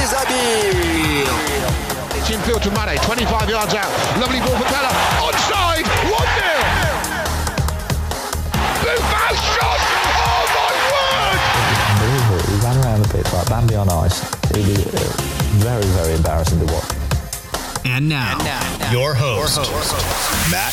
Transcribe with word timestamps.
is 0.00 0.12
Habib. 0.16 1.28
It's 2.16 2.30
infield 2.30 2.62
to 2.62 2.70
Mane, 2.72 2.96
25 3.04 3.50
yards 3.50 3.74
out. 3.74 3.90
Lovely 4.16 4.40
ball 4.40 4.56
for 4.56 4.64
Pellè. 4.64 4.88
Onside, 5.20 5.84
1 5.84 6.10
0. 6.10 6.60
Buffon! 8.80 9.36
Oh 10.16 10.44
my 10.56 10.72
word! 10.88 11.40
Unbelievable. 11.92 12.40
He 12.48 12.56
ran 12.64 12.76
around 12.84 13.00
the 13.02 13.08
pitch 13.12 13.30
like 13.32 13.48
Bambi 13.48 13.74
on 13.74 13.90
ice. 13.90 14.22
It 14.50 14.66
was 14.66 14.86
uh, 14.86 15.00
very, 15.60 15.84
very 15.84 16.14
embarrassing 16.14 16.66
to 16.66 16.72
watch. 16.72 16.90
And 17.84 18.08
now, 18.08 18.32
and 18.32 18.44
now, 18.44 18.78
now 18.78 18.92
your, 18.92 19.14
host, 19.14 19.56
your, 19.56 19.66
host, 19.66 20.50
Matt 20.50 20.72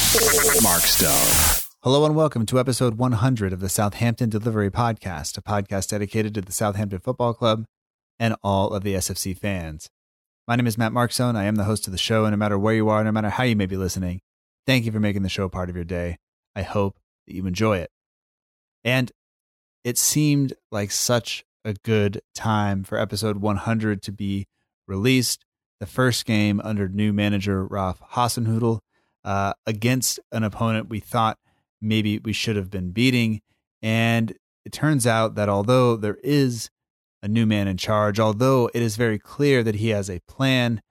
Markstone. 0.63 1.65
Hello 1.81 2.05
and 2.05 2.15
welcome 2.15 2.45
to 2.45 2.59
episode 2.59 2.95
100 2.95 3.51
of 3.51 3.59
the 3.59 3.69
Southampton 3.69 4.29
Delivery 4.29 4.71
Podcast, 4.71 5.37
a 5.37 5.41
podcast 5.41 5.89
dedicated 5.89 6.33
to 6.35 6.41
the 6.41 6.51
Southampton 6.53 6.99
Football 6.99 7.33
Club 7.33 7.65
and 8.19 8.35
all 8.43 8.73
of 8.73 8.83
the 8.83 8.95
SFC 8.95 9.37
fans. 9.37 9.89
My 10.47 10.55
name 10.55 10.67
is 10.67 10.77
Matt 10.77 10.93
Markstone. 10.93 11.35
I 11.35 11.43
am 11.43 11.55
the 11.55 11.65
host 11.65 11.87
of 11.87 11.91
the 11.91 11.97
show, 11.97 12.25
and 12.25 12.31
no 12.31 12.37
matter 12.37 12.57
where 12.57 12.73
you 12.73 12.89
are, 12.89 13.03
no 13.03 13.11
matter 13.11 13.29
how 13.29 13.43
you 13.43 13.55
may 13.55 13.65
be 13.65 13.77
listening, 13.77 14.21
thank 14.65 14.85
you 14.85 14.91
for 14.91 14.99
making 14.99 15.23
the 15.23 15.29
show 15.29 15.49
part 15.49 15.69
of 15.69 15.75
your 15.75 15.85
day. 15.85 16.17
I 16.55 16.61
hope 16.61 16.97
that 17.25 17.35
you 17.35 17.45
enjoy 17.45 17.77
it. 17.79 17.91
And 18.83 19.11
it 19.83 19.97
seemed 19.97 20.53
like 20.71 20.91
such 20.91 21.43
a 21.65 21.73
good 21.73 22.21
time 22.33 22.83
for 22.83 22.97
episode 22.97 23.37
100 23.37 24.01
to 24.03 24.11
be 24.11 24.47
released. 24.87 25.43
The 25.79 25.85
first 25.85 26.25
game 26.25 26.59
under 26.63 26.87
new 26.87 27.13
manager 27.13 27.65
Ralph 27.65 28.01
Hasenhüttl 28.13 28.79
uh, 29.23 29.53
against 29.65 30.19
an 30.31 30.43
opponent 30.43 30.89
we 30.89 30.99
thought 30.99 31.37
maybe 31.81 32.17
we 32.19 32.33
should 32.33 32.55
have 32.55 32.71
been 32.71 32.91
beating. 32.91 33.41
And 33.81 34.33
it 34.65 34.71
turns 34.71 35.05
out 35.05 35.35
that 35.35 35.49
although 35.49 35.95
there 35.95 36.17
is 36.23 36.69
a 37.21 37.27
new 37.27 37.45
man 37.45 37.67
in 37.67 37.77
charge, 37.77 38.19
although 38.19 38.69
it 38.73 38.81
is 38.81 38.95
very 38.95 39.19
clear 39.19 39.63
that 39.63 39.75
he 39.75 39.89
has 39.89 40.09
a 40.09 40.21
plan, 40.27 40.81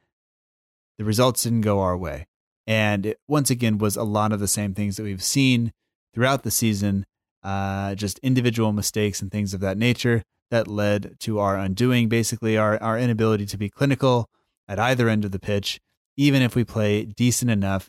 the 0.99 1.05
results 1.05 1.43
didn't 1.43 1.61
go 1.61 1.81
our 1.81 1.97
way. 1.97 2.27
And 2.67 3.07
it 3.07 3.19
once 3.29 3.51
again 3.51 3.79
was 3.79 3.97
a 3.97 4.03
lot 4.03 4.33
of 4.33 4.41
the 4.41 4.49
same 4.49 4.75
things 4.75 4.97
that 4.97 5.05
we've 5.05 5.23
seen 5.23 5.73
throughout 6.15 6.43
the 6.43 6.51
season, 6.51 7.07
uh, 7.43 7.95
just 7.95 8.19
individual 8.21 8.73
mistakes 8.73 9.23
and 9.23 9.31
things 9.31 9.55
of 9.55 9.61
that 9.61 9.79
nature 9.79 10.23
that 10.51 10.67
led 10.67 11.17
to 11.21 11.39
our 11.39 11.57
undoing, 11.57 12.09
basically 12.09 12.57
our, 12.57 12.81
our 12.83 12.99
inability 12.99 13.47
to 13.47 13.59
be 13.59 13.69
clinical 13.69 14.29
at 14.69 14.79
either 14.79 15.09
end 15.09 15.25
of 15.25 15.31
the 15.31 15.39
pitch, 15.39 15.79
even 16.17 16.43
if 16.43 16.57
we 16.57 16.65
play 16.65 17.05
decent 17.05 17.51
enough 17.51 17.89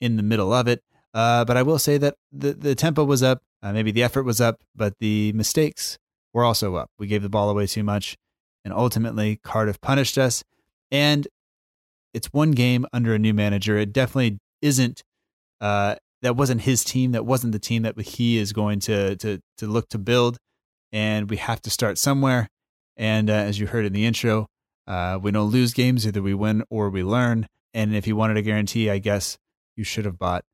in 0.00 0.16
the 0.16 0.22
middle 0.22 0.52
of 0.52 0.66
it. 0.66 0.82
Uh, 1.14 1.44
but 1.44 1.56
I 1.56 1.62
will 1.62 1.78
say 1.78 1.98
that 1.98 2.16
the, 2.32 2.52
the 2.52 2.74
tempo 2.74 3.04
was 3.04 3.22
up, 3.22 3.42
uh, 3.62 3.72
maybe 3.72 3.90
the 3.90 4.02
effort 4.02 4.24
was 4.24 4.40
up, 4.40 4.62
but 4.74 4.94
the 4.98 5.32
mistakes 5.32 5.98
were 6.36 6.44
also 6.44 6.76
up. 6.76 6.90
We 6.98 7.06
gave 7.06 7.22
the 7.22 7.30
ball 7.30 7.48
away 7.48 7.66
too 7.66 7.82
much, 7.82 8.18
and 8.62 8.72
ultimately 8.72 9.36
Cardiff 9.36 9.80
punished 9.80 10.18
us. 10.18 10.44
And 10.92 11.26
it's 12.12 12.30
one 12.30 12.50
game 12.50 12.84
under 12.92 13.14
a 13.14 13.18
new 13.18 13.32
manager. 13.32 13.78
It 13.78 13.90
definitely 13.94 14.38
isn't. 14.60 15.02
Uh, 15.62 15.96
that 16.20 16.36
wasn't 16.36 16.60
his 16.60 16.84
team. 16.84 17.12
That 17.12 17.24
wasn't 17.24 17.52
the 17.54 17.58
team 17.58 17.84
that 17.84 17.98
he 17.98 18.36
is 18.36 18.52
going 18.52 18.80
to 18.80 19.16
to 19.16 19.40
to 19.56 19.66
look 19.66 19.88
to 19.88 19.98
build. 19.98 20.36
And 20.92 21.30
we 21.30 21.38
have 21.38 21.62
to 21.62 21.70
start 21.70 21.96
somewhere. 21.96 22.50
And 22.98 23.30
uh, 23.30 23.32
as 23.32 23.58
you 23.58 23.66
heard 23.66 23.86
in 23.86 23.94
the 23.94 24.04
intro, 24.04 24.46
uh, 24.86 25.18
we 25.20 25.30
don't 25.30 25.50
lose 25.50 25.72
games; 25.72 26.06
either 26.06 26.20
we 26.20 26.34
win 26.34 26.62
or 26.68 26.90
we 26.90 27.02
learn. 27.02 27.48
And 27.72 27.96
if 27.96 28.06
you 28.06 28.14
wanted 28.14 28.36
a 28.36 28.42
guarantee, 28.42 28.90
I 28.90 28.98
guess 28.98 29.38
you 29.74 29.84
should 29.84 30.04
have 30.04 30.18
bought 30.18 30.44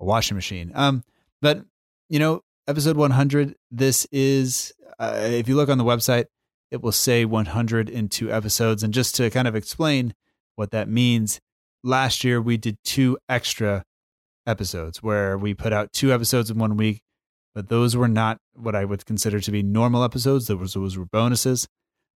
a 0.00 0.04
washing 0.04 0.36
machine. 0.36 0.70
Um, 0.74 1.02
but 1.40 1.64
you 2.10 2.18
know, 2.18 2.42
episode 2.68 2.98
100. 2.98 3.56
This 3.70 4.06
is 4.12 4.74
uh, 4.98 5.18
if 5.22 5.48
you 5.48 5.56
look 5.56 5.68
on 5.68 5.78
the 5.78 5.84
website, 5.84 6.26
it 6.70 6.82
will 6.82 6.92
say 6.92 7.24
102 7.24 8.32
episodes. 8.32 8.82
And 8.82 8.92
just 8.92 9.14
to 9.16 9.30
kind 9.30 9.46
of 9.46 9.54
explain 9.54 10.14
what 10.56 10.70
that 10.72 10.88
means, 10.88 11.40
last 11.82 12.24
year 12.24 12.40
we 12.40 12.56
did 12.56 12.78
two 12.84 13.18
extra 13.28 13.84
episodes 14.46 15.02
where 15.02 15.38
we 15.38 15.54
put 15.54 15.72
out 15.72 15.92
two 15.92 16.12
episodes 16.12 16.50
in 16.50 16.58
one 16.58 16.76
week, 16.76 17.02
but 17.54 17.68
those 17.68 17.96
were 17.96 18.08
not 18.08 18.38
what 18.54 18.74
I 18.74 18.84
would 18.84 19.06
consider 19.06 19.40
to 19.40 19.50
be 19.50 19.62
normal 19.62 20.04
episodes. 20.04 20.46
Those, 20.46 20.74
those 20.74 20.98
were 20.98 21.06
bonuses. 21.06 21.68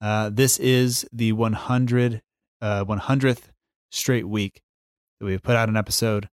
Uh, 0.00 0.30
this 0.30 0.58
is 0.58 1.06
the 1.12 1.32
100, 1.32 2.22
uh, 2.60 2.84
100th 2.84 3.42
straight 3.90 4.28
week 4.28 4.60
that 5.18 5.26
we've 5.26 5.42
put 5.42 5.56
out 5.56 5.68
an 5.68 5.76
episode 5.76 6.28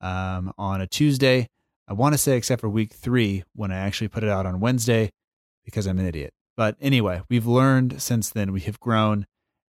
um, 0.00 0.52
on 0.58 0.80
a 0.80 0.86
Tuesday. 0.86 1.48
I 1.88 1.94
want 1.94 2.14
to 2.14 2.18
say, 2.18 2.36
except 2.36 2.60
for 2.60 2.68
week 2.68 2.92
three, 2.92 3.44
when 3.54 3.72
I 3.72 3.78
actually 3.78 4.08
put 4.08 4.22
it 4.22 4.30
out 4.30 4.46
on 4.46 4.60
Wednesday, 4.60 5.10
because 5.68 5.86
I'm 5.86 5.98
an 5.98 6.06
idiot. 6.06 6.32
But 6.56 6.76
anyway, 6.80 7.20
we've 7.28 7.46
learned 7.46 8.00
since 8.00 8.30
then. 8.30 8.52
We 8.52 8.60
have 8.62 8.80
grown. 8.80 9.26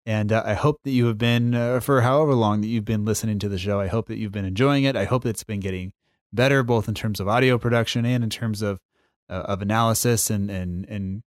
And 0.06 0.32
uh, 0.32 0.44
I 0.46 0.54
hope 0.54 0.78
that 0.84 0.92
you 0.92 1.06
have 1.06 1.18
been, 1.18 1.52
uh, 1.52 1.80
for 1.80 2.02
however 2.02 2.34
long 2.34 2.60
that 2.60 2.68
you've 2.68 2.84
been 2.84 3.04
listening 3.04 3.40
to 3.40 3.48
the 3.48 3.58
show, 3.58 3.80
I 3.80 3.88
hope 3.88 4.06
that 4.06 4.16
you've 4.16 4.32
been 4.32 4.44
enjoying 4.44 4.84
it. 4.84 4.94
I 4.94 5.04
hope 5.04 5.24
that 5.24 5.30
it's 5.30 5.42
been 5.42 5.58
getting 5.58 5.92
better, 6.32 6.62
both 6.62 6.86
in 6.86 6.94
terms 6.94 7.18
of 7.18 7.26
audio 7.26 7.58
production 7.58 8.06
and 8.06 8.22
in 8.22 8.30
terms 8.30 8.62
of 8.62 8.78
uh, 9.28 9.42
of 9.46 9.60
analysis 9.60 10.30
and 10.30 10.50
and 10.50 10.86
and 10.88 11.22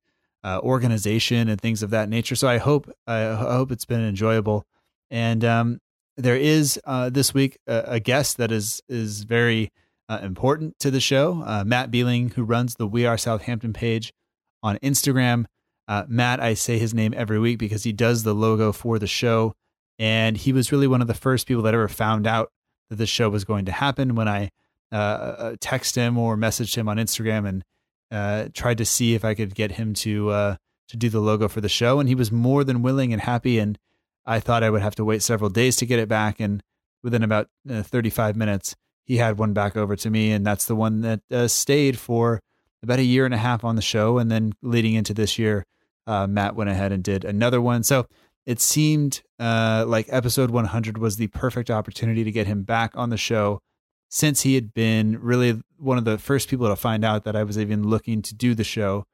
uh, 0.45 0.61
organization 0.63 1.49
and 1.49 1.61
things 1.61 1.83
of 1.83 1.91
that 1.91 2.09
nature. 2.09 2.37
So 2.37 2.47
I 2.47 2.59
hope 2.59 2.89
I 3.09 3.35
hope 3.35 3.73
it's 3.73 3.85
been 3.85 4.07
enjoyable. 4.07 4.65
And 5.11 5.45
um, 5.45 5.81
there 6.17 6.37
is 6.37 6.81
uh, 6.85 7.11
this 7.11 7.35
week 7.35 7.59
a, 7.67 7.83
a, 7.87 8.01
guest 8.01 8.37
that 8.37 8.53
is 8.53 8.81
is 8.89 9.25
very 9.25 9.73
uh, 10.09 10.21
important 10.23 10.79
to 10.79 10.91
the 10.91 11.01
show, 11.01 11.35
Matt 11.67 11.91
Beeling, 11.91 12.31
who 12.31 12.45
runs 12.45 12.77
the 12.77 12.87
We 12.87 13.05
Are 13.05 13.19
Southampton 13.19 13.73
page 13.73 14.15
on 14.63 14.79
Instagram. 14.79 15.47
Uh, 15.89 16.05
Matt, 16.09 16.41
I 16.41 16.55
say 16.55 16.79
his 16.79 16.95
name 16.95 17.15
every 17.17 17.39
week 17.39 17.59
because 17.59 17.83
he 17.83 17.93
does 17.93 18.23
the 18.23 18.35
logo 18.35 18.73
for 18.73 18.99
the 18.99 19.07
show. 19.07 19.55
And 19.99 20.37
he 20.37 20.53
was 20.53 20.73
really 20.73 20.87
one 20.87 21.03
of 21.03 21.09
the 21.09 21.15
first 21.15 21.47
people 21.47 21.63
that 21.65 21.75
ever 21.75 21.89
found 21.89 22.27
out 22.27 22.53
that 22.89 22.97
the 22.97 23.07
show 23.07 23.29
was 23.29 23.45
going 23.45 23.65
to 23.67 23.73
happen 23.73 24.15
when 24.15 24.29
I 24.29 24.51
uh, 24.93 24.97
uh 24.97 25.57
text 25.61 25.95
him 25.95 26.19
or 26.19 26.37
messaged 26.37 26.75
him 26.75 26.89
on 26.89 26.97
Instagram 26.97 27.47
and 27.47 27.65
uh, 28.11 28.49
tried 28.55 28.79
to 28.79 28.85
see 28.85 29.15
if 29.15 29.25
I 29.25 29.35
could 29.35 29.55
get 29.55 29.73
him 29.73 29.95
to 29.95 30.31
uh, 30.31 30.57
to 30.89 30.97
do 30.97 31.09
the 31.09 31.21
logo 31.21 31.49
for 31.49 31.61
the 31.61 31.69
show. 31.69 32.01
And 32.01 32.09
he 32.09 32.15
was 32.15 32.33
more 32.33 32.65
than 32.65 32.83
willing 32.83 33.13
and 33.13 33.23
happy. 33.23 33.59
And 33.59 33.79
I 34.25 34.41
thought 34.41 34.63
I 34.63 34.71
would 34.71 34.83
have 34.83 34.97
to 34.97 35.05
wait 35.05 35.23
several 35.23 35.51
days 35.51 35.77
to 35.77 35.87
get 35.87 35.99
it 35.99 36.09
back. 36.09 36.41
And 36.41 36.63
within 37.03 37.23
about 37.23 37.49
uh, 37.69 37.83
35 37.83 38.37
minutes, 38.37 38.75
he 39.05 39.19
had 39.19 39.39
one 39.39 39.53
back 39.53 39.77
over 39.77 39.97
to 39.97 40.11
me. 40.11 40.33
And 40.33 40.47
that's 40.47 40.67
the 40.67 40.77
one 40.77 41.03
that 41.03 41.51
stayed 41.51 41.99
for 41.99 42.41
about 42.83 42.99
a 42.99 43.05
year 43.05 43.25
and 43.25 43.35
a 43.35 43.39
half 43.39 43.65
on 43.65 43.77
the 43.77 43.83
show. 43.83 44.19
And 44.19 44.31
then 44.31 44.55
leading 44.63 44.95
into 44.95 45.15
this 45.15 45.39
year, 45.39 45.65
uh, 46.07 46.27
Matt 46.27 46.57
went 46.57 46.71
ahead 46.71 46.93
and 46.93 47.03
did 47.03 47.25
another 47.25 47.61
one. 47.61 47.83
So 47.83 48.07
it 48.47 48.61
seemed 48.61 49.23
uh, 49.39 49.85
like 49.87 50.07
episode 50.09 50.51
100 50.51 50.99
was 50.99 51.17
the 51.17 51.29
perfect 51.29 51.71
opportunity 51.71 52.25
to 52.25 52.33
get 52.33 52.47
him 52.47 52.63
back 52.63 52.93
on 52.95 53.11
the 53.11 53.17
show 53.17 53.61
since 54.09 54.43
he 54.43 54.55
had 54.55 54.75
been 54.75 55.21
really 55.21 55.63
one 55.79 55.97
of 55.97 56.05
the 56.05 56.19
first 56.19 56.49
people 56.49 56.69
to 56.69 56.77
find 56.77 57.05
out 57.05 57.25
that 57.25 57.37
I 57.37 57.45
was 57.45 57.59
even 57.59 57.89
looking 57.89 58.23
to 58.23 58.35
do 58.35 58.55
the 58.55 58.65
show, 58.65 59.05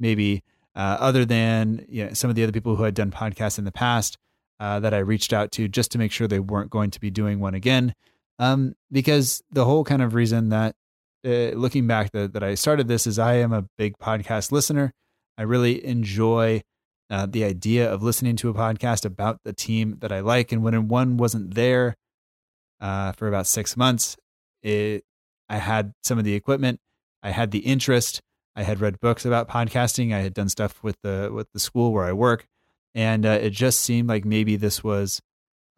maybe 0.00 0.42
uh, 0.74 0.96
other 0.98 1.24
than 1.24 1.84
you 1.88 2.06
know, 2.06 2.12
some 2.14 2.30
of 2.30 2.36
the 2.36 2.42
other 2.42 2.52
people 2.52 2.76
who 2.76 2.84
had 2.84 2.94
done 2.94 3.10
podcasts 3.10 3.58
in 3.58 3.64
the 3.64 3.72
past 3.72 4.16
uh, 4.58 4.80
that 4.80 4.94
I 4.94 4.98
reached 4.98 5.32
out 5.32 5.52
to 5.52 5.68
just 5.68 5.92
to 5.92 5.98
make 5.98 6.10
sure 6.10 6.26
they 6.26 6.40
weren't 6.40 6.70
going 6.70 6.90
to 6.90 7.00
be 7.00 7.10
doing 7.10 7.38
one 7.38 7.54
again. 7.54 7.94
Um, 8.38 8.74
because 8.90 9.42
the 9.50 9.64
whole 9.64 9.84
kind 9.84 10.02
of 10.02 10.14
reason 10.14 10.50
that 10.50 10.74
uh, 11.26 11.50
looking 11.56 11.86
back 11.86 12.12
that, 12.12 12.32
that 12.32 12.42
I 12.42 12.54
started 12.54 12.86
this 12.86 13.06
is 13.06 13.18
I 13.18 13.34
am 13.34 13.52
a 13.52 13.66
big 13.76 13.98
podcast 13.98 14.52
listener. 14.52 14.92
I 15.36 15.42
really 15.42 15.84
enjoy 15.84 16.62
uh, 17.10 17.26
the 17.26 17.44
idea 17.44 17.92
of 17.92 18.02
listening 18.02 18.36
to 18.36 18.48
a 18.48 18.54
podcast 18.54 19.04
about 19.04 19.40
the 19.44 19.52
team 19.52 19.96
that 20.00 20.12
I 20.12 20.20
like. 20.20 20.52
And 20.52 20.62
when 20.62 20.88
one 20.88 21.16
wasn't 21.16 21.54
there 21.54 21.96
uh, 22.80 23.12
for 23.12 23.28
about 23.28 23.46
six 23.46 23.76
months, 23.76 24.16
it, 24.62 25.04
I 25.48 25.58
had 25.58 25.92
some 26.02 26.18
of 26.18 26.24
the 26.24 26.34
equipment, 26.34 26.80
I 27.22 27.30
had 27.30 27.50
the 27.50 27.60
interest, 27.60 28.20
I 28.54 28.62
had 28.62 28.80
read 28.80 29.00
books 29.00 29.24
about 29.24 29.48
podcasting, 29.48 30.14
I 30.14 30.20
had 30.20 30.34
done 30.34 30.48
stuff 30.48 30.82
with 30.82 30.96
the 31.02 31.30
with 31.32 31.50
the 31.52 31.60
school 31.60 31.92
where 31.92 32.04
I 32.04 32.12
work, 32.12 32.46
and 32.94 33.26
uh, 33.26 33.38
it 33.42 33.50
just 33.50 33.80
seemed 33.80 34.08
like 34.08 34.24
maybe 34.24 34.56
this 34.56 34.82
was 34.82 35.20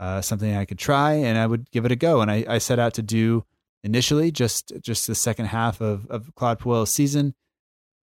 uh, 0.00 0.20
something 0.20 0.54
I 0.54 0.64
could 0.64 0.78
try, 0.78 1.12
and 1.12 1.36
I 1.36 1.46
would 1.46 1.70
give 1.70 1.84
it 1.84 1.92
a 1.92 1.96
go. 1.96 2.20
And 2.20 2.30
I, 2.30 2.44
I 2.48 2.58
set 2.58 2.78
out 2.78 2.94
to 2.94 3.02
do 3.02 3.44
initially 3.84 4.30
just 4.30 4.72
just 4.80 5.06
the 5.06 5.14
second 5.14 5.46
half 5.46 5.80
of 5.80 6.06
of 6.10 6.34
Claude 6.34 6.58
Puel's 6.58 6.92
season 6.92 7.34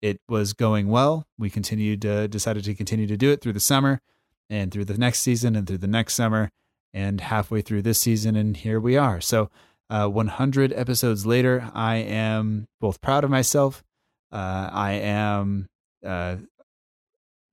it 0.06 0.22
was 0.30 0.54
going 0.54 0.89
well. 0.89 1.25
We 1.38 1.50
continued, 1.50 2.01
decided 2.30 2.63
to 2.66 2.75
continue 2.75 3.07
to 3.07 3.18
do 3.18 3.31
it 3.31 3.42
through 3.42 3.54
the 3.54 3.60
summer. 3.60 4.01
and 4.48 4.72
through 4.72 4.86
the 4.86 4.98
next 5.00 5.22
season 5.22 5.56
and 5.56 5.66
through 5.66 5.80
the 5.80 5.88
next 5.88 6.13
summer 6.13 6.51
and 6.94 7.19
halfway 7.19 7.62
through 7.62 7.81
this 7.81 7.98
season. 7.98 8.36
And 8.36 8.56
here 8.56 8.80
we 8.80 8.95
are. 8.95 9.19
So, 9.19 9.50
uh, 9.89 10.07
100 10.07 10.72
episodes 10.74 11.25
later, 11.25 11.72
I 11.74 11.95
am 11.95 12.68
both 12.80 13.01
proud 13.01 13.24
of 13.24 13.31
myself. 13.31 13.83
Uh, 14.31 14.69
I 14.71 14.92
am 14.92 15.66
uh, 16.06 16.36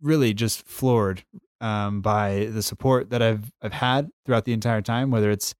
really 0.02 0.34
just 0.34 0.66
floored 0.66 1.24
um, 1.62 2.02
by 2.02 2.50
the 2.52 2.62
support 2.62 3.08
that 3.08 3.22
I've 3.22 3.50
I've 3.62 3.72
had 3.72 4.10
throughout 4.26 4.44
the 4.44 4.52
entire 4.52 4.82
time. 4.82 5.10
Whether 5.10 5.30
it's 5.30 5.54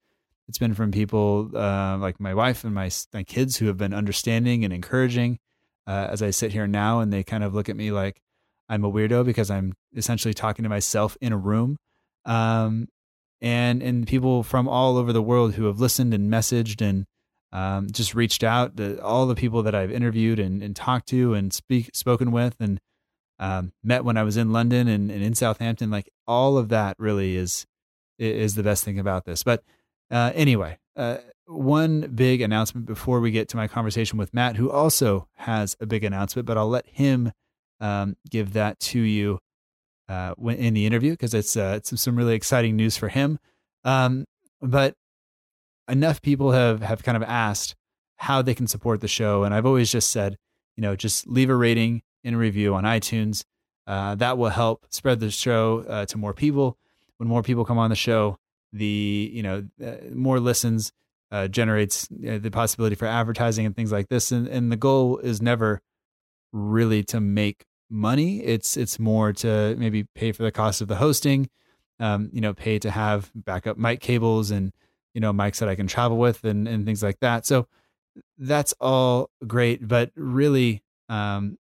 it's 0.53 0.59
been 0.59 0.75
from 0.75 0.91
people 0.91 1.51
uh, 1.57 1.97
like 1.97 2.21
my 2.21 2.35
wife 2.35 2.63
and 2.63 2.75
my 2.75 2.91
my 3.15 3.23
kids 3.23 3.57
who 3.57 3.69
have 3.69 3.79
been 3.79 3.95
understanding 3.95 4.67
and 4.67 4.73
encouraging 4.75 5.39
uh, 5.87 6.09
as 6.11 6.21
I 6.21 6.29
sit 6.29 6.53
here 6.53 6.67
now, 6.67 7.01
and 7.01 7.11
they 7.11 7.23
kind 7.23 7.43
of 7.43 7.55
look 7.55 7.71
at 7.71 7.75
me 7.75 7.91
like 7.91 8.21
I'm 8.69 8.85
a 8.85 8.93
weirdo 8.93 9.25
because 9.25 9.51
I'm 9.51 9.73
essentially 9.97 10.35
talking 10.35 10.65
to 10.65 10.69
myself 10.69 11.17
in 11.23 11.33
a 11.33 11.39
room. 11.39 11.79
Um, 12.27 12.89
and 13.41 13.83
and 13.83 14.07
people 14.07 14.43
from 14.43 14.69
all 14.69 14.99
over 14.99 15.11
the 15.11 15.23
world 15.23 15.55
who 15.55 15.65
have 15.65 15.81
listened 15.81 16.13
and 16.13 16.31
messaged 16.31 16.87
and 16.87 17.07
um, 17.51 17.91
just 17.91 18.15
reached 18.15 18.45
out. 18.45 18.77
The, 18.77 19.03
all 19.03 19.25
the 19.25 19.35
people 19.35 19.63
that 19.63 19.75
I've 19.75 19.91
interviewed 19.91 20.39
and, 20.39 20.63
and 20.63 20.77
talked 20.77 21.09
to 21.09 21.33
and 21.33 21.51
speak 21.51 21.93
spoken 21.95 22.31
with 22.31 22.57
and 22.61 22.79
um, 23.39 23.73
met 23.83 24.05
when 24.05 24.19
I 24.19 24.23
was 24.23 24.37
in 24.37 24.53
London 24.53 24.87
and, 24.87 25.11
and, 25.11 25.23
in 25.23 25.35
Southampton, 25.35 25.91
like 25.91 26.11
all 26.27 26.59
of 26.59 26.69
that 26.69 26.95
really 26.99 27.37
is 27.37 27.65
is 28.19 28.55
the 28.55 28.63
best 28.63 28.85
thing 28.85 28.99
about 28.99 29.25
this. 29.25 29.43
But 29.43 29.65
uh, 30.13 30.31
anyway, 30.35 30.79
uh, 30.95 31.17
one 31.47 32.03
big 32.15 32.41
announcement 32.41 32.87
before 32.87 33.21
we 33.21 33.31
get 33.31 33.49
to 33.49 33.57
my 33.57 33.67
conversation 33.67 34.19
with 34.19 34.33
Matt, 34.33 34.57
who 34.57 34.71
also 34.71 35.27
has 35.37 35.77
a 35.81 35.87
big 35.87 36.05
announcement, 36.05 36.47
but 36.47 36.57
I'll 36.57 36.69
let 36.69 36.87
him 36.87 37.33
um, 37.81 38.17
give 38.31 38.53
that 38.53 38.79
to 38.81 39.01
you 39.01 39.39
uh, 40.09 40.35
in 40.47 40.75
the 40.75 40.87
interview 40.87 41.13
because 41.13 41.35
it's 41.35 41.57
uh, 41.57 41.75
it's 41.79 42.01
some 42.01 42.17
really 42.17 42.35
exciting 42.35 42.77
news 42.77 42.97
for 42.97 43.09
him. 43.09 43.39
Um, 43.85 44.27
but 44.61 44.95
enough 45.89 46.23
people 46.23 46.53
have 46.53 46.83
have 46.83 47.03
kind 47.03 47.17
of 47.17 47.23
asked 47.23 47.75
how 48.17 48.43
they 48.43 48.55
can 48.55 48.67
support 48.67 49.01
the 49.01 49.09
show, 49.09 49.45
and 49.45 49.55
I've 49.55 49.67
always 49.67 49.91
just 49.91 50.13
said, 50.13 50.37
you 50.77 50.83
know, 50.83 50.95
just 50.95 51.27
leave 51.27 51.51
a 51.51 51.57
rating 51.57 52.03
and 52.23 52.37
a 52.37 52.39
review 52.39 52.75
on 52.75 52.85
iTunes. 52.85 53.45
Uh, 53.87 54.15
that 54.17 54.39
will 54.39 54.51
help 54.51 54.87
spread 54.91 55.21
the 55.21 55.31
show 55.31 55.85
uh, 55.89 56.07
to 56.07 56.19
more 56.19 56.35
people. 56.35 56.77
When 57.17 57.29
more 57.29 57.43
people 57.43 57.65
come 57.65 57.79
on 57.79 57.91
the 57.91 57.97
show, 57.97 58.37
the 58.73 59.31
you 59.33 59.43
know 59.43 59.65
uh, 59.85 59.97
more 60.15 60.41
listens 60.41 60.93
uh, 61.31 61.49
generates 61.49 62.09
uh, 62.29 62.39
the 62.39 62.51
possibility 62.51 62.95
for 62.95 63.07
advertising 63.07 63.67
and 63.67 63.75
things 63.75 63.93
like 63.93 64.09
this. 64.09 64.33
And 64.33 64.47
and 64.47 64.71
the 64.71 64.77
goal 64.77 65.19
is 65.19 65.41
never 65.41 65.81
really 66.53 67.03
to 67.05 67.21
make 67.21 67.65
money. 67.91 68.43
It's 68.43 68.77
it's 68.77 68.99
more 68.99 69.33
to 69.35 69.75
maybe 69.77 70.05
pay 70.15 70.33
for 70.33 70.43
the 70.43 70.53
cost 70.53 70.81
of 70.81 70.89
the 70.89 70.97
hosting, 70.97 71.49
um, 72.01 72.31
you 72.33 72.41
know, 72.41 72.55
pay 72.55 72.79
to 72.79 72.91
have 72.91 73.31
backup 73.35 73.79
mic 73.79 74.01
cables 74.01 74.51
and 74.51 74.73
you 75.15 75.21
know 75.21 75.33
mics 75.33 75.59
that 75.59 75.69
I 75.69 75.75
can 75.75 75.87
travel 75.87 76.17
with 76.19 76.45
and 76.45 76.69
and 76.69 76.85
things 76.85 77.03
like 77.03 77.21
that. 77.21 77.47
So 77.47 77.67
that's 78.39 78.75
all 78.81 79.31
great, 79.47 79.87
but 79.87 80.11
really, 80.17 80.83
um, 81.09 81.59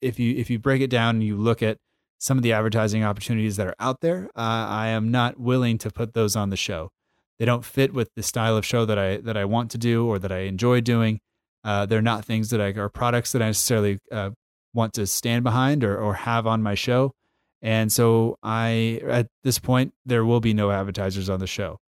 if 0.00 0.18
you 0.18 0.34
if 0.36 0.50
you 0.50 0.58
break 0.58 0.82
it 0.82 0.90
down 0.90 1.16
and 1.16 1.24
you 1.24 1.36
look 1.36 1.62
at 1.62 1.78
some 2.18 2.36
of 2.36 2.42
the 2.42 2.52
advertising 2.52 3.04
opportunities 3.04 3.56
that 3.56 3.66
are 3.66 3.74
out 3.78 4.00
there, 4.00 4.30
uh, 4.36 4.40
I 4.68 4.88
am 4.88 5.10
not 5.10 5.38
willing 5.38 5.78
to 5.78 5.90
put 5.90 6.14
those 6.14 6.36
on 6.36 6.50
the 6.50 6.56
show. 6.56 6.90
They 7.38 7.44
don't 7.44 7.64
fit 7.64 7.92
with 7.92 8.10
the 8.14 8.22
style 8.22 8.56
of 8.56 8.64
show 8.64 8.86
that 8.86 8.98
I 8.98 9.18
that 9.18 9.36
I 9.36 9.44
want 9.44 9.70
to 9.72 9.78
do 9.78 10.06
or 10.06 10.18
that 10.18 10.32
I 10.32 10.40
enjoy 10.40 10.80
doing. 10.80 11.20
Uh, 11.62 11.84
they're 11.84 12.00
not 12.00 12.24
things 12.24 12.50
that 12.50 12.60
I 12.60 12.68
are 12.68 12.88
products 12.88 13.32
that 13.32 13.42
I 13.42 13.46
necessarily 13.46 13.98
uh, 14.10 14.30
want 14.72 14.94
to 14.94 15.06
stand 15.06 15.42
behind 15.42 15.82
or, 15.84 15.98
or 15.98 16.14
have 16.14 16.46
on 16.46 16.62
my 16.62 16.74
show. 16.74 17.12
And 17.60 17.92
so 17.92 18.38
I, 18.42 19.00
at 19.08 19.26
this 19.42 19.58
point, 19.58 19.92
there 20.04 20.24
will 20.24 20.40
be 20.40 20.54
no 20.54 20.70
advertisers 20.70 21.28
on 21.28 21.40
the 21.40 21.46
show. 21.46 21.80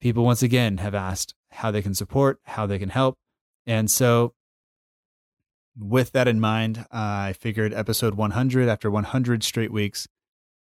People 0.00 0.24
once 0.24 0.42
again 0.42 0.78
have 0.78 0.94
asked 0.94 1.34
how 1.50 1.70
they 1.70 1.82
can 1.82 1.94
support, 1.94 2.38
how 2.44 2.66
they 2.66 2.78
can 2.78 2.90
help. 2.90 3.16
And 3.66 3.90
so 3.90 4.34
with 5.78 6.12
that 6.12 6.28
in 6.28 6.40
mind, 6.40 6.86
I 6.90 7.34
figured 7.34 7.72
episode 7.72 8.14
100 8.14 8.68
after 8.68 8.90
100 8.90 9.42
straight 9.42 9.72
weeks 9.72 10.08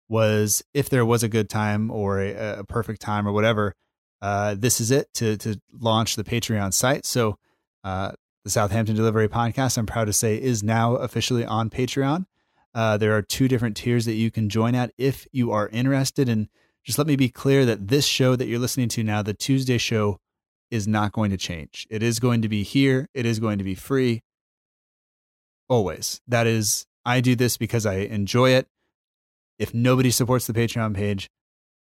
was 0.09 0.63
if 0.73 0.89
there 0.89 1.05
was 1.05 1.23
a 1.23 1.29
good 1.29 1.49
time 1.49 1.91
or 1.91 2.19
a, 2.21 2.59
a 2.59 2.63
perfect 2.63 3.01
time 3.01 3.27
or 3.27 3.31
whatever, 3.31 3.73
uh, 4.21 4.55
this 4.57 4.79
is 4.79 4.91
it 4.91 5.13
to 5.13 5.37
to 5.37 5.59
launch 5.73 6.15
the 6.15 6.23
Patreon 6.23 6.73
site. 6.73 7.05
So 7.05 7.37
uh, 7.83 8.13
the 8.43 8.49
Southampton 8.49 8.95
Delivery 8.95 9.27
Podcast, 9.27 9.77
I'm 9.77 9.85
proud 9.85 10.05
to 10.05 10.13
say, 10.13 10.41
is 10.41 10.63
now 10.63 10.95
officially 10.95 11.45
on 11.45 11.69
Patreon. 11.69 12.25
Uh, 12.73 12.97
there 12.97 13.15
are 13.15 13.21
two 13.21 13.47
different 13.47 13.75
tiers 13.75 14.05
that 14.05 14.13
you 14.13 14.31
can 14.31 14.49
join 14.49 14.75
at 14.75 14.91
if 14.97 15.27
you 15.31 15.51
are 15.51 15.69
interested. 15.69 16.29
And 16.29 16.47
just 16.83 16.97
let 16.97 17.07
me 17.07 17.15
be 17.15 17.29
clear 17.29 17.65
that 17.65 17.87
this 17.87 18.05
show 18.05 18.35
that 18.35 18.47
you're 18.47 18.59
listening 18.59 18.89
to 18.89 19.03
now, 19.03 19.21
the 19.21 19.33
Tuesday 19.33 19.77
show, 19.77 20.19
is 20.69 20.87
not 20.87 21.11
going 21.11 21.31
to 21.31 21.37
change. 21.37 21.87
It 21.89 22.03
is 22.03 22.19
going 22.19 22.41
to 22.41 22.49
be 22.49 22.63
here. 22.63 23.09
It 23.13 23.25
is 23.25 23.39
going 23.39 23.57
to 23.57 23.63
be 23.63 23.75
free. 23.75 24.21
Always. 25.69 26.21
That 26.27 26.47
is, 26.47 26.85
I 27.05 27.21
do 27.21 27.35
this 27.35 27.57
because 27.57 27.85
I 27.85 27.95
enjoy 27.95 28.51
it. 28.51 28.67
If 29.59 29.73
nobody 29.73 30.11
supports 30.11 30.47
the 30.47 30.53
Patreon 30.53 30.95
page, 30.95 31.29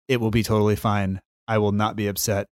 it 0.07 0.19
will 0.19 0.31
be 0.31 0.43
totally 0.43 0.75
fine. 0.75 1.21
I 1.47 1.57
will 1.59 1.71
not 1.71 1.95
be 1.95 2.07
upset. 2.07 2.47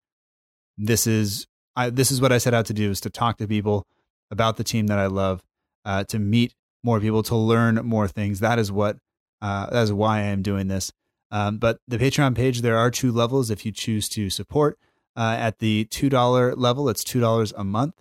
This 0.77 1.07
is 1.07 1.47
I, 1.77 1.91
this 1.91 2.11
is 2.11 2.21
what 2.21 2.33
I 2.33 2.39
set 2.39 2.55
out 2.55 2.67
to 2.67 2.75
do: 2.75 2.91
is 2.91 3.01
to 3.03 3.11
talk 3.11 3.39
to 3.39 3.49
people 3.49 3.87
about 4.31 4.57
the 4.57 4.65
team 4.65 4.89
that 4.89 4.99
I 4.99 5.07
love, 5.07 5.43
uh, 5.85 6.05
to 6.05 6.19
meet 6.19 6.55
more 6.83 7.01
people, 7.01 7.23
to 7.25 7.37
learn 7.37 7.77
more 7.85 8.09
things. 8.09 8.41
That 8.41 8.59
is 8.59 8.71
what 8.71 8.97
uh, 9.41 9.71
that 9.71 9.83
is 9.83 9.93
why 9.93 10.19
I 10.19 10.23
am 10.23 10.43
doing 10.43 10.69
this. 10.69 10.93
Um, 11.31 11.59
but 11.59 11.79
the 11.89 11.99
Patreon 11.99 12.37
page, 12.37 12.61
there 12.61 12.77
are 12.77 12.91
two 12.91 13.11
levels 13.11 13.51
if 13.51 13.65
you 13.65 13.73
choose 13.73 14.09
to 14.11 14.31
support. 14.31 14.79
Uh, 15.17 15.37
at 15.39 15.59
the 15.59 15.85
two 15.87 16.09
dollar 16.09 16.55
level, 16.55 16.89
it's 16.89 17.05
two 17.05 17.21
dollars 17.21 17.53
a 17.57 17.65
month. 17.65 17.95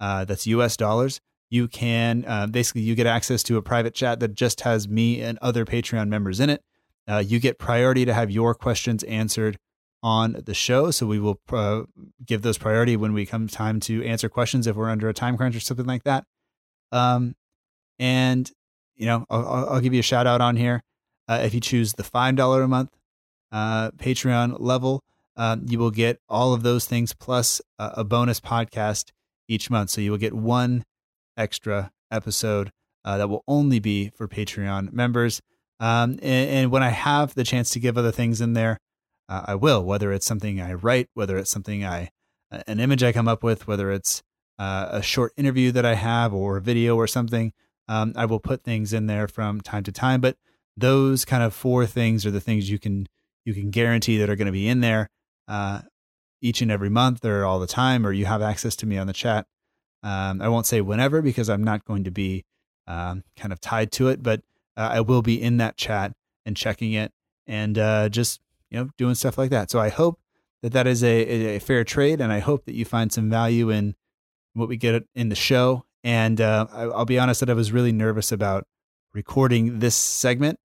Uh, 0.00 0.24
that's 0.24 0.46
U.S. 0.46 0.76
dollars. 0.76 1.20
You 1.54 1.68
can 1.68 2.24
uh, 2.26 2.48
basically 2.48 2.80
you 2.80 2.96
get 2.96 3.06
access 3.06 3.44
to 3.44 3.56
a 3.56 3.62
private 3.62 3.94
chat 3.94 4.18
that 4.18 4.34
just 4.34 4.62
has 4.62 4.88
me 4.88 5.20
and 5.20 5.38
other 5.40 5.64
Patreon 5.64 6.08
members 6.08 6.40
in 6.40 6.50
it. 6.50 6.60
Uh, 7.06 7.22
you 7.24 7.38
get 7.38 7.60
priority 7.60 8.04
to 8.04 8.12
have 8.12 8.28
your 8.28 8.56
questions 8.56 9.04
answered 9.04 9.56
on 10.02 10.42
the 10.46 10.52
show. 10.52 10.90
So 10.90 11.06
we 11.06 11.20
will 11.20 11.38
uh, 11.52 11.82
give 12.26 12.42
those 12.42 12.58
priority 12.58 12.96
when 12.96 13.12
we 13.12 13.24
come 13.24 13.46
time 13.46 13.78
to 13.80 14.04
answer 14.04 14.28
questions 14.28 14.66
if 14.66 14.74
we're 14.74 14.90
under 14.90 15.08
a 15.08 15.14
time 15.14 15.36
crunch 15.36 15.54
or 15.54 15.60
something 15.60 15.86
like 15.86 16.02
that. 16.02 16.24
Um, 16.90 17.36
and 18.00 18.50
you 18.96 19.06
know, 19.06 19.24
I'll, 19.30 19.68
I'll, 19.70 19.80
give 19.80 19.94
you 19.94 20.00
a 20.00 20.02
shout 20.02 20.26
out 20.26 20.40
on 20.40 20.56
here. 20.56 20.82
Uh, 21.28 21.40
if 21.44 21.54
you 21.54 21.60
choose 21.60 21.92
the 21.92 22.02
five 22.02 22.34
dollar 22.34 22.62
a 22.62 22.68
month 22.68 22.90
uh, 23.52 23.92
Patreon 23.92 24.56
level, 24.58 25.04
um, 25.36 25.66
you 25.68 25.78
will 25.78 25.92
get 25.92 26.18
all 26.28 26.52
of 26.52 26.64
those 26.64 26.84
things 26.86 27.14
plus 27.14 27.60
a, 27.78 27.92
a, 27.98 28.04
bonus 28.04 28.40
podcast 28.40 29.12
each 29.46 29.70
month. 29.70 29.90
So 29.90 30.00
you 30.00 30.10
will 30.10 30.18
get 30.18 30.34
one 30.34 30.82
extra 31.36 31.92
episode 32.10 32.70
uh, 33.04 33.18
that 33.18 33.28
will 33.28 33.44
only 33.46 33.78
be 33.78 34.10
for 34.10 34.28
Patreon 34.28 34.92
members. 34.92 35.40
Um, 35.80 36.12
and, 36.22 36.50
and, 36.50 36.70
when 36.70 36.82
I 36.82 36.90
have 36.90 37.34
the 37.34 37.44
chance 37.44 37.70
to 37.70 37.80
give 37.80 37.98
other 37.98 38.12
things 38.12 38.40
in 38.40 38.52
there, 38.52 38.78
uh, 39.28 39.42
I 39.46 39.54
will, 39.56 39.84
whether 39.84 40.12
it's 40.12 40.24
something 40.24 40.60
I 40.60 40.74
write, 40.74 41.08
whether 41.14 41.36
it's 41.36 41.50
something 41.50 41.84
I, 41.84 42.10
an 42.66 42.78
image 42.78 43.02
I 43.02 43.12
come 43.12 43.26
up 43.26 43.42
with, 43.42 43.66
whether 43.66 43.90
it's 43.90 44.22
uh, 44.58 44.88
a 44.90 45.02
short 45.02 45.32
interview 45.36 45.72
that 45.72 45.84
I 45.84 45.94
have 45.94 46.32
or 46.32 46.56
a 46.56 46.60
video 46.60 46.96
or 46.96 47.06
something. 47.06 47.52
Um, 47.88 48.12
I 48.16 48.24
will 48.24 48.40
put 48.40 48.62
things 48.62 48.92
in 48.92 49.06
there 49.06 49.28
from 49.28 49.60
time 49.60 49.82
to 49.84 49.92
time, 49.92 50.20
but 50.20 50.36
those 50.76 51.24
kind 51.24 51.42
of 51.42 51.54
four 51.54 51.86
things 51.86 52.24
are 52.24 52.30
the 52.30 52.40
things 52.40 52.70
you 52.70 52.78
can 52.78 53.06
you 53.44 53.52
can 53.52 53.70
guarantee 53.70 54.16
that 54.18 54.30
are 54.30 54.36
going 54.36 54.46
to 54.46 54.52
be 54.52 54.68
in 54.68 54.80
there 54.80 55.10
uh, 55.48 55.82
each 56.40 56.62
and 56.62 56.70
every 56.70 56.88
month 56.88 57.24
or 57.24 57.44
all 57.44 57.60
the 57.60 57.66
time, 57.66 58.06
or 58.06 58.12
you 58.12 58.24
have 58.24 58.40
access 58.40 58.74
to 58.76 58.86
me 58.86 58.96
on 58.96 59.06
the 59.06 59.12
chat. 59.12 59.46
Um, 60.04 60.40
I 60.40 60.48
won't 60.48 60.66
say 60.66 60.82
whenever 60.82 61.22
because 61.22 61.48
I'm 61.48 61.64
not 61.64 61.84
going 61.84 62.04
to 62.04 62.10
be 62.10 62.44
um, 62.86 63.24
kind 63.36 63.52
of 63.52 63.60
tied 63.60 63.90
to 63.92 64.08
it, 64.08 64.22
but 64.22 64.42
uh, 64.76 64.90
I 64.92 65.00
will 65.00 65.22
be 65.22 65.40
in 65.40 65.56
that 65.56 65.76
chat 65.76 66.12
and 66.44 66.56
checking 66.56 66.92
it 66.92 67.10
and 67.46 67.78
uh, 67.78 68.08
just 68.10 68.40
you 68.70 68.78
know, 68.78 68.90
doing 68.98 69.14
stuff 69.14 69.38
like 69.38 69.50
that. 69.50 69.70
So 69.70 69.80
I 69.80 69.88
hope 69.88 70.20
that 70.62 70.72
that 70.72 70.86
is 70.86 71.02
a, 71.04 71.56
a 71.56 71.58
fair 71.58 71.84
trade, 71.84 72.20
and 72.20 72.32
I 72.32 72.40
hope 72.40 72.64
that 72.66 72.74
you 72.74 72.84
find 72.84 73.12
some 73.12 73.30
value 73.30 73.70
in 73.70 73.94
what 74.52 74.68
we 74.68 74.76
get 74.76 75.04
in 75.14 75.28
the 75.28 75.34
show. 75.34 75.84
And 76.02 76.40
uh, 76.40 76.66
I, 76.72 76.82
I'll 76.82 77.04
be 77.04 77.18
honest 77.18 77.40
that 77.40 77.50
I 77.50 77.54
was 77.54 77.72
really 77.72 77.92
nervous 77.92 78.32
about 78.32 78.66
recording 79.12 79.78
this 79.78 79.94
segment, 79.94 80.58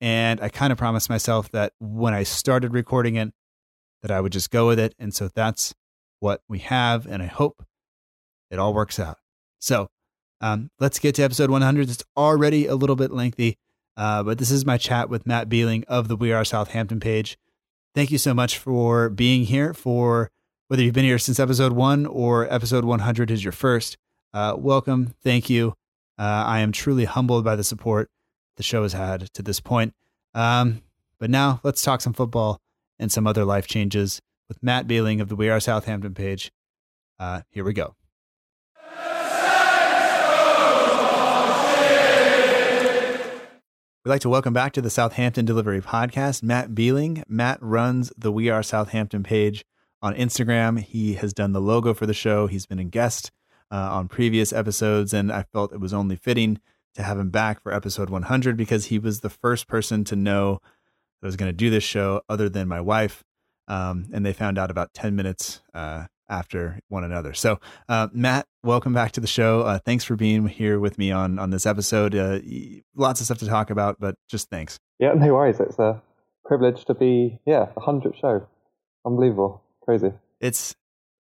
and 0.00 0.40
I 0.40 0.48
kind 0.48 0.72
of 0.72 0.78
promised 0.78 1.08
myself 1.08 1.50
that 1.52 1.72
when 1.78 2.14
I 2.14 2.24
started 2.24 2.74
recording 2.74 3.14
it, 3.16 3.32
that 4.02 4.10
I 4.10 4.20
would 4.20 4.32
just 4.32 4.50
go 4.50 4.66
with 4.66 4.78
it. 4.78 4.94
And 4.98 5.14
so 5.14 5.28
that's 5.28 5.74
what 6.18 6.42
we 6.48 6.58
have, 6.58 7.06
and 7.06 7.22
I 7.22 7.26
hope 7.26 7.64
it 8.52 8.60
all 8.60 8.72
works 8.72 9.00
out. 9.00 9.18
So 9.58 9.88
um, 10.40 10.70
let's 10.78 11.00
get 11.00 11.16
to 11.16 11.22
episode 11.22 11.50
100. 11.50 11.90
It's 11.90 12.04
already 12.16 12.68
a 12.68 12.76
little 12.76 12.96
bit 12.96 13.10
lengthy, 13.10 13.58
uh, 13.96 14.22
but 14.22 14.38
this 14.38 14.52
is 14.52 14.64
my 14.64 14.78
chat 14.78 15.08
with 15.08 15.26
Matt 15.26 15.48
Beeling 15.48 15.84
of 15.88 16.06
the 16.06 16.16
We 16.16 16.32
Are 16.32 16.44
Southampton 16.44 17.00
page 17.00 17.36
thank 17.94 18.10
you 18.10 18.18
so 18.18 18.34
much 18.34 18.58
for 18.58 19.08
being 19.08 19.44
here. 19.44 19.74
For 19.74 20.30
whether 20.68 20.82
you've 20.82 20.94
been 20.94 21.04
here 21.04 21.18
since 21.18 21.38
episode 21.38 21.72
one 21.72 22.06
or 22.06 22.52
episode 22.52 22.84
100 22.84 23.30
is 23.30 23.44
your 23.44 23.52
first, 23.52 23.96
uh, 24.32 24.54
welcome. 24.56 25.14
Thank 25.22 25.50
you. 25.50 25.74
Uh, 26.18 26.44
I 26.46 26.60
am 26.60 26.72
truly 26.72 27.04
humbled 27.04 27.44
by 27.44 27.56
the 27.56 27.64
support 27.64 28.10
the 28.56 28.62
show 28.62 28.82
has 28.82 28.92
had 28.92 29.32
to 29.34 29.42
this 29.42 29.60
point. 29.60 29.94
Um, 30.34 30.82
but 31.18 31.30
now 31.30 31.60
let's 31.62 31.82
talk 31.82 32.00
some 32.00 32.12
football 32.12 32.60
and 32.98 33.10
some 33.10 33.26
other 33.26 33.44
life 33.44 33.66
changes 33.66 34.20
with 34.48 34.62
Matt 34.62 34.86
Beeling 34.86 35.20
of 35.20 35.28
the 35.28 35.36
We 35.36 35.48
Are 35.48 35.60
Southampton 35.60 36.14
page. 36.14 36.52
Uh, 37.18 37.42
here 37.50 37.64
we 37.64 37.72
go. 37.72 37.94
We'd 44.04 44.10
like 44.10 44.22
to 44.22 44.28
welcome 44.28 44.52
back 44.52 44.72
to 44.72 44.80
the 44.80 44.90
Southampton 44.90 45.44
Delivery 45.44 45.80
Podcast, 45.80 46.42
Matt 46.42 46.74
Beeling. 46.74 47.22
Matt 47.28 47.62
runs 47.62 48.12
the 48.18 48.32
We 48.32 48.50
Are 48.50 48.60
Southampton 48.60 49.22
page 49.22 49.64
on 50.02 50.12
Instagram. 50.16 50.80
He 50.80 51.14
has 51.14 51.32
done 51.32 51.52
the 51.52 51.60
logo 51.60 51.94
for 51.94 52.04
the 52.04 52.12
show. 52.12 52.48
He's 52.48 52.66
been 52.66 52.80
a 52.80 52.84
guest 52.84 53.30
uh, 53.70 53.76
on 53.76 54.08
previous 54.08 54.52
episodes, 54.52 55.14
and 55.14 55.30
I 55.30 55.44
felt 55.52 55.72
it 55.72 55.78
was 55.78 55.94
only 55.94 56.16
fitting 56.16 56.58
to 56.96 57.04
have 57.04 57.16
him 57.16 57.30
back 57.30 57.62
for 57.62 57.72
episode 57.72 58.10
100 58.10 58.56
because 58.56 58.86
he 58.86 58.98
was 58.98 59.20
the 59.20 59.30
first 59.30 59.68
person 59.68 60.02
to 60.06 60.16
know 60.16 60.54
that 61.20 61.26
I 61.26 61.28
was 61.28 61.36
going 61.36 61.50
to 61.50 61.56
do 61.56 61.70
this 61.70 61.84
show 61.84 62.22
other 62.28 62.48
than 62.48 62.66
my 62.66 62.80
wife. 62.80 63.22
Um, 63.68 64.08
and 64.12 64.26
they 64.26 64.32
found 64.32 64.58
out 64.58 64.72
about 64.72 64.94
10 64.94 65.14
minutes 65.14 65.62
uh, 65.74 66.06
after 66.32 66.80
one 66.88 67.04
another. 67.04 67.34
So, 67.34 67.60
uh, 67.88 68.08
Matt, 68.12 68.46
welcome 68.64 68.94
back 68.94 69.12
to 69.12 69.20
the 69.20 69.26
show. 69.26 69.60
Uh, 69.60 69.78
thanks 69.78 70.02
for 70.02 70.16
being 70.16 70.48
here 70.48 70.80
with 70.80 70.98
me 70.98 71.12
on 71.12 71.38
on 71.38 71.50
this 71.50 71.66
episode. 71.66 72.14
Uh, 72.14 72.40
lots 72.96 73.20
of 73.20 73.26
stuff 73.26 73.38
to 73.38 73.46
talk 73.46 73.70
about, 73.70 74.00
but 74.00 74.16
just 74.28 74.48
thanks. 74.48 74.78
Yeah, 74.98 75.12
no 75.12 75.34
worries. 75.34 75.60
It's 75.60 75.78
a 75.78 76.02
privilege 76.44 76.84
to 76.86 76.94
be 76.94 77.38
yeah 77.46 77.66
the 77.74 77.80
hundredth 77.80 78.18
show. 78.18 78.46
Unbelievable, 79.04 79.62
crazy. 79.82 80.12
It's 80.40 80.74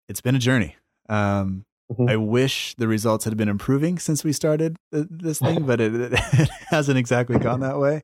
it's 0.08 0.20
been 0.20 0.36
a 0.36 0.38
journey. 0.38 0.76
Um, 1.08 1.64
mm-hmm. 1.92 2.08
I 2.08 2.16
wish 2.16 2.74
the 2.76 2.86
results 2.86 3.24
had 3.24 3.36
been 3.36 3.48
improving 3.48 3.98
since 3.98 4.22
we 4.22 4.32
started 4.32 4.76
this 4.92 5.40
thing, 5.40 5.66
but 5.66 5.80
it, 5.80 5.92
it 6.12 6.50
hasn't 6.68 6.98
exactly 6.98 7.38
gone 7.38 7.60
that 7.60 7.78
way. 7.78 8.02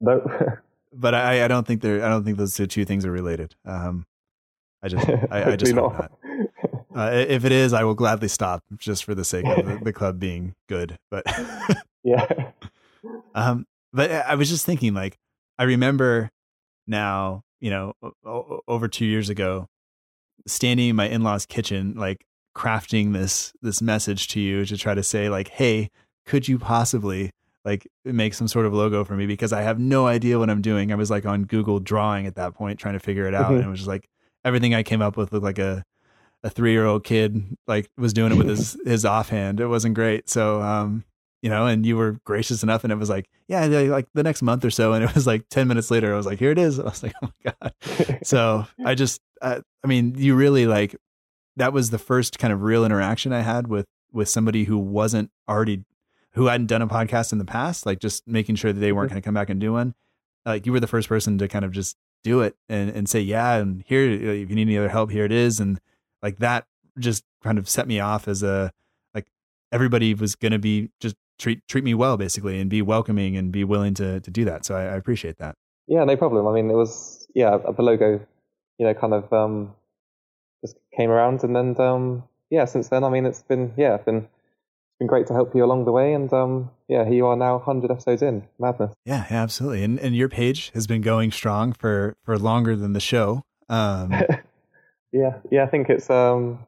Nope. 0.00 0.30
but 0.92 1.14
I, 1.14 1.44
I 1.44 1.48
don't 1.48 1.66
think 1.66 1.82
they're 1.82 2.02
I 2.02 2.08
don't 2.08 2.24
think 2.24 2.38
those 2.38 2.54
two 2.54 2.84
things 2.86 3.04
are 3.04 3.12
related. 3.12 3.54
Um, 3.66 4.06
I 4.82 4.88
just 4.88 5.08
I, 5.30 5.52
I 5.52 5.56
just 5.56 5.74
hope 5.74 5.92
not. 5.92 6.12
Uh, 6.98 7.12
if 7.12 7.44
it 7.44 7.52
is, 7.52 7.72
I 7.72 7.84
will 7.84 7.94
gladly 7.94 8.26
stop 8.26 8.64
just 8.76 9.04
for 9.04 9.14
the 9.14 9.24
sake 9.24 9.46
of 9.46 9.64
the, 9.64 9.78
the 9.84 9.92
club 9.92 10.18
being 10.18 10.56
good. 10.68 10.98
But 11.12 11.22
yeah, 12.02 12.50
um, 13.36 13.66
but 13.92 14.10
I 14.10 14.34
was 14.34 14.48
just 14.48 14.66
thinking, 14.66 14.94
like, 14.94 15.16
I 15.58 15.62
remember 15.62 16.30
now, 16.88 17.42
you 17.60 17.70
know, 17.70 17.92
over 18.66 18.88
two 18.88 19.04
years 19.04 19.30
ago, 19.30 19.68
standing 20.48 20.88
in 20.88 20.96
my 20.96 21.08
in-laws' 21.08 21.46
kitchen, 21.46 21.94
like 21.96 22.24
crafting 22.56 23.12
this 23.12 23.52
this 23.62 23.80
message 23.80 24.26
to 24.28 24.40
you 24.40 24.64
to 24.64 24.76
try 24.76 24.94
to 24.94 25.02
say, 25.04 25.28
like, 25.28 25.48
hey, 25.50 25.90
could 26.26 26.48
you 26.48 26.58
possibly 26.58 27.30
like 27.64 27.86
make 28.04 28.34
some 28.34 28.48
sort 28.48 28.66
of 28.66 28.74
logo 28.74 29.04
for 29.04 29.14
me 29.14 29.26
because 29.26 29.52
I 29.52 29.62
have 29.62 29.78
no 29.78 30.08
idea 30.08 30.38
what 30.38 30.50
I'm 30.50 30.62
doing. 30.62 30.90
I 30.90 30.96
was 30.96 31.10
like 31.10 31.26
on 31.26 31.44
Google 31.44 31.78
drawing 31.78 32.26
at 32.26 32.34
that 32.34 32.54
point 32.54 32.80
trying 32.80 32.94
to 32.94 33.00
figure 33.00 33.28
it 33.28 33.34
out 33.34 33.46
mm-hmm. 33.46 33.56
and 33.56 33.64
it 33.66 33.68
was 33.68 33.80
just 33.80 33.88
like 33.88 34.08
everything 34.44 34.74
I 34.74 34.82
came 34.82 35.02
up 35.02 35.16
with 35.16 35.32
looked 35.32 35.44
like 35.44 35.58
a 35.58 35.84
a 36.42 36.50
three 36.50 36.72
year 36.72 36.86
old 36.86 37.04
kid 37.04 37.56
like 37.66 37.90
was 37.96 38.12
doing 38.12 38.32
it 38.32 38.36
with 38.36 38.48
his 38.48 38.76
his 38.84 39.04
offhand. 39.04 39.60
It 39.60 39.66
wasn't 39.68 39.94
great. 39.94 40.28
So 40.28 40.62
um, 40.62 41.04
you 41.42 41.50
know, 41.50 41.66
and 41.66 41.86
you 41.86 41.96
were 41.96 42.18
gracious 42.24 42.62
enough, 42.62 42.84
and 42.84 42.92
it 42.92 42.96
was 42.96 43.08
like, 43.08 43.28
yeah, 43.46 43.66
like 43.66 44.08
the 44.14 44.22
next 44.22 44.42
month 44.42 44.64
or 44.64 44.70
so, 44.70 44.92
and 44.92 45.04
it 45.04 45.14
was 45.14 45.26
like 45.26 45.48
ten 45.48 45.68
minutes 45.68 45.90
later, 45.90 46.12
I 46.12 46.16
was 46.16 46.26
like, 46.26 46.38
here 46.38 46.50
it 46.50 46.58
is. 46.58 46.78
I 46.80 46.84
was 46.84 47.02
like, 47.02 47.14
oh 47.22 47.30
my 47.44 47.52
god. 47.52 48.18
so 48.22 48.66
I 48.84 48.94
just, 48.94 49.20
I, 49.40 49.60
I 49.84 49.86
mean, 49.86 50.14
you 50.16 50.34
really 50.34 50.66
like 50.66 50.96
that 51.56 51.72
was 51.72 51.90
the 51.90 51.98
first 51.98 52.38
kind 52.38 52.52
of 52.52 52.62
real 52.62 52.84
interaction 52.84 53.32
I 53.32 53.40
had 53.40 53.66
with 53.68 53.86
with 54.12 54.28
somebody 54.28 54.64
who 54.64 54.78
wasn't 54.78 55.30
already 55.48 55.84
who 56.32 56.46
hadn't 56.46 56.66
done 56.66 56.82
a 56.82 56.86
podcast 56.86 57.32
in 57.32 57.38
the 57.38 57.44
past, 57.44 57.84
like 57.84 57.98
just 57.98 58.26
making 58.26 58.54
sure 58.56 58.72
that 58.72 58.80
they 58.80 58.92
weren't 58.92 59.08
mm-hmm. 59.08 59.14
going 59.14 59.22
to 59.22 59.26
come 59.26 59.34
back 59.34 59.50
and 59.50 59.60
do 59.60 59.72
one. 59.72 59.94
Like 60.46 60.66
you 60.66 60.72
were 60.72 60.80
the 60.80 60.86
first 60.86 61.08
person 61.08 61.36
to 61.38 61.48
kind 61.48 61.64
of 61.64 61.72
just 61.72 61.96
do 62.22 62.40
it 62.40 62.56
and, 62.68 62.90
and 62.90 63.08
say, 63.08 63.20
yeah, 63.20 63.56
and 63.56 63.82
here, 63.86 64.08
if 64.08 64.48
you 64.48 64.56
need 64.56 64.62
any 64.62 64.78
other 64.78 64.88
help, 64.88 65.10
here 65.10 65.24
it 65.24 65.32
is. 65.32 65.60
And 65.60 65.80
like 66.22 66.38
that 66.38 66.66
just 66.98 67.24
kind 67.42 67.58
of 67.58 67.68
set 67.68 67.86
me 67.86 68.00
off 68.00 68.28
as 68.28 68.42
a 68.42 68.72
like 69.14 69.26
everybody 69.72 70.14
was 70.14 70.34
going 70.34 70.52
to 70.52 70.58
be 70.58 70.90
just 71.00 71.16
treat 71.38 71.66
treat 71.68 71.84
me 71.84 71.94
well 71.94 72.16
basically 72.16 72.60
and 72.60 72.68
be 72.68 72.82
welcoming 72.82 73.36
and 73.36 73.52
be 73.52 73.64
willing 73.64 73.94
to 73.94 74.20
to 74.20 74.30
do 74.30 74.44
that. 74.44 74.64
So 74.64 74.74
I, 74.74 74.82
I 74.82 74.96
appreciate 74.96 75.38
that. 75.38 75.54
Yeah, 75.86 76.04
no 76.04 76.16
problem. 76.16 76.46
I 76.46 76.52
mean, 76.52 76.70
it 76.70 76.74
was 76.74 77.26
yeah 77.34 77.56
the 77.56 77.82
logo, 77.82 78.20
you 78.78 78.86
know, 78.86 78.94
kind 78.94 79.14
of 79.14 79.32
um 79.32 79.74
just 80.62 80.76
came 80.96 81.10
around 81.10 81.42
and 81.44 81.54
then 81.54 81.80
um 81.80 82.24
yeah 82.50 82.64
since 82.64 82.88
then 82.88 83.04
I 83.04 83.10
mean 83.10 83.26
it's 83.26 83.42
been 83.42 83.72
yeah 83.76 83.94
it's 83.94 84.04
been 84.04 84.16
it's 84.16 84.98
been 84.98 85.06
great 85.06 85.26
to 85.28 85.34
help 85.34 85.54
you 85.54 85.64
along 85.64 85.84
the 85.84 85.92
way 85.92 86.12
and 86.12 86.32
um 86.32 86.70
yeah 86.88 87.04
here 87.04 87.14
you 87.14 87.26
are 87.26 87.36
now 87.36 87.56
100 87.58 87.90
episodes 87.90 88.22
in 88.22 88.44
madness 88.58 88.92
yeah, 89.04 89.26
yeah 89.30 89.42
absolutely 89.42 89.84
and 89.84 89.98
and 90.00 90.16
your 90.16 90.28
page 90.28 90.70
has 90.74 90.86
been 90.86 91.00
going 91.00 91.30
strong 91.30 91.72
for 91.72 92.16
for 92.24 92.38
longer 92.38 92.74
than 92.74 92.92
the 92.92 93.00
show 93.00 93.44
um 93.68 94.12
Yeah, 95.12 95.38
yeah, 95.50 95.64
I 95.64 95.66
think 95.66 95.88
it's 95.88 96.08
um 96.10 96.66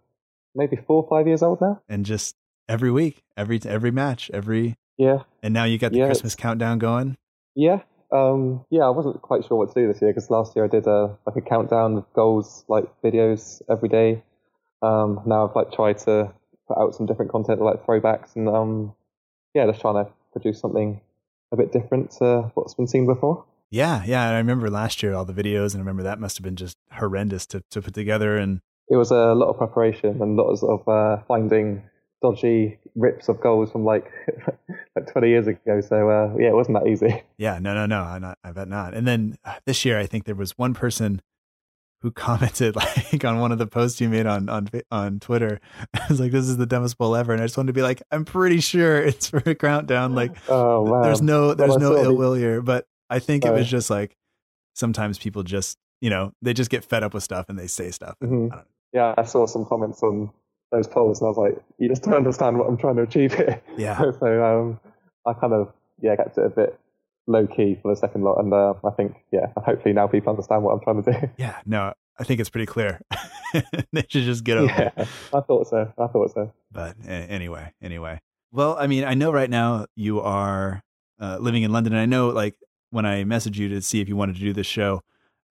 maybe 0.54 0.76
four 0.76 1.02
or 1.02 1.08
five 1.08 1.26
years 1.26 1.42
old 1.42 1.60
now. 1.60 1.80
And 1.88 2.04
just 2.04 2.36
every 2.68 2.90
week, 2.90 3.22
every 3.36 3.60
every 3.64 3.90
match, 3.90 4.30
every 4.32 4.76
yeah. 5.00 5.20
And 5.42 5.54
now 5.54 5.64
you 5.64 5.78
got 5.78 5.92
the 5.92 5.98
yeah, 5.98 6.06
Christmas 6.06 6.34
countdown 6.34 6.78
going. 6.78 7.16
Yeah, 7.54 7.80
um, 8.12 8.64
yeah. 8.70 8.82
I 8.82 8.90
wasn't 8.90 9.20
quite 9.22 9.44
sure 9.46 9.56
what 9.56 9.72
to 9.72 9.80
do 9.80 9.90
this 9.90 10.02
year 10.02 10.10
because 10.10 10.28
last 10.30 10.54
year 10.54 10.64
I 10.64 10.68
did 10.68 10.86
a 10.86 11.16
like 11.26 11.36
a 11.36 11.40
countdown 11.40 11.96
of 11.96 12.12
goals, 12.12 12.64
like 12.68 12.84
videos 13.02 13.62
every 13.70 13.88
day. 13.88 14.22
Um, 14.82 15.22
now 15.26 15.48
I've 15.48 15.56
like 15.56 15.72
tried 15.72 15.98
to 16.00 16.32
put 16.68 16.78
out 16.78 16.94
some 16.94 17.06
different 17.06 17.30
content 17.30 17.60
like 17.60 17.84
throwbacks 17.84 18.36
and 18.36 18.48
um, 18.48 18.94
yeah, 19.54 19.66
just 19.66 19.80
trying 19.80 20.04
to 20.04 20.10
produce 20.32 20.60
something 20.60 21.00
a 21.52 21.56
bit 21.56 21.72
different 21.72 22.12
to 22.12 22.50
what's 22.54 22.74
been 22.74 22.86
seen 22.86 23.06
before. 23.06 23.44
Yeah, 23.70 24.02
yeah. 24.04 24.28
I 24.28 24.38
remember 24.38 24.68
last 24.68 25.02
year 25.02 25.14
all 25.14 25.24
the 25.24 25.32
videos, 25.32 25.72
and 25.72 25.76
I 25.76 25.78
remember 25.80 26.02
that 26.02 26.18
must 26.18 26.36
have 26.38 26.44
been 26.44 26.56
just 26.56 26.76
horrendous 26.92 27.46
to, 27.48 27.62
to 27.70 27.80
put 27.80 27.94
together. 27.94 28.36
And 28.36 28.60
it 28.88 28.96
was 28.96 29.10
a 29.10 29.34
lot 29.34 29.48
of 29.48 29.58
preparation 29.58 30.20
and 30.20 30.36
lots 30.36 30.62
of 30.62 30.86
uh, 30.88 31.18
finding 31.28 31.82
dodgy 32.20 32.78
rips 32.96 33.28
of 33.28 33.40
goals 33.40 33.72
from 33.72 33.84
like 33.84 34.10
like 34.96 35.12
20 35.12 35.28
years 35.28 35.46
ago. 35.46 35.80
So 35.80 36.10
uh, 36.10 36.34
yeah, 36.38 36.48
it 36.48 36.54
wasn't 36.54 36.78
that 36.82 36.90
easy. 36.90 37.22
Yeah, 37.38 37.58
no, 37.58 37.72
no, 37.72 37.86
no. 37.86 38.02
I, 38.02 38.18
not, 38.18 38.38
I 38.44 38.52
bet 38.52 38.68
not. 38.68 38.92
And 38.92 39.08
then 39.08 39.38
uh, 39.46 39.54
this 39.64 39.84
year, 39.86 39.98
I 39.98 40.04
think 40.04 40.24
there 40.24 40.34
was 40.34 40.58
one 40.58 40.74
person 40.74 41.22
who 42.02 42.10
commented 42.10 42.76
like 42.76 43.24
on 43.24 43.38
one 43.38 43.52
of 43.52 43.58
the 43.58 43.66
posts 43.66 44.00
you 44.00 44.08
made 44.08 44.26
on 44.26 44.48
on 44.48 44.68
on 44.90 45.20
Twitter. 45.20 45.60
I 45.94 46.06
was 46.08 46.18
like, 46.18 46.32
"This 46.32 46.48
is 46.48 46.56
the 46.56 46.66
dumbest 46.66 46.98
bowl 46.98 47.14
ever," 47.14 47.32
and 47.32 47.40
I 47.40 47.46
just 47.46 47.56
wanted 47.56 47.68
to 47.68 47.72
be 47.72 47.82
like, 47.82 48.02
"I'm 48.10 48.24
pretty 48.24 48.60
sure 48.60 49.00
it's 49.00 49.28
for 49.28 49.42
a 49.46 49.54
countdown." 49.54 50.14
Like, 50.14 50.36
oh, 50.48 51.02
there's 51.02 51.22
no 51.22 51.54
there's 51.54 51.70
well, 51.70 51.78
no 51.78 51.96
ill 51.96 52.16
will 52.16 52.34
here, 52.34 52.60
but 52.60 52.86
I 53.10 53.18
think 53.18 53.44
it 53.44 53.52
was 53.52 53.68
just 53.68 53.90
like 53.90 54.16
sometimes 54.74 55.18
people 55.18 55.42
just, 55.42 55.76
you 56.00 56.08
know, 56.08 56.32
they 56.40 56.54
just 56.54 56.70
get 56.70 56.84
fed 56.84 57.02
up 57.02 57.12
with 57.12 57.22
stuff 57.22 57.46
and 57.48 57.58
they 57.58 57.66
say 57.66 57.90
stuff. 57.90 58.14
Mm-hmm. 58.22 58.54
I 58.54 58.62
yeah, 58.92 59.14
I 59.16 59.24
saw 59.24 59.46
some 59.46 59.64
comments 59.64 60.02
on 60.02 60.30
those 60.72 60.86
polls 60.86 61.20
and 61.20 61.26
I 61.26 61.28
was 61.30 61.38
like, 61.38 61.62
you 61.78 61.88
just 61.88 62.02
don't 62.02 62.14
understand 62.14 62.58
what 62.58 62.68
I'm 62.68 62.76
trying 62.76 62.96
to 62.96 63.02
achieve 63.02 63.34
here. 63.34 63.60
Yeah. 63.76 63.98
so 64.20 64.44
um, 64.44 64.80
I 65.26 65.32
kind 65.34 65.52
of, 65.52 65.72
yeah, 66.00 66.16
kept 66.16 66.38
it 66.38 66.44
a 66.44 66.48
bit 66.48 66.78
low 67.26 67.46
key 67.46 67.78
for 67.80 67.92
the 67.92 67.96
second 67.96 68.22
lot. 68.22 68.38
And 68.38 68.52
uh, 68.52 68.74
I 68.84 68.90
think, 68.90 69.16
yeah, 69.32 69.46
hopefully 69.56 69.94
now 69.94 70.06
people 70.06 70.30
understand 70.30 70.62
what 70.62 70.72
I'm 70.72 70.80
trying 70.80 71.02
to 71.02 71.12
do. 71.12 71.30
Yeah, 71.36 71.58
no, 71.66 71.92
I 72.18 72.24
think 72.24 72.40
it's 72.40 72.50
pretty 72.50 72.66
clear. 72.66 73.00
they 73.92 74.04
should 74.08 74.24
just 74.24 74.44
get 74.44 74.58
over 74.58 74.66
yeah, 74.66 74.90
it. 74.96 75.08
I 75.32 75.40
thought 75.40 75.68
so. 75.68 75.92
I 75.98 76.06
thought 76.06 76.32
so. 76.32 76.52
But 76.72 76.96
anyway, 77.06 77.72
anyway. 77.82 78.20
Well, 78.52 78.76
I 78.78 78.88
mean, 78.88 79.04
I 79.04 79.14
know 79.14 79.32
right 79.32 79.50
now 79.50 79.86
you 79.94 80.20
are 80.20 80.82
uh, 81.20 81.38
living 81.40 81.62
in 81.62 81.72
London, 81.72 81.92
and 81.92 82.02
I 82.02 82.06
know 82.06 82.30
like 82.30 82.56
when 82.90 83.06
I 83.06 83.24
messaged 83.24 83.56
you 83.56 83.68
to 83.70 83.82
see 83.82 84.00
if 84.00 84.08
you 84.08 84.16
wanted 84.16 84.36
to 84.36 84.40
do 84.40 84.52
this 84.52 84.66
show, 84.66 85.02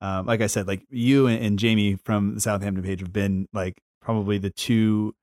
um, 0.01 0.25
like 0.25 0.41
I 0.41 0.47
said, 0.47 0.67
like 0.67 0.85
you 0.89 1.27
and, 1.27 1.43
and, 1.43 1.59
Jamie 1.59 1.95
from 1.95 2.35
the 2.35 2.41
Southampton 2.41 2.83
page 2.83 3.01
have 3.01 3.11
been 3.11 3.47
like 3.51 3.81
probably 4.01 4.37
the 4.37 4.49
two 4.49 5.13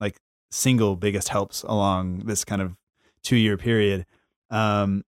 like 0.00 0.16
single 0.50 0.96
biggest 0.96 1.28
helps 1.28 1.62
along 1.62 2.20
this 2.26 2.44
kind 2.44 2.60
of 2.60 2.74
two 3.22 3.36
year 3.36 3.56
period. 3.56 4.04
Um, 4.50 5.04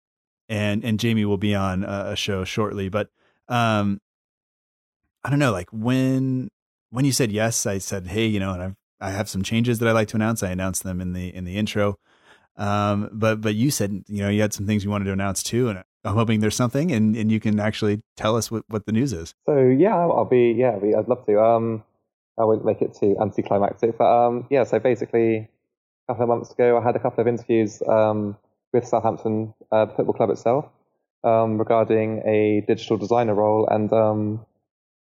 and 0.49 0.85
and 0.85 0.99
Jamie 0.99 1.25
will 1.25 1.39
be 1.39 1.55
on 1.55 1.85
a, 1.85 2.11
a 2.13 2.17
show 2.17 2.45
shortly, 2.45 2.89
but 2.89 3.09
um, 3.49 4.01
I 5.23 5.31
don't 5.31 5.39
know, 5.39 5.53
like 5.53 5.69
when 5.73 6.51
when 6.91 7.05
you 7.05 7.13
said 7.13 7.33
yes, 7.33 7.67
I 7.67 7.79
said, 7.79 8.09
hey, 8.09 8.27
you 8.27 8.41
know, 8.41 8.53
and 8.53 8.63
I've 8.63 8.77
I 9.01 9.11
have 9.11 9.29
some 9.29 9.43
changes 9.43 9.79
that 9.79 9.89
I 9.89 9.93
like 9.93 10.09
to 10.09 10.17
announce. 10.17 10.43
I 10.43 10.51
announced 10.51 10.83
them 10.83 11.01
in 11.01 11.13
the 11.13 11.35
in 11.35 11.45
the 11.45 11.57
intro. 11.57 11.99
Um, 12.57 13.11
but 13.13 13.41
but 13.41 13.55
you 13.55 13.71
said 13.71 14.05
you 14.07 14.23
know 14.23 14.29
you 14.29 14.41
had 14.41 14.53
some 14.53 14.67
things 14.67 14.85
you 14.85 14.91
wanted 14.91 15.07
to 15.07 15.13
announce 15.13 15.43
too, 15.43 15.69
and 15.69 15.83
I'm 16.05 16.15
hoping 16.15 16.41
there's 16.41 16.57
something, 16.57 16.93
and, 16.93 17.17
and 17.17 17.33
you 17.33 17.41
can 17.41 17.59
actually 17.59 18.03
tell 18.17 18.37
us 18.37 18.51
what, 18.51 18.65
what 18.69 18.85
the 18.87 18.93
news 18.93 19.13
is. 19.13 19.35
So 19.47 19.59
yeah, 19.59 19.97
I'll 19.97 20.25
be 20.25 20.55
yeah, 20.57 20.77
I'd 20.77 21.09
love 21.09 21.25
to. 21.27 21.43
Um, 21.43 21.83
I 22.39 22.45
won't 22.45 22.65
make 22.65 22.83
it 22.83 22.95
too 22.95 23.17
anticlimactic, 23.21 23.97
but 23.97 24.05
um, 24.05 24.47
yeah. 24.51 24.65
So 24.65 24.79
basically, 24.79 25.49
a 26.09 26.13
couple 26.13 26.25
of 26.25 26.29
months 26.29 26.53
ago, 26.53 26.79
I 26.79 26.83
had 26.83 26.97
a 26.97 26.99
couple 26.99 27.23
of 27.23 27.29
interviews 27.29 27.83
um, 27.89 28.37
with 28.73 28.87
Southampton 28.87 29.55
uh, 29.73 29.87
football 29.87 30.15
club 30.15 30.31
itself 30.31 30.67
um, 31.23 31.59
regarding 31.59 32.23
a 32.27 32.65
digital 32.67 32.99
designer 32.99 33.35
role, 33.35 33.67
and 33.71 33.93
um, 33.93 34.47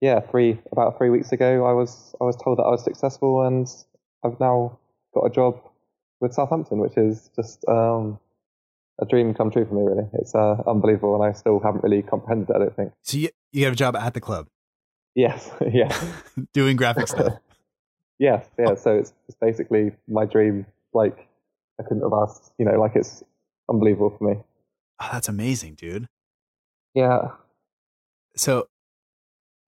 yeah, 0.01 0.21
three 0.21 0.61
about 0.73 0.99
three 0.99 1.11
weeks 1.11 1.33
ago, 1.33 1.65
I 1.65 1.73
was 1.73 2.15
I 2.21 2.25
was 2.25 2.37
told 2.37 2.59
that 2.59 2.65
I 2.65 2.71
was 2.71 2.85
successful, 2.85 3.47
and 3.47 3.67
I've 4.25 4.39
now 4.41 4.79
got 5.15 5.25
a 5.25 5.31
job 5.31 5.61
with 6.21 6.35
Southampton, 6.35 6.79
which 6.79 6.97
is 6.97 7.31
just 7.35 7.65
um, 7.69 8.19
a 9.03 9.05
dream 9.05 9.35
come 9.35 9.51
true 9.51 9.67
for 9.67 9.75
me. 9.75 9.83
Really, 9.83 10.09
it's 10.15 10.35
uh, 10.35 10.63
unbelievable, 10.67 11.15
and 11.21 11.25
I 11.25 11.37
still 11.37 11.61
haven't 11.61 11.83
really 11.85 12.03
comprehended 12.03 12.51
it. 12.51 12.57
I 12.57 12.59
don't 12.61 12.77
think. 12.77 12.93
So 13.03 13.19
you 13.19 13.29
you 13.53 13.65
have 13.65 13.75
a 13.75 13.77
job 13.77 13.97
at 13.97 14.15
the 14.15 14.21
club 14.21 14.49
Yes, 15.15 15.51
yeah, 15.73 15.95
doing 16.53 16.77
graphic 16.77 17.09
stuff. 17.09 17.35
yes, 18.19 18.47
yeah. 18.59 18.75
So 18.75 18.99
it's, 18.99 19.13
it's 19.29 19.37
basically 19.41 19.93
my 20.09 20.25
dream. 20.25 20.67
Like 20.95 21.29
I 21.81 21.83
couldn't 21.83 22.03
have 22.03 22.13
asked. 22.13 22.53
You 22.59 22.65
know, 22.65 22.81
like 22.81 22.97
it's 22.97 23.23
unbelievable 23.69 24.15
for 24.17 24.25
me. 24.25 24.41
Oh, 25.01 25.09
that's 25.13 25.29
amazing, 25.29 25.75
dude. 25.75 26.07
Yeah. 26.95 27.31
So, 28.37 28.69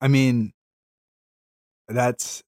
I 0.00 0.08
mean, 0.08 0.52
that's, 1.88 2.42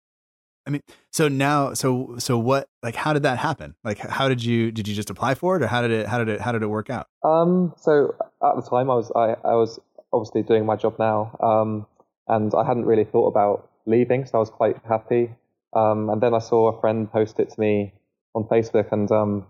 I 0.66 0.70
mean, 0.70 0.82
so 1.12 1.28
now, 1.28 1.74
so 1.74 2.16
so 2.18 2.38
what? 2.38 2.68
Like, 2.82 2.96
how 2.96 3.12
did 3.12 3.22
that 3.22 3.38
happen? 3.38 3.74
Like, 3.84 3.98
how 3.98 4.28
did 4.28 4.42
you 4.42 4.72
did 4.72 4.88
you 4.88 4.94
just 4.94 5.10
apply 5.10 5.34
for 5.34 5.56
it, 5.56 5.62
or 5.62 5.66
how 5.66 5.82
did 5.82 5.90
it 5.90 6.06
how 6.06 6.18
did 6.18 6.28
it 6.28 6.40
how 6.40 6.52
did 6.52 6.62
it 6.62 6.68
work 6.68 6.90
out? 6.90 7.08
Um. 7.22 7.74
So 7.78 8.14
at 8.42 8.56
the 8.56 8.62
time, 8.62 8.90
I 8.90 8.94
was 8.94 9.12
I, 9.14 9.36
I 9.46 9.54
was 9.54 9.78
obviously 10.12 10.42
doing 10.42 10.66
my 10.66 10.76
job 10.76 10.98
now. 10.98 11.36
Um. 11.40 11.86
And 12.28 12.52
I 12.54 12.66
hadn't 12.66 12.86
really 12.86 13.04
thought 13.04 13.28
about 13.28 13.70
leaving, 13.86 14.26
so 14.26 14.38
I 14.38 14.40
was 14.40 14.50
quite 14.50 14.76
happy. 14.88 15.30
Um. 15.72 16.10
And 16.10 16.20
then 16.20 16.34
I 16.34 16.40
saw 16.40 16.68
a 16.68 16.80
friend 16.80 17.10
post 17.10 17.38
it 17.38 17.50
to 17.50 17.60
me 17.60 17.92
on 18.36 18.44
Facebook, 18.44 18.92
and 18.92 19.10
um, 19.10 19.46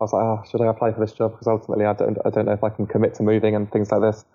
I 0.00 0.04
was 0.04 0.12
like, 0.12 0.22
oh, 0.22 0.42
should 0.50 0.60
I 0.60 0.66
apply 0.66 0.92
for 0.92 1.00
this 1.00 1.12
job? 1.12 1.32
Because 1.32 1.46
ultimately, 1.46 1.86
I 1.86 1.94
don't 1.94 2.18
I 2.26 2.30
don't 2.30 2.46
know 2.46 2.52
if 2.52 2.64
I 2.64 2.68
can 2.68 2.86
commit 2.86 3.14
to 3.14 3.22
moving 3.22 3.54
and 3.54 3.70
things 3.70 3.90
like 3.92 4.02
this. 4.02 4.26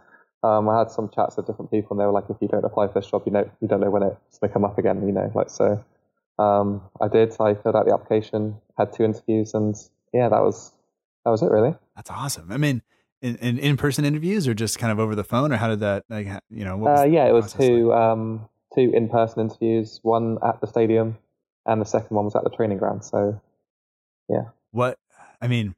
Um, 0.42 0.70
I 0.70 0.80
had 0.80 0.90
some 0.90 1.10
chats 1.10 1.36
with 1.36 1.46
different 1.46 1.70
people, 1.70 1.92
and 1.92 2.00
they 2.00 2.06
were 2.06 2.14
like, 2.14 2.30
if 2.30 2.38
you 2.40 2.48
don't 2.48 2.64
apply 2.64 2.88
for 2.88 3.02
this 3.02 3.12
job, 3.12 3.24
you 3.26 3.34
know 3.34 3.50
you 3.62 3.68
don't 3.68 3.82
know 3.82 3.92
when 3.92 4.04
it's 4.04 4.40
going 4.40 4.50
to 4.50 4.54
come 4.54 4.64
up 4.64 4.78
again. 4.78 5.06
You 5.06 5.12
know, 5.12 5.30
like 5.36 5.50
so. 5.50 5.84
Um, 6.40 6.82
I 7.02 7.08
did. 7.10 7.36
I 7.40 7.54
filled 7.54 7.76
out 7.76 7.86
the 7.86 7.94
application, 7.94 8.56
had 8.78 8.94
two 8.94 9.04
interviews, 9.04 9.54
and 9.54 9.76
yeah, 10.14 10.30
that 10.30 10.42
was 10.42 10.72
that 11.26 11.32
was 11.32 11.42
it 11.44 11.52
really. 11.52 11.76
That's 11.96 12.10
awesome. 12.10 12.52
I 12.52 12.58
mean, 12.58 12.82
in 13.22 13.36
in, 13.38 13.60
in 13.60 13.78
person 13.78 14.06
interviews 14.06 14.48
or 14.48 14.54
just 14.54 14.80
kind 14.80 14.92
of 14.92 15.00
over 15.00 15.16
the 15.16 15.24
phone, 15.24 15.52
or 15.52 15.58
how 15.58 15.68
did 15.68 15.82
that 15.82 16.06
like 16.10 16.28
you 16.50 16.64
know? 16.64 16.78
What 16.78 16.92
was 16.92 17.02
Uh, 17.02 17.04
yeah, 17.06 17.28
it 17.28 17.34
was 17.34 17.52
two 17.54 17.90
like? 17.90 17.98
um, 18.00 18.48
two 18.74 18.92
in 18.94 19.10
person 19.10 19.42
interviews, 19.42 20.00
one 20.04 20.38
at 20.44 20.62
the 20.62 20.68
stadium, 20.68 21.18
and 21.66 21.82
the 21.82 21.86
second 21.86 22.16
one 22.16 22.26
was 22.26 22.36
at 22.36 22.44
the 22.46 22.50
training 22.50 22.78
ground. 22.78 23.04
So 23.04 23.42
yeah. 24.30 24.46
What 24.72 24.98
I 25.42 25.48
mean, 25.50 25.76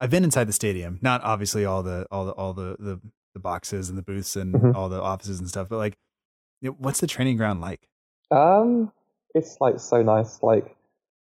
I've 0.00 0.10
been 0.10 0.24
inside 0.24 0.44
the 0.44 0.52
stadium, 0.54 0.98
not 1.02 1.22
obviously 1.24 1.66
all 1.66 1.82
the 1.82 2.06
all 2.10 2.24
the 2.24 2.32
all 2.32 2.54
the 2.54 2.76
the, 2.78 3.00
the 3.34 3.40
boxes 3.40 3.90
and 3.90 3.98
the 3.98 4.02
booths 4.02 4.34
and 4.34 4.54
Mhm. 4.54 4.74
all 4.74 4.88
the 4.88 5.02
offices 5.02 5.38
and 5.40 5.48
stuff, 5.48 5.68
but 5.68 5.76
like, 5.76 5.98
what's 6.78 7.00
the 7.00 7.06
training 7.06 7.36
ground 7.36 7.60
like? 7.60 7.86
um, 8.30 8.92
it's 9.34 9.56
like 9.60 9.80
so 9.80 10.02
nice. 10.02 10.42
Like 10.42 10.76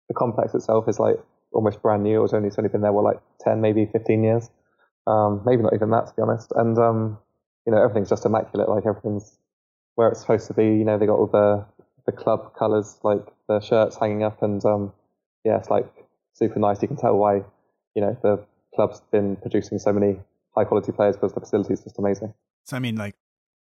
the 0.08 0.14
complex 0.14 0.54
itself 0.54 0.88
is 0.88 0.98
like 0.98 1.16
almost 1.52 1.82
brand 1.82 2.02
new. 2.02 2.18
It 2.18 2.22
was 2.22 2.34
only 2.34 2.48
it's 2.48 2.58
only 2.58 2.70
been 2.70 2.80
there 2.80 2.92
for 2.92 3.02
like 3.02 3.20
ten, 3.40 3.60
maybe 3.60 3.86
fifteen 3.86 4.24
years. 4.24 4.50
Um, 5.06 5.42
maybe 5.46 5.62
not 5.62 5.74
even 5.74 5.90
that 5.90 6.08
to 6.08 6.14
be 6.14 6.22
honest. 6.22 6.52
And 6.54 6.78
um, 6.78 7.18
you 7.66 7.72
know 7.72 7.82
everything's 7.82 8.08
just 8.08 8.24
immaculate. 8.24 8.68
Like 8.68 8.86
everything's 8.86 9.38
where 9.94 10.08
it's 10.08 10.20
supposed 10.20 10.46
to 10.48 10.54
be. 10.54 10.64
You 10.64 10.84
know 10.84 10.98
they 10.98 11.06
got 11.06 11.18
all 11.18 11.26
the 11.26 11.66
the 12.06 12.12
club 12.12 12.54
colours, 12.58 12.98
like 13.02 13.24
the 13.48 13.60
shirts 13.60 13.96
hanging 13.98 14.22
up, 14.22 14.42
and 14.42 14.64
um, 14.64 14.92
yeah, 15.44 15.58
it's 15.58 15.70
like 15.70 15.86
super 16.34 16.58
nice. 16.58 16.80
You 16.82 16.88
can 16.88 16.96
tell 16.96 17.16
why 17.16 17.42
you 17.94 18.02
know 18.02 18.16
the 18.22 18.44
club's 18.74 19.00
been 19.12 19.36
producing 19.36 19.78
so 19.78 19.92
many 19.92 20.18
high 20.54 20.64
quality 20.64 20.92
players 20.92 21.16
because 21.16 21.32
the 21.32 21.40
facility 21.40 21.74
is 21.74 21.82
just 21.82 21.98
amazing. 21.98 22.32
So 22.64 22.76
I 22.76 22.80
mean, 22.80 22.96
like, 22.96 23.14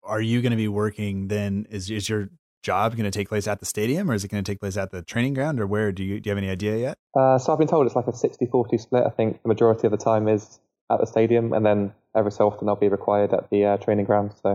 are 0.03 0.21
you 0.21 0.43
going 0.43 0.51
to 0.51 0.57
be 0.57 0.69
working 0.69 1.29
then? 1.29 1.67
Is 1.71 1.91
is 1.91 2.09
your 2.09 2.29
job 2.63 2.93
going 2.97 3.11
to 3.11 3.17
take 3.17 3.29
place 3.29 3.47
at 3.47 3.61
the 3.61 3.67
stadium, 3.67 4.11
or 4.11 4.15
is 4.15 4.25
it 4.25 4.29
going 4.29 4.43
to 4.43 4.51
take 4.51 4.61
place 4.61 4.77
at 4.77 4.91
the 4.91 5.03
training 5.03 5.35
ground, 5.35 5.61
or 5.61 5.67
where? 5.67 5.93
Do 5.93 6.03
you 6.03 6.21
do 6.21 6.29
you 6.29 6.35
have 6.35 6.43
any 6.43 6.51
idea 6.51 6.77
yet? 6.77 6.99
Uh, 7.15 7.39
so 7.39 7.53
I've 7.53 7.59
been 7.59 7.69
told 7.69 7.87
it's 7.87 7.97
like 7.97 8.07
a 8.07 8.13
60-40 8.13 8.81
split. 8.81 9.05
I 9.07 9.11
think 9.11 9.43
the 9.43 9.49
majority 9.49 9.87
of 9.87 9.91
the 9.91 9.97
time 9.97 10.29
is 10.29 10.59
at 10.91 11.01
the 11.01 11.07
stadium, 11.07 11.53
and 11.53 11.65
then 11.65 11.93
every 12.15 12.33
so 12.33 12.47
often 12.47 12.69
I'll 12.69 12.77
be 12.77 12.89
required 12.89 13.33
at 13.33 13.51
the 13.51 13.65
uh, 13.65 13.77
training 13.79 14.05
ground. 14.05 14.33
So 14.43 14.53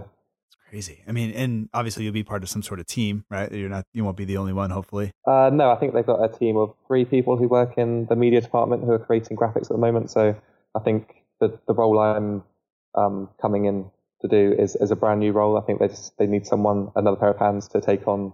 It's 0.48 0.58
crazy. 0.70 1.04
I 1.08 1.12
mean, 1.12 1.32
and 1.32 1.70
obviously 1.74 2.04
you'll 2.04 2.14
be 2.14 2.24
part 2.24 2.44
of 2.44 2.50
some 2.50 2.64
sort 2.64 2.80
of 2.80 2.86
team, 2.88 3.26
right? 3.30 3.52
You're 3.52 3.70
not, 3.70 3.86
you 3.94 4.04
won't 4.04 4.18
be 4.18 4.26
the 4.26 4.38
only 4.38 4.54
one, 4.54 4.70
hopefully. 4.70 5.12
uh, 5.26 5.50
no, 5.54 5.72
I 5.72 5.76
think 5.76 5.94
they've 5.94 6.06
got 6.06 6.24
a 6.24 6.30
team 6.30 6.58
of 6.58 6.74
three 6.88 7.06
people 7.06 7.38
who 7.38 7.48
work 7.48 7.78
in 7.78 8.06
the 8.06 8.16
media 8.16 8.42
department 8.42 8.84
who 8.84 8.92
are 8.92 9.00
creating 9.00 9.38
graphics 9.38 9.64
at 9.64 9.70
the 9.70 9.78
moment. 9.78 10.10
So 10.12 10.36
I 10.76 10.80
think 10.80 11.16
the 11.40 11.58
the 11.68 11.74
role 11.74 12.00
I'm 12.00 12.44
um, 12.96 13.30
coming 13.42 13.66
in 13.66 13.92
to 14.22 14.28
do 14.28 14.56
is, 14.58 14.76
is 14.76 14.92
a 14.92 14.96
brand 14.96 15.20
new 15.20 15.32
role. 15.32 15.58
I 15.58 15.62
think 15.62 15.80
they 15.80 15.88
just 15.88 16.18
they 16.18 16.28
need 16.28 16.46
someone, 16.46 16.92
another 16.96 17.18
pair 17.18 17.30
of 17.30 17.38
hands 17.38 17.68
to 17.70 17.82
take 17.82 18.08
on 18.08 18.34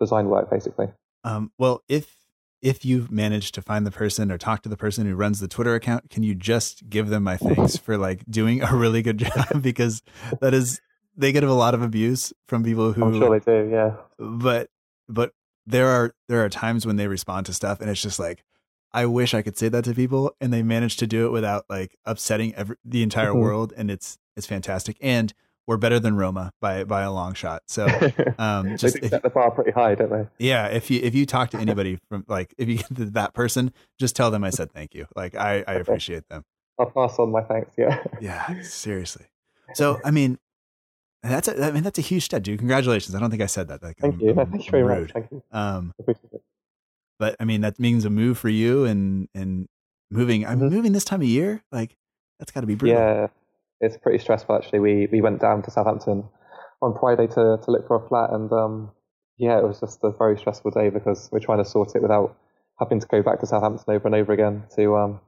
design 0.00 0.28
work, 0.28 0.50
basically. 0.50 0.88
Um, 1.24 1.52
well, 1.58 1.82
if 1.88 2.16
if 2.62 2.84
you've 2.84 3.10
managed 3.10 3.54
to 3.54 3.62
find 3.62 3.86
the 3.86 3.90
person 3.90 4.32
or 4.32 4.38
talk 4.38 4.62
to 4.62 4.68
the 4.70 4.76
person 4.76 5.06
who 5.06 5.14
runs 5.14 5.38
the 5.40 5.48
Twitter 5.48 5.74
account, 5.74 6.08
can 6.08 6.22
you 6.22 6.34
just 6.34 6.88
give 6.88 7.08
them 7.08 7.22
my 7.22 7.36
thanks 7.36 7.76
for 7.76 7.98
like 7.98 8.24
doing 8.28 8.62
a 8.62 8.74
really 8.74 9.02
good 9.02 9.18
job 9.18 9.46
because 9.62 10.02
that 10.40 10.54
is 10.54 10.80
they 11.16 11.30
get 11.30 11.44
a 11.44 11.52
lot 11.52 11.74
of 11.74 11.82
abuse 11.82 12.32
from 12.48 12.64
people 12.64 12.92
who 12.92 13.04
I'm 13.04 13.18
sure 13.20 13.38
they 13.38 13.44
do. 13.64 13.68
Yeah. 13.70 13.96
but 14.18 14.70
but 15.08 15.32
there 15.66 15.88
are 15.88 16.14
there 16.28 16.42
are 16.44 16.48
times 16.48 16.86
when 16.86 16.96
they 16.96 17.06
respond 17.06 17.46
to 17.46 17.52
stuff 17.52 17.80
and 17.80 17.90
it's 17.90 18.00
just 18.02 18.18
like 18.18 18.44
I 18.92 19.06
wish 19.06 19.34
I 19.34 19.42
could 19.42 19.58
say 19.58 19.68
that 19.68 19.84
to 19.84 19.94
people 19.94 20.34
and 20.40 20.52
they 20.52 20.62
manage 20.62 20.96
to 20.98 21.06
do 21.06 21.26
it 21.26 21.32
without 21.32 21.64
like 21.68 21.96
upsetting 22.06 22.54
every, 22.54 22.76
the 22.84 23.02
entire 23.02 23.32
Mhm. 23.32 23.40
world 23.40 23.72
and 23.76 23.90
it's 23.90 24.18
it's 24.36 24.46
fantastic 24.46 24.96
and 25.00 25.32
we're 25.66 25.76
better 25.78 25.98
than 25.98 26.14
Roma 26.16 26.52
by 26.60 26.84
by 26.84 27.02
a 27.02 27.10
long 27.12 27.32
shot. 27.34 27.62
So 27.68 27.86
um 28.38 28.70
they 28.70 28.76
just 28.76 28.96
if, 28.96 29.08
set 29.10 29.22
the 29.22 29.30
bar 29.30 29.50
pretty 29.50 29.70
high, 29.70 29.94
don't 29.94 30.10
they? 30.10 30.26
yeah, 30.38 30.66
if 30.66 30.90
you 30.90 31.00
if 31.02 31.14
you 31.14 31.24
talk 31.26 31.50
to 31.50 31.58
anybody 31.58 31.98
from 32.10 32.24
like 32.28 32.54
if 32.58 32.68
you 32.68 32.76
get 32.78 32.94
to 32.96 33.04
that 33.12 33.32
person, 33.34 33.72
just 33.98 34.14
tell 34.14 34.30
them 34.30 34.44
I 34.44 34.50
said 34.50 34.72
thank 34.72 34.94
you. 34.94 35.06
Like 35.16 35.34
I 35.34 35.64
I 35.66 35.74
appreciate 35.84 36.28
them. 36.28 36.44
I'll 36.78 36.90
pass 36.90 37.18
on 37.18 37.30
my 37.30 37.40
thanks. 37.42 37.70
Yeah. 37.78 38.02
Yeah, 38.20 38.62
seriously. 38.62 39.26
So 39.74 40.00
I 40.04 40.10
mean 40.10 40.38
that's 41.22 41.48
a 41.48 41.64
I 41.64 41.70
mean 41.70 41.82
that's 41.82 41.98
a 41.98 42.02
huge 42.02 42.24
step, 42.24 42.42
dude. 42.42 42.58
Congratulations. 42.58 43.14
I 43.14 43.20
don't 43.20 43.30
think 43.30 43.40
I 43.42 43.46
said 43.46 43.68
that. 43.68 43.82
Like, 43.82 43.96
Thank 43.96 44.14
I'm- 44.14 44.20
you. 44.20 44.34
I'm- 44.34 44.50
Thank 44.50 44.66
you 44.66 44.70
very 44.70 45.00
much. 45.00 45.12
Thank 45.12 45.30
you. 45.30 45.42
Um 45.52 45.94
but 47.18 47.36
I 47.40 47.44
mean 47.44 47.60
that 47.62 47.78
means 47.78 48.04
a 48.04 48.10
move 48.10 48.36
for 48.38 48.48
you 48.50 48.84
and 48.84 49.28
and 49.34 49.66
moving. 50.10 50.44
I'm 50.46 50.60
Mhm. 50.60 50.70
moving 50.70 50.92
this 50.92 51.04
time 51.04 51.22
of 51.22 51.26
year. 51.26 51.62
Like 51.72 51.96
that's 52.38 52.50
got 52.50 52.60
to 52.62 52.66
be 52.66 52.74
brutal. 52.74 52.98
Yeah, 52.98 53.28
it's 53.80 53.96
pretty 53.96 54.18
stressful 54.18 54.56
actually. 54.56 54.80
We 54.80 55.08
we 55.10 55.20
went 55.20 55.40
down 55.40 55.62
to 55.62 55.70
Southampton 55.70 56.24
on 56.82 56.96
Friday 56.98 57.26
to 57.28 57.58
to 57.62 57.70
look 57.70 57.86
for 57.86 57.96
a 57.96 58.08
flat, 58.08 58.30
and 58.30 58.50
um, 58.52 58.90
yeah, 59.36 59.58
it 59.58 59.64
was 59.64 59.80
just 59.80 59.98
a 60.04 60.10
very 60.10 60.38
stressful 60.38 60.70
day 60.70 60.90
because 60.90 61.28
we're 61.32 61.40
trying 61.40 61.58
to 61.62 61.64
sort 61.68 61.94
it 61.94 62.02
without 62.02 62.36
having 62.78 63.00
to 63.00 63.06
go 63.06 63.22
back 63.22 63.40
to 63.40 63.46
Southampton 63.46 63.94
over 63.94 64.06
and 64.06 64.14
over 64.14 64.32
again 64.32 64.64
to 64.76 64.96
um 64.96 65.20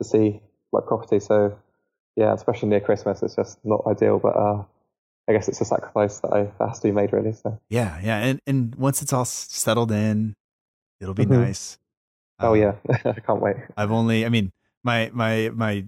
to 0.00 0.08
see 0.08 0.40
like 0.72 0.86
property. 0.86 1.20
So 1.20 1.58
yeah, 2.16 2.32
especially 2.34 2.68
near 2.68 2.80
Christmas, 2.80 3.22
it's 3.22 3.36
just 3.36 3.58
not 3.64 3.82
ideal. 3.86 4.18
But 4.18 4.36
uh, 4.36 4.64
I 5.28 5.32
guess 5.32 5.48
it's 5.48 5.60
a 5.60 5.64
sacrifice 5.64 6.20
that 6.20 6.32
I 6.32 6.42
that 6.58 6.68
has 6.68 6.80
to 6.80 6.88
be 6.88 6.92
made 6.92 7.12
really. 7.12 7.32
So 7.32 7.58
yeah, 7.70 8.00
yeah. 8.02 8.18
And 8.18 8.40
and 8.46 8.74
once 8.74 9.02
it's 9.02 9.12
all 9.12 9.24
settled 9.24 9.92
in, 9.92 10.34
it'll 11.00 11.14
be 11.14 11.24
Mhm. 11.26 11.40
nice. 11.40 11.78
oh 12.40 12.54
Um, 12.54 12.60
yeah, 12.60 12.74
I 13.04 13.20
can't 13.20 13.40
wait. 13.40 13.56
I've 13.76 13.92
only. 13.92 14.26
I 14.26 14.28
mean, 14.28 14.52
my 14.82 15.10
my 15.12 15.50
my 15.54 15.86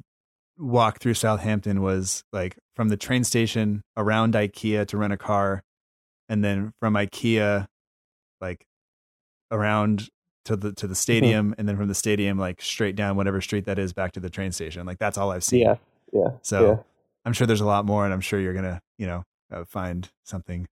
walk 0.59 1.01
through 1.01 1.15
Southampton 1.15 1.83
was 1.83 2.25
like 2.33 2.57
from 2.77 2.89
the 2.89 2.97
train 2.97 3.25
station 3.25 3.83
around 3.97 4.35
IKEA 4.35 4.87
to 4.89 4.97
rent 4.97 5.13
a 5.13 5.17
car, 5.17 5.63
and 6.29 6.45
then 6.45 6.73
from 6.81 6.95
IKEA, 6.95 7.67
like 8.41 8.67
around 9.51 10.09
to 10.45 10.57
the 10.57 10.73
to 10.75 10.87
the 10.87 10.95
stadium, 10.95 11.55
and 11.59 11.69
then 11.69 11.77
from 11.77 11.89
the 11.89 11.95
stadium 11.95 12.39
like 12.39 12.61
straight 12.61 12.97
down 12.97 13.17
whatever 13.17 13.41
street 13.41 13.65
that 13.67 13.79
is 13.79 13.93
back 13.93 14.13
to 14.13 14.21
the 14.21 14.31
train 14.31 14.53
station. 14.53 14.87
Like 14.87 14.99
that's 14.99 15.19
all 15.19 15.31
I've 15.31 15.45
seen. 15.45 15.63
Yeah, 15.63 15.77
yeah. 16.13 16.29
So 16.43 16.67
yeah. 16.67 16.77
I'm 17.25 17.33
sure 17.33 17.47
there's 17.47 17.61
a 17.61 17.67
lot 17.67 17.85
more, 17.85 18.05
and 18.05 18.13
I'm 18.13 18.21
sure 18.21 18.39
you're 18.39 18.55
gonna, 18.55 18.81
you 18.99 19.07
know, 19.07 19.25
uh, 19.53 19.65
find 19.65 20.09
something, 20.25 20.67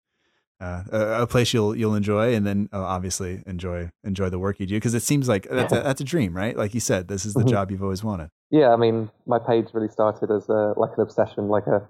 uh, 0.61 0.83
a, 0.91 1.23
a 1.23 1.27
place 1.27 1.53
you'll 1.55 1.77
you'll 1.77 1.95
enjoy, 1.95 2.35
and 2.35 2.47
then 2.47 2.69
uh, 2.73 2.83
obviously 2.83 3.43
enjoy 3.47 3.91
enjoy 4.05 4.29
the 4.29 4.39
work 4.39 4.59
you 4.61 4.67
do 4.67 4.77
because 4.77 4.95
it 4.95 5.03
seems 5.03 5.29
like 5.29 5.49
that's 5.49 5.73
a, 5.73 5.81
that's 5.81 6.01
a 6.01 6.05
dream, 6.05 6.37
right? 6.37 6.57
Like 6.57 6.75
you 6.75 6.81
said, 6.81 7.09
this 7.09 7.25
is 7.25 7.35
the 7.35 7.45
Mhm. 7.45 7.51
job 7.51 7.71
you've 7.71 7.83
always 7.83 8.03
wanted. 8.03 8.31
Yeah, 8.51 8.73
I 8.73 8.77
mean, 8.77 9.11
my 9.27 9.39
page 9.39 9.67
really 9.75 9.89
started 9.89 10.31
as 10.31 10.49
a, 10.49 10.73
like 10.77 10.93
an 10.97 11.03
obsession, 11.03 11.49
like 11.49 11.67
a, 11.67 11.87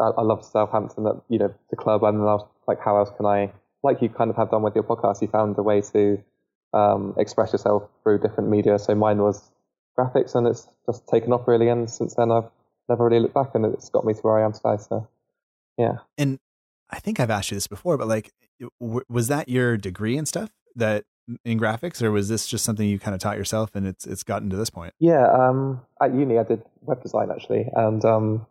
I, 0.00 0.08
I 0.18 0.22
love 0.22 0.44
Southampton, 0.44 1.04
that 1.04 1.20
you 1.28 1.38
know, 1.38 1.52
the 1.70 1.76
club, 1.76 2.02
and 2.02 2.18
then 2.18 2.26
I 2.26 2.34
was 2.34 2.46
like, 2.66 2.80
how 2.82 2.96
else 2.96 3.10
can 3.16 3.26
I, 3.26 3.52
like 3.82 4.00
you 4.02 4.08
kind 4.08 4.30
of 4.30 4.36
have 4.36 4.50
done 4.50 4.62
with 4.62 4.74
your 4.74 4.84
podcast, 4.84 5.20
you 5.22 5.28
found 5.28 5.56
a 5.58 5.62
way 5.62 5.80
to 5.82 6.22
um, 6.72 7.14
express 7.18 7.52
yourself 7.52 7.88
through 8.02 8.18
different 8.20 8.48
media. 8.50 8.78
So 8.78 8.94
mine 8.94 9.18
was 9.18 9.42
graphics, 9.98 10.34
and 10.34 10.46
it's 10.46 10.66
just 10.86 11.06
taken 11.08 11.32
off 11.32 11.46
really, 11.46 11.68
and 11.68 11.88
since 11.90 12.14
then 12.14 12.30
I've 12.32 12.48
never 12.88 13.04
really 13.04 13.20
looked 13.20 13.34
back, 13.34 13.54
and 13.54 13.64
it's 13.66 13.90
got 13.90 14.04
me 14.04 14.14
to 14.14 14.20
where 14.20 14.38
I 14.40 14.44
am 14.44 14.52
today. 14.52 14.76
So 14.78 15.06
yeah, 15.76 15.98
And 16.16 16.38
I 16.90 17.00
think 17.00 17.20
I've 17.20 17.30
asked 17.30 17.50
you 17.50 17.56
this 17.56 17.66
before, 17.66 17.96
but 17.98 18.08
like, 18.08 18.32
w- 18.80 19.04
was 19.08 19.28
that 19.28 19.48
your 19.48 19.76
degree 19.76 20.16
and 20.16 20.26
stuff 20.26 20.50
that 20.76 21.04
in 21.44 21.58
graphics, 21.60 22.02
or 22.02 22.10
was 22.10 22.28
this 22.28 22.46
just 22.46 22.64
something 22.64 22.88
you 22.88 22.98
kind 22.98 23.14
of 23.14 23.20
taught 23.20 23.36
yourself 23.36 23.74
and 23.74 23.86
it's 23.86 24.06
it's 24.06 24.22
gotten 24.22 24.48
to 24.50 24.56
this 24.56 24.70
point? 24.70 24.94
yeah. 24.98 25.26
Um, 25.30 25.82
at 26.02 26.14
uni, 26.14 26.38
I 26.38 26.44
did 26.44 26.62
web 26.82 27.02
design 27.02 27.30
actually, 27.30 27.66
and 27.74 28.02
um, 28.04 28.46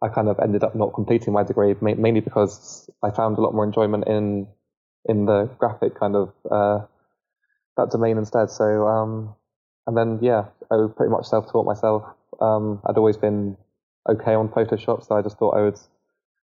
I 0.00 0.08
kind 0.08 0.28
of 0.28 0.38
ended 0.38 0.62
up 0.62 0.74
not 0.74 0.94
completing 0.94 1.32
my 1.32 1.42
degree 1.42 1.74
ma- 1.80 1.94
mainly 1.94 2.20
because 2.20 2.88
I 3.02 3.10
found 3.10 3.38
a 3.38 3.40
lot 3.40 3.54
more 3.54 3.64
enjoyment 3.64 4.06
in 4.06 4.46
in 5.06 5.26
the 5.26 5.50
graphic 5.58 5.98
kind 5.98 6.14
of 6.14 6.32
uh, 6.50 6.86
that 7.76 7.90
domain 7.90 8.18
instead. 8.18 8.50
So 8.50 8.86
um, 8.86 9.34
and 9.86 9.96
then 9.96 10.18
yeah, 10.22 10.44
I 10.70 10.76
was 10.76 10.92
pretty 10.96 11.10
much 11.10 11.26
self 11.26 11.50
taught 11.50 11.66
myself 11.66 12.04
Um, 12.40 12.80
I'd 12.86 12.96
always 12.96 13.16
been 13.16 13.56
okay 14.08 14.34
on 14.34 14.48
Photoshop, 14.48 15.04
so 15.06 15.16
I 15.16 15.22
just 15.22 15.38
thought 15.38 15.56
I 15.56 15.62
would 15.62 15.78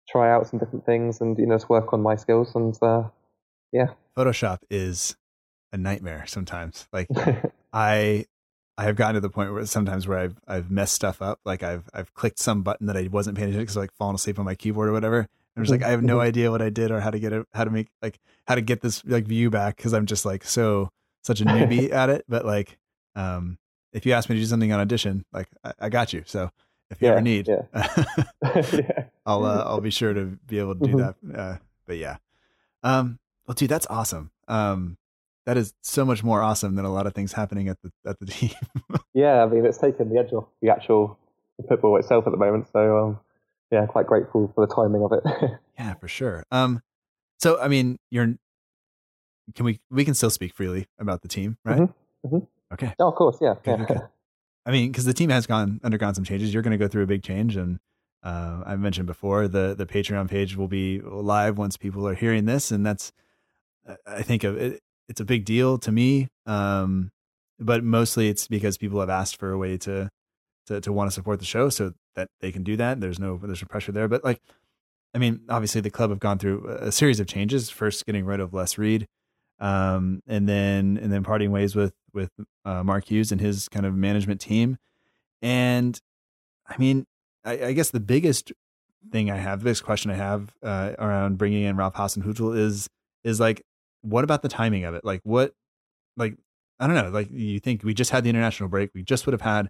try 0.10 0.32
out 0.32 0.48
some 0.48 0.60
different 0.60 0.86
things 0.86 1.22
and 1.22 1.38
you 1.38 1.46
know 1.46 1.58
to 1.58 1.68
work 1.68 1.94
on 1.94 2.02
my 2.02 2.16
skills 2.16 2.56
and 2.56 2.78
uh, 2.82 3.04
yeah. 3.72 3.88
Photoshop 4.18 4.60
is 4.70 5.16
a 5.72 5.78
nightmare 5.78 6.26
sometimes. 6.28 6.88
Like 6.92 7.08
I 7.74 8.26
I 8.78 8.84
have 8.84 8.96
gotten 8.96 9.16
to 9.16 9.22
the 9.22 9.30
point 9.30 9.54
where 9.54 9.66
sometimes 9.66 10.08
where 10.08 10.18
I've 10.18 10.40
I've 10.48 10.72
messed 10.72 10.94
stuff 10.94 11.22
up. 11.22 11.40
Like 11.46 11.64
I've 11.64 11.90
I've 11.94 12.14
clicked 12.14 12.40
some 12.40 12.64
button 12.64 12.88
that 12.88 12.98
I 12.98 13.08
wasn't 13.12 13.38
paying 13.38 13.50
attention 13.50 13.64
because 13.64 13.78
like 13.78 13.94
falling 13.94 14.16
asleep 14.16 14.40
on 14.40 14.46
my 14.46 14.56
keyboard 14.56 14.90
or 14.90 14.94
whatever. 14.94 15.28
And 15.56 15.64
it's 15.66 15.72
like 15.72 15.84
I 15.84 15.90
have 15.90 16.04
no 16.04 16.20
idea 16.20 16.52
what 16.52 16.62
I 16.62 16.70
did 16.70 16.92
or 16.92 17.02
how 17.02 17.12
to 17.12 17.20
get 17.20 17.34
it, 17.34 17.46
how 17.54 17.66
to 17.66 17.70
make 17.70 17.90
like 18.02 18.20
how 18.48 18.56
to 18.56 18.62
get 18.62 18.82
this 18.82 19.04
like 19.06 19.26
view 19.26 19.50
back 19.50 19.78
because 19.78 19.94
I'm 19.94 20.06
just 20.06 20.26
like 20.26 20.44
so 20.44 20.90
such 21.24 21.42
a 21.42 21.46
newbie 21.46 21.92
at 21.92 22.10
it. 22.10 22.26
But 22.28 22.46
like, 22.46 22.78
um, 23.16 23.58
if 23.92 24.06
you 24.06 24.14
ask 24.14 24.30
me 24.30 24.36
to 24.36 24.42
do 24.42 24.46
something 24.46 24.72
on 24.72 24.80
audition, 24.80 25.26
like 25.34 25.48
I, 25.64 25.74
I 25.80 25.90
got 25.90 26.14
you. 26.14 26.24
So 26.26 26.50
if 26.90 27.02
you 27.02 27.08
Yeah, 27.08 27.14
ever 27.14 27.22
need, 27.22 27.48
yeah. 27.48 27.64
I'll 29.26 29.46
uh, 29.46 29.64
I'll 29.66 29.82
be 29.82 29.90
sure 29.90 30.14
to 30.14 30.38
be 30.48 30.60
able 30.60 30.76
to 30.76 30.88
do 30.88 30.98
that. 30.98 31.16
Uh, 31.36 31.58
but 31.86 31.98
yeah, 31.98 32.18
um, 32.84 33.20
well, 33.48 33.56
dude, 33.56 33.70
that's 33.70 33.88
awesome. 33.88 34.32
Um, 34.48 34.98
that 35.46 35.58
is 35.58 35.74
so 35.82 36.06
much 36.06 36.24
more 36.24 36.42
awesome 36.42 36.76
than 36.76 36.86
a 36.86 36.94
lot 36.94 37.08
of 37.08 37.14
things 37.14 37.34
happening 37.34 37.70
at 37.70 37.78
the 37.82 37.92
at 38.06 38.20
the 38.20 38.26
team. 38.28 38.52
Yeah, 39.14 39.44
I 39.44 39.48
mean, 39.48 39.66
it's 39.66 39.78
taken 39.78 40.10
the 40.10 40.20
edge 40.20 40.32
off 40.34 40.46
the 40.62 40.70
actual 40.70 41.18
football 41.68 41.98
itself 41.98 42.26
at 42.28 42.32
the 42.32 42.38
moment. 42.38 42.68
So, 42.72 42.98
um, 42.98 43.20
yeah, 43.72 43.86
quite 43.86 44.08
grateful 44.08 44.52
for 44.54 44.66
the 44.66 44.74
timing 44.74 45.04
of 45.04 45.12
it. 45.12 45.24
yeah, 45.78 45.94
for 45.96 46.08
sure. 46.08 46.44
Um, 46.52 46.82
so 47.40 47.60
I 47.60 47.68
mean, 47.68 47.98
you're 48.12 48.36
can 49.56 49.66
we 49.66 49.80
we 49.90 50.06
can 50.06 50.14
still 50.14 50.30
speak 50.30 50.54
freely 50.54 50.88
about 51.00 51.22
the 51.22 51.28
team, 51.28 51.58
right? 51.66 51.80
Mhm, 51.80 51.94
mhm. 52.26 52.48
Okay. 52.72 52.94
oh, 53.00 53.08
of 53.10 53.16
course, 53.16 53.38
yeah. 53.42 53.56
Good, 53.64 53.80
yeah. 53.80 53.86
good. 53.86 54.02
I 54.70 54.72
mean, 54.72 54.92
because 54.92 55.06
the 55.06 55.16
team 55.16 55.32
has 55.32 55.48
gone 55.48 55.82
undergone 55.84 56.14
some 56.14 56.24
changes. 56.24 56.54
You're 56.54 56.62
going 56.62 56.78
to 56.78 56.78
go 56.78 56.88
through 56.88 57.02
a 57.02 57.08
big 57.08 57.24
change, 57.24 57.56
and 57.56 57.80
uh, 58.22 58.62
I 58.68 58.76
mentioned 58.76 59.08
before 59.08 59.48
the 59.48 59.74
the 59.76 59.88
Patreon 59.88 60.30
page 60.30 60.56
will 60.56 60.68
be 60.68 61.02
live 61.02 61.58
once 61.58 61.76
people 61.76 62.08
are 62.08 62.14
hearing 62.14 62.46
this, 62.46 62.70
and 62.70 62.86
that's 62.86 63.12
I 64.06 64.22
think 64.22 64.44
it, 64.44 64.80
it's 65.08 65.20
a 65.20 65.26
big 65.26 65.44
deal 65.44 65.80
to 65.80 65.92
me. 65.92 66.28
Um, 66.46 67.10
but 67.58 67.84
mostly 67.84 68.30
it's 68.30 68.48
because 68.48 68.78
people 68.78 69.00
have 69.00 69.10
asked 69.10 69.38
for 69.38 69.52
a 69.52 69.58
way 69.58 69.76
to 69.80 70.12
to 70.68 70.80
to 70.80 70.94
want 70.94 71.10
to 71.10 71.16
support 71.16 71.40
the 71.40 71.46
show, 71.46 71.70
so 71.70 71.94
that 72.14 72.28
they 72.40 72.52
can 72.52 72.62
do 72.62 72.78
that. 72.78 73.02
There's 73.02 73.18
no 73.20 73.40
there's 73.44 73.64
no 73.64 73.68
pressure 73.68 73.92
there, 73.92 74.08
but 74.08 74.24
like. 74.24 74.40
I 75.12 75.18
mean, 75.18 75.42
obviously 75.50 75.82
the 75.82 75.90
club 75.90 76.12
have 76.12 76.20
gone 76.20 76.38
through 76.38 76.68
a 76.68 76.92
series 76.92 77.20
of 77.20 77.26
changes. 77.26 77.72
First, 77.72 78.06
getting 78.06 78.26
rid 78.26 78.40
of 78.40 78.54
Les 78.54 78.78
Reed, 78.78 79.08
um, 79.58 80.22
and 80.28 80.48
then 80.48 81.00
and 81.02 81.12
then 81.12 81.24
parting 81.24 81.50
ways 81.50 81.76
with 81.76 81.96
with 82.14 82.32
uh, 82.66 82.84
Mark 82.84 83.10
Hughes 83.10 83.32
and 83.32 83.42
his 83.42 83.70
kind 83.70 83.86
of 83.86 83.96
management 83.96 84.42
team. 84.42 84.78
And 85.42 86.00
I 86.68 86.78
mean, 86.78 87.06
I, 87.46 87.66
I 87.66 87.74
guess 87.74 87.90
the 87.92 88.00
biggest 88.00 88.52
thing 89.12 89.32
I 89.32 89.38
have, 89.38 89.60
the 89.60 89.66
biggest 89.66 89.84
question 89.84 90.12
I 90.12 90.16
have 90.16 90.54
uh, 90.62 90.94
around 91.00 91.38
bringing 91.38 91.64
in 91.64 91.78
Ralph 91.78 91.96
Hasenhüttl 91.96 92.58
is 92.58 92.90
is 93.24 93.40
like, 93.40 93.64
what 94.02 94.24
about 94.24 94.42
the 94.42 94.50
timing 94.50 94.86
of 94.86 94.96
it? 94.96 95.04
Like, 95.04 95.22
what, 95.24 95.54
like, 96.16 96.36
I 96.80 96.88
don't 96.88 96.96
know. 96.96 97.10
Like, 97.10 97.30
you 97.32 97.60
think 97.60 97.84
we 97.84 97.94
just 97.94 98.12
had 98.12 98.24
the 98.24 98.30
international 98.30 98.70
break, 98.70 98.92
we 98.94 99.04
just 99.04 99.26
would 99.26 99.34
have 99.34 99.42
had, 99.42 99.68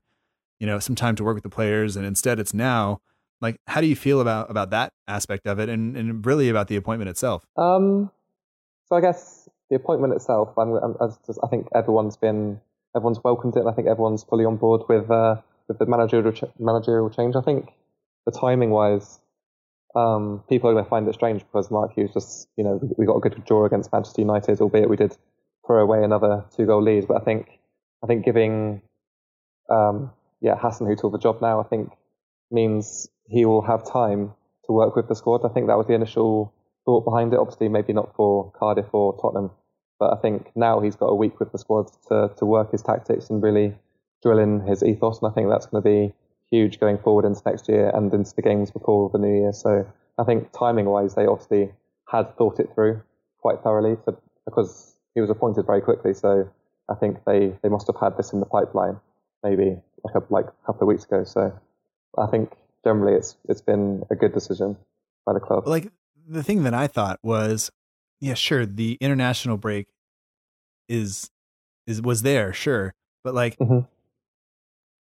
you 0.60 0.68
know, 0.68 0.78
some 0.80 0.96
time 0.96 1.16
to 1.16 1.24
work 1.24 1.36
with 1.36 1.44
the 1.44 1.50
players, 1.50 1.96
and 1.96 2.06
instead 2.06 2.40
it's 2.40 2.54
now. 2.54 3.02
Like, 3.42 3.58
how 3.68 3.80
do 3.80 3.88
you 3.88 3.96
feel 3.96 4.20
about 4.20 4.52
about 4.52 4.70
that 4.72 4.92
aspect 5.08 5.48
of 5.48 5.60
it, 5.60 5.70
and 5.70 5.96
and 5.96 6.26
really 6.26 6.50
about 6.50 6.68
the 6.68 6.76
appointment 6.76 7.10
itself? 7.10 7.46
Um, 7.56 8.12
so 8.88 8.98
I 8.98 9.02
guess 9.02 9.39
the 9.70 9.76
appointment 9.76 10.14
itself, 10.14 10.50
I'm, 10.58 10.74
I'm, 10.74 10.96
I 11.02 11.48
think 11.48 11.68
everyone's 11.76 12.18
been, 12.18 12.60
everyone's 12.96 13.24
welcomed 13.24 13.56
it. 13.56 13.60
And 13.60 13.70
I 13.70 13.74
think 13.74 13.88
everyone's 13.88 14.24
fully 14.24 14.46
on 14.46 14.58
board 14.58 14.82
with 14.90 15.10
uh, 15.10 15.36
with 15.68 15.78
the 15.78 15.86
managerial 15.86 16.32
ch- 16.32 16.46
managerial 16.60 17.10
change. 17.10 17.36
I 17.36 17.42
think 17.42 17.72
the 18.26 18.32
timing 18.32 18.72
wise, 18.72 19.20
um, 19.96 20.44
people 20.50 20.70
are 20.70 20.74
going 20.74 20.84
to 20.84 20.90
find 20.90 21.08
it 21.08 21.14
strange 21.14 21.42
because 21.42 21.72
Mark 21.72 21.94
Hughes 21.94 22.12
just, 22.14 22.48
you 22.58 22.64
know, 22.64 22.80
we 22.98 23.06
got 23.06 23.16
a 23.16 23.20
good 23.20 23.46
draw 23.46 23.66
against 23.66 23.92
Manchester 23.92 24.22
United, 24.22 24.60
albeit 24.62 24.90
we 24.90 24.98
did 24.98 25.16
throw 25.66 25.82
away 25.82 26.04
another 26.04 26.44
two 26.56 26.66
goal 26.66 26.82
lead. 26.82 27.08
But 27.08 27.22
I 27.22 27.24
think, 27.24 27.60
I 28.04 28.08
think 28.08 28.26
giving, 28.26 28.82
um, 29.70 30.12
yeah, 30.42 30.56
Hasenhüttl 30.56 31.12
the 31.12 31.20
job 31.20 31.42
now, 31.42 31.62
I 31.62 31.64
think 31.64 31.92
means 32.52 33.08
he 33.28 33.46
will 33.46 33.62
have 33.62 33.90
time 33.90 34.34
to 34.66 34.74
work 34.74 34.96
with 34.96 35.08
the 35.08 35.16
squad. 35.16 35.46
I 35.46 35.50
think 35.54 35.68
that 35.68 35.78
was 35.78 35.86
the 35.88 35.94
initial 35.94 36.52
thought 36.86 37.06
behind 37.06 37.34
it. 37.34 37.40
Obviously, 37.40 37.70
maybe 37.70 37.94
not 37.94 38.16
for 38.16 38.52
Cardiff 38.52 38.88
or 38.94 39.20
Tottenham, 39.22 39.52
but 40.00 40.14
I 40.14 40.22
think 40.22 40.52
now 40.56 40.80
he's 40.80 40.96
got 40.96 41.08
a 41.08 41.16
week 41.16 41.40
with 41.40 41.52
the 41.52 41.58
squad 41.58 41.90
to, 42.08 42.32
to 42.38 42.46
work 42.46 42.72
his 42.72 42.82
tactics 42.82 43.30
and 43.30 43.42
really 43.42 43.76
drill 44.24 44.40
in 44.40 44.62
his 44.62 44.84
ethos. 44.84 45.22
And 45.22 45.32
I 45.32 45.34
think 45.34 45.50
that's 45.50 45.66
going 45.66 45.84
to 45.84 45.90
be 45.90 46.14
huge 46.52 46.80
going 46.80 46.98
forward 46.98 47.26
into 47.26 47.42
next 47.46 47.70
year 47.70 47.92
and 47.94 48.14
into 48.14 48.34
the 48.36 48.42
games 48.42 48.72
before 48.72 49.10
the 49.12 49.20
new 49.20 49.42
year. 49.42 49.54
So 49.54 49.86
I 50.18 50.24
think 50.24 50.52
timing 50.52 50.86
wise, 50.86 51.16
they 51.16 51.26
obviously 51.26 51.72
had 52.10 52.36
thought 52.38 52.60
it 52.60 52.70
through 52.74 53.02
quite 53.40 53.62
thoroughly 53.62 53.96
to, 54.06 54.18
because 54.46 54.96
he 55.16 55.22
was 55.22 55.30
appointed 55.30 55.66
very 55.66 55.82
quickly. 55.82 56.14
So 56.14 56.50
I 56.90 56.96
think 56.96 57.24
they, 57.26 57.54
they 57.62 57.70
must 57.70 57.88
have 57.88 57.98
had 58.02 58.18
this 58.18 58.34
in 58.34 58.40
the 58.40 58.46
pipeline 58.46 59.00
maybe 59.44 59.78
like 60.04 60.16
a, 60.16 60.34
like 60.34 60.46
a 60.46 60.66
couple 60.66 60.84
of 60.84 60.88
weeks 60.88 61.06
ago. 61.06 61.24
So 61.24 61.58
I 62.18 62.28
think 62.28 62.54
generally 62.84 63.16
it's 63.18 63.36
it's 63.48 63.62
been 63.62 64.04
a 64.10 64.16
good 64.16 64.34
decision 64.34 64.78
by 65.26 65.34
the 65.34 65.40
club. 65.40 65.68
like 65.68 65.92
the 66.30 66.44
thing 66.44 66.64
that 66.64 66.74
I 66.74 66.88
thought 66.88 67.20
was, 67.24 67.72
yeah, 68.22 68.34
sure, 68.36 68.66
the 68.66 68.98
international 69.02 69.58
break 69.58 69.88
is 70.88 71.30
is 71.88 72.02
was 72.02 72.22
there, 72.22 72.54
sure, 72.54 72.94
but 73.24 73.34
like 73.34 73.58
Mhm. 73.58 73.88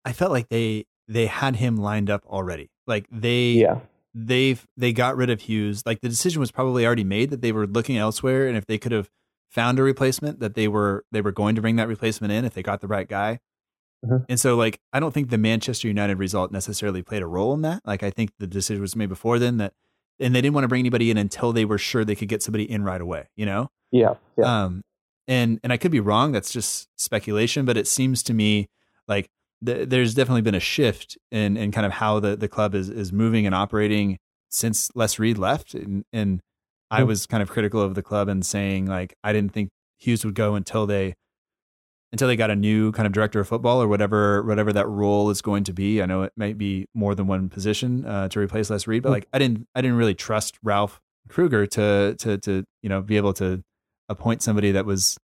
I 0.06 0.13
felt 0.13 0.32
like 0.32 0.50
they 0.50 0.86
they 1.08 1.26
had 1.28 1.58
him 1.58 1.78
lined 1.78 2.10
up 2.10 2.26
already. 2.26 2.70
Like 2.86 3.08
they 3.12 3.52
Yeah. 3.54 3.80
they've 4.13 4.66
they 4.78 4.94
got 4.94 5.16
rid 5.18 5.30
of 5.30 5.42
Hughes. 5.42 5.84
Like 5.86 6.02
the 6.02 6.10
decision 6.10 6.40
was 6.40 6.52
probably 6.52 6.86
already 6.86 7.04
made 7.04 7.30
that 7.30 7.42
they 7.42 7.52
were 7.52 7.68
looking 7.68 7.98
elsewhere, 7.98 8.48
and 8.48 8.58
if 8.58 8.66
they 8.66 8.78
could 8.78 8.92
have 8.92 9.10
found 9.50 9.80
a 9.80 9.84
replacement, 9.84 10.40
that 10.40 10.56
they 10.56 10.68
were 10.68 11.06
they 11.12 11.22
were 11.22 11.32
going 11.32 11.56
to 11.56 11.62
bring 11.62 11.76
that 11.78 11.88
replacement 11.88 12.32
in 12.34 12.46
if 12.46 12.54
they 12.54 12.63
got 12.63 12.82
the 12.82 12.88
right 12.88 13.08
guy. 13.08 13.40
Mhm. 14.06 14.26
And 14.30 14.40
so, 14.40 14.56
like, 14.56 14.80
I 14.94 15.00
don't 15.00 15.12
think 15.13 15.30
the 15.32 15.40
Manchester 15.40 15.88
United 15.88 16.20
result 16.20 16.52
necessarily 16.52 17.02
played 17.02 17.24
a 17.24 17.28
role 17.28 17.54
in 17.56 17.62
that. 17.63 17.82
Like, 17.84 18.04
I 18.04 18.12
think 18.12 18.30
the 18.38 18.46
decision 18.46 18.82
was 18.82 18.96
made 18.96 19.10
before 19.10 19.40
then 19.40 19.58
that, 19.58 19.74
and 20.19 20.34
they 20.36 20.41
didn't 20.41 20.53
want 20.53 20.63
to 20.63 20.67
bring 20.67 20.80
anybody 20.80 21.12
in 21.12 21.17
until 21.17 21.53
they 21.53 21.65
were 21.65 21.77
sure 21.77 22.03
they 22.06 22.15
could 22.15 22.27
get 22.27 22.41
somebody 22.43 22.69
in 22.69 22.84
right 22.84 23.01
away. 23.01 23.27
You 23.36 23.45
know, 23.45 23.69
Yeah. 23.91 24.15
Yeah. 24.38 24.63
um, 24.65 24.82
and 25.27 25.60
and 25.63 25.71
I 25.73 25.77
could 25.77 25.91
be 25.91 25.99
wrong. 25.99 26.32
That's 26.32 26.51
just 26.51 26.88
speculation, 26.95 27.65
but 27.65 27.77
it 27.77 27.88
seems 27.88 28.23
to 28.23 28.34
me 28.34 28.67
like 29.08 29.27
th- 29.65 29.89
there's 29.89 30.13
definitely 30.13 30.41
been 30.41 30.56
a 30.56 30.60
shift 30.60 31.17
in 31.32 31.58
in 31.58 31.71
kind 31.71 31.86
of 31.86 31.93
how 31.93 32.19
the 32.19 32.36
the 32.36 32.47
club 32.47 32.73
is 32.75 32.89
is 32.89 33.12
moving 33.13 33.45
and 33.45 33.53
operating 33.56 34.17
since 34.49 34.89
Les 34.95 35.19
Reed 35.19 35.38
left. 35.38 35.73
And 35.73 36.03
and 36.13 36.39
I 36.89 37.01
Hmm. 37.01 37.08
was 37.08 37.25
kind 37.25 37.43
of 37.43 37.49
critical 37.49 37.82
of 37.82 37.95
the 37.95 38.03
club 38.03 38.27
and 38.30 38.45
saying 38.45 38.86
like 38.86 39.13
I 39.23 39.34
didn't 39.34 39.51
think 39.53 39.69
Hughes 39.97 40.23
would 40.23 40.36
go 40.36 40.56
until 40.56 40.86
they 40.88 41.15
until 42.12 42.28
they 42.28 42.36
got 42.36 42.50
a 42.50 42.56
new 42.56 42.91
kind 42.93 43.06
of 43.06 43.12
director 43.13 43.39
of 43.39 43.48
football 43.48 43.82
or 43.82 43.88
whatever 43.88 44.41
whatever 44.43 44.72
that 44.74 44.88
role 44.88 45.30
is 45.30 45.41
going 45.41 45.63
to 45.65 45.74
be. 45.74 46.02
I 46.02 46.06
know 46.06 46.24
it 46.24 46.34
might 46.38 46.58
be 46.58 46.88
more 46.93 47.13
than 47.15 47.28
one 47.28 47.50
position 47.50 48.06
uh, 48.06 48.30
to 48.30 48.39
replace 48.39 48.70
Les 48.70 48.88
Reed, 48.88 49.04
but 49.04 49.10
Hmm. 49.10 49.13
like 49.13 49.28
I 49.34 49.39
didn't 49.39 49.67
I 49.76 49.82
didn't 49.82 49.98
really 49.98 50.15
trust 50.15 50.58
Ralph 50.63 51.02
Krueger 51.30 51.65
to 51.67 52.15
to 52.20 52.38
to 52.38 52.63
you 52.82 52.89
know 52.89 53.02
be 53.02 53.17
able 53.17 53.34
to 53.34 53.62
appoint 54.10 54.41
somebody 54.41 54.72
that 54.72 54.86
was 54.86 55.17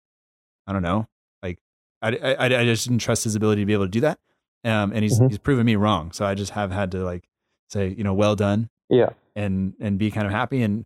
I 0.67 0.73
don't 0.73 0.81
know 0.83 1.07
like 1.41 1.57
I, 2.01 2.09
I, 2.17 2.45
I 2.45 2.65
just 2.65 2.85
didn't 2.87 2.99
trust 2.99 3.23
his 3.23 3.35
ability 3.35 3.61
to 3.61 3.65
be 3.65 3.73
able 3.73 3.85
to 3.85 3.89
do 3.91 4.01
that. 4.01 4.19
Um, 4.65 4.91
and 4.93 5.03
he's 5.03 5.19
Mhm. 5.19 5.29
he's 5.29 5.37
proven 5.39 5.65
me 5.65 5.75
wrong. 5.77 6.11
So 6.11 6.25
I 6.25 6.35
just 6.35 6.51
have 6.51 6.71
had 6.71 6.91
to 6.91 7.03
like 7.03 7.23
say 7.69 7.93
you 7.97 8.03
know 8.03 8.13
well 8.13 8.35
done 8.35 8.69
yeah. 8.89 9.09
and 9.35 9.73
and 9.79 9.97
be 9.97 10.11
kind 10.11 10.25
of 10.27 10.33
happy. 10.33 10.61
And 10.61 10.85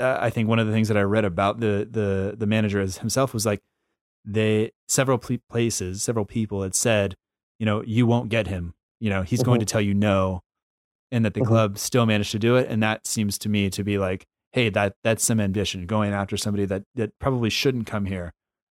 uh, 0.00 0.16
I 0.20 0.30
think 0.30 0.48
one 0.48 0.58
of 0.58 0.66
the 0.66 0.72
things 0.72 0.88
that 0.88 0.96
I 0.96 1.02
read 1.02 1.24
about 1.24 1.60
the 1.60 1.86
the 1.90 2.34
the 2.38 2.46
manager 2.46 2.80
as 2.80 2.98
himself 2.98 3.34
was 3.34 3.44
like 3.44 3.60
they 4.24 4.72
several 4.88 5.18
pl- 5.18 5.38
places, 5.50 6.02
several 6.02 6.24
people 6.24 6.62
had 6.62 6.74
said, 6.74 7.14
you 7.58 7.66
know, 7.66 7.82
you 7.82 8.06
won't 8.06 8.28
get 8.28 8.46
him. 8.46 8.74
You 9.00 9.10
know, 9.10 9.22
he's 9.22 9.42
going 9.42 9.58
Mhm. 9.58 9.60
to 9.60 9.66
tell 9.66 9.80
you 9.80 9.94
no, 9.94 10.40
and 11.10 11.24
that 11.24 11.34
the 11.34 11.40
Mhm. 11.40 11.46
club 11.46 11.78
still 11.78 12.06
managed 12.06 12.32
to 12.32 12.38
do 12.38 12.56
it. 12.56 12.68
And 12.68 12.82
that 12.82 13.06
seems 13.06 13.38
to 13.38 13.48
me 13.48 13.70
to 13.70 13.84
be 13.84 13.98
like, 13.98 14.26
hey, 14.52 14.68
that 14.70 14.94
that's 15.04 15.24
some 15.24 15.40
ambition 15.40 15.86
going 15.86 16.12
after 16.12 16.36
somebody 16.36 16.64
that 16.66 16.82
that 16.94 17.18
probably 17.18 17.50
shouldn't 17.50 17.86
come 17.86 18.06
here, 18.06 18.32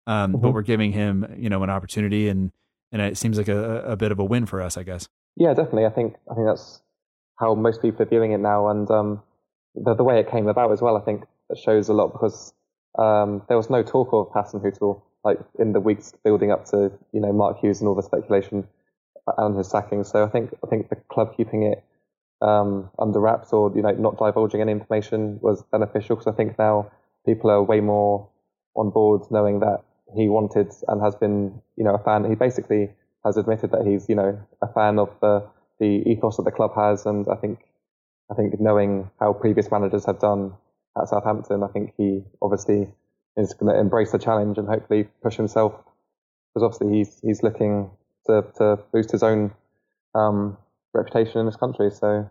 um, 0.07 0.33
but 0.33 0.49
Mhm. 0.49 0.53
we're 0.53 0.61
giving 0.61 0.91
him 0.93 1.25
you 1.37 1.49
know 1.49 1.63
an 1.63 1.69
opportunity, 1.69 2.29
and 2.29 2.51
and 2.91 3.01
it 3.01 3.17
seems 3.17 3.37
like 3.37 3.47
a, 3.47 3.81
a 3.83 3.97
bit 3.97 4.11
of 4.11 4.19
a 4.19 4.23
win 4.23 4.45
for 4.45 4.61
us, 4.61 4.77
I 4.77 4.83
guess. 4.83 5.07
Yeah, 5.35 5.53
definitely. 5.53 5.85
I 5.85 5.89
think 5.89 6.15
I 6.29 6.35
think 6.35 6.45
that's 6.47 6.81
how 7.37 7.55
most 7.55 7.81
people 7.81 8.03
are 8.03 8.09
viewing 8.09 8.31
it 8.31 8.37
now, 8.39 8.67
and 8.69 8.89
um, 8.91 9.23
the 9.75 9.95
the 9.95 10.03
way 10.03 10.19
it 10.19 10.29
came 10.29 10.47
about 10.47 10.71
as 10.71 10.81
well. 10.81 10.95
I 10.95 11.01
think 11.01 11.23
that 11.49 11.57
shows 11.57 11.89
a 11.89 11.93
lot 11.93 12.13
because 12.13 12.53
um, 12.97 13.41
there 13.47 13.57
was 13.57 13.69
no 13.69 13.81
talk 13.83 14.09
of 14.13 14.29
Hasenhüttl 14.31 15.01
like 15.23 15.39
in 15.59 15.73
the 15.73 15.79
weeks 15.79 16.13
building 16.23 16.51
up 16.51 16.65
to 16.65 16.91
you 17.11 17.21
know 17.21 17.31
Mark 17.31 17.59
Hughes 17.59 17.79
and 17.79 17.87
all 17.87 17.95
the 17.95 18.03
speculation 18.03 18.67
and 19.37 19.57
his 19.57 19.69
sacking. 19.69 20.03
So 20.03 20.23
I 20.23 20.29
think 20.29 20.53
I 20.63 20.67
think 20.67 20.89
the 20.89 20.95
club 20.95 21.35
keeping 21.35 21.63
it 21.63 21.83
um, 22.41 22.89
under 22.99 23.19
wraps 23.19 23.53
or 23.53 23.71
you 23.75 23.81
know 23.81 23.91
not 23.91 24.17
divulging 24.17 24.61
any 24.61 24.71
information 24.71 25.39
was 25.41 25.63
beneficial 25.71 26.15
because 26.15 26.31
I 26.31 26.35
think 26.35 26.57
now 26.59 26.91
people 27.25 27.49
are 27.49 27.63
way 27.63 27.79
more 27.79 28.29
on 28.75 28.89
board 28.89 29.23
knowing 29.31 29.59
that 29.59 29.83
he 30.15 30.27
wanted 30.29 30.71
and 30.87 31.01
has 31.01 31.15
been 31.15 31.61
you 31.77 31.83
know 31.83 31.95
a 31.95 32.03
fan. 32.03 32.29
He 32.29 32.35
basically 32.35 32.89
has 33.23 33.37
admitted 33.37 33.71
that 33.71 33.85
he's 33.85 34.09
you 34.09 34.15
know 34.15 34.39
a 34.61 34.67
fan 34.67 34.99
of 34.99 35.09
the 35.21 35.47
the 35.79 36.03
ethos 36.05 36.37
that 36.37 36.43
the 36.43 36.51
club 36.51 36.71
has, 36.75 37.05
and 37.05 37.27
I 37.27 37.35
think 37.35 37.59
I 38.29 38.35
think 38.35 38.59
knowing 38.59 39.09
how 39.19 39.33
previous 39.33 39.71
managers 39.71 40.05
have 40.05 40.19
done 40.19 40.53
at 40.97 41.07
Southampton, 41.07 41.63
I 41.63 41.67
think 41.67 41.93
he 41.97 42.23
obviously 42.41 42.91
is 43.37 43.53
going 43.53 43.73
to 43.73 43.79
embrace 43.79 44.11
the 44.11 44.19
challenge 44.19 44.57
and 44.57 44.67
hopefully 44.67 45.07
push 45.21 45.35
himself 45.35 45.73
because 46.53 46.63
obviously 46.63 46.97
he's 46.97 47.19
he's 47.23 47.43
looking 47.43 47.89
to 48.27 48.45
to 48.57 48.79
boost 48.91 49.11
his 49.11 49.23
own 49.23 49.51
um, 50.15 50.57
reputation 50.93 51.39
in 51.39 51.45
this 51.45 51.55
country. 51.55 51.89
So 51.91 52.29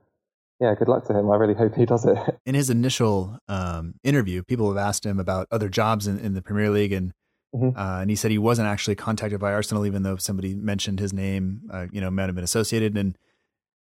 yeah, 0.60 0.74
good 0.74 0.88
luck 0.88 1.04
to 1.06 1.18
him. 1.18 1.30
I 1.30 1.36
really 1.36 1.54
hope 1.54 1.74
he 1.74 1.84
does 1.84 2.04
it. 2.04 2.16
In 2.46 2.54
his 2.54 2.70
initial 2.70 3.38
um, 3.48 3.94
interview, 4.04 4.44
people 4.44 4.68
have 4.68 4.76
asked 4.76 5.04
him 5.04 5.18
about 5.18 5.48
other 5.50 5.68
jobs 5.68 6.06
in, 6.06 6.20
in 6.20 6.34
the 6.34 6.42
Premier 6.42 6.70
League, 6.70 6.92
and 6.92 7.12
mm-hmm. 7.52 7.76
uh, 7.76 8.00
and 8.00 8.10
he 8.10 8.14
said 8.14 8.30
he 8.30 8.38
wasn't 8.38 8.68
actually 8.68 8.94
contacted 8.94 9.40
by 9.40 9.52
Arsenal, 9.52 9.84
even 9.86 10.04
though 10.04 10.16
somebody 10.16 10.54
mentioned 10.54 11.00
his 11.00 11.12
name. 11.12 11.62
Uh, 11.68 11.86
you 11.90 12.00
know, 12.00 12.10
might 12.12 12.26
have 12.26 12.36
been 12.36 12.44
associated, 12.44 12.96
and 12.96 13.18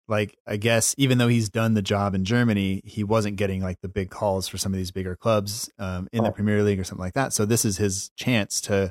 like 0.08 0.36
I 0.46 0.56
guess 0.56 0.94
even 0.98 1.18
though 1.18 1.28
he's 1.28 1.48
done 1.48 1.74
the 1.74 1.82
job 1.82 2.14
in 2.14 2.24
Germany, 2.24 2.80
he 2.84 3.04
wasn't 3.04 3.36
getting 3.36 3.62
like 3.62 3.80
the 3.82 3.88
big 3.88 4.10
calls 4.10 4.48
for 4.48 4.56
some 4.58 4.72
of 4.72 4.78
these 4.78 4.90
bigger 4.90 5.14
clubs 5.14 5.70
um, 5.78 6.08
in 6.12 6.24
the 6.24 6.30
Premier 6.30 6.62
League 6.62 6.80
or 6.80 6.84
something 6.84 7.04
like 7.04 7.14
that. 7.14 7.32
So 7.32 7.44
this 7.44 7.64
is 7.64 7.76
his 7.76 8.10
chance 8.16 8.60
to 8.62 8.90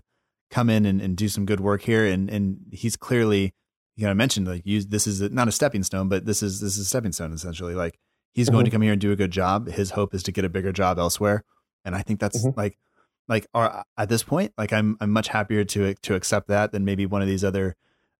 come 0.51 0.69
in 0.69 0.85
and, 0.85 1.01
and 1.01 1.17
do 1.17 1.27
some 1.27 1.45
good 1.45 1.59
work 1.59 1.81
here, 1.81 2.05
and 2.05 2.29
and 2.29 2.59
he's 2.71 2.95
clearly 2.95 3.53
you 3.95 4.05
know 4.05 4.11
I 4.11 4.13
mentioned 4.13 4.47
like 4.47 4.61
you, 4.63 4.83
this 4.83 5.07
is 5.07 5.21
not 5.21 5.47
a 5.47 5.51
stepping 5.51 5.83
stone, 5.83 6.07
but 6.07 6.25
this 6.25 6.43
is 6.43 6.61
this 6.61 6.73
is 6.73 6.79
a 6.79 6.85
stepping 6.85 7.11
stone 7.11 7.33
essentially. 7.33 7.73
Like 7.73 7.99
he's 8.33 8.47
mm-hmm. 8.47 8.55
going 8.55 8.65
to 8.65 8.71
come 8.71 8.83
here 8.83 8.91
and 8.91 9.01
do 9.01 9.11
a 9.11 9.15
good 9.15 9.31
job. 9.31 9.67
His 9.67 9.91
hope 9.91 10.13
is 10.13 10.23
to 10.23 10.31
get 10.31 10.45
a 10.45 10.49
bigger 10.49 10.71
job 10.71 10.99
elsewhere, 10.99 11.43
and 11.83 11.95
I 11.95 12.03
think 12.03 12.19
that's 12.19 12.45
mm-hmm. 12.45 12.59
like 12.59 12.77
like 13.27 13.47
are, 13.53 13.83
at 13.97 14.09
this 14.09 14.23
point 14.23 14.53
like 14.57 14.71
I'm 14.71 14.97
I'm 15.01 15.11
much 15.11 15.29
happier 15.29 15.63
to 15.65 15.95
to 15.95 16.15
accept 16.15 16.47
that 16.47 16.71
than 16.71 16.85
maybe 16.85 17.05
one 17.05 17.21
of 17.21 17.27
these 17.27 17.43
other 17.43 17.75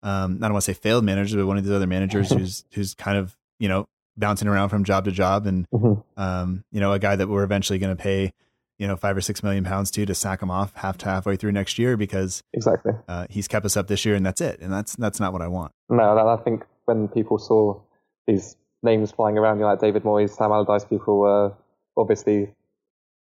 um, 0.08 0.38
I 0.38 0.48
don't 0.48 0.54
want 0.54 0.63
to 0.63 0.74
say 0.74 0.80
failed 0.80 1.04
managers, 1.04 1.36
but 1.36 1.46
one 1.46 1.58
of 1.58 1.65
these 1.65 1.74
other 1.74 1.88
managers 1.88 2.30
who's 2.34 2.63
who's 2.72 2.93
kind 2.93 3.17
of 3.17 3.36
you 3.60 3.67
know 3.67 3.88
bouncing 4.15 4.48
around 4.48 4.70
from 4.70 4.84
job 4.84 5.06
to 5.06 5.12
job, 5.12 5.46
and 5.46 5.70
mm-hmm. 5.70 6.22
um, 6.22 6.63
you 6.72 6.80
know 6.80 6.93
a 6.93 7.00
guy 7.00 7.15
that 7.15 7.28
we're 7.28 7.43
eventually 7.43 7.78
going 7.78 7.96
to 7.96 8.02
pay 8.02 8.32
you 8.80 8.88
know 8.88 8.96
five 8.96 9.17
or 9.17 9.22
six 9.22 9.43
million 9.43 9.65
pounds 9.65 9.91
to 9.91 10.06
to 10.06 10.15
sack 10.15 10.41
him 10.41 10.50
off 10.50 10.74
half 10.76 10.98
to 11.00 11.06
halfway 11.06 11.36
through 11.36 11.52
next 11.52 11.78
year 11.78 11.98
because 11.98 12.41
exactly 12.54 12.93
uh, 13.10 13.28
he's 13.30 13.48
kept 13.48 13.65
us 13.65 13.76
up 13.76 13.88
this 13.88 14.06
year 14.06 14.15
and 14.15 14.26
that's 14.26 14.39
it, 14.39 14.60
and 14.62 14.72
that's 14.72 14.96
that's 14.96 15.20
not 15.20 15.34
what 15.34 15.41
I 15.41 15.48
want. 15.48 15.74
No, 15.89 16.30
I 16.30 16.38
think 16.38 16.63
when 16.86 17.10
people 17.10 17.38
saw 17.38 17.82
these 18.28 18.56
names 18.84 19.12
flying 19.12 19.38
around, 19.38 19.58
you 19.58 19.63
know, 19.63 19.72
like 19.72 19.82
David 19.82 20.04
Moyes, 20.04 20.30
Sam 20.30 20.52
Allardyce, 20.52 20.86
people 20.86 21.20
were 21.20 21.52
obviously 21.98 22.54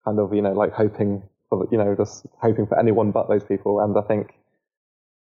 kind 0.05 0.21
of 0.21 0.33
you 0.33 0.43
know 0.43 0.53
like 0.53 0.73
hoping 0.73 1.25
for 1.49 1.67
you 1.73 1.79
know 1.79 1.97
just 1.97 2.27
hoping 2.41 2.69
for 2.69 2.79
anyone 2.79 3.11
but 3.11 3.29
those 3.29 3.43
people, 3.43 3.81
and 3.81 3.99
I 3.99 4.03
think 4.03 4.35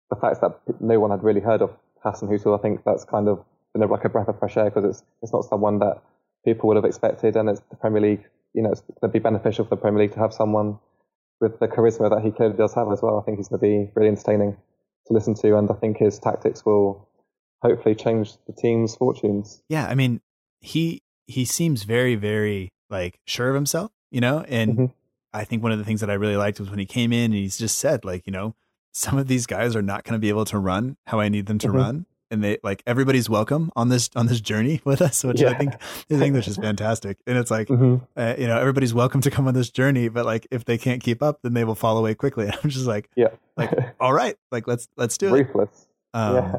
the 0.10 0.16
fact 0.16 0.42
that 0.42 0.82
no 0.82 1.00
one 1.00 1.12
had 1.12 1.24
really 1.24 1.42
heard 1.42 1.62
of 1.62 1.72
Hasenhüttl, 2.04 2.58
I 2.58 2.62
think 2.62 2.82
that's 2.86 3.06
kind 3.06 3.28
of 3.28 3.44
been 3.74 3.88
like 3.88 4.06
a 4.06 4.10
breath 4.10 4.28
of 4.28 4.40
fresh 4.40 4.58
air 4.58 4.66
because 4.66 4.86
it's 4.86 5.04
it's 5.22 5.34
not 5.34 5.46
someone 5.46 5.80
that 5.80 6.02
people 6.46 6.68
would 6.68 6.76
have 6.76 6.86
expected, 6.86 7.36
and 7.36 7.50
it's 7.50 7.62
the 7.70 7.76
Premier 7.76 8.02
League. 8.02 8.26
You 8.54 8.64
know, 8.64 8.72
it's 8.72 8.82
going 8.82 8.96
to 9.02 9.08
be 9.10 9.20
beneficial 9.20 9.66
for 9.66 9.72
the 9.72 9.82
Premier 9.82 10.02
League 10.02 10.14
to 10.14 10.20
have 10.20 10.34
someone 10.34 10.80
with 11.40 11.60
the 11.60 11.68
charisma 11.68 12.10
that 12.10 12.24
he 12.24 12.32
clearly 12.32 12.58
does 12.58 12.74
have 12.74 12.92
as 12.92 13.02
well. 13.02 13.20
I 13.20 13.24
think 13.24 13.38
he's 13.38 13.48
going 13.48 13.60
to 13.60 13.66
be 13.66 13.92
really 13.96 14.10
entertaining 14.10 14.58
to 15.08 15.14
listen 15.14 15.36
to, 15.36 15.58
and 15.58 15.70
I 15.70 15.76
think 15.76 15.98
his 15.98 16.20
tactics 16.20 16.66
will 16.66 17.08
hopefully 17.62 17.96
change 17.96 18.34
the 18.48 18.54
team's 18.54 18.96
fortunes. 18.96 19.62
Yeah, 19.70 19.86
I 19.86 19.96
mean, 19.96 20.22
he 20.62 21.04
he 21.28 21.46
seems 21.46 21.84
very 21.84 22.16
very 22.16 22.70
like 22.90 23.20
sure 23.26 23.50
of 23.50 23.56
himself, 23.56 23.92
you 24.12 24.22
know, 24.22 24.44
and 24.48 24.72
mm-hmm. 24.72 24.86
I 25.34 25.44
think 25.44 25.62
one 25.62 25.72
of 25.72 25.78
the 25.78 25.86
things 25.86 26.02
that 26.02 26.10
I 26.10 26.16
really 26.16 26.38
liked 26.38 26.60
was 26.60 26.70
when 26.70 26.80
he 26.80 26.86
came 26.86 27.14
in 27.14 27.26
and 27.26 27.34
he's 27.36 27.58
just 27.58 27.78
said 27.78 28.04
like, 28.04 28.26
you 28.26 28.34
know, 28.34 28.56
some 28.92 29.18
of 29.18 29.28
these 29.28 29.46
guys 29.46 29.76
are 29.76 29.82
not 29.82 30.04
going 30.04 30.14
to 30.14 30.20
be 30.20 30.30
able 30.30 30.46
to 30.46 30.58
run 30.58 30.98
how 31.08 31.20
I 31.20 31.30
need 31.30 31.46
them 31.46 31.60
to 31.60 31.68
mm-hmm. 31.68 31.78
run. 31.78 32.06
And 32.32 32.44
they 32.44 32.60
like 32.62 32.84
everybody's 32.86 33.28
welcome 33.28 33.72
on 33.76 33.90
this 33.90 34.08
on 34.16 34.28
this 34.28 34.40
journey 34.40 34.82
with 34.86 35.02
us, 35.02 35.24
which 35.24 35.42
yeah. 35.42 35.50
I 35.50 35.54
think 35.56 35.74
is 36.10 36.22
English 36.22 36.48
is 36.48 36.58
fantastic. 36.58 37.18
And 37.26 37.40
it's 37.40 37.50
like 37.50 37.70
mm-hmm. 37.70 38.04
uh, 38.16 38.36
you 38.38 38.46
know 38.46 38.60
everybody's 38.60 38.94
welcome 38.94 39.20
to 39.22 39.32
come 39.32 39.48
on 39.48 39.56
this 39.56 39.72
journey, 39.72 40.10
but 40.10 40.26
like 40.26 40.46
if 40.52 40.64
they 40.64 40.78
can't 40.78 41.02
keep 41.02 41.24
up, 41.24 41.40
then 41.42 41.54
they 41.54 41.64
will 41.64 41.74
fall 41.74 41.98
away 41.98 42.14
quickly. 42.14 42.46
And 42.50 42.58
I'm 42.64 42.70
just 42.70 42.86
like, 42.86 43.10
yeah, 43.16 43.30
like 43.58 43.72
all 44.00 44.14
right, 44.14 44.36
like 44.52 44.68
let's 44.68 44.88
let's 44.96 45.18
do 45.18 45.34
Ruthless. 45.34 45.70
it. 45.72 46.18
Um, 46.18 46.36
yeah. 46.36 46.56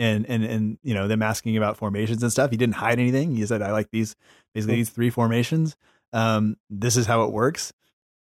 And 0.00 0.26
and 0.28 0.44
and 0.44 0.78
you 0.82 0.94
know 0.94 1.06
them 1.06 1.22
asking 1.22 1.56
about 1.56 1.76
formations 1.76 2.20
and 2.20 2.32
stuff. 2.32 2.50
He 2.50 2.56
didn't 2.56 2.74
hide 2.74 2.98
anything. 2.98 3.36
He 3.36 3.46
said, 3.46 3.62
"I 3.62 3.70
like 3.70 3.92
these 3.92 4.16
basically 4.52 4.72
mm-hmm. 4.72 4.80
these 4.80 4.90
three 4.90 5.10
formations. 5.10 5.76
Um, 6.12 6.56
this 6.68 6.96
is 6.96 7.06
how 7.06 7.22
it 7.22 7.30
works." 7.30 7.72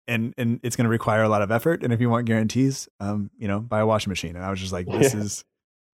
And 0.09 0.35
and 0.37 0.59
it's 0.62 0.75
going 0.75 0.87
to 0.87 0.90
require 0.90 1.23
a 1.23 1.29
lot 1.29 1.42
of 1.42 1.51
effort. 1.51 1.85
And 1.85 1.92
if 1.92 2.01
you 2.01 2.11
want 2.11 2.27
guarantees, 2.27 2.88
um, 2.99 3.31
you 3.38 3.47
know, 3.47 3.61
buy 3.61 3.81
a 3.81 3.87
washing 3.87 4.11
machine. 4.11 4.35
And 4.35 4.44
I 4.44 4.51
was 4.51 4.59
just 4.59 4.73
like, 4.73 4.87
this 4.87 5.14
yeah. 5.14 5.21
is 5.21 5.44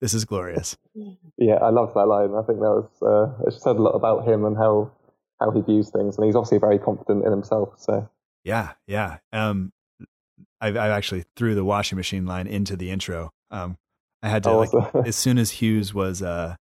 this 0.00 0.14
is 0.14 0.24
glorious. 0.24 0.76
Yeah, 1.38 1.54
I 1.54 1.70
loved 1.70 1.94
that 1.94 2.06
line. 2.06 2.34
I 2.34 2.42
think 2.42 2.60
that 2.60 2.70
was 2.70 2.90
uh, 3.02 3.46
it 3.46 3.54
said 3.54 3.76
a 3.76 3.82
lot 3.82 3.92
about 3.92 4.28
him 4.28 4.44
and 4.44 4.56
how 4.56 4.92
how 5.40 5.50
he 5.50 5.60
views 5.62 5.90
things, 5.90 6.16
and 6.16 6.26
he's 6.26 6.36
obviously 6.36 6.58
very 6.58 6.78
confident 6.78 7.24
in 7.24 7.30
himself. 7.30 7.74
So 7.78 8.08
yeah, 8.44 8.72
yeah. 8.86 9.18
Um, 9.32 9.72
I 10.60 10.68
I 10.68 10.88
actually 10.90 11.24
threw 11.36 11.54
the 11.54 11.64
washing 11.64 11.96
machine 11.96 12.26
line 12.26 12.46
into 12.46 12.76
the 12.76 12.90
intro. 12.90 13.32
Um, 13.50 13.78
I 14.22 14.28
had 14.28 14.44
to 14.44 14.50
oh, 14.50 14.58
like 14.58 15.06
as 15.06 15.16
soon 15.16 15.38
as 15.38 15.50
Hughes 15.52 15.94
was 15.94 16.22
uh, 16.22 16.56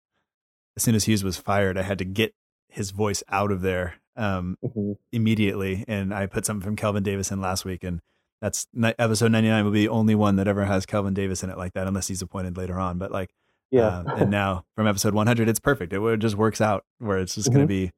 as 0.77 0.83
soon 0.83 0.95
as 0.95 1.05
Hughes 1.05 1.23
was 1.23 1.37
fired, 1.37 1.77
I 1.77 1.83
had 1.83 1.99
to 1.99 2.05
get 2.05 2.33
his 2.69 2.91
voice 2.91 3.21
out 3.29 3.51
of 3.51 3.61
there 3.61 3.95
um, 4.15 4.57
mm-hmm. 4.63 4.93
immediately. 5.11 5.85
And 5.87 6.13
I 6.13 6.25
put 6.25 6.45
something 6.45 6.63
from 6.63 6.75
Kelvin 6.75 7.03
Davis 7.03 7.31
in 7.31 7.41
last 7.41 7.65
week, 7.65 7.83
and 7.83 8.01
that's 8.41 8.67
episode 8.97 9.31
99 9.31 9.65
will 9.65 9.71
be 9.71 9.81
the 9.81 9.89
only 9.89 10.15
one 10.15 10.35
that 10.37 10.47
ever 10.47 10.65
has 10.65 10.85
Kelvin 10.85 11.13
Davis 11.13 11.43
in 11.43 11.49
it 11.49 11.57
like 11.57 11.73
that, 11.73 11.87
unless 11.87 12.07
he's 12.07 12.21
appointed 12.21 12.57
later 12.57 12.79
on. 12.79 12.97
But 12.97 13.11
like, 13.11 13.31
yeah. 13.71 13.99
Um, 13.99 14.07
and 14.07 14.31
now 14.31 14.65
from 14.75 14.85
episode 14.87 15.13
100, 15.13 15.47
it's 15.47 15.59
perfect. 15.59 15.93
It, 15.93 16.01
it 16.01 16.17
just 16.17 16.35
works 16.35 16.61
out 16.61 16.85
where 16.99 17.17
it's 17.17 17.35
just 17.35 17.47
mm-hmm. 17.47 17.57
going 17.57 17.67
to 17.67 17.67
be, 17.67 17.91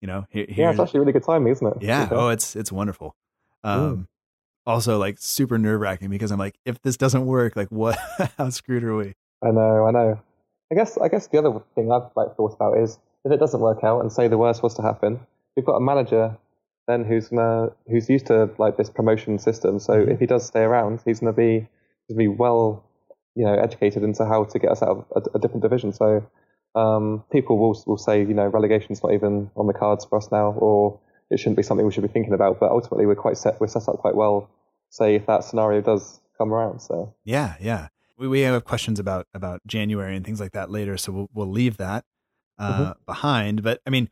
you 0.00 0.06
know, 0.06 0.26
here, 0.30 0.46
yeah, 0.48 0.70
it's 0.70 0.78
actually 0.78 1.00
really 1.00 1.12
good 1.12 1.24
timing, 1.24 1.52
isn't 1.52 1.66
it? 1.66 1.82
Yeah. 1.82 2.08
Oh, 2.10 2.28
it's, 2.28 2.54
it's 2.54 2.70
wonderful. 2.70 3.16
Um, 3.64 3.96
mm. 3.96 4.06
also 4.64 4.98
like 4.98 5.16
super 5.18 5.58
nerve 5.58 5.80
wracking 5.80 6.10
because 6.10 6.30
I'm 6.30 6.38
like, 6.38 6.56
if 6.64 6.80
this 6.82 6.96
doesn't 6.96 7.26
work, 7.26 7.56
like 7.56 7.68
what, 7.68 7.98
how 8.38 8.50
screwed 8.50 8.84
are 8.84 8.96
we? 8.96 9.14
I 9.42 9.50
know, 9.50 9.86
I 9.86 9.90
know. 9.90 10.20
I 10.70 10.74
guess, 10.74 10.96
I 10.98 11.08
guess 11.08 11.26
the 11.26 11.38
other 11.38 11.60
thing 11.74 11.90
I've 11.90 12.10
like 12.14 12.36
thought 12.36 12.54
about 12.54 12.78
is 12.78 12.98
if 13.24 13.32
it 13.32 13.38
doesn't 13.38 13.60
work 13.60 13.82
out 13.82 14.00
and 14.00 14.12
say 14.12 14.28
the 14.28 14.38
worst 14.38 14.62
was 14.62 14.74
to 14.74 14.82
happen, 14.82 15.20
we've 15.56 15.66
got 15.66 15.76
a 15.76 15.80
manager 15.80 16.36
then 16.86 17.04
who's 17.04 17.28
gonna 17.28 17.70
who's 17.88 18.08
used 18.08 18.26
to 18.26 18.50
like 18.58 18.76
this 18.76 18.90
promotion 18.90 19.38
system. 19.38 19.78
So 19.78 19.94
mm-hmm. 19.94 20.10
if 20.12 20.20
he 20.20 20.26
does 20.26 20.46
stay 20.46 20.60
around, 20.60 21.00
he's 21.04 21.20
gonna 21.20 21.32
be 21.32 21.66
he's 22.06 22.16
gonna 22.16 22.18
be 22.18 22.28
well, 22.28 22.84
you 23.34 23.44
know, 23.44 23.54
educated 23.54 24.02
into 24.02 24.24
how 24.24 24.44
to 24.44 24.58
get 24.58 24.70
us 24.70 24.82
out 24.82 24.88
of 24.90 25.04
a, 25.16 25.36
a 25.36 25.40
different 25.40 25.62
division. 25.62 25.92
So 25.92 26.24
um, 26.74 27.24
people 27.32 27.58
will 27.58 27.82
will 27.86 27.98
say, 27.98 28.20
you 28.20 28.34
know, 28.34 28.46
relegation's 28.46 29.02
not 29.02 29.12
even 29.12 29.50
on 29.56 29.66
the 29.66 29.72
cards 29.72 30.04
for 30.04 30.16
us 30.16 30.30
now, 30.30 30.52
or 30.52 31.00
it 31.30 31.38
shouldn't 31.38 31.56
be 31.56 31.62
something 31.62 31.84
we 31.84 31.92
should 31.92 32.02
be 32.02 32.08
thinking 32.08 32.34
about. 32.34 32.60
But 32.60 32.70
ultimately, 32.70 33.06
we're 33.06 33.16
quite 33.16 33.36
set. 33.36 33.60
We're 33.60 33.66
set 33.66 33.88
up 33.88 33.98
quite 33.98 34.14
well. 34.14 34.48
Say 34.90 35.16
if 35.16 35.26
that 35.26 35.42
scenario 35.42 35.80
does 35.80 36.20
come 36.38 36.52
around. 36.52 36.80
So 36.80 37.14
yeah, 37.24 37.54
yeah. 37.60 37.88
We 38.16 38.28
we 38.28 38.40
have 38.42 38.64
questions 38.64 39.00
about 39.00 39.26
about 39.34 39.60
January 39.66 40.14
and 40.14 40.24
things 40.24 40.40
like 40.40 40.52
that 40.52 40.70
later, 40.70 40.96
so 40.96 41.12
we'll 41.12 41.30
we'll 41.34 41.50
leave 41.50 41.78
that 41.78 42.04
uh, 42.58 42.72
mm-hmm. 42.72 42.90
behind. 43.04 43.62
But 43.62 43.80
I 43.86 43.90
mean 43.90 44.08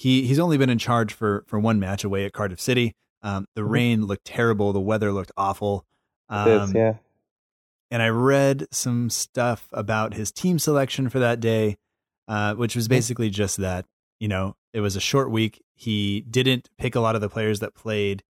he 0.00 0.26
he's 0.26 0.38
only 0.38 0.56
been 0.56 0.70
in 0.70 0.78
charge 0.78 1.12
for 1.12 1.44
for 1.46 1.58
one 1.58 1.78
match 1.78 2.04
away 2.04 2.24
at 2.24 2.32
Cardiff 2.32 2.58
City. 2.58 2.94
Um, 3.22 3.46
the 3.54 3.60
mm-hmm. 3.60 3.70
rain 3.70 4.06
looked 4.06 4.24
terrible. 4.24 4.72
The 4.72 4.80
weather 4.80 5.12
looked 5.12 5.30
awful. 5.36 5.84
Um, 6.30 6.48
is, 6.48 6.74
yeah. 6.74 6.94
And 7.90 8.02
I 8.02 8.08
read 8.08 8.66
some 8.70 9.10
stuff 9.10 9.68
about 9.74 10.14
his 10.14 10.32
team 10.32 10.58
selection 10.58 11.10
for 11.10 11.18
that 11.18 11.38
day, 11.38 11.76
uh, 12.28 12.54
which 12.54 12.74
was 12.74 12.88
basically 12.88 13.28
just 13.28 13.58
that. 13.58 13.84
You 14.20 14.28
know, 14.28 14.56
it 14.72 14.80
was 14.80 14.96
a 14.96 15.00
short 15.00 15.30
week. 15.30 15.62
He 15.74 16.22
didn't 16.22 16.70
pick 16.78 16.94
a 16.94 17.00
lot 17.00 17.14
of 17.14 17.20
the 17.20 17.28
players 17.28 17.60
that 17.60 17.74
played 17.74 18.22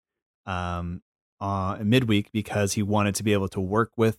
um, 0.47 1.03
uh, 1.39 1.77
midweek 1.83 2.31
because 2.31 2.73
he 2.73 2.81
wanted 2.81 3.13
to 3.15 3.23
be 3.23 3.33
able 3.33 3.49
to 3.49 3.61
work 3.61 3.91
with 3.95 4.17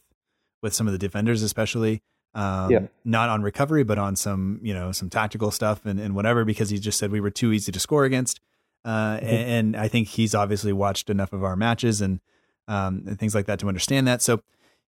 with 0.63 0.73
some 0.73 0.87
of 0.87 0.93
the 0.93 0.99
defenders, 0.99 1.43
especially 1.43 2.01
um, 2.35 2.71
yeah. 2.71 2.81
not 3.05 3.29
on 3.29 3.43
recovery, 3.43 3.83
but 3.83 3.99
on 3.99 4.17
some, 4.17 4.61
you 4.63 4.73
know, 4.73 4.93
some 4.93 5.11
tactical 5.11 5.51
stuff 5.51 5.85
and, 5.85 5.99
and 5.99 6.15
whatever, 6.15 6.45
because 6.45 6.71
he 6.71 6.79
just 6.79 6.99
said 6.99 7.11
we 7.11 7.21
were 7.21 7.31
too 7.31 7.53
easy 7.53 7.73
to 7.73 7.81
score 7.81 8.05
against. 8.05 8.41
Uh, 8.85 9.17
mm-hmm. 9.17 9.27
and, 9.27 9.51
and, 9.51 9.77
I 9.77 9.89
think 9.89 10.09
he's 10.09 10.35
obviously 10.35 10.73
watched 10.73 11.11
enough 11.11 11.35
of 11.35 11.45
our 11.45 11.55
matches 11.55 12.01
and, 12.01 12.21
um, 12.67 13.05
and 13.07 13.19
things 13.19 13.35
like 13.35 13.45
that 13.47 13.59
to 13.59 13.69
understand 13.69 14.07
that. 14.09 14.23
So 14.23 14.41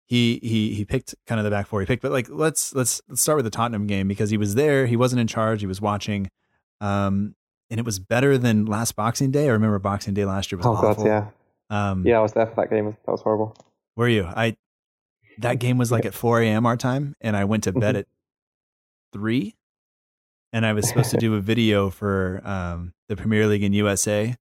he, 0.06 0.38
he, 0.42 0.74
he 0.74 0.84
picked 0.84 1.16
kind 1.26 1.40
of 1.40 1.44
the 1.44 1.50
back 1.50 1.66
four 1.66 1.80
he 1.80 1.86
picked, 1.86 2.02
but 2.02 2.12
like, 2.12 2.28
let's, 2.30 2.72
let's, 2.72 3.02
let's 3.08 3.20
start 3.20 3.36
with 3.36 3.46
the 3.46 3.50
Tottenham 3.50 3.88
game 3.88 4.06
because 4.06 4.30
he 4.30 4.36
was 4.36 4.54
there. 4.54 4.86
He 4.86 4.96
wasn't 4.96 5.20
in 5.20 5.26
charge. 5.26 5.60
He 5.60 5.66
was 5.66 5.80
watching. 5.80 6.30
Um, 6.80 7.34
and 7.70 7.80
it 7.80 7.86
was 7.86 7.98
better 7.98 8.36
than 8.36 8.66
last 8.66 8.96
Boxing 8.96 9.30
Day. 9.30 9.44
I 9.48 9.52
remember 9.52 9.78
Boxing 9.78 10.14
Day 10.14 10.24
last 10.24 10.52
year 10.52 10.58
was 10.58 10.66
oh, 10.66 10.74
awful. 10.74 11.04
God, 11.04 11.06
yeah. 11.06 11.90
Um, 11.90 12.06
yeah, 12.06 12.18
I 12.18 12.22
was 12.22 12.32
there 12.32 12.46
for 12.46 12.56
that 12.56 12.70
game. 12.70 12.96
That 13.06 13.12
was 13.12 13.22
horrible. 13.22 13.56
Were 13.96 14.08
you? 14.08 14.24
I 14.24 14.56
that 15.38 15.58
game 15.58 15.78
was 15.78 15.90
like 15.92 16.04
at 16.04 16.14
4 16.14 16.40
a.m. 16.42 16.66
our 16.66 16.76
time, 16.76 17.16
and 17.20 17.36
I 17.36 17.44
went 17.44 17.64
to 17.64 17.72
bed 17.72 17.94
mm-hmm. 17.94 17.98
at 17.98 18.06
three. 19.12 19.56
And 20.52 20.66
I 20.66 20.72
was 20.72 20.88
supposed 20.88 21.10
to 21.10 21.16
do 21.20 21.36
a 21.36 21.40
video 21.40 21.90
for 21.90 22.40
um, 22.44 22.92
the 23.08 23.16
Premier 23.16 23.46
League 23.46 23.62
in 23.62 23.72
USA, 23.72 24.34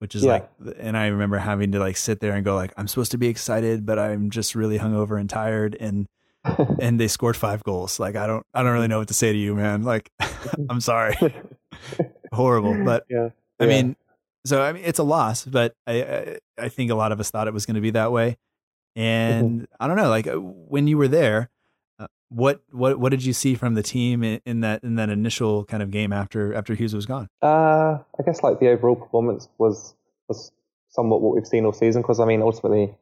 which 0.00 0.16
is 0.16 0.24
yeah. 0.24 0.32
like, 0.32 0.50
and 0.78 0.96
I 0.96 1.06
remember 1.06 1.38
having 1.38 1.70
to 1.72 1.78
like 1.78 1.96
sit 1.96 2.18
there 2.18 2.32
and 2.32 2.44
go 2.44 2.56
like, 2.56 2.72
I'm 2.76 2.88
supposed 2.88 3.12
to 3.12 3.18
be 3.18 3.28
excited, 3.28 3.86
but 3.86 3.96
I'm 3.98 4.30
just 4.30 4.56
really 4.56 4.78
hungover 4.78 5.20
and 5.20 5.30
tired. 5.30 5.76
And 5.78 6.08
and 6.80 6.98
they 6.98 7.08
scored 7.08 7.36
five 7.36 7.62
goals. 7.62 8.00
Like 8.00 8.16
I 8.16 8.26
don't 8.26 8.44
I 8.52 8.62
don't 8.62 8.72
really 8.72 8.88
know 8.88 8.98
what 8.98 9.08
to 9.08 9.14
say 9.14 9.32
to 9.32 9.38
you, 9.38 9.54
man. 9.54 9.82
Like 9.82 10.10
I'm 10.68 10.80
sorry, 10.80 11.16
horrible. 12.32 12.84
But 12.84 13.04
yeah, 13.08 13.28
I 13.60 13.64
yeah. 13.64 13.68
mean, 13.68 13.96
so 14.44 14.62
I 14.62 14.72
mean 14.72 14.82
it's 14.84 14.98
a 14.98 15.04
loss, 15.04 15.44
but 15.44 15.74
I 15.86 16.02
I, 16.02 16.38
I 16.58 16.68
think 16.68 16.90
a 16.90 16.94
lot 16.94 17.12
of 17.12 17.20
us 17.20 17.30
thought 17.30 17.46
it 17.46 17.54
was 17.54 17.66
going 17.66 17.76
to 17.76 17.80
be 17.80 17.90
that 17.90 18.12
way. 18.12 18.36
And 18.94 19.66
I 19.80 19.86
don't 19.86 19.96
know, 19.96 20.10
like 20.10 20.26
uh, 20.26 20.40
when 20.40 20.86
you 20.86 20.98
were 20.98 21.08
there, 21.08 21.50
uh, 21.98 22.08
what 22.28 22.62
what 22.70 22.98
what 22.98 23.10
did 23.10 23.24
you 23.24 23.32
see 23.32 23.54
from 23.54 23.74
the 23.74 23.82
team 23.82 24.22
in, 24.22 24.40
in 24.44 24.60
that 24.60 24.84
in 24.84 24.96
that 24.96 25.08
initial 25.08 25.64
kind 25.64 25.82
of 25.82 25.90
game 25.90 26.12
after 26.12 26.54
after 26.54 26.74
Hughes 26.74 26.94
was 26.94 27.06
gone? 27.06 27.28
Uh, 27.40 27.98
I 28.18 28.22
guess 28.24 28.42
like 28.42 28.60
the 28.60 28.68
overall 28.68 28.96
performance 28.96 29.48
was 29.58 29.94
was 30.28 30.52
somewhat 30.90 31.22
what 31.22 31.34
we've 31.34 31.46
seen 31.46 31.64
all 31.64 31.72
season. 31.72 32.02
Because 32.02 32.20
I 32.20 32.26
mean, 32.26 32.42
ultimately, 32.42 32.94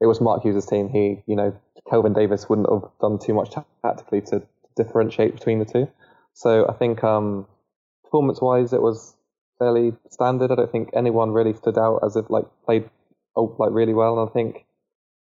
it 0.00 0.06
was 0.06 0.20
Mark 0.20 0.42
Hughes' 0.42 0.66
team. 0.66 0.88
He, 0.88 1.22
you 1.26 1.36
know, 1.36 1.56
Kelvin 1.88 2.12
Davis 2.12 2.48
wouldn't 2.48 2.70
have 2.70 2.90
done 3.00 3.18
too 3.18 3.34
much 3.34 3.54
tactically 3.82 4.20
to 4.22 4.42
differentiate 4.76 5.34
between 5.34 5.58
the 5.58 5.64
two. 5.64 5.88
So 6.34 6.66
I 6.68 6.72
think 6.72 7.02
um, 7.04 7.46
performance-wise, 8.04 8.72
it 8.72 8.82
was 8.82 9.14
fairly 9.58 9.94
standard. 10.10 10.50
I 10.50 10.56
don't 10.56 10.70
think 10.70 10.90
anyone 10.94 11.30
really 11.30 11.54
stood 11.54 11.78
out 11.78 12.00
as 12.04 12.16
if 12.16 12.28
like 12.28 12.44
played 12.64 12.90
oh, 13.36 13.54
like 13.58 13.70
really 13.72 13.94
well. 13.94 14.18
And 14.18 14.28
I 14.28 14.32
think 14.32 14.56
it 14.56 14.64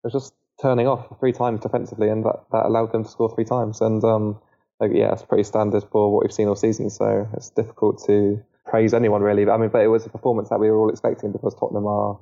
was 0.06 0.12
just 0.12 0.34
turning 0.60 0.86
off 0.86 1.18
three 1.20 1.32
times 1.32 1.60
defensively, 1.60 2.08
and 2.08 2.24
that, 2.24 2.44
that 2.52 2.66
allowed 2.66 2.92
them 2.92 3.04
to 3.04 3.10
score 3.10 3.34
three 3.34 3.44
times. 3.44 3.80
And 3.80 4.02
um, 4.04 4.40
like, 4.80 4.92
yeah, 4.94 5.12
it's 5.12 5.22
pretty 5.22 5.44
standard 5.44 5.84
for 5.90 6.12
what 6.12 6.24
we've 6.24 6.32
seen 6.32 6.48
all 6.48 6.56
season. 6.56 6.90
So 6.90 7.28
it's 7.34 7.50
difficult 7.50 8.02
to 8.06 8.42
praise 8.64 8.94
anyone 8.94 9.22
really. 9.22 9.44
But 9.44 9.52
I 9.52 9.56
mean, 9.58 9.70
but 9.70 9.82
it 9.82 9.88
was 9.88 10.06
a 10.06 10.10
performance 10.10 10.48
that 10.48 10.58
we 10.58 10.70
were 10.70 10.78
all 10.78 10.90
expecting 10.90 11.32
because 11.32 11.54
Tottenham 11.54 11.86
are, 11.86 12.18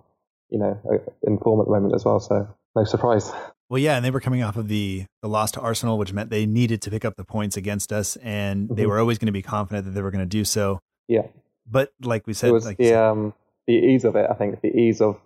you 0.50 0.58
know, 0.58 0.80
in 1.22 1.38
form 1.38 1.60
at 1.60 1.66
the 1.66 1.72
moment 1.72 1.94
as 1.94 2.04
well. 2.04 2.20
So 2.20 2.48
no 2.76 2.84
surprise. 2.84 3.30
Well, 3.70 3.78
yeah, 3.78 3.96
and 3.96 4.04
they 4.04 4.10
were 4.10 4.20
coming 4.20 4.42
off 4.42 4.56
of 4.56 4.68
the 4.68 5.06
the 5.22 5.28
loss 5.28 5.50
to 5.52 5.60
Arsenal, 5.60 5.98
which 5.98 6.12
meant 6.12 6.30
they 6.30 6.46
needed 6.46 6.82
to 6.82 6.90
pick 6.90 7.04
up 7.04 7.16
the 7.16 7.24
points 7.24 7.56
against 7.56 7.92
us, 7.92 8.16
and 8.16 8.66
mm-hmm. 8.66 8.74
they 8.74 8.86
were 8.86 8.98
always 8.98 9.18
going 9.18 9.26
to 9.26 9.32
be 9.32 9.42
confident 9.42 9.86
that 9.86 9.92
they 9.92 10.02
were 10.02 10.10
going 10.10 10.22
to 10.22 10.26
do 10.26 10.44
so. 10.44 10.80
Yeah, 11.08 11.26
but 11.66 11.92
like 12.02 12.26
we 12.26 12.34
said, 12.34 12.50
it 12.50 12.52
was 12.52 12.66
like 12.66 12.76
the 12.76 12.94
um 12.94 13.32
the 13.66 13.72
ease 13.72 14.04
of 14.04 14.16
it. 14.16 14.26
I 14.30 14.34
think 14.34 14.60
the 14.60 14.68
ease 14.68 15.00
of 15.00 15.18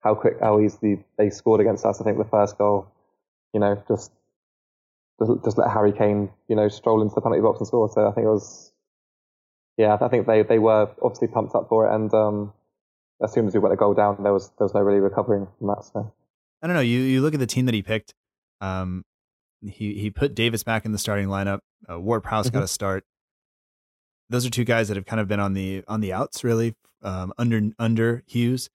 how 0.00 0.14
quick, 0.14 0.34
how 0.40 0.60
easily 0.60 1.04
they 1.18 1.30
scored 1.30 1.60
against 1.60 1.84
us. 1.84 2.00
I 2.00 2.04
think 2.04 2.18
the 2.18 2.24
first 2.24 2.58
goal, 2.58 2.88
you 3.52 3.60
know, 3.60 3.82
just 3.88 4.12
just, 5.44 5.58
let 5.58 5.70
Harry 5.70 5.92
Kane, 5.92 6.30
you 6.48 6.56
know, 6.56 6.68
stroll 6.68 7.02
into 7.02 7.14
the 7.14 7.20
penalty 7.20 7.42
box 7.42 7.58
and 7.58 7.66
score. 7.66 7.90
So 7.90 8.08
I 8.08 8.12
think 8.12 8.24
it 8.24 8.30
was, 8.30 8.72
yeah, 9.76 9.98
I 10.00 10.08
think 10.08 10.26
they 10.26 10.42
they 10.42 10.58
were 10.58 10.90
obviously 11.02 11.28
pumped 11.28 11.54
up 11.54 11.68
for 11.68 11.86
it, 11.86 11.94
and 11.94 12.12
um, 12.14 12.52
as 13.22 13.32
soon 13.32 13.46
as 13.46 13.54
we 13.54 13.60
went 13.60 13.74
a 13.74 13.76
goal 13.76 13.94
down, 13.94 14.22
there 14.22 14.32
was 14.32 14.48
there 14.58 14.64
was 14.64 14.74
no 14.74 14.80
really 14.80 15.00
recovering 15.00 15.46
from 15.58 15.66
that. 15.68 15.84
So. 15.84 16.12
I 16.62 16.66
don't 16.66 16.74
know. 16.74 16.82
You 16.82 17.00
you 17.00 17.22
look 17.22 17.34
at 17.34 17.40
the 17.40 17.46
team 17.46 17.66
that 17.66 17.74
he 17.74 17.82
picked. 17.82 18.14
Um, 18.60 19.04
he 19.62 19.94
he 19.94 20.10
put 20.10 20.34
Davis 20.34 20.62
back 20.62 20.84
in 20.84 20.92
the 20.92 20.98
starting 20.98 21.28
lineup. 21.28 21.60
Uh, 21.90 21.98
Ward 21.98 22.22
Prowse 22.22 22.46
mm-hmm. 22.46 22.58
got 22.58 22.64
a 22.64 22.68
start. 22.68 23.04
Those 24.28 24.46
are 24.46 24.50
two 24.50 24.64
guys 24.64 24.88
that 24.88 24.96
have 24.96 25.06
kind 25.06 25.20
of 25.20 25.28
been 25.28 25.40
on 25.40 25.54
the 25.54 25.84
on 25.88 26.00
the 26.00 26.12
outs, 26.12 26.44
really, 26.44 26.74
um, 27.02 27.32
under 27.38 27.60
under 27.78 28.22
Hughes. 28.26 28.70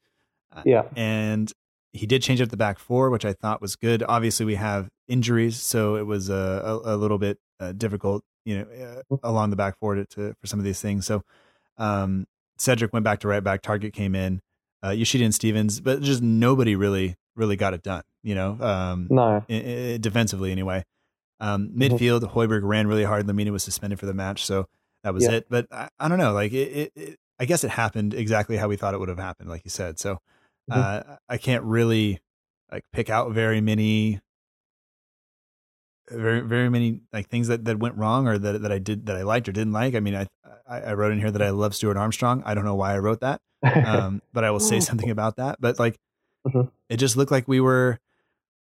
Yeah, 0.66 0.84
and 0.96 1.52
he 1.94 2.06
did 2.06 2.22
change 2.22 2.42
up 2.42 2.50
the 2.50 2.58
back 2.58 2.80
four, 2.80 3.10
which 3.10 3.26
I 3.26 3.34
thought 3.34 3.62
was 3.62 3.76
good. 3.76 4.04
Obviously, 4.08 4.46
we 4.46 4.56
have 4.56 4.90
injuries, 5.08 5.62
so 5.62 5.96
it 5.96 6.06
was 6.06 6.30
a 6.30 6.34
a, 6.86 6.96
a 6.96 6.98
little 6.98 7.18
bit 7.18 7.38
uh, 7.60 7.72
difficult, 7.74 8.24
you 8.46 8.58
know, 8.58 8.64
uh, 8.64 9.02
Mm-hmm. 9.12 9.26
along 9.26 9.50
the 9.52 9.56
back 9.56 9.78
four 9.80 9.96
to, 9.96 10.06
to, 10.06 10.34
for 10.42 10.48
some 10.48 10.60
of 10.60 10.66
these 10.66 10.82
things. 10.82 11.06
So 11.06 11.22
um, 11.78 12.26
Cedric 12.58 12.94
went 12.94 13.04
back 13.04 13.20
to 13.20 13.28
right 13.28 13.44
back. 13.44 13.62
Targett 13.62 13.94
came 13.94 14.16
in. 14.16 14.42
Uh, 14.84 14.92
Yoshida 14.92 15.24
and 15.26 15.34
Stephens, 15.34 15.80
but 15.80 16.02
just 16.02 16.22
nobody 16.22 16.76
really 16.76 17.16
really 17.36 17.56
got 17.56 17.74
it 17.74 17.82
done. 17.82 18.04
You 18.24 18.36
know, 18.36 18.58
um, 18.62 19.08
no, 19.10 19.44
defensively 19.98 20.52
anyway. 20.52 20.84
Um, 21.40 21.70
Mm-hmm. 21.70 21.82
midfield, 21.82 22.22
Højbjerg 22.34 22.62
ran 22.64 22.88
really 22.88 23.04
hard. 23.04 23.26
Lemina 23.28 23.50
was 23.52 23.64
suspended 23.64 24.00
for 24.00 24.06
the 24.06 24.14
match, 24.14 24.46
so 24.46 24.68
that 25.04 25.14
was 25.14 25.24
Yeah. 25.24 25.32
it. 25.32 25.48
But 25.50 25.68
I, 25.72 25.90
I 26.00 26.08
don't 26.08 26.18
know. 26.20 26.34
Like 26.34 26.54
it, 26.54 26.92
it, 26.96 27.18
I 27.40 27.46
guess 27.46 27.64
it 27.64 27.72
happened 27.72 28.14
exactly 28.14 28.58
how 28.58 28.68
we 28.68 28.76
thought 28.78 28.94
it 28.94 29.00
would 29.00 29.10
have 29.10 29.20
happened, 29.20 29.50
like 29.50 29.64
you 29.66 29.70
said. 29.72 30.00
So 30.00 30.20
Mm-hmm. 30.72 31.12
uh, 31.12 31.16
I 31.30 31.38
can't 31.38 31.64
really 31.64 32.20
like 32.72 32.84
pick 32.92 33.10
out 33.10 33.32
very 33.32 33.62
many, 33.62 34.20
very 36.10 36.42
very 36.42 36.70
many 36.70 37.02
like 37.14 37.30
things 37.30 37.48
that, 37.48 37.66
that 37.66 37.80
went 37.80 37.96
wrong 37.98 38.28
or 38.28 38.38
that 38.38 38.62
that 38.62 38.72
I 38.72 38.80
did 38.80 39.06
that 39.08 39.16
I 39.16 39.24
liked 39.24 39.48
or 39.50 39.52
didn't 39.52 39.74
like. 39.74 39.96
I 39.96 40.00
mean, 40.00 40.16
I 40.16 40.28
I, 40.68 40.94
wrote 40.94 41.12
in 41.12 41.20
here 41.20 41.30
that 41.32 41.42
I 41.42 41.52
love 41.52 41.76
Stuart 41.76 41.98
Armstrong. 41.98 42.42
I 42.46 42.56
don't 42.56 42.66
know 42.66 42.74
why 42.76 42.94
I 42.96 42.98
wrote 43.00 43.20
that, 43.22 43.42
um, 43.64 44.22
but 44.34 44.44
I 44.44 44.50
will 44.52 44.60
say 44.60 44.80
something 44.80 45.10
about 45.12 45.36
that. 45.38 45.58
But 45.62 45.78
like, 45.80 46.00
Mhm. 46.48 46.72
it 46.90 46.98
just 46.98 47.18
looked 47.18 47.32
like 47.32 47.48
we 47.48 47.60
were 47.60 48.00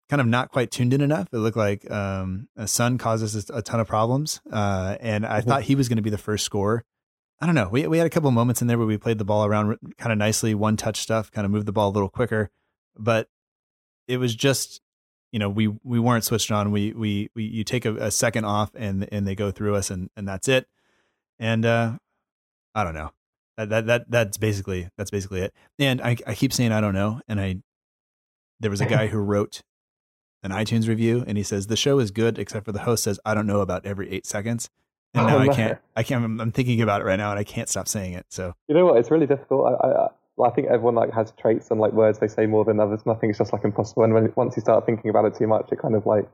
kind 0.09 0.21
of 0.21 0.27
not 0.27 0.51
quite 0.51 0.71
tuned 0.71 0.93
in 0.95 1.01
enough. 1.01 1.29
It 1.33 1.39
looked 1.39 1.57
like 1.57 1.91
um, 1.91 2.49
a 2.57 2.67
Son 2.67 2.97
causes 2.99 3.49
a 3.51 3.63
ton 3.63 3.81
of 3.81 3.89
problems, 3.89 4.41
uh, 4.51 4.97
and 5.01 5.25
I 5.27 5.41
Mhm. 5.41 5.45
thought 5.45 5.63
he 5.63 5.75
was 5.75 5.89
going 5.89 5.97
to 5.97 6.03
be 6.03 6.11
the 6.11 6.19
first 6.19 6.45
scorer. 6.45 6.85
I 7.43 7.47
don't 7.47 7.57
know. 7.57 7.69
We 7.69 7.89
we 7.89 7.99
had 7.99 8.07
a 8.07 8.11
couple 8.11 8.31
moments 8.31 8.63
in 8.63 8.69
there 8.69 8.79
where 8.79 8.87
we 8.87 8.97
played 8.97 9.19
the 9.19 9.25
ball 9.25 9.45
around 9.45 9.77
kind 9.99 10.13
of 10.13 10.19
nicely, 10.19 10.55
one 10.55 10.77
touch 10.77 11.01
stuff, 11.01 11.33
kind 11.33 11.45
of 11.45 11.51
moved 11.51 11.67
the 11.67 11.73
ball 11.73 11.89
a 11.89 11.91
little 11.91 12.09
quicker, 12.09 12.51
but 12.97 13.29
it 14.07 14.19
was 14.19 14.37
just 14.37 14.81
you 15.33 15.41
know 15.41 15.49
we 15.49 15.67
we 15.83 15.99
weren't 15.99 16.23
switched 16.23 16.53
on. 16.53 16.71
We 16.71 16.93
we 16.93 17.31
we 17.35 17.43
you 17.43 17.65
take 17.65 17.85
a, 17.85 17.97
a 17.97 18.11
second 18.13 18.45
off 18.45 18.71
and 18.77 19.09
and 19.11 19.27
they 19.27 19.35
go 19.35 19.51
through 19.51 19.75
us 19.75 19.91
and 19.91 20.09
and 20.17 20.29
that's 20.29 20.47
it. 20.47 20.69
And 21.41 21.67
uh, 21.67 21.99
I 22.77 22.85
don't 22.85 22.95
know. 22.95 23.11
That, 23.57 23.71
that 23.71 23.87
that 23.87 24.05
that's 24.09 24.39
basically 24.39 24.89
that's 24.97 25.11
basically 25.11 25.41
it. 25.41 25.53
And 25.81 26.01
I 26.01 26.17
I 26.25 26.37
keep 26.37 26.53
saying 26.53 26.71
I 26.71 26.81
don't 26.81 26.95
know. 26.95 27.23
And 27.27 27.41
I 27.41 27.57
there 28.61 28.71
was 28.71 28.81
a 28.81 28.87
guy 28.87 29.09
who 29.09 29.19
wrote 29.19 29.63
an 30.45 30.53
iTunes 30.53 30.87
review 30.87 31.25
and 31.27 31.37
he 31.37 31.43
says 31.43 31.67
the 31.67 31.77
show 31.77 31.99
is 31.99 32.13
good 32.13 32.39
except 32.39 32.67
for 32.67 32.73
the 32.73 32.83
host 32.83 33.03
says 33.03 33.19
I 33.25 33.35
don't 33.35 33.49
know 33.49 33.63
about 33.63 33.85
every 33.85 34.09
eight 34.13 34.27
seconds. 34.27 34.71
And 35.15 35.27
now 35.27 35.37
Oh, 35.37 35.41
I 35.41 35.49
can't 35.49 35.79
I 35.97 36.03
can't 36.03 36.25
I'm, 36.25 36.41
I'm 36.41 36.53
thinking 36.53 36.81
about 36.81 37.01
it 37.01 37.05
right 37.05 37.17
now 37.17 37.31
and 37.31 37.39
I 37.39 37.45
can't 37.45 37.69
stop 37.69 37.89
saying 37.89 38.15
it. 38.15 38.27
So 38.31 38.55
You 38.69 38.75
know 38.75 38.87
what? 38.87 38.97
It's 38.97 39.11
really 39.11 39.27
difficult. 39.27 39.67
I, 39.67 39.87
I, 39.87 40.09
I 40.45 40.51
think 40.51 40.69
everyone 40.69 40.95
like 40.95 41.13
has 41.13 41.33
traits 41.33 41.71
and 41.71 41.79
like 41.81 41.93
words 41.93 42.19
they 42.19 42.29
say 42.29 42.47
more 42.47 42.65
than 42.65 42.81
others. 42.81 43.05
Nothing 43.05 43.31
is 43.31 43.39
just 43.39 43.53
like 43.53 43.65
impossible. 43.65 44.05
And 44.05 44.15
when 44.15 44.33
once 44.37 44.57
you 44.57 44.63
start 44.63 44.87
thinking 44.87 45.11
about 45.11 45.25
it 45.27 45.35
too 45.35 45.47
much, 45.47 45.71
it 45.71 45.79
kind 45.79 45.95
of 45.95 46.07
like 46.07 46.29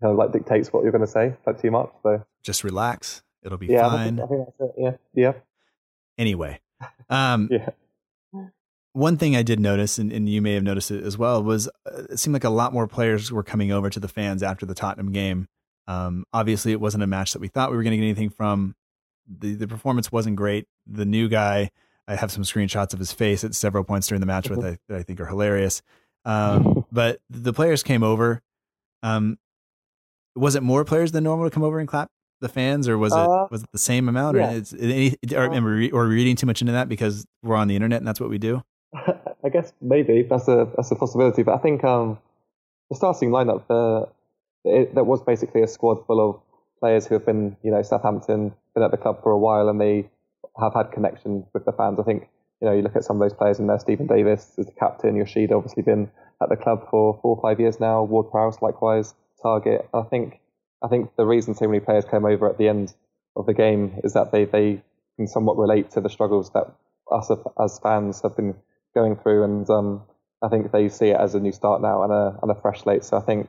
kind 0.00 0.12
of 0.12 0.16
like 0.16 0.32
dictates 0.32 0.72
what 0.72 0.82
you're 0.82 0.92
going 0.92 1.04
to 1.04 1.10
say 1.10 1.34
like 1.46 1.60
too 1.60 1.70
much. 1.70 1.90
So 2.02 2.24
just 2.42 2.64
relax. 2.64 3.22
It'll 3.42 3.58
be 3.58 3.66
yeah, 3.66 3.86
I 3.86 3.90
fine. 3.90 4.16
think, 4.16 4.20
I 4.20 4.26
think 4.28 4.46
that's 4.46 4.70
it. 4.70 4.74
Yeah, 4.78 4.92
yeah, 5.14 5.32
Anyway. 6.16 6.60
Um 7.10 7.48
yeah. 7.50 7.70
one 8.92 9.16
thing 9.16 9.34
I 9.34 9.42
did 9.42 9.58
notice, 9.58 9.98
and, 9.98 10.12
and 10.12 10.28
you 10.28 10.40
may 10.40 10.54
have 10.54 10.62
noticed 10.62 10.90
it 10.90 11.02
as 11.02 11.18
well, 11.18 11.42
was 11.42 11.68
uh, 11.86 12.04
it 12.10 12.18
seemed 12.18 12.34
like 12.34 12.44
a 12.44 12.50
lot 12.50 12.72
more 12.72 12.86
players 12.86 13.32
were 13.32 13.42
coming 13.42 13.72
over 13.72 13.90
to 13.90 13.98
the 13.98 14.08
fans 14.08 14.42
after 14.42 14.64
the 14.66 14.74
Tottenham 14.74 15.12
game. 15.12 15.48
Um, 15.86 16.24
obviously, 16.32 16.72
it 16.72 16.80
wasn't 16.80 17.02
a 17.02 17.06
match 17.06 17.32
that 17.32 17.40
we 17.40 17.48
thought 17.48 17.70
we 17.70 17.76
were 17.76 17.82
going 17.82 17.92
to 17.92 17.96
get 17.96 18.04
anything 18.04 18.30
from. 18.30 18.74
The 19.26 19.54
the 19.54 19.68
performance 19.68 20.10
wasn't 20.10 20.36
great. 20.36 20.66
The 20.86 21.04
new 21.04 21.28
guy, 21.28 21.70
I 22.08 22.16
have 22.16 22.30
some 22.30 22.42
screenshots 22.42 22.92
of 22.92 22.98
his 22.98 23.12
face 23.12 23.44
at 23.44 23.54
several 23.54 23.84
points 23.84 24.06
during 24.06 24.20
the 24.20 24.26
match 24.26 24.48
with 24.48 24.64
I, 24.64 24.78
that 24.88 24.98
I 24.98 25.02
think 25.02 25.20
are 25.20 25.26
hilarious. 25.26 25.82
Um, 26.24 26.84
but 26.92 27.20
the 27.30 27.52
players 27.52 27.82
came 27.82 28.02
over. 28.02 28.42
Um, 29.02 29.38
was 30.34 30.54
it 30.54 30.62
more 30.62 30.84
players 30.84 31.12
than 31.12 31.24
normal 31.24 31.46
to 31.46 31.50
come 31.50 31.62
over 31.62 31.78
and 31.78 31.88
clap 31.88 32.10
the 32.40 32.48
fans, 32.48 32.88
or 32.88 32.98
was 32.98 33.12
it 33.12 33.18
Uh, 33.18 33.46
was 33.50 33.62
it 33.62 33.70
the 33.72 33.78
same 33.78 34.08
amount? 34.08 34.36
yeah. 34.36 34.50
Or, 34.50 34.54
is 34.54 34.72
it 34.72 34.82
any, 34.82 35.16
or, 35.36 35.52
am 35.52 35.64
I 35.64 35.68
re- 35.68 35.90
or 35.90 36.06
reading 36.06 36.36
too 36.36 36.46
much 36.46 36.60
into 36.60 36.72
that 36.72 36.88
because 36.88 37.24
we're 37.42 37.56
on 37.56 37.68
the 37.68 37.76
internet 37.76 37.98
and 37.98 38.06
that's 38.06 38.20
what 38.20 38.30
we 38.30 38.38
do? 38.38 38.62
I 39.44 39.48
guess 39.48 39.72
maybe 39.80 40.22
that's 40.22 40.48
a 40.48 40.68
that's 40.76 40.90
a 40.90 40.96
possibility. 40.96 41.42
But 41.42 41.54
I 41.54 41.58
think 41.58 41.84
um, 41.84 42.18
the 42.90 42.96
starting 42.96 43.30
lineup 43.30 43.62
uh, 43.70 44.06
it, 44.64 44.94
that 44.94 45.04
was 45.04 45.22
basically 45.22 45.62
a 45.62 45.68
squad 45.68 46.06
full 46.06 46.20
of 46.20 46.40
players 46.80 47.06
who 47.06 47.14
have 47.14 47.26
been 47.26 47.56
you 47.62 47.70
know 47.70 47.82
Southampton, 47.82 48.54
been 48.74 48.84
at 48.84 48.90
the 48.90 48.96
club 48.96 49.22
for 49.22 49.30
a 49.30 49.38
while, 49.38 49.68
and 49.68 49.80
they 49.80 50.08
have 50.60 50.74
had 50.74 50.92
connection 50.92 51.46
with 51.54 51.64
the 51.64 51.72
fans. 51.72 51.98
I 51.98 52.02
think 52.02 52.28
you 52.60 52.68
know 52.68 52.74
you 52.74 52.82
look 52.82 52.96
at 52.96 53.04
some 53.04 53.20
of 53.20 53.28
those 53.28 53.36
players 53.36 53.58
in 53.58 53.66
there. 53.66 53.78
Steven 53.78 54.06
Davis 54.06 54.52
is 54.58 54.66
the 54.66 54.72
captain. 54.72 55.16
Yoshida 55.16 55.54
obviously 55.54 55.82
been 55.82 56.10
at 56.42 56.48
the 56.48 56.56
club 56.56 56.88
for 56.90 57.18
four 57.22 57.36
or 57.36 57.42
five 57.42 57.60
years 57.60 57.80
now. 57.80 58.02
Ward 58.02 58.30
Prowse 58.30 58.60
likewise. 58.60 59.14
Targett. 59.44 59.86
I 59.92 60.02
think 60.02 60.40
I 60.82 60.88
think 60.88 61.14
the 61.16 61.26
reason 61.26 61.54
so 61.54 61.66
many 61.66 61.80
players 61.80 62.04
came 62.04 62.24
over 62.24 62.48
at 62.48 62.58
the 62.58 62.68
end 62.68 62.94
of 63.36 63.46
the 63.46 63.54
game 63.54 64.00
is 64.04 64.14
that 64.14 64.32
they 64.32 64.44
they 64.44 64.82
can 65.16 65.26
somewhat 65.26 65.56
relate 65.56 65.90
to 65.92 66.00
the 66.00 66.10
struggles 66.10 66.50
that 66.50 66.66
us 67.10 67.30
as 67.60 67.78
fans 67.78 68.22
have 68.22 68.36
been 68.36 68.54
going 68.94 69.16
through, 69.16 69.44
and 69.44 69.68
um, 69.70 70.02
I 70.42 70.48
think 70.48 70.72
they 70.72 70.88
see 70.88 71.08
it 71.08 71.16
as 71.16 71.34
a 71.34 71.40
new 71.40 71.52
start 71.52 71.82
now 71.82 72.02
and 72.02 72.12
a 72.12 72.38
and 72.42 72.50
a 72.50 72.60
fresh 72.60 72.82
slate. 72.82 73.04
So 73.04 73.16
I 73.16 73.20
think 73.20 73.48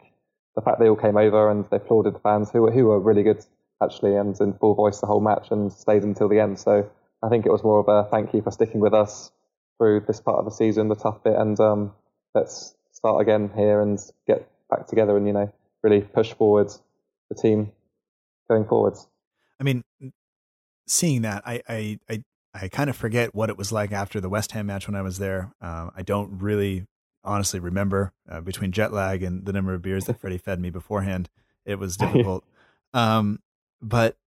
the 0.55 0.61
fact 0.61 0.79
they 0.79 0.89
all 0.89 0.95
came 0.95 1.17
over 1.17 1.49
and 1.49 1.65
they 1.69 1.77
applauded 1.77 2.15
the 2.15 2.19
fans 2.19 2.51
who 2.51 2.61
were 2.61 2.71
who 2.71 2.85
were 2.85 2.99
really 2.99 3.23
good 3.23 3.43
actually 3.81 4.15
and 4.15 4.39
in 4.39 4.53
full 4.53 4.75
voice 4.75 4.99
the 4.99 5.07
whole 5.07 5.19
match 5.19 5.47
and 5.51 5.71
stayed 5.71 6.03
until 6.03 6.29
the 6.29 6.39
end. 6.39 6.59
So 6.59 6.89
I 7.21 7.29
think 7.29 7.45
it 7.45 7.51
was 7.51 7.63
more 7.63 7.79
of 7.79 7.87
a 7.87 8.09
thank 8.09 8.33
you 8.33 8.41
for 8.41 8.51
sticking 8.51 8.79
with 8.79 8.93
us 8.93 9.31
through 9.77 10.01
this 10.07 10.21
part 10.21 10.37
of 10.37 10.45
the 10.45 10.51
season, 10.51 10.87
the 10.87 10.95
tough 10.95 11.23
bit, 11.23 11.35
and 11.35 11.59
um, 11.59 11.93
let's 12.33 12.75
start 12.91 13.21
again 13.21 13.49
here 13.55 13.81
and 13.81 13.99
get 14.27 14.49
back 14.69 14.87
together 14.87 15.17
and 15.17 15.27
you 15.27 15.33
know 15.33 15.51
really 15.81 16.01
push 16.01 16.33
forward 16.33 16.71
the 17.29 17.35
team 17.35 17.71
going 18.49 18.65
forwards. 18.65 19.07
I 19.59 19.63
mean, 19.63 19.83
seeing 20.87 21.21
that, 21.23 21.43
I, 21.45 21.61
I, 21.67 21.99
I, 22.09 22.23
I 22.53 22.67
kind 22.67 22.89
of 22.89 22.95
forget 22.95 23.33
what 23.33 23.49
it 23.49 23.57
was 23.57 23.71
like 23.71 23.91
after 23.91 24.19
the 24.19 24.29
West 24.29 24.51
Ham 24.51 24.67
match 24.67 24.87
when 24.87 24.95
I 24.95 25.01
was 25.01 25.17
there. 25.17 25.53
Um, 25.61 25.91
I 25.95 26.01
don't 26.03 26.41
really 26.41 26.85
honestly 27.23 27.59
remember 27.59 28.13
uh, 28.29 28.41
between 28.41 28.71
jet 28.71 28.91
lag 28.91 29.23
and 29.23 29.45
the 29.45 29.53
number 29.53 29.73
of 29.73 29.81
beers 29.81 30.05
that 30.05 30.19
Freddie 30.19 30.37
fed 30.37 30.59
me 30.59 30.69
beforehand. 30.69 31.29
it 31.65 31.79
was 31.79 31.97
difficult. 31.97 32.43
um, 32.93 33.39
but 33.81 34.17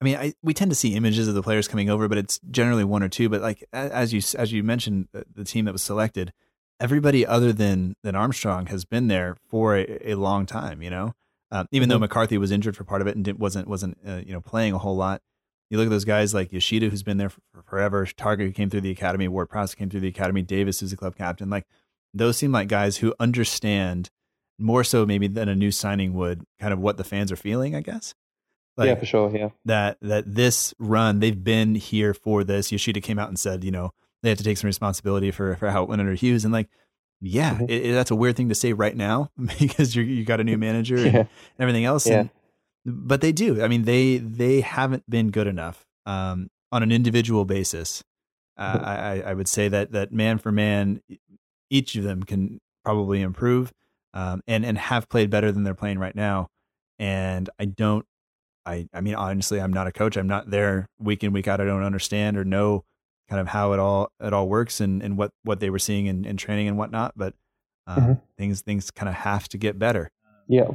I 0.00 0.04
mean, 0.04 0.16
I, 0.16 0.34
we 0.42 0.52
tend 0.52 0.70
to 0.72 0.74
see 0.74 0.96
images 0.96 1.28
of 1.28 1.34
the 1.34 1.44
players 1.44 1.68
coming 1.68 1.88
over, 1.88 2.08
but 2.08 2.18
it's 2.18 2.40
generally 2.50 2.82
one 2.82 3.04
or 3.04 3.08
two. 3.08 3.28
But 3.28 3.40
like 3.40 3.64
as 3.72 4.12
you 4.12 4.20
as 4.36 4.52
you 4.52 4.64
mentioned, 4.64 5.06
the 5.12 5.44
team 5.44 5.64
that 5.66 5.72
was 5.72 5.82
selected, 5.82 6.32
everybody 6.80 7.24
other 7.24 7.52
than 7.52 7.94
than 8.02 8.16
Armstrong 8.16 8.66
has 8.66 8.84
been 8.84 9.06
there 9.06 9.36
for 9.48 9.76
a, 9.76 10.10
a 10.10 10.14
long 10.14 10.44
time. 10.44 10.82
You 10.82 10.90
know, 10.90 11.14
um, 11.52 11.68
even 11.70 11.86
mm-hmm. 11.86 11.94
though 11.94 11.98
McCarthy 12.00 12.36
was 12.36 12.50
injured 12.50 12.76
for 12.76 12.82
part 12.82 13.00
of 13.00 13.06
it 13.06 13.14
and 13.14 13.38
wasn't 13.38 13.68
wasn't 13.68 13.96
uh, 14.04 14.22
you 14.26 14.32
know 14.32 14.40
playing 14.40 14.72
a 14.72 14.78
whole 14.78 14.96
lot. 14.96 15.22
You 15.70 15.78
look 15.78 15.86
at 15.86 15.90
those 15.90 16.04
guys 16.04 16.34
like 16.34 16.52
Yoshida, 16.52 16.88
who's 16.88 17.04
been 17.04 17.18
there 17.18 17.30
for, 17.30 17.40
for 17.54 17.62
forever. 17.62 18.04
Targett, 18.04 18.40
who 18.40 18.52
came 18.52 18.70
through 18.70 18.80
the 18.80 18.90
academy. 18.90 19.28
Ward 19.28 19.50
Prowse 19.50 19.74
came 19.76 19.88
through 19.88 20.00
the 20.00 20.08
academy. 20.08 20.42
Davis, 20.42 20.80
who's 20.80 20.90
the 20.90 20.96
club 20.96 21.14
captain. 21.14 21.48
Like 21.48 21.66
those 22.14 22.36
seem 22.36 22.52
like 22.52 22.68
guys 22.68 22.98
who 22.98 23.14
understand 23.18 24.10
more 24.58 24.84
so 24.84 25.04
maybe 25.04 25.26
than 25.26 25.48
a 25.48 25.54
new 25.54 25.70
signing 25.70 26.14
would 26.14 26.44
kind 26.60 26.72
of 26.72 26.78
what 26.78 26.96
the 26.96 27.04
fans 27.04 27.32
are 27.32 27.36
feeling. 27.36 27.74
I 27.74 27.80
guess. 27.80 28.14
Like, 28.76 28.88
yeah, 28.88 28.94
for 28.94 29.06
sure. 29.06 29.36
Yeah. 29.36 29.50
That 29.64 29.98
that 30.00 30.34
this 30.34 30.74
run, 30.78 31.20
they've 31.20 31.44
been 31.44 31.74
here 31.74 32.14
for 32.14 32.42
this. 32.42 32.72
Yoshida 32.72 33.00
came 33.00 33.18
out 33.18 33.28
and 33.28 33.38
said, 33.38 33.64
you 33.64 33.70
know, 33.70 33.92
they 34.22 34.30
have 34.30 34.38
to 34.38 34.44
take 34.44 34.56
some 34.56 34.68
responsibility 34.68 35.30
for 35.30 35.56
for 35.56 35.70
how 35.70 35.82
it 35.82 35.88
went 35.88 36.00
under 36.00 36.14
Hughes, 36.14 36.44
and 36.44 36.52
like, 36.52 36.68
yeah, 37.20 37.54
mm-hmm. 37.54 37.64
it, 37.64 37.86
it, 37.86 37.92
that's 37.92 38.10
a 38.10 38.16
weird 38.16 38.36
thing 38.36 38.48
to 38.48 38.54
say 38.54 38.72
right 38.72 38.96
now 38.96 39.30
because 39.58 39.94
you 39.94 40.02
you 40.02 40.24
got 40.24 40.40
a 40.40 40.44
new 40.44 40.56
manager 40.56 40.96
and 40.96 41.28
everything 41.58 41.84
else. 41.84 42.06
Yeah. 42.06 42.20
And, 42.20 42.30
but 42.84 43.20
they 43.20 43.32
do. 43.32 43.62
I 43.62 43.68
mean, 43.68 43.82
they 43.82 44.18
they 44.18 44.60
haven't 44.60 45.08
been 45.08 45.30
good 45.30 45.46
enough 45.46 45.84
um, 46.06 46.50
on 46.70 46.82
an 46.82 46.90
individual 46.90 47.44
basis. 47.44 48.02
Uh, 48.56 48.76
mm-hmm. 48.76 48.84
I, 48.84 49.22
I 49.30 49.34
would 49.34 49.48
say 49.48 49.68
that 49.68 49.92
that 49.92 50.12
man 50.12 50.38
for 50.38 50.50
man, 50.50 51.00
each 51.72 51.96
of 51.96 52.04
them 52.04 52.22
can 52.22 52.60
probably 52.84 53.20
improve 53.20 53.72
um, 54.14 54.42
and 54.46 54.64
and 54.64 54.78
have 54.78 55.08
played 55.08 55.30
better 55.30 55.50
than 55.50 55.64
they're 55.64 55.74
playing 55.74 55.98
right 55.98 56.14
now. 56.14 56.48
And 56.98 57.48
I 57.58 57.64
don't 57.64 58.06
I, 58.64 58.88
I 58.92 59.00
mean, 59.00 59.14
honestly, 59.14 59.60
I'm 59.60 59.72
not 59.72 59.86
a 59.86 59.92
coach. 59.92 60.16
I'm 60.16 60.28
not 60.28 60.50
there 60.50 60.88
week 60.98 61.24
in, 61.24 61.32
week 61.32 61.48
out. 61.48 61.60
I 61.60 61.64
don't 61.64 61.82
understand 61.82 62.36
or 62.36 62.44
know 62.44 62.84
kind 63.28 63.40
of 63.40 63.48
how 63.48 63.72
it 63.72 63.78
all, 63.78 64.12
it 64.20 64.32
all 64.32 64.48
works 64.48 64.80
and, 64.80 65.02
and 65.02 65.16
what, 65.16 65.32
what 65.42 65.60
they 65.60 65.70
were 65.70 65.78
seeing 65.78 66.06
in, 66.06 66.24
in 66.24 66.36
training 66.36 66.68
and 66.68 66.78
whatnot. 66.78 67.12
But 67.16 67.34
uh, 67.86 67.96
mm-hmm. 67.96 68.12
things, 68.36 68.60
things 68.60 68.90
kind 68.90 69.08
of 69.08 69.16
have 69.16 69.48
to 69.48 69.58
get 69.58 69.78
better. 69.78 70.10
Yeah. 70.48 70.68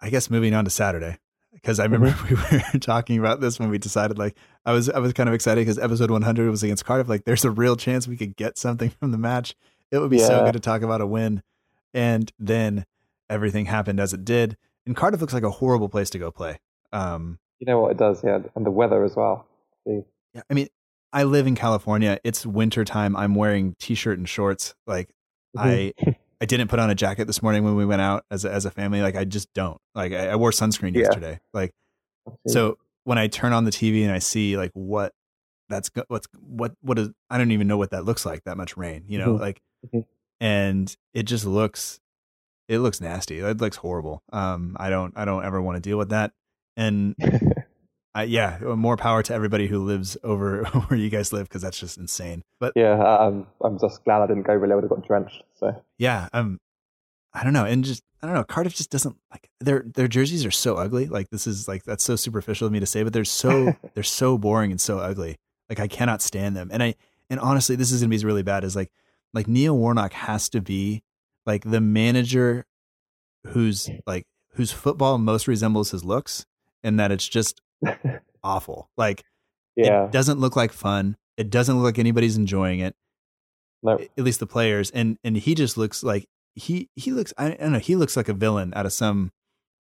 I 0.00 0.10
guess 0.10 0.30
moving 0.30 0.52
on 0.52 0.64
to 0.64 0.70
Saturday, 0.70 1.16
because 1.60 1.80
I 1.80 1.84
remember 1.84 2.10
mm-hmm. 2.10 2.56
we 2.56 2.62
were 2.72 2.80
talking 2.80 3.18
about 3.18 3.40
this 3.40 3.58
when 3.58 3.68
we 3.68 3.78
decided, 3.78 4.18
like, 4.18 4.36
I 4.64 4.72
was, 4.72 4.88
I 4.88 4.98
was 4.98 5.12
kind 5.12 5.28
of 5.28 5.34
excited 5.34 5.60
because 5.60 5.78
episode 5.78 6.10
100 6.10 6.50
was 6.50 6.62
against 6.62 6.84
Cardiff. 6.84 7.08
Like, 7.08 7.24
there's 7.24 7.44
a 7.44 7.50
real 7.50 7.76
chance 7.76 8.08
we 8.08 8.16
could 8.16 8.36
get 8.36 8.58
something 8.58 8.90
from 8.90 9.12
the 9.12 9.18
match. 9.18 9.54
It 9.90 9.98
would 9.98 10.10
be 10.10 10.18
yeah. 10.18 10.26
so 10.26 10.44
good 10.44 10.52
to 10.52 10.60
talk 10.60 10.82
about 10.82 11.00
a 11.00 11.06
win. 11.06 11.42
And 11.94 12.30
then 12.38 12.84
everything 13.30 13.66
happened 13.66 14.00
as 14.00 14.12
it 14.12 14.24
did 14.24 14.56
and 14.88 14.96
Cardiff 14.96 15.20
looks 15.20 15.34
like 15.34 15.42
a 15.42 15.50
horrible 15.50 15.90
place 15.90 16.10
to 16.10 16.18
go 16.18 16.32
play. 16.32 16.58
Um, 16.92 17.38
you 17.60 17.66
know 17.66 17.80
what 17.80 17.90
it 17.92 17.98
does, 17.98 18.24
yeah, 18.24 18.38
and 18.56 18.64
the 18.64 18.70
weather 18.70 19.04
as 19.04 19.14
well. 19.14 19.46
See? 19.86 20.02
Yeah, 20.32 20.40
I 20.50 20.54
mean, 20.54 20.68
I 21.12 21.24
live 21.24 21.46
in 21.46 21.54
California. 21.54 22.18
It's 22.24 22.46
winter 22.46 22.86
time. 22.86 23.14
I'm 23.14 23.34
wearing 23.34 23.76
t-shirt 23.78 24.16
and 24.16 24.26
shorts. 24.26 24.74
Like 24.86 25.10
I, 25.56 25.92
I 26.40 26.46
didn't 26.46 26.68
put 26.68 26.78
on 26.78 26.90
a 26.90 26.94
jacket 26.94 27.26
this 27.26 27.42
morning 27.42 27.64
when 27.64 27.74
we 27.74 27.84
went 27.84 28.00
out 28.00 28.24
as 28.30 28.44
a, 28.44 28.52
as 28.52 28.64
a 28.64 28.70
family. 28.70 29.02
Like 29.02 29.16
I 29.16 29.24
just 29.24 29.52
don't. 29.54 29.80
Like 29.94 30.12
I, 30.12 30.28
I 30.28 30.36
wore 30.36 30.50
sunscreen 30.50 30.94
yeah. 30.94 31.02
yesterday. 31.02 31.40
Like 31.52 31.72
so 32.46 32.78
when 33.04 33.18
I 33.18 33.26
turn 33.26 33.52
on 33.52 33.64
the 33.64 33.70
TV 33.70 34.02
and 34.02 34.12
I 34.12 34.18
see 34.18 34.56
like 34.56 34.70
what 34.74 35.12
that's 35.68 35.90
what's 36.08 36.26
what 36.40 36.72
what 36.80 36.98
is 36.98 37.10
I 37.30 37.38
don't 37.38 37.50
even 37.50 37.66
know 37.66 37.76
what 37.76 37.90
that 37.90 38.04
looks 38.04 38.24
like. 38.24 38.44
That 38.44 38.56
much 38.56 38.76
rain, 38.76 39.04
you 39.08 39.18
know, 39.18 39.32
mm-hmm. 39.32 39.42
like, 39.42 39.60
mm-hmm. 39.86 40.00
and 40.40 40.94
it 41.14 41.24
just 41.24 41.44
looks 41.44 42.00
it 42.68 42.78
looks 42.78 43.00
nasty. 43.00 43.38
It 43.38 43.60
looks 43.60 43.76
horrible. 43.76 44.22
Um, 44.32 44.76
I 44.78 44.90
don't 44.90 45.12
I 45.16 45.24
don't 45.24 45.44
ever 45.44 45.60
want 45.60 45.76
to 45.76 45.80
deal 45.80 45.98
with 45.98 46.10
that. 46.10 46.32
And 46.76 47.16
I, 48.14 48.24
yeah, 48.24 48.58
more 48.60 48.96
power 48.96 49.22
to 49.22 49.34
everybody 49.34 49.66
who 49.66 49.84
lives 49.84 50.16
over 50.24 50.64
where 50.88 50.98
you 50.98 51.10
guys 51.10 51.32
live 51.32 51.48
because 51.48 51.62
that's 51.62 51.78
just 51.78 51.98
insane. 51.98 52.42
But 52.58 52.72
yeah, 52.76 52.96
I'm 53.02 53.46
I'm 53.60 53.78
just 53.78 54.04
glad 54.04 54.22
I 54.22 54.26
didn't 54.26 54.44
go. 54.44 54.54
Really, 54.54 54.72
I 54.72 54.74
would 54.76 54.84
have 54.84 54.90
got 54.90 55.06
drenched. 55.06 55.42
So 55.54 55.82
yeah, 55.98 56.28
um, 56.32 56.60
I 57.32 57.44
don't 57.44 57.52
know, 57.52 57.64
and 57.64 57.84
just 57.84 58.02
I 58.22 58.26
don't 58.26 58.34
know. 58.34 58.44
Cardiff 58.44 58.74
just 58.74 58.90
doesn't 58.90 59.16
like 59.30 59.50
their 59.60 59.84
their 59.86 60.08
jerseys 60.08 60.44
are 60.44 60.50
so 60.50 60.76
ugly. 60.76 61.06
Like 61.06 61.30
this 61.30 61.46
is 61.46 61.68
like 61.68 61.84
that's 61.84 62.04
so 62.04 62.16
superficial 62.16 62.66
of 62.66 62.72
me 62.72 62.80
to 62.80 62.86
say, 62.86 63.02
but 63.02 63.12
they're 63.12 63.24
so 63.24 63.76
they're 63.94 64.02
so 64.02 64.38
boring 64.38 64.70
and 64.70 64.80
so 64.80 64.98
ugly. 64.98 65.36
Like 65.68 65.80
I 65.80 65.86
cannot 65.86 66.22
stand 66.22 66.56
them. 66.56 66.70
And 66.72 66.82
I 66.82 66.94
and 67.30 67.38
honestly, 67.38 67.76
this 67.76 67.92
is 67.92 68.00
gonna 68.00 68.10
be 68.10 68.24
really 68.24 68.42
bad. 68.42 68.64
Is 68.64 68.74
like 68.74 68.90
like 69.32 69.46
Neil 69.46 69.76
Warnock 69.76 70.12
has 70.14 70.48
to 70.50 70.60
be 70.60 71.02
like 71.46 71.64
the 71.64 71.80
manager 71.80 72.66
who's 73.48 73.88
like 74.06 74.24
whose 74.54 74.72
football 74.72 75.18
most 75.18 75.46
resembles 75.46 75.92
his 75.92 76.04
looks 76.04 76.44
and 76.82 76.98
that 76.98 77.12
it's 77.12 77.28
just 77.28 77.60
awful. 78.42 78.90
Like 78.96 79.24
yeah. 79.76 80.04
it 80.04 80.12
doesn't 80.12 80.40
look 80.40 80.56
like 80.56 80.72
fun. 80.72 81.16
It 81.36 81.50
doesn't 81.50 81.76
look 81.76 81.84
like 81.84 81.98
anybody's 81.98 82.36
enjoying 82.36 82.80
it. 82.80 82.94
Nope. 83.82 84.02
At 84.16 84.24
least 84.24 84.40
the 84.40 84.46
players. 84.46 84.90
And 84.90 85.18
and 85.22 85.36
he 85.36 85.54
just 85.54 85.76
looks 85.76 86.02
like 86.02 86.28
he 86.54 86.88
he 86.96 87.12
looks 87.12 87.32
I, 87.38 87.46
I 87.46 87.54
don't 87.54 87.72
know, 87.72 87.78
he 87.78 87.96
looks 87.96 88.16
like 88.16 88.28
a 88.28 88.34
villain 88.34 88.72
out 88.74 88.86
of 88.86 88.92
some 88.92 89.30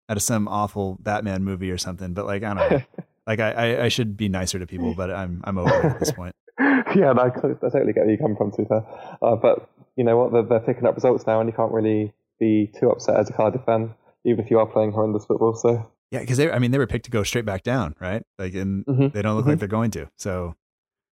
out 0.09 0.17
of 0.17 0.23
some 0.23 0.47
awful 0.47 0.97
Batman 0.99 1.43
movie 1.43 1.71
or 1.71 1.77
something. 1.77 2.13
But 2.13 2.25
like 2.25 2.43
I 2.43 2.53
don't 2.53 2.71
know. 2.71 2.81
like 3.27 3.39
I, 3.39 3.51
I, 3.51 3.83
I 3.85 3.87
should 3.89 4.15
be 4.15 4.29
nicer 4.29 4.59
to 4.59 4.67
people, 4.67 4.93
but 4.95 5.11
I'm 5.11 5.41
I'm 5.43 5.57
over 5.57 5.73
at 5.73 5.99
this 5.99 6.11
point. 6.11 6.33
yeah, 6.59 7.13
no, 7.13 7.23
I, 7.23 7.29
totally 7.29 7.93
get 7.93 8.05
where 8.05 8.11
you 8.11 8.17
come 8.17 8.35
from, 8.35 8.51
to 8.53 8.85
uh, 9.21 9.35
but 9.35 9.69
you 9.95 10.03
know 10.03 10.17
what? 10.17 10.31
They're, 10.31 10.43
they're 10.43 10.59
picking 10.59 10.87
up 10.87 10.95
results 10.95 11.27
now, 11.27 11.39
and 11.39 11.49
you 11.49 11.53
can't 11.53 11.71
really 11.71 12.13
be 12.39 12.71
too 12.79 12.89
upset 12.89 13.17
as 13.17 13.29
a 13.29 13.33
Cardiff 13.33 13.63
fan, 13.65 13.93
even 14.25 14.43
if 14.43 14.49
you 14.49 14.59
are 14.59 14.65
playing 14.65 14.91
horrendous 14.91 15.25
football. 15.25 15.53
So 15.55 15.91
yeah, 16.11 16.19
because 16.19 16.37
they, 16.37 16.49
I 16.51 16.59
mean, 16.59 16.71
they 16.71 16.77
were 16.77 16.87
picked 16.87 17.05
to 17.05 17.11
go 17.11 17.23
straight 17.23 17.45
back 17.45 17.63
down, 17.63 17.95
right? 17.99 18.23
Like, 18.37 18.53
and 18.53 18.85
mm-hmm. 18.85 19.07
they 19.09 19.21
don't 19.21 19.35
look 19.35 19.43
mm-hmm. 19.43 19.51
like 19.51 19.59
they're 19.59 19.67
going 19.67 19.91
to. 19.91 20.09
So 20.15 20.55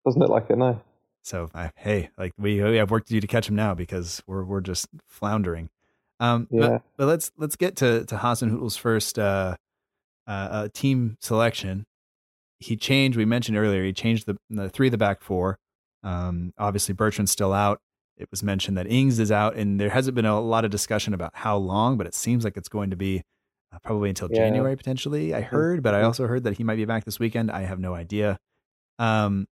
doesn't 0.05 0.21
it 0.21 0.29
like 0.29 0.49
it? 0.49 0.57
now. 0.57 0.81
So 1.23 1.49
I, 1.53 1.71
hey, 1.75 2.09
like 2.17 2.33
we, 2.37 2.61
we 2.61 2.77
have 2.77 2.91
work 2.91 3.05
to 3.05 3.13
do 3.13 3.21
to 3.21 3.27
catch 3.27 3.47
them 3.47 3.55
now 3.55 3.73
because 3.73 4.21
we're 4.27 4.43
we're 4.43 4.61
just 4.61 4.87
floundering. 5.07 5.69
Um, 6.19 6.47
yeah. 6.51 6.59
But, 6.69 6.81
but 6.97 7.05
let's 7.07 7.31
let's 7.37 7.55
get 7.55 7.75
to 7.77 8.05
to 8.05 8.15
Hasenhüttl's 8.17 8.77
first 8.77 9.17
uh, 9.17 9.55
uh, 10.27 10.31
uh, 10.31 10.67
team 10.73 11.17
selection. 11.19 11.85
He 12.59 12.75
changed. 12.75 13.17
We 13.17 13.25
mentioned 13.25 13.57
earlier. 13.57 13.83
He 13.83 13.93
changed 13.93 14.25
the, 14.25 14.37
the 14.49 14.69
three 14.69 14.87
of 14.87 14.91
the 14.91 14.97
back 14.97 15.21
four. 15.21 15.57
Um, 16.03 16.53
obviously, 16.57 16.93
Bertrand's 16.93 17.31
still 17.31 17.53
out. 17.53 17.79
It 18.17 18.29
was 18.29 18.43
mentioned 18.43 18.77
that 18.77 18.87
Ings 18.87 19.17
is 19.19 19.31
out, 19.31 19.55
and 19.55 19.79
there 19.79 19.89
hasn't 19.89 20.15
been 20.15 20.25
a 20.25 20.39
lot 20.39 20.65
of 20.65 20.71
discussion 20.71 21.13
about 21.13 21.31
how 21.33 21.57
long, 21.57 21.97
but 21.97 22.05
it 22.05 22.13
seems 22.13 22.43
like 22.43 22.57
it's 22.57 22.69
going 22.69 22.91
to 22.91 22.95
be 22.95 23.23
probably 23.83 24.09
until 24.09 24.29
yeah. 24.31 24.37
January 24.37 24.75
potentially. 24.75 25.33
I 25.33 25.41
mm-hmm. 25.41 25.55
heard, 25.55 25.83
but 25.83 25.93
I 25.93 25.97
mm-hmm. 25.97 26.07
also 26.07 26.27
heard 26.27 26.43
that 26.43 26.57
he 26.57 26.63
might 26.63 26.75
be 26.75 26.85
back 26.85 27.05
this 27.05 27.19
weekend. 27.19 27.51
I 27.51 27.61
have 27.61 27.79
no 27.79 27.93
idea. 27.93 28.39
Um, 28.99 29.47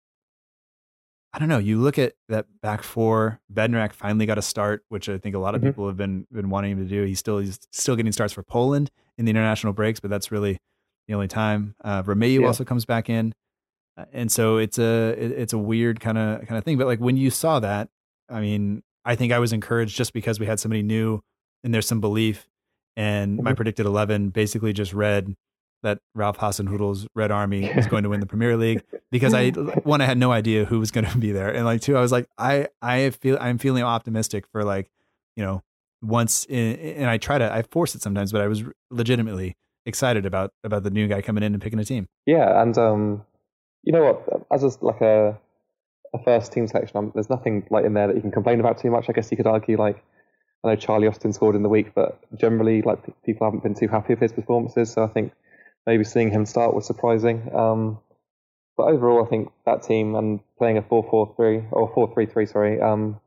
I 1.33 1.39
don't 1.39 1.49
know. 1.49 1.59
You 1.59 1.79
look 1.79 1.99
at 1.99 2.15
that 2.29 2.47
back 2.63 2.83
four. 2.83 3.41
Bednarek 3.53 3.93
finally 3.93 4.25
got 4.25 4.39
a 4.39 4.43
start, 4.43 4.85
which 4.89 5.09
I 5.09 5.19
think 5.19 5.35
a 5.35 5.39
lot 5.39 5.55
of 5.55 5.61
mm-hmm. 5.61 5.69
people 5.69 5.87
have 5.87 5.97
been 5.97 6.27
been 6.33 6.49
wanting 6.49 6.73
him 6.73 6.79
to 6.79 6.85
do. 6.85 7.05
He's 7.05 7.19
still 7.19 7.39
he's 7.39 7.59
still 7.73 7.95
getting 7.95 8.13
starts 8.13 8.33
for 8.33 8.43
Poland 8.43 8.91
in 9.19 9.27
the 9.27 9.31
international 9.31 9.73
breaks, 9.73 10.01
but 10.01 10.11
that's 10.11 10.33
really 10.33 10.59
the 11.09 11.15
only 11.15 11.29
time. 11.29 11.75
Uh, 11.85 12.03
Romeu 12.03 12.41
yeah. 12.41 12.47
also 12.47 12.65
comes 12.65 12.87
back 12.87 13.11
in, 13.11 13.35
uh, 13.99 14.07
and 14.13 14.33
so 14.33 14.57
it's 14.57 14.79
a 14.79 15.15
it, 15.19 15.33
it's 15.33 15.53
a 15.53 15.59
weird 15.59 16.01
kind 16.01 16.17
of 16.17 16.47
kind 16.47 16.57
of 16.57 16.65
thing. 16.65 16.79
But 16.79 16.87
like 16.87 17.01
when 17.01 17.19
you 17.19 17.31
saw 17.31 17.61
that, 17.61 17.91
I 18.31 18.41
mean, 18.41 18.83
I 19.05 19.15
think 19.15 19.33
I 19.33 19.39
was 19.39 19.53
encouraged 19.53 19.95
just 19.95 20.15
because 20.15 20.41
we 20.41 20.47
had 20.47 20.59
somebody 20.59 20.83
new 20.83 21.21
and 21.63 21.75
there's 21.75 21.87
some 21.87 22.01
belief. 22.01 22.49
And 22.97 23.37
mm-hmm. 23.37 23.45
my 23.45 23.53
predicted 23.53 23.87
11 23.87 24.31
basically 24.31 24.73
just 24.73 24.93
read 24.93 25.35
that 25.83 25.99
Ralph 26.15 26.39
Hasenhüttl's 26.39 27.07
Red 27.15 27.31
Army 27.31 27.71
was 27.75 27.87
going 27.87 28.03
to 28.03 28.09
win 28.09 28.21
the 28.21 28.27
Premier 28.27 28.57
League 28.57 28.83
because 29.11 29.35
I 29.35 29.51
one 29.85 30.01
I 30.01 30.07
had 30.07 30.19
no 30.19 30.33
idea 30.33 30.65
who 30.65 30.81
was 30.81 30.91
going 30.91 31.07
to 31.11 31.19
be 31.19 31.33
there, 31.33 31.55
and 31.55 31.65
like 31.65 31.81
two 31.81 31.97
I 31.97 32.01
was 32.01 32.13
like 32.13 32.27
I 32.39 32.69
I 32.83 33.11
feel 33.11 33.39
I'm 33.41 33.59
feeling 33.59 33.83
optimistic 33.83 34.47
for 34.51 34.65
like 34.65 34.91
you 35.37 35.45
know 35.45 35.63
once 36.03 36.45
in, 36.47 36.77
and 36.77 37.11
I 37.11 37.19
try 37.19 37.39
to 37.39 37.53
I 37.53 37.63
force 37.63 37.95
it 37.95 38.03
sometimes, 38.03 38.33
but 38.33 38.41
I 38.41 38.49
was 38.49 38.65
legitimately 38.91 39.57
excited 39.85 40.27
about 40.27 40.53
about 40.65 40.83
the 40.83 40.91
new 40.91 41.07
guy 41.07 41.23
coming 41.23 41.43
in 41.43 41.55
and 41.55 41.63
picking 41.63 41.79
a 41.79 41.85
team. 41.85 42.07
Yeah, 42.27 42.61
and 42.61 42.77
um, 42.77 43.25
you 43.83 43.93
know 43.93 44.05
what? 44.05 44.47
As 44.51 44.63
a, 44.63 44.85
like 44.85 45.01
a 45.01 45.39
a 46.15 46.23
first 46.23 46.53
team 46.53 46.67
selection, 46.67 46.97
um, 46.97 47.13
there's 47.15 47.31
nothing 47.31 47.67
like 47.71 47.85
in 47.85 47.95
there 47.95 48.09
that 48.09 48.17
you 48.17 48.23
can 48.23 48.31
complain 48.31 48.61
about 48.61 48.79
too 48.79 48.91
much. 48.91 49.07
I 49.09 49.13
guess 49.13 49.31
you 49.31 49.37
could 49.37 49.47
argue 49.47 49.77
like 49.77 50.03
I 50.67 50.71
know 50.71 50.77
Charlie 50.77 51.07
Austin 51.07 51.33
scored 51.33 51.55
in 51.55 51.63
the 51.63 51.69
week, 51.69 51.93
but 51.95 52.19
generally 52.37 52.83
like 52.83 52.99
people 53.25 53.47
haven't 53.47 53.63
been 53.63 53.75
too 53.75 53.89
happy 53.89 54.15
with 54.15 54.21
his 54.21 54.33
performances. 54.33 54.93
So 54.93 55.05
I 55.05 55.07
think 55.07 55.33
maybe 55.87 56.03
seeing 56.03 56.31
him 56.31 56.45
start 56.45 56.75
was 56.75 56.87
surprising. 56.87 57.55
Um, 57.55 57.99
but 58.77 58.89
overall, 58.89 59.25
I 59.25 59.29
think 59.29 59.53
that 59.65 59.85
team 59.85 60.15
and 60.17 60.41
playing 60.59 60.77
a 60.77 60.83
4-4-3 60.83 61.69
or 61.71 61.95
4-3-3, 61.95 62.53
sorry, 62.53 62.81
um, 62.81 63.21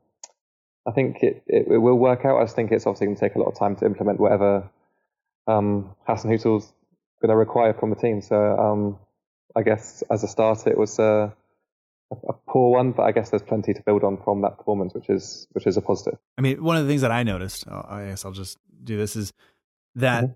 I 0.86 0.92
think 0.92 1.22
it, 1.22 1.42
it, 1.46 1.66
it, 1.68 1.78
will 1.78 1.98
work 1.98 2.24
out. 2.24 2.38
I 2.38 2.44
just 2.44 2.56
think 2.56 2.72
it's 2.72 2.86
obviously 2.86 3.06
going 3.06 3.16
to 3.16 3.20
take 3.20 3.34
a 3.34 3.38
lot 3.38 3.48
of 3.48 3.58
time 3.58 3.76
to 3.76 3.86
implement 3.86 4.20
whatever 4.20 4.70
um, 5.46 5.94
Hasenhüttl's 6.08 6.72
going 7.20 7.30
to 7.30 7.36
require 7.36 7.74
from 7.74 7.90
the 7.90 7.96
team. 7.96 8.22
So 8.22 8.36
um, 8.36 8.98
I 9.56 9.62
guess 9.62 10.02
as 10.10 10.22
a 10.24 10.28
start, 10.28 10.66
it 10.66 10.78
was 10.78 10.98
uh, 10.98 11.30
a 12.28 12.32
poor 12.48 12.72
one, 12.72 12.92
but 12.92 13.04
I 13.04 13.12
guess 13.12 13.30
there's 13.30 13.42
plenty 13.42 13.72
to 13.72 13.82
build 13.82 14.04
on 14.04 14.16
from 14.22 14.42
that 14.42 14.58
performance, 14.58 14.94
which 14.94 15.08
is 15.08 15.46
which 15.52 15.66
is 15.66 15.76
a 15.76 15.80
positive. 15.80 16.18
I 16.36 16.40
mean, 16.40 16.62
one 16.62 16.76
of 16.76 16.84
the 16.84 16.88
things 16.88 17.02
that 17.02 17.12
I 17.12 17.22
noticed, 17.22 17.68
I 17.68 18.06
guess 18.08 18.24
I'll 18.24 18.32
just 18.32 18.58
do 18.82 18.96
this, 18.96 19.16
is 19.16 19.32
that 19.94 20.24
mm-hmm. 20.24 20.32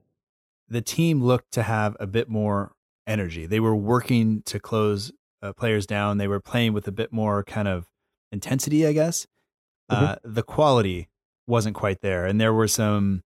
the 0.69 0.83
team 0.83 1.23
looked 1.23 1.53
to 1.53 1.63
have 1.63 1.97
a 1.99 2.07
bit 2.07 2.29
more 2.29 2.73
energy. 3.07 3.47
They 3.47 3.61
were 3.61 3.75
working 3.75 4.43
to 4.43 4.61
close 4.61 5.13
uh, 5.43 5.53
players 5.53 5.87
down. 5.87 6.19
They 6.19 6.29
were 6.29 6.41
playing 6.41 6.73
with 6.73 6.87
a 6.87 6.93
bit 6.93 7.13
more 7.13 7.43
kind 7.43 7.69
of 7.69 7.87
intensity, 8.31 8.87
I 8.87 8.93
guess. 8.93 9.27
Mm-hmm. 9.91 10.05
Uh, 10.05 10.17
the 10.25 10.43
quality 10.43 11.09
wasn't 11.47 11.77
quite 11.77 12.01
there, 12.01 12.25
and 12.25 12.41
there 12.41 12.55
were 12.55 12.69
some, 12.69 13.23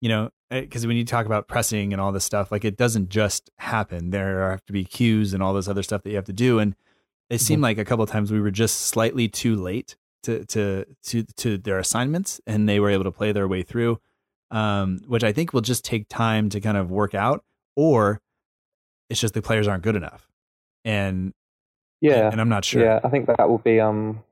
you 0.00 0.08
know, 0.08 0.30
because 0.50 0.86
when 0.86 0.96
you 0.96 1.04
talk 1.04 1.24
about 1.24 1.48
pressing 1.48 1.92
and 1.92 2.00
all 2.00 2.12
this 2.12 2.24
stuff, 2.24 2.52
like 2.52 2.64
it 2.64 2.76
doesn't 2.76 3.08
just 3.08 3.50
happen. 3.56 4.10
There 4.10 4.50
have 4.50 4.64
to 4.66 4.72
be 4.72 4.84
cues 4.84 5.32
and 5.32 5.42
all 5.42 5.54
this 5.54 5.68
other 5.68 5.82
stuff 5.82 6.02
that 6.02 6.10
you 6.10 6.16
have 6.16 6.26
to 6.26 6.32
do, 6.34 6.58
and 6.58 6.76
it 7.32 7.40
seemed 7.40 7.58
Mm-hmm. 7.58 7.64
like 7.64 7.78
a 7.78 7.84
couple 7.84 8.02
of 8.04 8.10
times 8.10 8.30
we 8.30 8.40
were 8.40 8.50
just 8.50 8.82
slightly 8.82 9.26
too 9.28 9.56
late 9.56 9.96
to 10.24 10.44
to 10.46 10.84
to 11.04 11.24
to 11.36 11.58
their 11.58 11.78
assignments, 11.78 12.40
and 12.46 12.68
they 12.68 12.78
were 12.78 12.90
able 12.90 13.04
to 13.04 13.12
play 13.12 13.32
their 13.32 13.48
way 13.48 13.62
through, 13.62 13.98
um, 14.50 15.00
which 15.06 15.24
I 15.24 15.32
think 15.32 15.52
will 15.52 15.62
just 15.62 15.84
take 15.84 16.08
time 16.08 16.48
to 16.50 16.60
kind 16.60 16.76
of 16.76 16.90
work 16.90 17.14
out, 17.14 17.42
or 17.74 18.20
it's 19.08 19.20
just 19.20 19.34
the 19.34 19.42
players 19.42 19.66
aren't 19.66 19.82
good 19.82 19.96
enough, 19.96 20.28
and 20.84 21.32
Yeah, 22.00 22.30
and 22.30 22.40
I'm 22.40 22.48
not 22.48 22.64
sure. 22.64 22.84
Yeah, 22.84 23.00
I 23.02 23.08
think 23.08 23.26
that 23.26 23.48
will 23.48 23.58
be. 23.58 23.80
Um, 23.80 24.22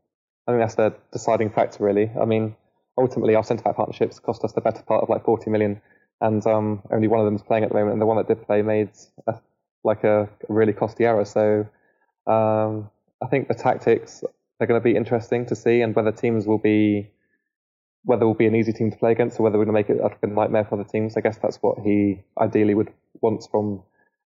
I 0.46 0.52
think 0.52 0.62
that's 0.62 0.74
the 0.74 0.94
deciding 1.12 1.50
factor, 1.50 1.84
really. 1.84 2.10
I 2.20 2.24
mean, 2.24 2.56
ultimately, 2.98 3.34
our 3.34 3.44
centre 3.44 3.62
back 3.62 3.76
partnerships 3.76 4.18
cost 4.18 4.44
us 4.44 4.52
the 4.52 4.60
better 4.60 4.82
part 4.82 5.02
of 5.02 5.08
like 5.08 5.24
40 5.24 5.50
million, 5.50 5.80
and 6.20 6.46
um, 6.46 6.82
only 6.90 7.08
one 7.08 7.20
of 7.20 7.24
them 7.24 7.36
is 7.36 7.42
playing 7.42 7.64
at 7.64 7.70
the 7.70 7.74
moment, 7.74 7.92
and 7.94 8.02
the 8.02 8.06
one 8.06 8.16
that 8.18 8.28
did 8.28 8.44
play 8.46 8.62
made 8.62 8.90
a, 9.26 9.34
like 9.84 10.04
a, 10.04 10.28
really 10.48 10.72
costly 10.72 11.06
error. 11.06 11.24
So, 11.24 11.66
um, 12.26 12.90
I 13.22 13.26
think 13.28 13.48
the 13.48 13.54
tactics 13.54 14.24
are 14.60 14.66
going 14.66 14.80
to 14.80 14.84
be 14.84 14.96
interesting 14.96 15.46
to 15.46 15.56
see, 15.56 15.80
and 15.80 15.94
whether 15.94 16.12
teams 16.12 16.46
will 16.46 16.58
be 16.58 17.10
whether 18.04 18.26
will 18.26 18.34
be 18.34 18.46
an 18.46 18.54
easy 18.54 18.72
team 18.72 18.90
to 18.90 18.96
play 18.96 19.12
against, 19.12 19.38
or 19.38 19.42
whether 19.42 19.58
we're 19.58 19.66
going 19.66 19.84
to 19.84 19.92
make 19.92 20.00
it 20.00 20.18
a 20.22 20.26
nightmare 20.26 20.64
for 20.64 20.80
other 20.80 20.88
teams. 20.88 21.16
I 21.16 21.20
guess 21.20 21.38
that's 21.38 21.58
what 21.58 21.78
he 21.80 22.22
ideally 22.40 22.74
would 22.74 22.92
want 23.20 23.46
from 23.50 23.82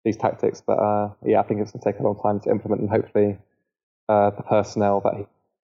these 0.05 0.16
tactics. 0.16 0.62
But 0.66 0.78
uh, 0.78 1.11
yeah, 1.24 1.41
I 1.41 1.43
think 1.43 1.61
it's 1.61 1.72
going 1.72 1.82
to 1.82 1.93
take 1.93 2.01
a 2.01 2.03
long 2.03 2.18
time 2.20 2.41
to 2.41 2.51
implement, 2.51 2.80
and 2.80 2.91
hopefully, 2.91 3.39
uh, 4.09 4.30
the 4.30 4.43
personnel 4.43 5.01
that 5.05 5.14
he 5.16 5.26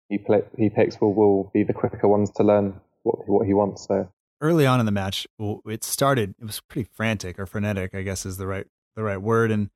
he, 0.10 0.18
play, 0.18 0.42
he 0.58 0.70
picks 0.70 1.00
will, 1.00 1.14
will 1.14 1.52
be 1.54 1.64
the 1.64 1.74
quicker 1.74 2.08
ones 2.08 2.32
to 2.32 2.44
learn 2.44 2.80
what 3.04 3.28
what 3.28 3.46
he 3.46 3.54
wants. 3.54 3.86
So 3.88 4.10
early 4.42 4.66
on 4.66 4.80
in 4.80 4.86
the 4.86 4.92
match, 4.92 5.28
it 5.40 5.84
started. 5.84 6.36
It 6.40 6.46
was 6.46 6.60
pretty 6.62 6.90
frantic 6.94 7.40
or 7.40 7.46
frenetic, 7.46 7.94
I 7.94 8.02
guess 8.02 8.26
is 8.26 8.38
the 8.38 8.48
right 8.48 8.68
the 8.96 9.04
right 9.04 9.22
word. 9.22 9.52
And 9.52 9.70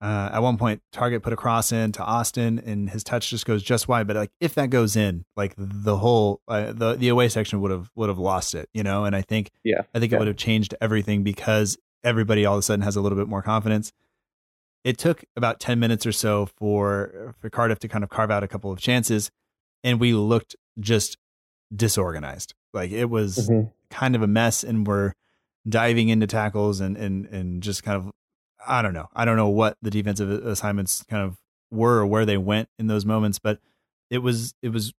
uh, 0.00 0.30
at 0.32 0.38
one 0.40 0.56
point, 0.56 0.80
Targett 0.92 1.22
put 1.22 1.32
a 1.32 1.36
cross 1.36 1.72
in 1.72 1.90
to 1.92 2.02
Austin, 2.04 2.58
and 2.60 2.88
his 2.90 3.02
touch 3.02 3.30
just 3.30 3.44
goes 3.46 3.62
just 3.62 3.88
wide. 3.88 4.06
But 4.06 4.16
like, 4.16 4.30
if 4.40 4.54
that 4.54 4.70
goes 4.70 4.94
in, 4.94 5.24
like 5.36 5.54
the 5.56 5.96
whole 5.96 6.40
uh, 6.46 6.72
the 6.72 6.94
the 6.94 7.08
away 7.08 7.28
section 7.28 7.60
would 7.60 7.70
have 7.72 7.90
would 7.96 8.08
have 8.08 8.18
lost 8.18 8.54
it, 8.54 8.68
you 8.72 8.82
know. 8.84 9.04
And 9.04 9.16
I 9.16 9.22
think 9.22 9.50
yeah, 9.64 9.82
I 9.94 9.98
think 9.98 10.12
yeah. 10.12 10.16
it 10.16 10.18
would 10.20 10.28
have 10.28 10.36
changed 10.36 10.74
everything 10.80 11.24
because 11.24 11.76
everybody 12.04 12.46
all 12.46 12.54
of 12.54 12.60
a 12.60 12.62
sudden 12.62 12.82
has 12.82 12.94
a 12.94 13.00
little 13.00 13.18
bit 13.18 13.26
more 13.26 13.42
confidence. 13.42 13.92
It 14.84 14.98
took 14.98 15.24
about 15.36 15.58
ten 15.58 15.80
minutes 15.80 16.06
or 16.06 16.12
so 16.12 16.46
for 16.46 17.34
for 17.40 17.50
Cardiff 17.50 17.80
to 17.80 17.88
kind 17.88 18.04
of 18.04 18.10
carve 18.10 18.30
out 18.30 18.44
a 18.44 18.48
couple 18.48 18.70
of 18.70 18.78
chances, 18.78 19.32
and 19.82 19.98
we 19.98 20.12
looked 20.12 20.54
just 20.78 21.18
disorganized. 21.74 22.54
Like 22.72 22.92
it 22.92 23.06
was 23.06 23.48
Mhm. 23.48 23.72
kind 23.90 24.14
of 24.14 24.22
a 24.22 24.28
mess, 24.28 24.62
and 24.62 24.86
we're 24.86 25.12
diving 25.68 26.08
into 26.08 26.26
tackles 26.28 26.80
and 26.80 26.96
and 26.96 27.26
and 27.26 27.62
just 27.62 27.82
kind 27.82 27.96
of 27.96 28.12
I 28.66 28.82
don't 28.82 28.94
know. 28.94 29.08
I 29.14 29.24
don't 29.24 29.36
know 29.36 29.48
what 29.48 29.76
the 29.82 29.90
defensive 29.90 30.30
assignments 30.46 31.04
kind 31.08 31.24
of 31.24 31.36
were 31.70 31.98
or 31.98 32.06
where 32.06 32.26
they 32.26 32.36
went 32.36 32.68
in 32.78 32.86
those 32.86 33.04
moments, 33.04 33.38
but 33.38 33.60
it 34.10 34.18
was 34.18 34.54
it 34.62 34.70
was 34.70 34.92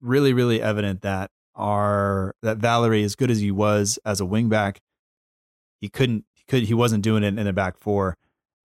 really 0.00 0.32
really 0.32 0.60
evident 0.62 1.02
that 1.02 1.30
our 1.54 2.34
that 2.42 2.58
Valery, 2.58 3.02
as 3.02 3.16
good 3.16 3.30
as 3.30 3.40
he 3.40 3.50
was 3.50 3.98
as 4.04 4.20
a 4.20 4.24
wingback, 4.24 4.78
he 5.80 5.88
couldn't 5.88 6.24
he 6.34 6.44
could 6.48 6.62
he 6.64 6.74
wasn't 6.74 7.02
doing 7.02 7.22
it 7.22 7.38
in 7.38 7.46
a 7.46 7.52
back 7.52 7.76
four 7.78 8.16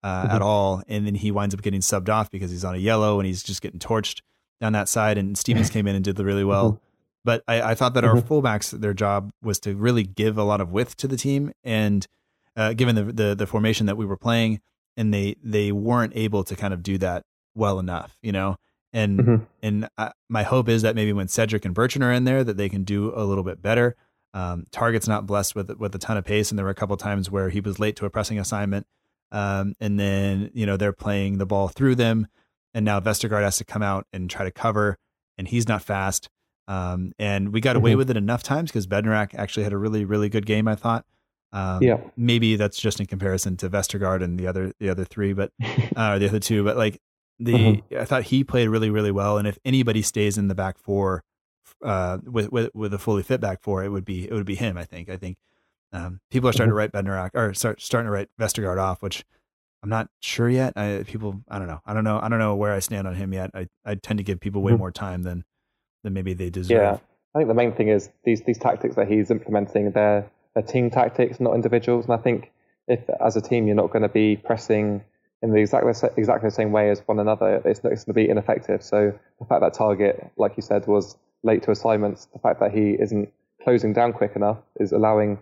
uh, 0.03 0.27
at 0.29 0.35
mm-hmm. 0.35 0.43
all, 0.43 0.83
and 0.87 1.05
then 1.05 1.15
he 1.15 1.31
winds 1.31 1.55
up 1.55 1.61
getting 1.61 1.81
subbed 1.81 2.09
off 2.09 2.29
because 2.29 2.51
he's 2.51 2.65
on 2.65 2.75
a 2.75 2.79
yellow 2.79 3.19
and 3.19 3.27
he's 3.27 3.43
just 3.43 3.61
getting 3.61 3.79
torched 3.79 4.21
down 4.61 4.73
that 4.73 4.89
side. 4.89 5.17
And 5.17 5.37
Stephens 5.37 5.69
came 5.69 5.87
in 5.87 5.95
and 5.95 6.03
did 6.03 6.19
really 6.19 6.43
well. 6.43 6.73
Mm-hmm. 6.73 6.81
But 7.25 7.43
I, 7.47 7.71
I 7.71 7.75
thought 7.75 7.95
that 7.95 8.03
our 8.03 8.15
mm-hmm. 8.15 8.31
fullbacks, 8.31 8.69
their 8.79 8.93
job 8.93 9.31
was 9.41 9.59
to 9.61 9.75
really 9.75 10.03
give 10.03 10.37
a 10.37 10.43
lot 10.43 10.61
of 10.61 10.71
width 10.71 10.95
to 10.97 11.07
the 11.07 11.17
team, 11.17 11.51
and 11.63 12.05
uh, 12.55 12.73
given 12.73 12.95
the, 12.95 13.03
the 13.03 13.35
the 13.35 13.47
formation 13.47 13.85
that 13.87 13.97
we 13.97 14.05
were 14.05 14.17
playing, 14.17 14.61
and 14.97 15.13
they 15.13 15.35
they 15.43 15.71
weren't 15.71 16.13
able 16.15 16.43
to 16.43 16.55
kind 16.55 16.73
of 16.73 16.83
do 16.83 16.97
that 16.99 17.23
well 17.55 17.79
enough, 17.79 18.17
you 18.21 18.31
know. 18.31 18.55
And 18.93 19.19
Mhm. 19.19 19.45
and 19.61 19.89
I, 19.97 20.11
my 20.29 20.43
hope 20.43 20.69
is 20.69 20.81
that 20.83 20.95
maybe 20.95 21.11
when 21.13 21.27
Cedric 21.27 21.65
and 21.65 21.73
Bertrand 21.75 22.03
are 22.03 22.11
in 22.13 22.23
there, 22.23 22.43
that 22.43 22.57
they 22.57 22.69
can 22.69 22.83
do 22.83 23.11
a 23.15 23.23
little 23.25 23.43
bit 23.43 23.61
better. 23.61 23.95
Um, 24.33 24.65
Targett's 24.71 25.07
not 25.07 25.25
blessed 25.25 25.55
with 25.55 25.69
with 25.77 25.93
a 25.95 25.97
ton 25.99 26.17
of 26.17 26.25
pace, 26.25 26.49
and 26.51 26.57
there 26.57 26.65
were 26.65 26.71
a 26.71 26.75
couple 26.75 26.95
times 26.97 27.29
where 27.31 27.49
he 27.49 27.59
was 27.61 27.79
late 27.79 27.95
to 27.97 28.05
a 28.05 28.09
pressing 28.09 28.39
assignment, 28.39 28.85
um, 29.31 29.73
and 29.79 29.99
then 29.99 30.49
you 30.53 30.65
know 30.65 30.77
they're 30.77 30.93
playing 30.93 31.37
the 31.39 31.45
ball 31.45 31.67
through 31.67 31.95
them, 31.95 32.27
and 32.73 32.85
now 32.85 32.99
Vestergaard 32.99 33.43
has 33.43 33.57
to 33.57 33.65
come 33.65 33.81
out 33.81 34.07
and 34.13 34.29
try 34.29 34.43
to 34.45 34.51
cover, 34.51 34.97
and 35.37 35.47
he's 35.47 35.67
not 35.67 35.81
fast. 35.81 36.29
Um, 36.67 37.11
and 37.19 37.53
we 37.53 37.61
got 37.61 37.75
away 37.75 37.93
Mhm. 37.93 37.97
with 37.97 38.09
it 38.09 38.17
enough 38.17 38.41
times 38.43 38.71
because 38.71 38.87
Bednarek 38.87 39.35
actually 39.35 39.63
had 39.63 39.73
a 39.73 39.77
really 39.77 40.03
really 40.05 40.29
good 40.29 40.45
game. 40.45 40.67
I 40.67 40.75
thought. 40.75 41.05
Um, 41.53 41.81
Yeah. 41.81 41.97
maybe 42.17 42.55
that's 42.55 42.77
just 42.79 42.99
in 42.99 43.05
comparison 43.05 43.55
to 43.57 43.69
Vestergaard 43.69 44.21
and 44.23 44.37
the 44.39 44.47
other 44.47 44.73
the 44.79 44.89
other 44.89 45.05
three, 45.05 45.33
but 45.33 45.51
uh, 45.95 46.17
the 46.19 46.27
other 46.27 46.39
two. 46.39 46.63
But 46.63 46.77
like 46.77 46.99
the, 47.39 47.53
Mhm. 47.53 47.97
I 47.99 48.05
thought 48.05 48.23
he 48.23 48.43
played 48.43 48.67
really 48.69 48.89
really 48.89 49.11
well. 49.11 49.37
And 49.37 49.47
if 49.47 49.57
anybody 49.65 50.01
stays 50.01 50.37
in 50.37 50.47
the 50.47 50.55
back 50.55 50.77
four, 50.77 51.23
uh, 51.83 52.19
with 52.23 52.51
with 52.51 52.71
with 52.73 52.93
a 52.93 52.97
fully 52.99 53.23
fit 53.23 53.39
back 53.41 53.61
four, 53.61 53.83
it 53.83 53.89
would 53.89 54.05
be 54.05 54.25
it 54.29 54.33
would 54.33 54.45
be 54.45 54.55
him. 54.55 54.77
I 54.77 54.83
think. 54.85 55.09
I 55.09 55.17
think 55.17 55.37
um, 55.93 56.19
people 56.31 56.49
are 56.49 56.53
starting 56.53 56.71
to 56.71 56.75
write 56.75 56.91
Bednarek 56.91 57.31
or 57.35 57.53
start 57.53 57.81
starting 57.81 58.07
to 58.07 58.11
write 58.11 58.29
Vestergaard 58.39 58.77
off, 58.81 59.01
which 59.01 59.23
I'm 59.81 59.89
not 59.89 60.09
sure 60.19 60.49
yet. 60.49 60.73
I, 60.75 61.03
people, 61.05 61.41
I 61.47 61.57
don't 61.59 61.67
know. 61.67 61.79
I 61.85 61.93
don't 61.93 62.03
know. 62.03 62.19
I 62.21 62.27
don't 62.27 62.39
know 62.39 62.55
where 62.55 62.73
I 62.73 62.79
stand 62.79 63.07
on 63.07 63.13
him 63.15 63.31
yet. 63.33 63.51
I, 63.53 63.67
I 63.85 63.95
tend 63.95 64.17
to 64.17 64.23
give 64.23 64.39
people 64.39 64.61
way 64.61 64.73
Mhm. 64.73 64.79
more 64.79 64.91
time 64.91 65.23
than 65.23 65.45
than 66.03 66.11
maybe 66.13 66.33
they 66.33 66.49
deserve. 66.49 66.77
Yeah, 66.81 66.97
I 67.33 67.39
think 67.39 67.47
the 67.47 67.53
main 67.53 67.71
thing 67.73 67.87
is 67.89 68.09
these 68.25 68.41
these 68.43 68.57
tactics 68.57 68.95
that 68.95 69.07
he's 69.07 69.29
implementing. 69.31 69.91
They're 69.91 70.25
they're 70.55 70.63
team 70.63 70.89
tactics, 70.89 71.39
not 71.39 71.53
individuals. 71.53 72.05
And 72.05 72.13
I 72.13 72.17
think 72.17 72.51
if 72.87 73.01
as 73.23 73.35
a 73.35 73.41
team 73.41 73.67
you're 73.67 73.75
not 73.75 73.91
going 73.91 74.03
to 74.03 74.09
be 74.09 74.37
pressing 74.37 75.03
in 75.41 75.51
the 75.51 75.59
exactly 75.59 75.91
exactly 76.17 76.49
the 76.49 76.55
same 76.55 76.71
way 76.71 76.89
as 76.89 76.99
one 77.05 77.19
another, 77.19 77.61
it's, 77.65 77.81
it's 77.83 78.03
going 78.05 78.05
to 78.05 78.13
be 78.13 78.29
ineffective. 78.29 78.81
So 78.81 79.17
the 79.39 79.45
fact 79.45 79.61
that 79.61 79.73
Targett, 79.73 80.31
like 80.37 80.53
you 80.57 80.63
said, 80.63 80.87
was 80.87 81.17
late 81.43 81.63
to 81.63 81.71
assignments, 81.71 82.25
the 82.33 82.39
fact 82.39 82.59
that 82.61 82.71
he 82.71 82.91
isn't 82.99 83.31
closing 83.63 83.93
down 83.93 84.13
quick 84.13 84.35
enough 84.35 84.57
is 84.79 84.91
allowing 84.91 85.39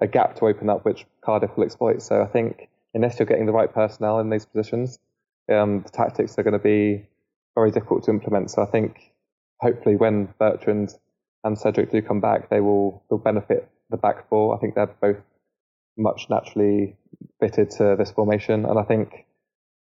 a 0.00 0.06
gap 0.06 0.36
to 0.36 0.46
open 0.46 0.70
up, 0.70 0.84
which 0.84 1.04
Cardiff 1.24 1.56
will 1.56 1.64
exploit. 1.64 2.02
So 2.02 2.22
I 2.22 2.26
think 2.26 2.68
unless 2.94 3.18
you're 3.18 3.26
getting 3.26 3.46
the 3.46 3.52
right 3.52 3.72
personnel 3.72 4.20
in 4.20 4.30
these 4.30 4.46
positions, 4.46 4.98
um, 5.50 5.82
the 5.82 5.90
tactics 5.90 6.38
are 6.38 6.42
going 6.42 6.52
to 6.52 6.58
be 6.58 7.06
very 7.54 7.70
difficult 7.70 8.04
to 8.04 8.10
implement. 8.10 8.50
So 8.50 8.62
I 8.62 8.66
think 8.66 9.12
hopefully 9.60 9.96
when 9.96 10.32
Bertrand 10.38 10.94
and 11.44 11.58
Cedric 11.58 11.90
do 11.90 12.00
come 12.00 12.20
back, 12.20 12.48
they 12.48 12.60
will 12.60 13.02
will 13.10 13.18
benefit 13.18 13.68
the 13.92 13.96
back 13.96 14.28
four. 14.28 14.56
I 14.56 14.58
think 14.58 14.74
they're 14.74 14.86
both 15.00 15.18
much 15.96 16.26
naturally 16.28 16.96
fitted 17.40 17.70
to 17.70 17.96
this 17.98 18.10
formation, 18.10 18.64
and 18.64 18.78
I 18.78 18.82
think 18.82 19.26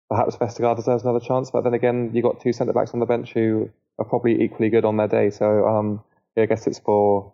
perhaps 0.10 0.36
Vestergaard 0.36 0.76
deserves 0.76 1.04
another 1.04 1.20
chance. 1.20 1.52
But 1.52 1.64
then 1.64 1.74
again, 1.74 2.12
you've 2.14 2.24
got 2.24 2.41
two 2.41 2.54
centre 2.54 2.74
backs 2.74 2.91
on 2.93 2.99
the 2.99 3.06
bench 3.06 3.32
who 3.34 3.70
are 3.97 4.06
probably 4.06 4.41
equally 4.43 4.70
good 4.70 4.86
on 4.86 4.97
their 4.97 5.08
day. 5.08 5.30
So 5.30 5.68
um, 5.68 6.04
yeah, 6.36 6.43
I 6.43 6.45
guess 6.47 6.68
it's 6.68 6.80
for 6.80 7.34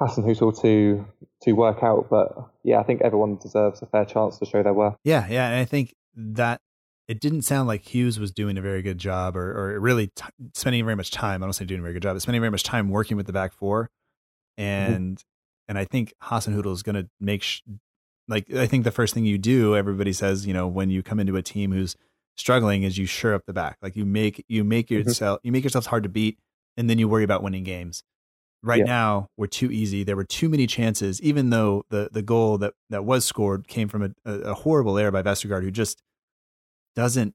Hasenhüttl 0.00 0.60
to 0.62 1.06
to 1.42 1.52
work 1.52 1.82
out. 1.82 2.08
But 2.10 2.50
yeah, 2.62 2.80
I 2.80 2.82
think 2.82 3.02
everyone 3.02 3.36
deserves 3.36 3.82
a 3.82 3.86
fair 3.86 4.04
chance 4.04 4.38
to 4.38 4.46
show 4.46 4.62
their 4.62 4.74
worth. 4.74 4.96
Yeah, 5.04 5.26
yeah, 5.28 5.48
and 5.48 5.56
I 5.56 5.64
think 5.64 5.94
that 6.16 6.60
it 7.06 7.20
didn't 7.20 7.42
sound 7.42 7.68
like 7.68 7.82
Hughes 7.82 8.18
was 8.18 8.30
doing 8.30 8.56
a 8.56 8.62
very 8.62 8.82
good 8.82 8.98
job, 8.98 9.36
or 9.36 9.74
or 9.74 9.80
really 9.80 10.08
t- 10.08 10.24
spending 10.54 10.84
very 10.84 10.96
much 10.96 11.10
time. 11.10 11.42
I 11.42 11.46
don't 11.46 11.52
say 11.52 11.64
doing 11.64 11.80
a 11.80 11.82
very 11.82 11.94
good 11.94 12.02
job, 12.02 12.14
but 12.14 12.22
spending 12.22 12.40
very 12.40 12.50
much 12.50 12.62
time 12.62 12.88
working 12.90 13.16
with 13.16 13.26
the 13.26 13.32
back 13.32 13.52
four, 13.52 13.90
and 14.56 15.22
and 15.68 15.78
I 15.78 15.84
think 15.84 16.12
Hasenhüttl 16.22 16.72
is 16.72 16.82
going 16.82 16.96
to 16.96 17.08
make 17.20 17.42
sh- 17.42 17.62
like 18.28 18.52
I 18.52 18.66
think 18.66 18.84
the 18.84 18.90
first 18.90 19.14
thing 19.14 19.24
you 19.24 19.38
do, 19.38 19.76
everybody 19.76 20.12
says, 20.12 20.46
you 20.46 20.54
know, 20.54 20.66
when 20.66 20.90
you 20.90 21.02
come 21.02 21.20
into 21.20 21.36
a 21.36 21.42
team 21.42 21.72
who's 21.72 21.96
struggling, 22.36 22.82
is 22.82 22.98
you 22.98 23.06
shore 23.06 23.34
up 23.34 23.42
the 23.46 23.52
back, 23.52 23.76
like 23.82 23.96
you 23.96 24.04
make 24.04 24.44
you 24.48 24.64
make 24.64 24.88
mm-hmm. 24.88 25.08
yourself 25.08 25.40
you 25.42 25.52
make 25.52 25.64
yourselves 25.64 25.86
hard 25.86 26.02
to 26.04 26.08
beat, 26.08 26.38
and 26.76 26.88
then 26.88 26.98
you 26.98 27.08
worry 27.08 27.24
about 27.24 27.42
winning 27.42 27.64
games. 27.64 28.02
Right 28.62 28.78
Yeah. 28.78 28.84
now, 28.84 29.28
we're 29.36 29.46
too 29.46 29.70
easy. 29.70 30.04
There 30.04 30.16
were 30.16 30.24
too 30.24 30.48
many 30.48 30.66
chances, 30.66 31.20
even 31.20 31.50
though 31.50 31.84
the 31.90 32.08
the 32.10 32.22
goal 32.22 32.56
that 32.58 32.74
that 32.88 33.04
was 33.04 33.26
scored 33.26 33.68
came 33.68 33.88
from 33.88 34.02
a, 34.02 34.10
a, 34.24 34.32
a 34.40 34.54
horrible 34.54 34.96
error 34.96 35.10
by 35.10 35.22
Vestergaard, 35.22 35.62
who 35.62 35.70
just 35.70 36.02
doesn't. 36.96 37.34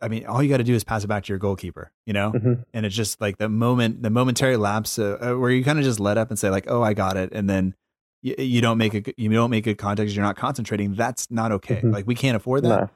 I 0.00 0.08
mean, 0.08 0.26
all 0.26 0.42
you 0.42 0.48
got 0.50 0.58
to 0.58 0.64
do 0.64 0.74
is 0.74 0.84
pass 0.84 1.04
it 1.04 1.06
back 1.06 1.24
to 1.24 1.28
your 1.32 1.38
goalkeeper, 1.38 1.90
you 2.06 2.12
know. 2.12 2.32
Mhm. 2.32 2.64
And 2.74 2.84
it's 2.86 2.94
just 2.94 3.20
like 3.20 3.38
the 3.38 3.48
moment, 3.48 4.02
the 4.02 4.10
momentary 4.10 4.56
lapse 4.56 4.98
uh, 4.98 5.16
uh, 5.20 5.38
where 5.38 5.50
you 5.50 5.64
kind 5.64 5.78
of 5.78 5.84
just 5.84 5.98
let 6.00 6.18
up 6.18 6.28
and 6.30 6.38
say 6.38 6.50
like, 6.50 6.66
"Oh, 6.68 6.82
I 6.82 6.92
got 6.94 7.16
it," 7.16 7.30
and 7.32 7.48
then 7.48 7.74
you, 8.22 8.34
you 8.38 8.60
don't 8.60 8.76
make 8.78 8.94
a 8.94 9.02
you 9.16 9.28
don't 9.30 9.50
make 9.50 9.64
good 9.64 9.78
contact. 9.78 10.10
You're 10.10 10.24
not 10.24 10.36
concentrating. 10.36 10.94
That's 10.94 11.30
not 11.30 11.50
okay. 11.52 11.76
Mhm. 11.82 11.92
Like 11.92 12.06
we 12.06 12.14
can't 12.14 12.36
afford 12.36 12.62
that. 12.64 12.68
No. 12.80 12.90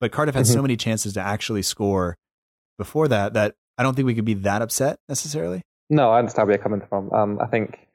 But 0.00 0.12
Cardiff 0.12 0.34
had 0.34 0.46
so 0.46 0.58
Mhm. 0.58 0.62
many 0.62 0.76
chances 0.76 1.14
to 1.14 1.20
actually 1.20 1.62
score 1.62 2.16
before 2.78 3.08
that 3.08 3.32
that 3.34 3.54
I 3.78 3.82
don't 3.82 3.94
think 3.94 4.06
we 4.06 4.14
could 4.14 4.24
be 4.24 4.34
that 4.34 4.62
upset 4.62 4.98
necessarily. 5.08 5.62
No, 5.90 6.10
I 6.10 6.18
understand 6.18 6.46
where 6.48 6.56
you're 6.56 6.62
coming 6.62 6.82
from. 6.88 7.12
Um, 7.12 7.38
I 7.40 7.46
think 7.46 7.88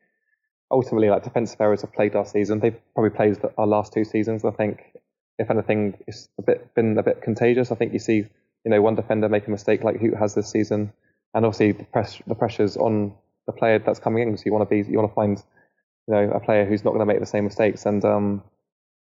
ultimately, 0.69 1.09
like 1.09 1.23
defensive 1.23 1.59
errors 1.61 1.81
have 1.81 1.93
played 1.93 2.15
our 2.15 2.25
season. 2.25 2.59
They've 2.59 2.77
probably 2.95 3.11
played 3.11 3.37
our 3.57 3.67
last 3.67 3.93
two 3.93 4.03
seasons. 4.03 4.43
I 4.45 4.51
think, 4.51 4.81
if 5.37 5.49
anything, 5.49 5.97
it's 6.07 6.29
a 6.37 6.41
bit 6.41 6.73
been 6.75 6.97
a 6.97 7.03
bit 7.03 7.21
contagious. 7.21 7.71
I 7.71 7.75
think 7.75 7.93
you 7.93 7.99
see, 7.99 8.25
you 8.63 8.71
know, 8.71 8.81
one 8.81 8.95
defender 8.95 9.29
make 9.29 9.47
a 9.47 9.51
mistake 9.51 9.83
like 9.83 9.99
Hoedt 9.99 10.17
has 10.17 10.35
this 10.35 10.49
season, 10.49 10.93
and 11.33 11.45
obviously 11.45 11.71
the 11.71 11.83
press 11.85 12.21
the 12.27 12.35
pressures 12.35 12.77
on 12.77 13.13
the 13.47 13.53
player 13.53 13.79
that's 13.79 13.99
coming 13.99 14.27
in. 14.27 14.37
So 14.37 14.43
you 14.45 14.53
want 14.53 14.69
to 14.69 14.83
be 14.83 14.89
you 14.89 14.97
want 14.97 15.11
to 15.11 15.15
find, 15.15 15.43
you 16.07 16.13
know, 16.13 16.31
a 16.31 16.39
player 16.39 16.65
who's 16.65 16.83
not 16.83 16.91
going 16.91 16.99
to 16.99 17.05
make 17.05 17.19
the 17.19 17.25
same 17.25 17.45
mistakes. 17.45 17.85
And 17.85 18.03
um, 18.05 18.43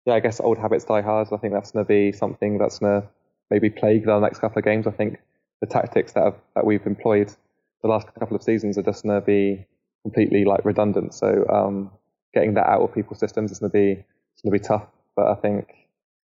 yeah, 0.06 0.14
I 0.14 0.20
guess 0.20 0.39
old 0.39 0.58
habits 0.58 0.86
die 0.86 1.02
hard. 1.02 1.28
I 1.32 1.38
think 1.38 1.54
that's 1.54 1.72
going 1.72 1.86
to 1.86 1.88
be 1.88 2.12
something 2.12 2.58
that's 2.58 2.80
going 2.80 3.02
to 3.02 3.08
maybe 3.50 3.70
plague 3.70 4.06
the 4.06 4.20
next 4.20 4.39
couple 4.39 4.60
of 4.60 4.66
games. 4.66 4.88
I 4.88 4.91
think 4.91 5.20
the 5.62 5.68
tactics 5.68 6.14
that 6.14 6.24
have, 6.24 6.36
that 6.56 6.66
we've 6.66 6.86
employed 6.86 7.34
the 7.82 7.88
last 7.88 8.08
couple 8.20 8.36
of 8.36 8.43
seasons 8.43 8.78
are 8.78 8.84
just 8.84 9.04
going 9.04 9.20
to 9.20 9.26
be 9.26 9.66
completely 10.04 10.45
like 10.45 10.66
redundant. 10.66 11.14
So 11.14 11.45
um, 11.50 11.91
getting 12.34 12.54
that 12.56 12.68
out 12.68 12.82
of 12.82 12.93
people's 12.93 13.20
systems 13.20 13.52
is 13.52 13.60
going 13.60 13.72
to 13.72 13.78
be 13.78 14.04
it's 14.34 14.41
going 14.41 14.54
to 14.54 14.60
be 14.60 14.66
tough. 14.66 14.88
But 15.16 15.28
I 15.28 15.36
think 15.36 15.68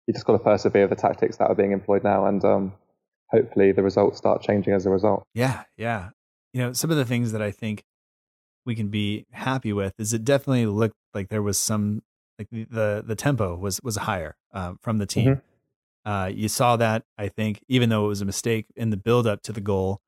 you 0.05 0.13
just 0.13 0.25
got 0.25 0.33
to 0.33 0.39
persevere 0.39 0.87
with 0.87 0.97
the 0.97 1.01
tactics 1.01 1.37
that 1.37 1.49
are 1.49 1.55
being 1.55 1.71
employed 1.71 2.03
now, 2.03 2.25
and 2.25 2.43
um, 2.45 2.73
hopefully 3.29 3.71
the 3.71 3.83
results 3.83 4.17
start 4.17 4.41
changing 4.41 4.73
as 4.73 4.85
a 4.85 4.89
result. 4.89 5.23
Yeah, 5.33 5.63
yeah. 5.77 6.09
You 6.53 6.61
know, 6.61 6.73
some 6.73 6.91
of 6.91 6.97
the 6.97 7.05
things 7.05 7.31
that 7.31 7.41
I 7.41 7.51
think 7.51 7.83
we 8.65 8.75
can 8.75 8.89
be 8.89 9.25
happy 9.31 9.73
with 9.73 9.93
is 9.97 10.13
it 10.13 10.25
definitely 10.25 10.65
looked 10.65 10.95
like 11.13 11.29
there 11.29 11.41
was 11.41 11.57
some 11.57 12.01
like 12.37 12.47
the 12.51 13.03
the 13.05 13.15
tempo 13.15 13.55
was 13.55 13.79
was 13.83 13.95
higher 13.95 14.35
um, 14.53 14.77
from 14.81 14.97
the 14.97 15.05
team. 15.05 15.35
Mm-hmm. 15.35 16.11
Uh, 16.11 16.27
you 16.27 16.47
saw 16.47 16.77
that 16.77 17.03
I 17.17 17.27
think 17.27 17.61
even 17.67 17.89
though 17.89 18.05
it 18.05 18.09
was 18.09 18.21
a 18.21 18.25
mistake 18.25 18.65
in 18.75 18.89
the 18.89 18.97
build 18.97 19.27
up 19.27 19.41
to 19.43 19.51
the 19.51 19.61
goal, 19.61 19.99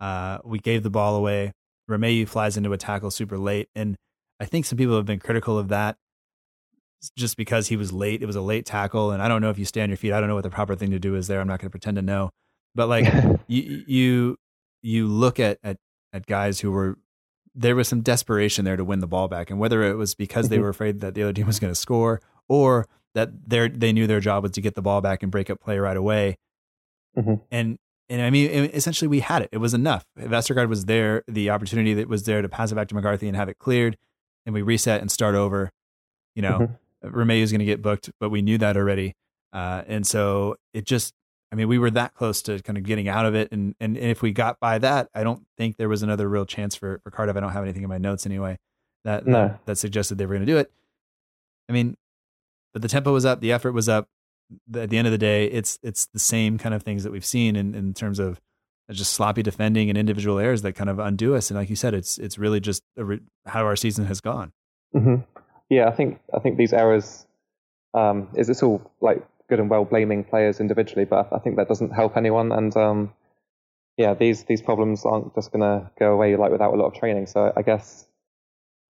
uh, 0.00 0.38
we 0.44 0.58
gave 0.58 0.82
the 0.82 0.90
ball 0.90 1.16
away. 1.16 1.52
Romeu 1.90 2.26
flies 2.26 2.56
into 2.56 2.72
a 2.72 2.78
tackle 2.78 3.10
super 3.10 3.36
late, 3.36 3.68
and 3.74 3.96
I 4.40 4.44
think 4.44 4.66
some 4.66 4.78
people 4.78 4.96
have 4.96 5.04
been 5.04 5.18
critical 5.18 5.58
of 5.58 5.68
that 5.68 5.96
just 7.16 7.36
because 7.36 7.68
he 7.68 7.76
was 7.76 7.92
late. 7.92 8.22
It 8.22 8.26
was 8.26 8.36
a 8.36 8.40
late 8.40 8.64
tackle, 8.64 9.10
and 9.10 9.22
I 9.22 9.28
don't 9.28 9.42
know 9.42 9.50
if 9.50 9.58
you 9.58 9.64
stay 9.64 9.82
on 9.82 9.90
your 9.90 9.96
feet. 9.96 10.12
I 10.12 10.20
don't 10.20 10.28
know 10.28 10.34
what 10.34 10.44
the 10.44 10.50
proper 10.50 10.74
thing 10.74 10.90
to 10.90 10.98
do 10.98 11.16
is 11.16 11.26
there. 11.26 11.40
I'm 11.40 11.48
not 11.48 11.60
going 11.60 11.66
to 11.66 11.70
pretend 11.70 11.96
to 11.96 12.02
know, 12.02 12.30
but 12.74 12.88
like 12.88 13.12
you 13.46 13.84
you 13.86 14.36
you 14.82 15.06
look 15.06 15.40
at 15.40 15.58
at 15.62 15.78
at 16.12 16.26
guys 16.26 16.60
who 16.60 16.70
were 16.70 16.98
there 17.54 17.76
was 17.76 17.88
some 17.88 18.00
desperation 18.00 18.64
there 18.64 18.76
to 18.76 18.84
win 18.84 19.00
the 19.00 19.06
ball 19.06 19.28
back, 19.28 19.50
and 19.50 19.58
whether 19.58 19.82
it 19.82 19.94
was 19.94 20.14
because 20.14 20.48
they 20.48 20.56
mm-hmm. 20.56 20.64
were 20.64 20.70
afraid 20.70 21.00
that 21.00 21.14
the 21.14 21.22
other 21.22 21.32
team 21.32 21.46
was 21.46 21.60
going 21.60 21.70
to 21.70 21.78
score 21.78 22.20
or 22.48 22.86
that 23.14 23.30
they 23.48 23.68
they 23.68 23.92
knew 23.92 24.06
their 24.06 24.20
job 24.20 24.42
was 24.42 24.52
to 24.52 24.60
get 24.60 24.74
the 24.74 24.82
ball 24.82 25.00
back 25.00 25.22
and 25.22 25.30
break 25.30 25.50
up 25.50 25.60
play 25.60 25.78
right 25.78 25.96
away. 25.96 26.38
Mm-hmm. 27.16 27.34
And 27.50 27.78
and 28.08 28.20
I 28.20 28.30
mean, 28.30 28.50
essentially, 28.50 29.08
we 29.08 29.20
had 29.20 29.42
it. 29.42 29.48
It 29.52 29.58
was 29.58 29.74
enough. 29.74 30.04
Vestergaard 30.18 30.68
was 30.68 30.86
there. 30.86 31.22
The 31.28 31.50
opportunity 31.50 31.94
that 31.94 32.08
was 32.08 32.24
there 32.24 32.42
to 32.42 32.48
pass 32.48 32.72
it 32.72 32.74
back 32.74 32.88
to 32.88 32.94
McCarthy 32.94 33.28
and 33.28 33.36
have 33.36 33.48
it 33.48 33.58
cleared, 33.58 33.96
and 34.44 34.54
we 34.54 34.62
reset 34.62 35.00
and 35.00 35.10
start 35.10 35.34
over. 35.34 35.70
You 36.34 36.42
know, 36.42 36.58
mm-hmm. 37.04 37.30
Is 37.30 37.52
going 37.52 37.58
to 37.58 37.64
get 37.64 37.82
booked, 37.82 38.10
but 38.20 38.30
we 38.30 38.42
knew 38.42 38.58
that 38.58 38.76
already. 38.76 39.14
Uh, 39.52 39.82
and 39.86 40.06
so 40.06 40.56
it 40.72 40.86
just, 40.86 41.12
I 41.52 41.54
mean, 41.54 41.68
we 41.68 41.78
were 41.78 41.90
that 41.90 42.14
close 42.14 42.40
to 42.42 42.60
kind 42.62 42.78
of 42.78 42.84
getting 42.84 43.08
out 43.08 43.26
of 43.26 43.34
it. 43.34 43.52
And, 43.52 43.74
and 43.78 43.96
if 43.96 44.22
we 44.22 44.32
got 44.32 44.58
by 44.58 44.78
that, 44.78 45.10
I 45.14 45.22
don't 45.22 45.46
think 45.58 45.76
there 45.76 45.88
was 45.88 46.02
another 46.02 46.28
real 46.28 46.46
chance 46.46 46.74
for, 46.74 46.98
for 47.04 47.10
Cardiff. 47.10 47.36
I 47.36 47.40
don't 47.40 47.52
have 47.52 47.62
anything 47.62 47.82
in 47.82 47.90
my 47.90 47.98
notes 47.98 48.24
anyway 48.24 48.58
that, 49.04 49.26
no. 49.26 49.48
that, 49.48 49.66
that 49.66 49.76
suggested 49.76 50.16
they 50.16 50.26
were 50.26 50.34
going 50.34 50.46
to 50.46 50.52
do 50.52 50.58
it. 50.58 50.72
I 51.68 51.72
mean, 51.72 51.96
but 52.72 52.82
the 52.82 52.88
tempo 52.88 53.12
was 53.12 53.26
up, 53.26 53.40
the 53.40 53.52
effort 53.52 53.72
was 53.72 53.88
up. 53.88 54.08
at 54.74 54.90
the 54.90 54.96
end 54.96 55.06
of 55.06 55.12
the 55.12 55.18
day, 55.18 55.46
it's 55.46 55.78
it's 55.82 56.06
the 56.06 56.18
same 56.18 56.58
kind 56.58 56.74
of 56.74 56.82
things 56.82 57.04
that 57.04 57.12
we've 57.12 57.24
seen 57.24 57.56
in, 57.56 57.74
in 57.74 57.94
terms 57.94 58.18
of 58.18 58.40
just 58.90 59.12
sloppy 59.12 59.42
defending 59.42 59.88
and 59.88 59.96
individual 59.96 60.38
errors 60.38 60.62
that 60.62 60.74
kind 60.74 60.90
of 60.90 60.98
undo 60.98 61.34
us. 61.34 61.50
And 61.50 61.58
like 61.58 61.70
you 61.70 61.76
said, 61.76 61.94
it's 61.94 62.18
it's 62.18 62.38
really 62.38 62.60
just 62.60 62.82
re- 62.96 63.20
how 63.46 63.64
our 63.64 63.76
season 63.76 64.06
has 64.06 64.20
gone. 64.20 64.52
Mm-hmm. 64.94 65.22
Yeah, 65.68 65.88
I 65.88 65.92
think 65.92 66.20
I 66.34 66.38
think 66.38 66.56
these 66.56 66.72
errors 66.72 67.26
um, 67.94 68.28
is 68.34 68.48
it's 68.48 68.62
all 68.62 68.90
like 69.00 69.22
good 69.52 69.60
and 69.60 69.68
well 69.68 69.84
blaming 69.84 70.24
players 70.24 70.60
individually, 70.60 71.04
but 71.04 71.28
I 71.30 71.38
think 71.38 71.56
that 71.56 71.68
doesn't 71.68 71.90
help 71.90 72.16
anyone. 72.16 72.52
And 72.52 72.74
um, 72.74 73.12
yeah, 73.98 74.14
these 74.14 74.44
these 74.44 74.62
problems 74.62 75.04
aren't 75.04 75.34
just 75.34 75.52
going 75.52 75.60
to 75.60 75.90
go 75.98 76.14
away 76.14 76.36
like 76.36 76.50
without 76.50 76.72
a 76.72 76.76
lot 76.76 76.86
of 76.86 76.94
training. 76.94 77.26
So 77.26 77.52
I 77.54 77.60
guess 77.60 78.06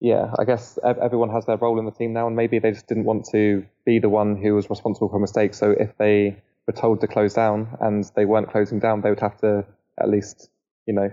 yeah, 0.01 0.33
I 0.39 0.45
guess 0.45 0.79
everyone 0.85 1.31
has 1.31 1.47
their 1.47 1.57
role 1.57 1.81
in 1.81 1.85
the 1.85 1.91
team 1.91 2.13
now, 2.13 2.29
and 2.29 2.37
maybe 2.37 2.61
they 2.61 2.71
just 2.71 2.87
didn't 2.87 3.05
want 3.05 3.27
to 3.33 3.67
be 3.85 3.99
the 3.99 4.09
one 4.09 4.37
who 4.37 4.55
was 4.55 4.71
responsible 4.71 5.09
for 5.09 5.19
mistakes. 5.19 5.59
So 5.59 5.73
if 5.73 5.97
they 5.99 6.37
were 6.69 6.73
told 6.73 7.01
to 7.01 7.09
close 7.09 7.35
down 7.35 7.77
and 7.81 8.09
they 8.15 8.25
weren't 8.25 8.51
closing 8.51 8.79
down, 8.79 9.01
they 9.01 9.11
would 9.11 9.21
have 9.21 9.39
to 9.39 9.65
at 10.01 10.09
least, 10.09 10.49
you 10.87 10.95
know, 10.95 11.11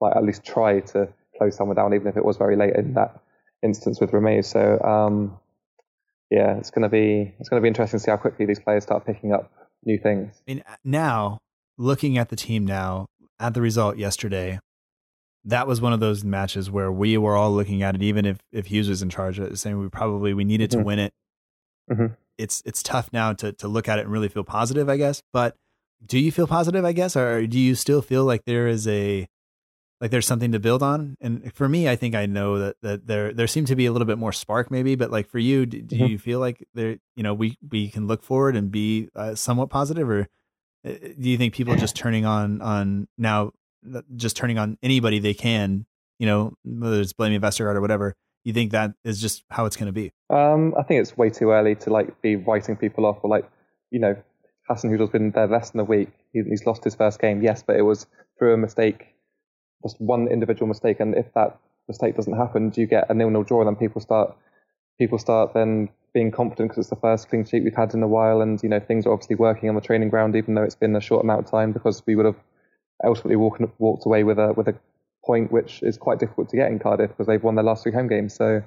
like 0.00 0.16
at 0.16 0.24
least 0.24 0.44
try 0.44 0.80
to 0.80 1.08
close 1.38 1.56
someone 1.56 1.76
down, 1.76 1.94
even 1.94 2.08
if 2.08 2.16
it 2.16 2.24
was 2.24 2.36
very 2.36 2.56
late 2.56 2.74
in 2.74 2.94
that 2.94 3.20
instance 3.62 4.00
with 4.00 4.10
Romeu. 4.10 4.44
So 4.44 4.80
um, 4.80 5.38
yeah, 6.30 6.56
it's 6.56 6.70
gonna 6.70 6.88
be 6.88 7.34
it's 7.38 7.48
gonna 7.48 7.62
be 7.62 7.68
interesting 7.68 7.98
to 7.98 8.04
see 8.04 8.10
how 8.10 8.16
quickly 8.16 8.46
these 8.46 8.60
players 8.60 8.84
start 8.84 9.04
picking 9.04 9.32
up 9.32 9.50
new 9.84 9.98
things. 9.98 10.34
I 10.46 10.50
mean, 10.52 10.64
now 10.84 11.38
looking 11.76 12.18
at 12.18 12.28
the 12.28 12.36
team 12.36 12.64
now 12.64 13.06
at 13.40 13.54
the 13.54 13.60
result 13.60 13.96
yesterday, 13.96 14.60
that 15.44 15.66
was 15.66 15.80
one 15.80 15.92
of 15.92 16.00
those 16.00 16.22
matches 16.22 16.70
where 16.70 16.92
we 16.92 17.16
were 17.18 17.36
all 17.36 17.52
looking 17.52 17.82
at 17.82 17.94
it, 17.94 18.02
even 18.02 18.24
if 18.24 18.38
if 18.52 18.66
Hughes 18.66 18.88
was 18.88 19.02
in 19.02 19.10
charge, 19.10 19.40
saying 19.58 19.78
we 19.78 19.88
probably 19.88 20.32
we 20.32 20.44
needed 20.44 20.70
mm-hmm. 20.70 20.80
to 20.80 20.84
win 20.84 20.98
it. 21.00 21.12
Mm-hmm. 21.90 22.14
It's 22.38 22.62
it's 22.64 22.82
tough 22.82 23.12
now 23.12 23.32
to 23.34 23.52
to 23.54 23.68
look 23.68 23.88
at 23.88 23.98
it 23.98 24.02
and 24.02 24.12
really 24.12 24.28
feel 24.28 24.44
positive, 24.44 24.88
I 24.88 24.96
guess. 24.96 25.22
But 25.32 25.56
do 26.04 26.18
you 26.18 26.30
feel 26.30 26.46
positive? 26.46 26.84
I 26.84 26.92
guess, 26.92 27.16
or 27.16 27.46
do 27.46 27.58
you 27.58 27.74
still 27.74 28.02
feel 28.02 28.24
like 28.24 28.44
there 28.44 28.68
is 28.68 28.86
a 28.86 29.26
like 30.00 30.10
there's 30.10 30.26
something 30.26 30.52
to 30.52 30.58
build 30.58 30.82
on? 30.82 31.16
And 31.20 31.52
for 31.54 31.68
me, 31.68 31.88
I 31.88 31.96
think 31.96 32.14
I 32.14 32.26
know 32.26 32.58
that 32.58 32.76
that 32.82 33.06
there 33.06 33.32
there 33.32 33.46
seemed 33.46 33.66
to 33.68 33.76
be 33.76 33.86
a 33.86 33.92
little 33.92 34.06
bit 34.06 34.18
more 34.18 34.32
spark, 34.32 34.70
maybe. 34.70 34.94
But 34.94 35.10
like 35.10 35.28
for 35.28 35.38
you, 35.38 35.66
do, 35.66 35.82
do 35.82 35.96
mm-hmm. 35.96 36.06
you 36.06 36.18
feel 36.18 36.40
like 36.40 36.66
there 36.74 36.98
you 37.16 37.22
know 37.22 37.34
we 37.34 37.58
we 37.70 37.88
can 37.88 38.06
look 38.06 38.22
forward 38.22 38.56
and 38.56 38.70
be 38.70 39.08
uh, 39.14 39.34
somewhat 39.34 39.70
positive, 39.70 40.08
or 40.08 40.28
uh, 40.86 40.92
do 41.18 41.28
you 41.28 41.36
think 41.36 41.54
people 41.54 41.76
just 41.76 41.96
turning 41.96 42.24
on 42.24 42.62
on 42.62 43.08
now 43.18 43.52
just 44.16 44.36
turning 44.36 44.58
on 44.58 44.78
anybody 44.82 45.18
they 45.18 45.34
can, 45.34 45.86
you 46.18 46.26
know, 46.26 46.54
whether 46.64 47.00
it's 47.00 47.12
blaming 47.12 47.40
Vestergaard 47.40 47.76
or 47.76 47.80
whatever, 47.80 48.14
you 48.44 48.52
think 48.52 48.72
that 48.72 48.92
is 49.04 49.20
just 49.20 49.44
how 49.50 49.66
it's 49.66 49.76
going 49.76 49.86
to 49.86 49.92
be? 49.92 50.12
Um, 50.28 50.74
I 50.78 50.82
think 50.82 51.00
it's 51.00 51.16
way 51.16 51.30
too 51.30 51.50
early 51.50 51.74
to 51.76 51.90
like 51.90 52.20
be 52.22 52.36
writing 52.36 52.76
people 52.76 53.06
off 53.06 53.18
or 53.22 53.30
like, 53.30 53.48
you 53.90 54.00
know, 54.00 54.16
Hassan 54.68 54.90
Hasenhüttl's 54.90 55.10
been 55.10 55.30
there 55.32 55.48
less 55.48 55.70
than 55.70 55.80
a 55.80 55.84
week. 55.84 56.10
He, 56.32 56.42
he's 56.48 56.64
lost 56.66 56.84
his 56.84 56.94
first 56.94 57.20
game, 57.20 57.42
yes, 57.42 57.62
but 57.62 57.76
it 57.76 57.82
was 57.82 58.06
through 58.38 58.54
a 58.54 58.56
mistake, 58.56 59.06
just 59.82 60.00
one 60.00 60.28
individual 60.28 60.66
mistake. 60.66 61.00
And 61.00 61.14
if 61.14 61.32
that 61.34 61.58
mistake 61.88 62.16
doesn't 62.16 62.36
happen, 62.36 62.70
do 62.70 62.80
you 62.80 62.86
get 62.86 63.10
a 63.10 63.14
nil-nil 63.14 63.44
draw? 63.44 63.60
And 63.60 63.68
then 63.68 63.76
people 63.76 64.00
start 64.00 64.36
people 64.98 65.18
start 65.18 65.54
then 65.54 65.88
being 66.12 66.30
confident 66.30 66.68
because 66.68 66.82
it's 66.82 66.90
the 66.90 66.96
first 66.96 67.28
clean 67.30 67.44
sheet 67.44 67.64
we've 67.64 67.74
had 67.74 67.94
in 67.94 68.02
a 68.02 68.08
while, 68.08 68.40
and 68.42 68.62
you 68.62 68.68
know 68.68 68.80
things 68.80 69.06
are 69.06 69.12
obviously 69.12 69.36
working 69.36 69.68
on 69.68 69.74
the 69.74 69.80
training 69.80 70.10
ground, 70.10 70.36
even 70.36 70.54
though 70.54 70.62
it's 70.62 70.74
been 70.74 70.94
a 70.96 71.00
short 71.00 71.24
amount 71.24 71.44
of 71.44 71.50
time 71.50 71.72
because 71.72 72.02
we 72.06 72.14
would 72.14 72.26
have 72.26 72.40
ultimately 73.04 73.36
walked, 73.36 73.62
walked 73.78 74.06
away 74.06 74.24
with 74.24 74.38
a 74.38 74.52
with 74.52 74.68
a 74.68 74.74
point 75.24 75.52
which 75.52 75.82
is 75.82 75.96
quite 75.98 76.18
difficult 76.18 76.48
to 76.48 76.56
get 76.56 76.70
in 76.70 76.78
Cardiff 76.78 77.10
because 77.10 77.26
they've 77.26 77.42
won 77.42 77.54
their 77.54 77.64
last 77.64 77.82
three 77.82 77.92
home 77.92 78.08
games. 78.08 78.34
So 78.34 78.62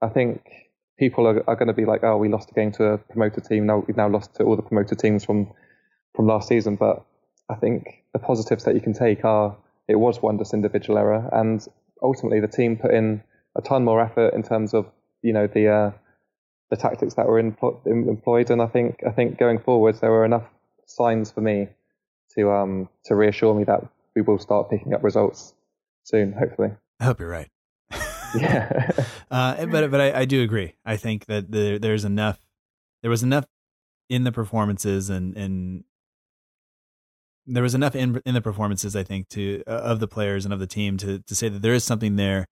I 0.00 0.08
think 0.08 0.42
people 0.98 1.26
are, 1.26 1.42
are 1.48 1.56
going 1.56 1.68
to 1.68 1.74
be 1.74 1.84
like, 1.84 2.02
oh, 2.02 2.16
we 2.16 2.28
lost 2.28 2.50
a 2.50 2.54
game 2.54 2.72
to 2.72 2.84
a 2.84 2.98
promoted 2.98 3.44
team. 3.44 3.66
Now 3.66 3.84
we've 3.86 3.96
now 3.96 4.08
lost 4.08 4.34
to 4.36 4.44
all 4.44 4.56
the 4.56 4.62
promoted 4.62 4.98
teams 4.98 5.24
from 5.24 5.52
from 6.14 6.26
last 6.26 6.48
season. 6.48 6.76
But 6.76 7.04
I 7.48 7.54
think 7.54 8.04
the 8.12 8.18
positives 8.18 8.64
that 8.64 8.74
you 8.74 8.80
can 8.80 8.92
take 8.92 9.24
are 9.24 9.56
it 9.92 10.00
was 10.00 10.20
one 10.20 10.38
just 10.38 10.54
individual 10.54 10.98
error, 10.98 11.28
and 11.32 11.64
ultimately 12.02 12.40
the 12.40 12.48
team 12.48 12.76
put 12.76 12.92
in 12.92 13.22
a 13.56 13.62
ton 13.62 13.84
more 13.84 14.00
effort 14.00 14.34
in 14.34 14.42
terms 14.42 14.74
of 14.74 14.86
you 15.22 15.32
know 15.32 15.46
the 15.46 15.68
uh, 15.68 15.90
the 16.70 16.76
tactics 16.76 17.14
that 17.14 17.26
were 17.26 17.38
in, 17.38 17.56
employed. 17.84 18.50
And 18.50 18.60
I 18.60 18.66
think 18.66 19.02
I 19.06 19.10
think 19.10 19.38
going 19.38 19.58
forwards 19.58 20.00
there 20.00 20.10
were 20.10 20.24
enough 20.24 20.46
signs 20.86 21.30
for 21.30 21.40
me 21.40 21.68
to 22.36 22.50
um 22.50 22.88
to 23.04 23.14
reassure 23.14 23.54
me 23.54 23.64
that 23.64 23.82
we 24.16 24.22
will 24.22 24.38
start 24.38 24.70
picking 24.70 24.94
up 24.94 25.04
results 25.04 25.54
soon, 26.04 26.32
hopefully. 26.32 26.70
I 27.00 27.04
hope 27.04 27.20
you're 27.20 27.28
right. 27.28 27.50
yeah. 28.34 28.90
uh, 29.30 29.66
but 29.66 29.90
but 29.90 30.00
I, 30.00 30.20
I, 30.20 30.24
do 30.24 30.42
agree. 30.42 30.74
I 30.84 30.96
think 30.96 31.26
that 31.26 31.52
there, 31.52 31.78
there's 31.78 32.04
enough. 32.04 32.40
There 33.02 33.10
was 33.10 33.22
enough 33.22 33.46
in 34.08 34.24
the 34.24 34.32
performances, 34.32 35.10
and 35.10 35.36
and 35.36 35.84
there 37.46 37.62
was 37.62 37.74
enough 37.74 37.94
in 37.94 38.20
in 38.24 38.34
the 38.34 38.40
performances. 38.40 38.94
I 38.94 39.02
think 39.02 39.28
to 39.30 39.62
uh, 39.66 39.70
of 39.70 40.00
the 40.00 40.08
players 40.08 40.44
and 40.44 40.54
of 40.54 40.60
the 40.60 40.66
team 40.66 40.96
to 40.98 41.20
to 41.20 41.34
say 41.34 41.48
that 41.48 41.62
there 41.62 41.74
is 41.74 41.84
something 41.84 42.16
there. 42.16 42.46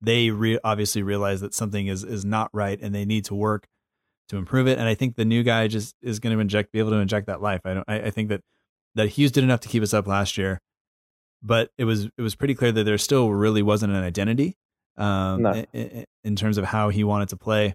They 0.00 0.30
re- 0.30 0.58
obviously 0.62 1.02
realize 1.02 1.40
that 1.40 1.54
something 1.54 1.86
is 1.86 2.04
is 2.04 2.24
not 2.24 2.50
right, 2.52 2.78
and 2.80 2.94
they 2.94 3.04
need 3.04 3.24
to 3.26 3.34
work 3.34 3.66
to 4.28 4.36
improve 4.36 4.66
it. 4.66 4.78
And 4.78 4.88
I 4.88 4.94
think 4.94 5.16
the 5.16 5.24
new 5.24 5.42
guy 5.42 5.68
just 5.68 5.94
is 6.02 6.18
going 6.18 6.34
to 6.34 6.40
inject, 6.40 6.72
be 6.72 6.78
able 6.78 6.90
to 6.90 6.96
inject 6.96 7.26
that 7.26 7.40
life. 7.40 7.60
I 7.64 7.74
don't. 7.74 7.84
I, 7.88 8.00
I 8.02 8.10
think 8.10 8.28
that 8.28 8.40
that 8.94 9.08
Hughes 9.08 9.32
did 9.32 9.44
enough 9.44 9.60
to 9.60 9.68
keep 9.68 9.82
us 9.82 9.94
up 9.94 10.06
last 10.06 10.38
year, 10.38 10.60
but 11.42 11.70
it 11.78 11.84
was 11.84 12.06
it 12.06 12.22
was 12.22 12.34
pretty 12.34 12.54
clear 12.54 12.72
that 12.72 12.84
there 12.84 12.98
still 12.98 13.30
really 13.30 13.62
wasn't 13.62 13.92
an 13.92 14.02
identity 14.02 14.56
um, 14.96 15.42
no. 15.42 15.64
in, 15.72 16.04
in, 16.22 16.36
terms 16.36 16.58
of 16.58 16.64
how 16.64 16.88
he 16.88 17.04
wanted 17.04 17.28
to 17.30 17.36
play. 17.36 17.74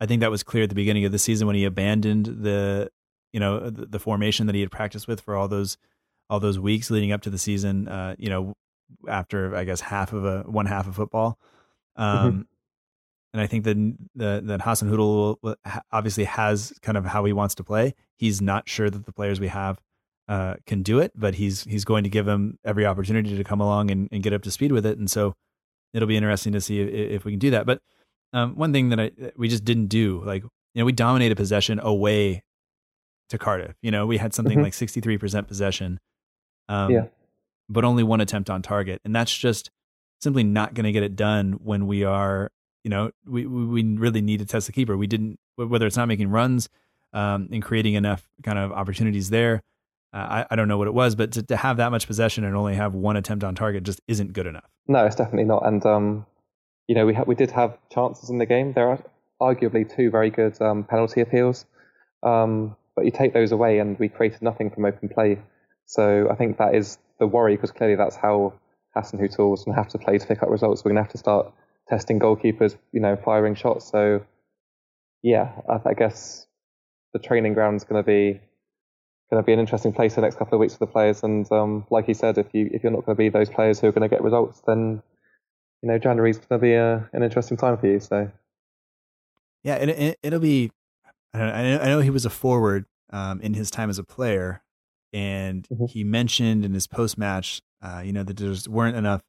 I 0.00 0.06
think 0.06 0.20
that 0.20 0.30
was 0.30 0.42
clear 0.42 0.64
at 0.64 0.68
the 0.68 0.74
beginning 0.74 1.04
of 1.04 1.12
the 1.12 1.18
season 1.18 1.46
when 1.46 1.56
he 1.56 1.64
abandoned 1.64 2.26
the 2.26 2.90
you 3.32 3.40
know 3.40 3.70
the, 3.70 3.86
the 3.86 3.98
formation 3.98 4.46
that 4.46 4.54
he 4.54 4.60
had 4.60 4.70
practiced 4.70 5.08
with 5.08 5.20
for 5.20 5.36
all 5.36 5.48
those 5.48 5.76
all 6.28 6.40
those 6.40 6.58
weeks 6.58 6.90
leading 6.90 7.12
up 7.12 7.22
to 7.22 7.30
the 7.30 7.38
season. 7.38 7.88
Uh, 7.88 8.14
you 8.18 8.28
know, 8.28 8.54
after 9.08 9.54
I 9.54 9.64
guess 9.64 9.80
half 9.80 10.12
of 10.12 10.24
a 10.24 10.42
one 10.42 10.66
half 10.66 10.86
of 10.86 10.96
football. 10.96 11.38
Um, 11.96 12.16
mm-hmm. 12.16 12.40
and 13.32 13.42
I 13.42 13.46
think 13.46 13.64
that 13.64 13.76
the, 14.14 14.42
that 14.44 14.60
Hasenhüttl 14.60 15.56
obviously 15.90 16.24
has 16.24 16.72
kind 16.82 16.98
of 16.98 17.04
how 17.06 17.24
he 17.24 17.32
wants 17.32 17.54
to 17.56 17.64
play. 17.64 17.94
He's 18.16 18.40
not 18.40 18.68
sure 18.68 18.90
that 18.90 19.06
the 19.06 19.12
players 19.12 19.40
we 19.40 19.48
have 19.48 19.80
uh, 20.28 20.54
can 20.66 20.82
do 20.82 20.98
it, 20.98 21.12
but 21.14 21.36
he's 21.36 21.64
he's 21.64 21.84
going 21.84 22.04
to 22.04 22.10
give 22.10 22.26
them 22.26 22.58
every 22.64 22.84
opportunity 22.84 23.36
to 23.36 23.44
come 23.44 23.60
along 23.60 23.90
and, 23.90 24.08
and 24.12 24.22
get 24.22 24.32
up 24.32 24.42
to 24.42 24.50
speed 24.50 24.72
with 24.72 24.84
it. 24.84 24.98
And 24.98 25.10
so 25.10 25.34
it'll 25.94 26.08
be 26.08 26.16
interesting 26.16 26.52
to 26.52 26.60
see 26.60 26.80
if, 26.80 26.88
if 26.88 27.24
we 27.24 27.32
can 27.32 27.38
do 27.38 27.50
that. 27.52 27.66
But 27.66 27.80
um, 28.32 28.56
one 28.56 28.72
thing 28.72 28.90
that 28.90 29.00
I 29.00 29.10
we 29.36 29.48
just 29.48 29.64
didn't 29.64 29.86
do, 29.86 30.22
like 30.24 30.42
you 30.42 30.82
know, 30.82 30.84
we 30.84 30.92
dominated 30.92 31.36
possession 31.36 31.78
away 31.80 32.42
to 33.30 33.38
Cardiff. 33.38 33.76
You 33.82 33.90
know, 33.90 34.06
we 34.06 34.18
had 34.18 34.34
something 34.34 34.56
mm-hmm. 34.56 34.64
like 34.64 34.74
sixty 34.74 35.00
three 35.00 35.16
percent 35.16 35.48
possession, 35.48 35.98
um, 36.68 36.90
yeah, 36.90 37.06
but 37.68 37.84
only 37.84 38.02
one 38.02 38.20
attempt 38.20 38.50
on 38.50 38.62
target, 38.62 39.00
and 39.04 39.14
that's 39.14 39.36
just 39.36 39.70
simply 40.20 40.44
not 40.44 40.74
going 40.74 40.84
to 40.84 40.92
get 40.92 41.02
it 41.02 41.16
done 41.16 41.52
when 41.62 41.86
we 41.86 42.04
are. 42.04 42.50
You 42.84 42.90
know, 42.90 43.10
we 43.26 43.46
we 43.46 43.82
really 43.82 44.20
need 44.20 44.38
to 44.38 44.46
test 44.46 44.66
the 44.66 44.72
keeper. 44.72 44.96
We 44.96 45.06
didn't 45.06 45.38
whether 45.56 45.86
it's 45.86 45.96
not 45.96 46.06
making 46.06 46.28
runs 46.28 46.68
um, 47.12 47.48
and 47.50 47.62
creating 47.62 47.94
enough 47.94 48.28
kind 48.42 48.58
of 48.58 48.72
opportunities 48.72 49.30
there. 49.30 49.62
Uh, 50.12 50.16
I, 50.18 50.46
I 50.50 50.56
don't 50.56 50.68
know 50.68 50.78
what 50.78 50.86
it 50.86 50.94
was, 50.94 51.14
but 51.14 51.32
to, 51.32 51.42
to 51.44 51.56
have 51.56 51.78
that 51.78 51.90
much 51.90 52.06
possession 52.06 52.44
and 52.44 52.54
only 52.54 52.74
have 52.74 52.94
one 52.94 53.16
attempt 53.16 53.42
on 53.42 53.54
target 53.54 53.82
just 53.82 54.00
isn't 54.06 54.32
good 54.32 54.46
enough. 54.46 54.68
No, 54.86 55.04
it's 55.04 55.16
definitely 55.16 55.44
not. 55.44 55.66
And 55.66 55.84
um, 55.84 56.26
you 56.86 56.94
know, 56.94 57.06
we 57.06 57.14
ha- 57.14 57.24
we 57.26 57.34
did 57.34 57.50
have 57.50 57.76
chances 57.90 58.30
in 58.30 58.38
the 58.38 58.46
game. 58.46 58.72
There 58.72 58.88
are 58.88 59.02
arguably 59.40 59.92
two 59.94 60.10
very 60.10 60.30
good 60.30 60.60
um, 60.62 60.84
penalty 60.84 61.20
appeals, 61.20 61.66
um, 62.22 62.76
but 62.94 63.04
you 63.04 63.10
take 63.10 63.34
those 63.34 63.52
away, 63.52 63.78
and 63.78 63.98
we 63.98 64.08
created 64.08 64.42
nothing 64.42 64.70
from 64.70 64.84
open 64.84 65.08
play. 65.08 65.38
So 65.86 66.28
I 66.30 66.34
think 66.34 66.58
that 66.58 66.74
is 66.74 66.98
the 67.18 67.26
worry 67.26 67.56
because 67.56 67.70
clearly 67.72 67.96
that's 67.96 68.16
how 68.16 68.52
Hasenhüttl's 68.96 69.64
going 69.64 69.74
to 69.74 69.82
have 69.82 69.88
to 69.88 69.98
play 69.98 70.18
to 70.18 70.26
pick 70.26 70.42
up 70.42 70.50
results. 70.50 70.84
We're 70.84 70.90
going 70.90 70.96
to 70.96 71.02
have 71.02 71.12
to 71.12 71.18
start 71.18 71.52
testing 71.88 72.18
goalkeepers, 72.18 72.76
you 72.92 73.00
know, 73.00 73.16
firing 73.16 73.54
shots. 73.54 73.88
So 73.90 74.24
yeah, 75.22 75.52
I, 75.68 75.90
I 75.90 75.94
guess 75.94 76.46
the 77.12 77.18
training 77.18 77.54
ground 77.54 77.76
is 77.76 77.84
going 77.84 78.02
to 78.02 78.06
be 78.06 78.40
going 79.30 79.42
to 79.42 79.46
be 79.46 79.52
an 79.52 79.58
interesting 79.58 79.92
place 79.92 80.14
the 80.14 80.20
next 80.20 80.38
couple 80.38 80.54
of 80.54 80.60
weeks 80.60 80.74
for 80.74 80.86
the 80.86 80.92
players. 80.92 81.22
And 81.22 81.50
um, 81.50 81.86
like 81.90 82.06
you 82.08 82.14
said, 82.14 82.38
if 82.38 82.46
you 82.52 82.70
if 82.72 82.82
you're 82.82 82.92
not 82.92 83.04
going 83.04 83.16
to 83.16 83.18
be 83.18 83.28
those 83.28 83.50
players 83.50 83.80
who 83.80 83.88
are 83.88 83.92
going 83.92 84.08
to 84.08 84.14
get 84.14 84.22
results, 84.22 84.62
then 84.66 85.02
you 85.82 85.88
know 85.88 85.98
January's 85.98 86.38
going 86.38 86.60
to 86.60 86.62
be 86.62 86.74
a, 86.74 87.08
an 87.12 87.22
interesting 87.22 87.56
time 87.56 87.76
for 87.78 87.86
you. 87.86 88.00
So 88.00 88.30
yeah, 89.62 89.76
it, 89.76 90.18
it, 90.22 90.32
will 90.32 90.40
be. 90.40 90.70
I, 91.34 91.38
know, 91.38 91.78
I 91.80 91.88
know 91.88 92.00
he 92.00 92.10
was 92.10 92.24
a 92.24 92.30
forward 92.30 92.86
um, 93.10 93.40
in 93.40 93.54
his 93.54 93.70
time 93.70 93.90
as 93.90 93.98
a 93.98 94.04
player, 94.04 94.62
and 95.12 95.66
mm-hmm. 95.68 95.86
he 95.86 96.04
mentioned 96.04 96.64
in 96.64 96.74
his 96.74 96.86
post 96.86 97.16
match, 97.18 97.62
uh, 97.82 98.02
you 98.04 98.12
know, 98.12 98.22
that 98.22 98.36
there 98.36 98.54
weren't 98.68 98.96
enough 98.96 99.22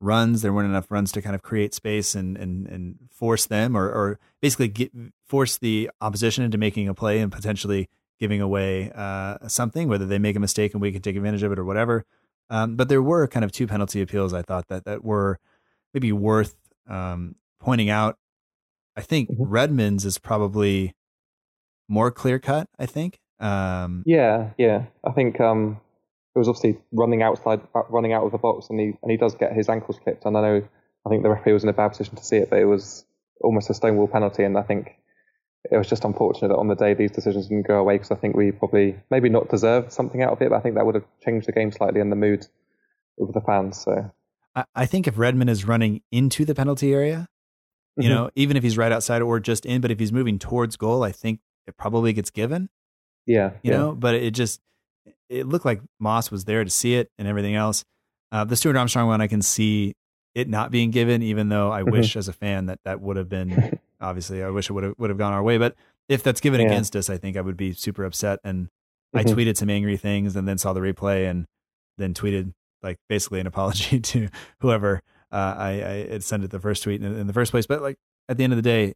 runs. 0.00 0.42
There 0.42 0.52
weren't 0.52 0.68
enough 0.68 0.90
runs 0.90 1.12
to 1.12 1.22
kind 1.22 1.34
of 1.34 1.42
create 1.42 1.74
space 1.74 2.14
and 2.14 2.36
and 2.36 2.66
and 2.66 2.96
force 3.10 3.46
them, 3.46 3.76
or 3.76 3.88
or 3.88 4.18
basically 4.40 4.68
get, 4.68 4.92
force 5.26 5.56
the 5.56 5.90
opposition 6.00 6.44
into 6.44 6.58
making 6.58 6.88
a 6.88 6.94
play 6.94 7.20
and 7.20 7.32
potentially 7.32 7.88
giving 8.18 8.40
away 8.40 8.92
uh, 8.94 9.36
something, 9.48 9.88
whether 9.88 10.06
they 10.06 10.18
make 10.18 10.36
a 10.36 10.40
mistake 10.40 10.74
and 10.74 10.80
we 10.80 10.92
can 10.92 11.02
take 11.02 11.16
advantage 11.16 11.42
of 11.42 11.50
it 11.50 11.58
or 11.58 11.64
whatever. 11.64 12.04
Um, 12.50 12.76
but 12.76 12.88
there 12.88 13.02
were 13.02 13.26
kind 13.26 13.44
of 13.44 13.50
two 13.50 13.66
penalty 13.66 14.02
appeals 14.02 14.34
I 14.34 14.42
thought 14.42 14.68
that 14.68 14.84
that 14.84 15.02
were 15.02 15.38
maybe 15.94 16.12
worth 16.12 16.54
um, 16.88 17.36
pointing 17.60 17.88
out. 17.90 18.18
I 18.96 19.00
think 19.00 19.30
mm-hmm. 19.30 19.44
Redmond's 19.44 20.04
is 20.04 20.18
probably 20.18 20.94
more 21.88 22.10
clear 22.10 22.38
cut. 22.38 22.68
I 22.78 22.86
think. 22.86 23.18
Um, 23.42 24.04
yeah, 24.06 24.50
yeah. 24.56 24.86
I 25.04 25.12
think 25.12 25.40
um, 25.40 25.80
it 26.34 26.38
was 26.38 26.48
obviously 26.48 26.78
running 26.92 27.22
outside, 27.22 27.60
uh, 27.74 27.82
running 27.90 28.12
out 28.12 28.24
of 28.24 28.32
the 28.32 28.38
box, 28.38 28.68
and 28.70 28.78
he 28.80 28.92
and 29.02 29.10
he 29.10 29.16
does 29.16 29.34
get 29.34 29.52
his 29.52 29.68
ankles 29.68 29.98
clipped. 30.02 30.24
And 30.24 30.36
I 30.36 30.40
know, 30.40 30.68
I 31.06 31.08
think 31.10 31.22
the 31.22 31.30
referee 31.30 31.52
was 31.52 31.64
in 31.64 31.68
a 31.68 31.74
bad 31.74 31.88
position 31.88 32.16
to 32.16 32.24
see 32.24 32.36
it, 32.36 32.50
but 32.50 32.58
it 32.58 32.64
was 32.64 33.04
almost 33.40 33.70
a 33.70 33.74
stonewall 33.74 34.08
penalty. 34.08 34.44
And 34.44 34.56
I 34.56 34.62
think 34.62 34.92
it 35.70 35.76
was 35.76 35.88
just 35.88 36.04
unfortunate 36.04 36.48
that 36.48 36.56
on 36.56 36.68
the 36.68 36.74
day 36.74 36.94
these 36.94 37.10
decisions 37.10 37.48
didn't 37.48 37.66
go 37.66 37.78
away 37.78 37.94
because 37.94 38.10
I 38.10 38.16
think 38.16 38.36
we 38.36 38.50
probably 38.52 38.96
maybe 39.10 39.28
not 39.28 39.48
deserved 39.48 39.92
something 39.92 40.22
out 40.22 40.32
of 40.32 40.42
it, 40.42 40.50
but 40.50 40.56
I 40.56 40.60
think 40.60 40.76
that 40.76 40.86
would 40.86 40.94
have 40.94 41.06
changed 41.24 41.46
the 41.46 41.52
game 41.52 41.70
slightly 41.70 42.00
and 42.00 42.10
the 42.10 42.16
mood 42.16 42.46
with 43.16 43.34
the 43.34 43.40
fans. 43.40 43.80
So 43.82 44.10
I 44.74 44.86
think 44.86 45.06
if 45.06 45.18
Redmond 45.18 45.50
is 45.50 45.64
running 45.64 46.02
into 46.10 46.44
the 46.44 46.54
penalty 46.54 46.92
area, 46.92 47.28
you 47.96 48.04
mm-hmm. 48.04 48.14
know, 48.14 48.30
even 48.34 48.56
if 48.56 48.62
he's 48.62 48.76
right 48.76 48.92
outside 48.92 49.22
or 49.22 49.40
just 49.40 49.64
in, 49.64 49.80
but 49.80 49.90
if 49.90 49.98
he's 49.98 50.12
moving 50.12 50.38
towards 50.38 50.76
goal, 50.76 51.02
I 51.02 51.12
think 51.12 51.40
it 51.66 51.76
probably 51.76 52.12
gets 52.12 52.30
given. 52.30 52.68
Yeah, 53.26 53.52
you 53.62 53.72
yeah. 53.72 53.78
know, 53.78 53.92
but 53.92 54.14
it 54.14 54.32
just 54.32 54.60
it 55.28 55.46
looked 55.46 55.64
like 55.64 55.80
Moss 55.98 56.30
was 56.30 56.44
there 56.44 56.64
to 56.64 56.70
see 56.70 56.94
it 56.94 57.10
and 57.18 57.26
everything 57.26 57.54
else. 57.54 57.84
Uh, 58.30 58.44
the 58.44 58.56
Stuart 58.56 58.76
Armstrong 58.76 59.06
one, 59.06 59.20
I 59.20 59.26
can 59.26 59.42
see 59.42 59.94
it 60.34 60.48
not 60.48 60.70
being 60.70 60.90
given, 60.90 61.22
even 61.22 61.48
though 61.48 61.70
I 61.70 61.82
mm-hmm. 61.82 61.92
wish 61.92 62.16
as 62.16 62.28
a 62.28 62.32
fan 62.32 62.66
that 62.66 62.80
that 62.84 63.00
would 63.00 63.16
have 63.16 63.28
been 63.28 63.78
obviously 64.02 64.42
I 64.42 64.50
wish 64.50 64.68
it 64.68 64.72
would 64.72 64.84
have 64.84 64.94
would 64.98 65.10
have 65.10 65.18
gone 65.18 65.32
our 65.32 65.42
way. 65.42 65.58
But 65.58 65.76
if 66.08 66.22
that's 66.22 66.40
given 66.40 66.60
yeah. 66.60 66.66
against 66.66 66.96
us, 66.96 67.08
I 67.08 67.16
think 67.16 67.36
I 67.36 67.40
would 67.40 67.56
be 67.56 67.72
super 67.72 68.04
upset. 68.04 68.40
And 68.44 68.66
mm-hmm. 68.66 69.18
I 69.18 69.24
tweeted 69.24 69.56
some 69.56 69.70
angry 69.70 69.96
things 69.96 70.36
and 70.36 70.46
then 70.46 70.58
saw 70.58 70.72
the 70.72 70.80
replay 70.80 71.30
and 71.30 71.46
then 71.98 72.12
tweeted 72.12 72.52
like 72.82 72.98
basically 73.08 73.40
an 73.40 73.46
apology 73.52 74.00
to 74.00 74.28
whoever 74.60 75.02
uh, 75.30 75.54
I, 75.56 75.70
I 75.70 76.06
had 76.10 76.24
sent 76.24 76.44
it 76.44 76.50
the 76.50 76.60
first 76.60 76.82
tweet 76.82 77.02
in, 77.02 77.14
in 77.14 77.26
the 77.26 77.32
first 77.32 77.52
place. 77.52 77.66
But 77.66 77.80
like 77.80 77.96
at 78.28 78.36
the 78.36 78.44
end 78.44 78.52
of 78.52 78.56
the 78.56 78.62
day, 78.62 78.94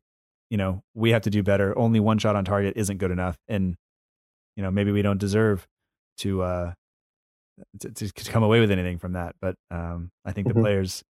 you 0.50 0.56
know, 0.56 0.82
we 0.94 1.10
have 1.10 1.22
to 1.22 1.30
do 1.30 1.42
better. 1.42 1.76
Only 1.78 2.00
one 2.00 2.18
shot 2.18 2.36
on 2.36 2.44
target 2.44 2.74
isn't 2.76 2.98
good 2.98 3.10
enough. 3.10 3.38
And, 3.48 3.76
you 4.56 4.62
know, 4.62 4.70
maybe 4.70 4.92
we 4.92 5.02
don't 5.02 5.18
deserve 5.18 5.66
to, 6.18 6.42
uh, 6.42 6.72
to, 7.80 7.90
to 7.90 8.30
come 8.30 8.42
away 8.42 8.60
with 8.60 8.70
anything 8.70 8.98
from 8.98 9.12
that. 9.12 9.34
But 9.40 9.54
um, 9.70 10.10
I 10.24 10.32
think 10.32 10.48
mm-hmm. 10.48 10.58
the 10.58 10.62
players 10.62 11.02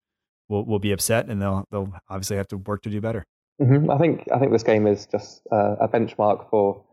will, 0.50 0.66
will 0.66 0.80
be 0.80 0.92
upset 0.92 1.28
and 1.28 1.42
they'll, 1.42 1.66
they'll 1.72 1.94
obviously 2.10 2.38
have 2.38 2.48
to 2.50 2.58
work 2.58 2.82
to 2.84 2.90
do 2.90 3.02
better. 3.02 3.26
Mm-hmm. 3.62 3.90
I 3.90 3.98
think 3.98 4.28
I 4.34 4.40
think 4.40 4.52
this 4.52 4.64
game 4.64 4.86
is 4.86 5.06
just 5.06 5.42
uh, 5.50 5.78
a 5.80 5.88
benchmark 5.88 6.50
for 6.50 6.84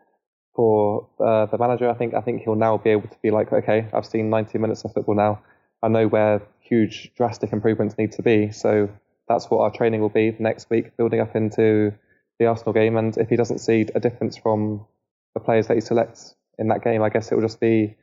for 0.54 1.08
uh, 1.18 1.46
the 1.46 1.58
manager. 1.58 1.90
I 1.90 1.94
think 1.94 2.14
I 2.14 2.20
think 2.20 2.42
he'll 2.42 2.54
now 2.54 2.76
be 2.78 2.90
able 2.90 3.08
to 3.08 3.16
be 3.20 3.30
like, 3.30 3.52
okay, 3.52 3.88
I've 3.92 4.06
seen 4.06 4.30
90 4.30 4.58
minutes 4.58 4.84
of 4.84 4.92
football 4.92 5.16
now. 5.16 5.42
I 5.82 5.88
know 5.88 6.06
where 6.06 6.42
huge 6.60 7.12
drastic 7.16 7.52
improvements 7.52 7.98
need 7.98 8.12
to 8.12 8.22
be. 8.22 8.52
So 8.52 8.88
that's 9.28 9.50
what 9.50 9.60
our 9.62 9.70
training 9.70 10.00
will 10.00 10.08
be 10.08 10.36
next 10.38 10.70
week, 10.70 10.96
building 10.96 11.20
up 11.20 11.34
into 11.34 11.92
the 12.38 12.46
Arsenal 12.46 12.72
game. 12.72 12.96
And 12.96 13.16
if 13.16 13.28
he 13.28 13.36
doesn't 13.36 13.58
see 13.58 13.86
a 13.94 13.98
difference 14.00 14.36
from 14.36 14.86
the 15.34 15.40
players 15.40 15.66
that 15.66 15.74
he 15.74 15.80
selects 15.80 16.36
in 16.62 16.68
that 16.68 16.82
game, 16.82 17.02
I 17.02 17.10
guess 17.10 17.30
it 17.30 17.34
will 17.34 17.42
just 17.42 17.60
be, 17.60 17.96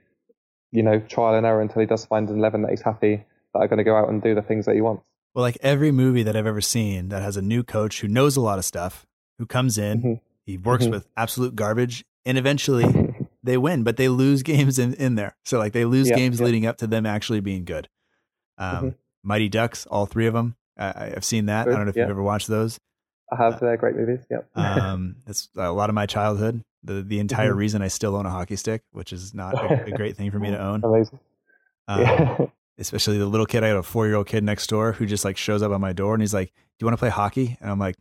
you 0.71 0.83
know, 0.83 0.99
trial 0.99 1.35
and 1.35 1.45
error 1.45 1.61
until 1.61 1.79
he 1.79 1.85
does 1.87 2.05
find 2.05 2.29
an 2.29 2.37
11 2.37 2.61
that 2.63 2.71
he's 2.71 2.81
happy 2.81 3.25
that 3.53 3.59
are 3.59 3.67
going 3.67 3.77
to 3.77 3.83
go 3.83 3.95
out 3.95 4.09
and 4.09 4.21
do 4.21 4.35
the 4.35 4.41
things 4.41 4.65
that 4.65 4.75
he 4.75 4.81
wants. 4.81 5.03
Well, 5.33 5.43
like 5.43 5.57
every 5.61 5.91
movie 5.91 6.23
that 6.23 6.35
I've 6.35 6.45
ever 6.45 6.61
seen 6.61 7.09
that 7.09 7.21
has 7.21 7.37
a 7.37 7.41
new 7.41 7.63
coach 7.63 8.01
who 8.01 8.07
knows 8.07 8.35
a 8.35 8.41
lot 8.41 8.59
of 8.59 8.65
stuff, 8.65 9.07
who 9.37 9.45
comes 9.45 9.77
in, 9.77 9.99
mm-hmm. 9.99 10.13
he 10.45 10.57
works 10.57 10.83
mm-hmm. 10.83 10.93
with 10.93 11.07
absolute 11.15 11.55
garbage, 11.55 12.03
and 12.25 12.37
eventually 12.37 13.15
they 13.43 13.57
win, 13.57 13.83
but 13.83 13.97
they 13.97 14.09
lose 14.09 14.43
games 14.43 14.77
in, 14.77 14.93
in 14.95 15.15
there. 15.15 15.37
So 15.45 15.57
like 15.57 15.73
they 15.73 15.85
lose 15.85 16.11
games 16.11 16.41
leading 16.41 16.65
up 16.65 16.77
to 16.77 16.87
them 16.87 17.05
actually 17.05 17.39
being 17.39 17.63
good. 17.63 17.87
Um, 18.57 18.75
mm-hmm. 18.75 18.89
Mighty 19.23 19.49
Ducks, 19.49 19.85
all 19.85 20.05
three 20.05 20.27
of 20.27 20.33
them. 20.33 20.55
I, 20.77 21.11
have 21.13 21.25
seen 21.25 21.47
that. 21.47 21.65
Good. 21.65 21.73
I 21.73 21.77
don't 21.77 21.85
know 21.85 21.89
if 21.89 21.95
you've 21.97 22.09
ever 22.09 22.23
watched 22.23 22.47
those. 22.47 22.79
I 23.31 23.35
have. 23.35 23.55
Uh, 23.55 23.59
they're 23.59 23.77
great 23.77 23.95
movies. 23.95 24.19
Yep. 24.29 24.49
um, 24.55 25.17
it's 25.27 25.49
a 25.55 25.71
lot 25.71 25.89
of 25.89 25.95
my 25.95 26.05
childhood. 26.05 26.63
The 26.83 27.01
the 27.01 27.19
entire 27.19 27.49
mm-hmm. 27.49 27.59
reason 27.59 27.81
I 27.81 27.87
still 27.89 28.15
own 28.15 28.25
a 28.25 28.29
hockey 28.29 28.55
stick, 28.55 28.83
which 28.91 29.11
is 29.11 29.33
not 29.33 29.53
a, 29.53 29.85
a 29.85 29.91
great 29.91 30.15
thing 30.15 30.31
for 30.31 30.39
me 30.39 30.51
to 30.51 30.59
own. 30.61 30.81
Amazing. 30.83 31.19
Um, 31.87 32.01
yeah 32.01 32.37
especially 32.79 33.17
the 33.17 33.25
little 33.25 33.45
kid. 33.45 33.63
I 33.63 33.67
had 33.67 33.77
a 33.77 33.83
four 33.83 34.07
year 34.07 34.15
old 34.15 34.27
kid 34.27 34.43
next 34.43 34.67
door 34.67 34.93
who 34.93 35.05
just 35.05 35.25
like 35.25 35.37
shows 35.37 35.61
up 35.61 35.71
at 35.71 35.79
my 35.79 35.93
door 35.93 36.13
and 36.13 36.23
he's 36.23 36.33
like, 36.33 36.47
"Do 36.47 36.83
you 36.83 36.85
want 36.85 36.93
to 36.93 36.99
play 36.99 37.09
hockey?" 37.09 37.57
And 37.61 37.69
I'm 37.69 37.77
like, 37.77 37.95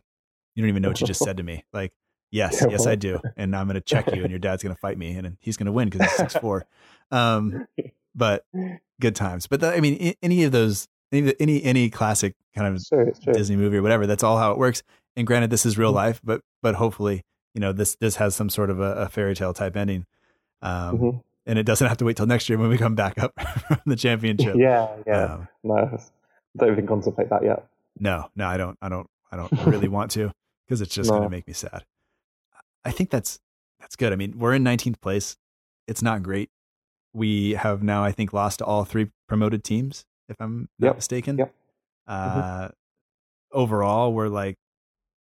"You 0.55 0.63
don't 0.63 0.69
even 0.69 0.81
know 0.81 0.89
what 0.89 1.01
you 1.01 1.05
just 1.07 1.23
said 1.23 1.37
to 1.37 1.43
me." 1.43 1.63
Like, 1.73 1.93
yes, 2.31 2.65
yes, 2.69 2.85
I 2.85 2.95
do, 2.95 3.19
and 3.35 3.55
I'm 3.55 3.67
going 3.67 3.75
to 3.75 3.81
check 3.81 4.13
you, 4.13 4.21
and 4.21 4.29
your 4.29 4.39
dad's 4.39 4.63
going 4.63 4.73
to 4.73 4.79
fight 4.79 4.97
me, 4.97 5.13
and 5.13 5.37
he's 5.39 5.57
going 5.57 5.65
to 5.65 5.71
win 5.71 5.89
because 5.89 6.09
he's 6.09 6.17
six 6.17 6.35
four. 6.35 6.65
Um, 7.11 7.67
but 8.15 8.45
good 9.01 9.15
times. 9.15 9.47
But 9.47 9.61
the, 9.61 9.73
I 9.73 9.79
mean, 9.79 10.13
any 10.21 10.43
of 10.43 10.51
those, 10.51 10.87
any 11.11 11.33
any 11.39 11.63
any 11.63 11.89
classic 11.89 12.35
kind 12.55 12.75
of 12.75 12.81
sure, 12.81 13.11
sure. 13.23 13.33
Disney 13.33 13.55
movie 13.55 13.77
or 13.77 13.81
whatever, 13.81 14.07
that's 14.07 14.23
all 14.23 14.37
how 14.37 14.51
it 14.51 14.57
works. 14.57 14.83
And 15.15 15.25
granted, 15.25 15.49
this 15.49 15.65
is 15.65 15.77
real 15.77 15.89
mm-hmm. 15.89 15.97
life, 15.97 16.21
but 16.23 16.41
but 16.61 16.75
hopefully, 16.75 17.23
you 17.53 17.61
know, 17.61 17.71
this 17.71 17.95
this 17.95 18.17
has 18.17 18.35
some 18.35 18.49
sort 18.49 18.69
of 18.69 18.79
a, 18.79 18.93
a 18.93 19.09
fairy 19.09 19.35
tale 19.35 19.53
type 19.53 19.75
ending. 19.75 20.05
Um, 20.61 20.97
mm-hmm 20.97 21.17
and 21.49 21.57
it 21.57 21.63
doesn't 21.63 21.87
have 21.87 21.97
to 21.97 22.05
wait 22.05 22.15
till 22.15 22.27
next 22.27 22.47
year 22.47 22.59
when 22.59 22.69
we 22.69 22.77
come 22.77 22.93
back 22.93 23.17
up 23.17 23.33
from 23.67 23.79
the 23.87 23.95
championship. 23.95 24.55
Yeah, 24.55 24.87
yeah. 25.07 25.33
Um, 25.33 25.47
no, 25.63 25.99
don't 26.55 26.71
even 26.71 26.85
contemplate 26.85 27.29
that 27.29 27.43
yet. 27.43 27.65
No, 27.99 28.29
no, 28.35 28.47
I 28.47 28.55
don't. 28.55 28.77
I 28.83 28.87
don't. 28.87 29.09
I 29.31 29.35
don't 29.35 29.51
really 29.65 29.87
want 29.97 30.11
to 30.11 30.31
because 30.65 30.79
it's 30.79 30.93
just 30.93 31.09
no. 31.09 31.17
going 31.17 31.23
to 31.23 31.29
make 31.29 31.47
me 31.47 31.53
sad. 31.53 31.85
I 32.85 32.91
think 32.91 33.09
that's 33.09 33.39
that's 33.79 33.95
good. 33.95 34.13
I 34.13 34.15
mean, 34.15 34.37
we're 34.37 34.53
in 34.53 34.63
19th 34.63 35.01
place. 35.01 35.37
It's 35.87 36.03
not 36.03 36.21
great. 36.21 36.51
We 37.13 37.53
have 37.53 37.81
now, 37.81 38.03
I 38.03 38.11
think, 38.11 38.31
lost 38.31 38.59
to 38.59 38.65
all 38.65 38.85
three 38.85 39.09
promoted 39.27 39.63
teams, 39.63 40.05
if 40.29 40.39
I'm 40.39 40.69
not 40.77 40.89
yep. 40.89 40.95
mistaken. 40.97 41.39
Yep. 41.39 41.53
Uh, 42.07 42.29
mm-hmm. 42.29 42.67
Overall, 43.51 44.13
we're 44.13 44.27
like, 44.27 44.57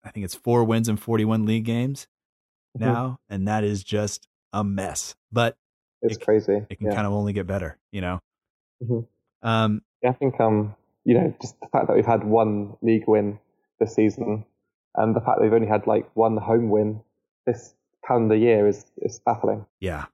I 0.04 0.10
think 0.10 0.26
it's 0.26 0.34
four 0.34 0.64
wins 0.64 0.90
and 0.90 1.00
41 1.00 1.46
league 1.46 1.66
games 1.66 2.08
mm-hmm. 2.76 2.86
now, 2.86 3.20
and 3.30 3.48
that 3.48 3.64
is 3.64 3.84
just 3.84 4.28
a 4.54 4.64
mess. 4.64 5.16
But 5.32 5.58
it's 6.02 6.18
it, 6.18 6.24
crazy. 6.24 6.66
It 6.70 6.78
can 6.78 6.88
yeah. 6.88 6.96
kind 6.96 7.08
of 7.08 7.14
only 7.14 7.34
get 7.34 7.48
better, 7.48 7.78
you 7.92 8.02
know. 8.02 8.20
Mm-hmm. 8.84 9.48
Um, 9.48 9.82
yeah, 10.02 10.10
I 10.10 10.14
think 10.14 10.40
um, 10.40 10.76
you 11.04 11.16
know, 11.16 11.34
just 11.42 11.60
the 11.60 11.68
fact 11.68 11.88
that 11.88 11.96
we've 11.96 12.06
had 12.06 12.24
one 12.24 12.78
league 12.82 13.06
win 13.08 13.40
this 13.80 13.96
season, 13.96 14.46
and 14.96 15.16
the 15.16 15.22
fact 15.22 15.38
that 15.38 15.44
we've 15.44 15.54
only 15.54 15.68
had 15.68 15.88
like 15.88 16.10
one 16.16 16.38
home 16.38 16.70
win 16.70 17.02
this 17.46 17.74
calendar 18.08 18.36
year 18.36 18.68
is 18.68 18.86
is 18.98 19.20
baffling. 19.26 19.66
Yeah, 19.80 20.06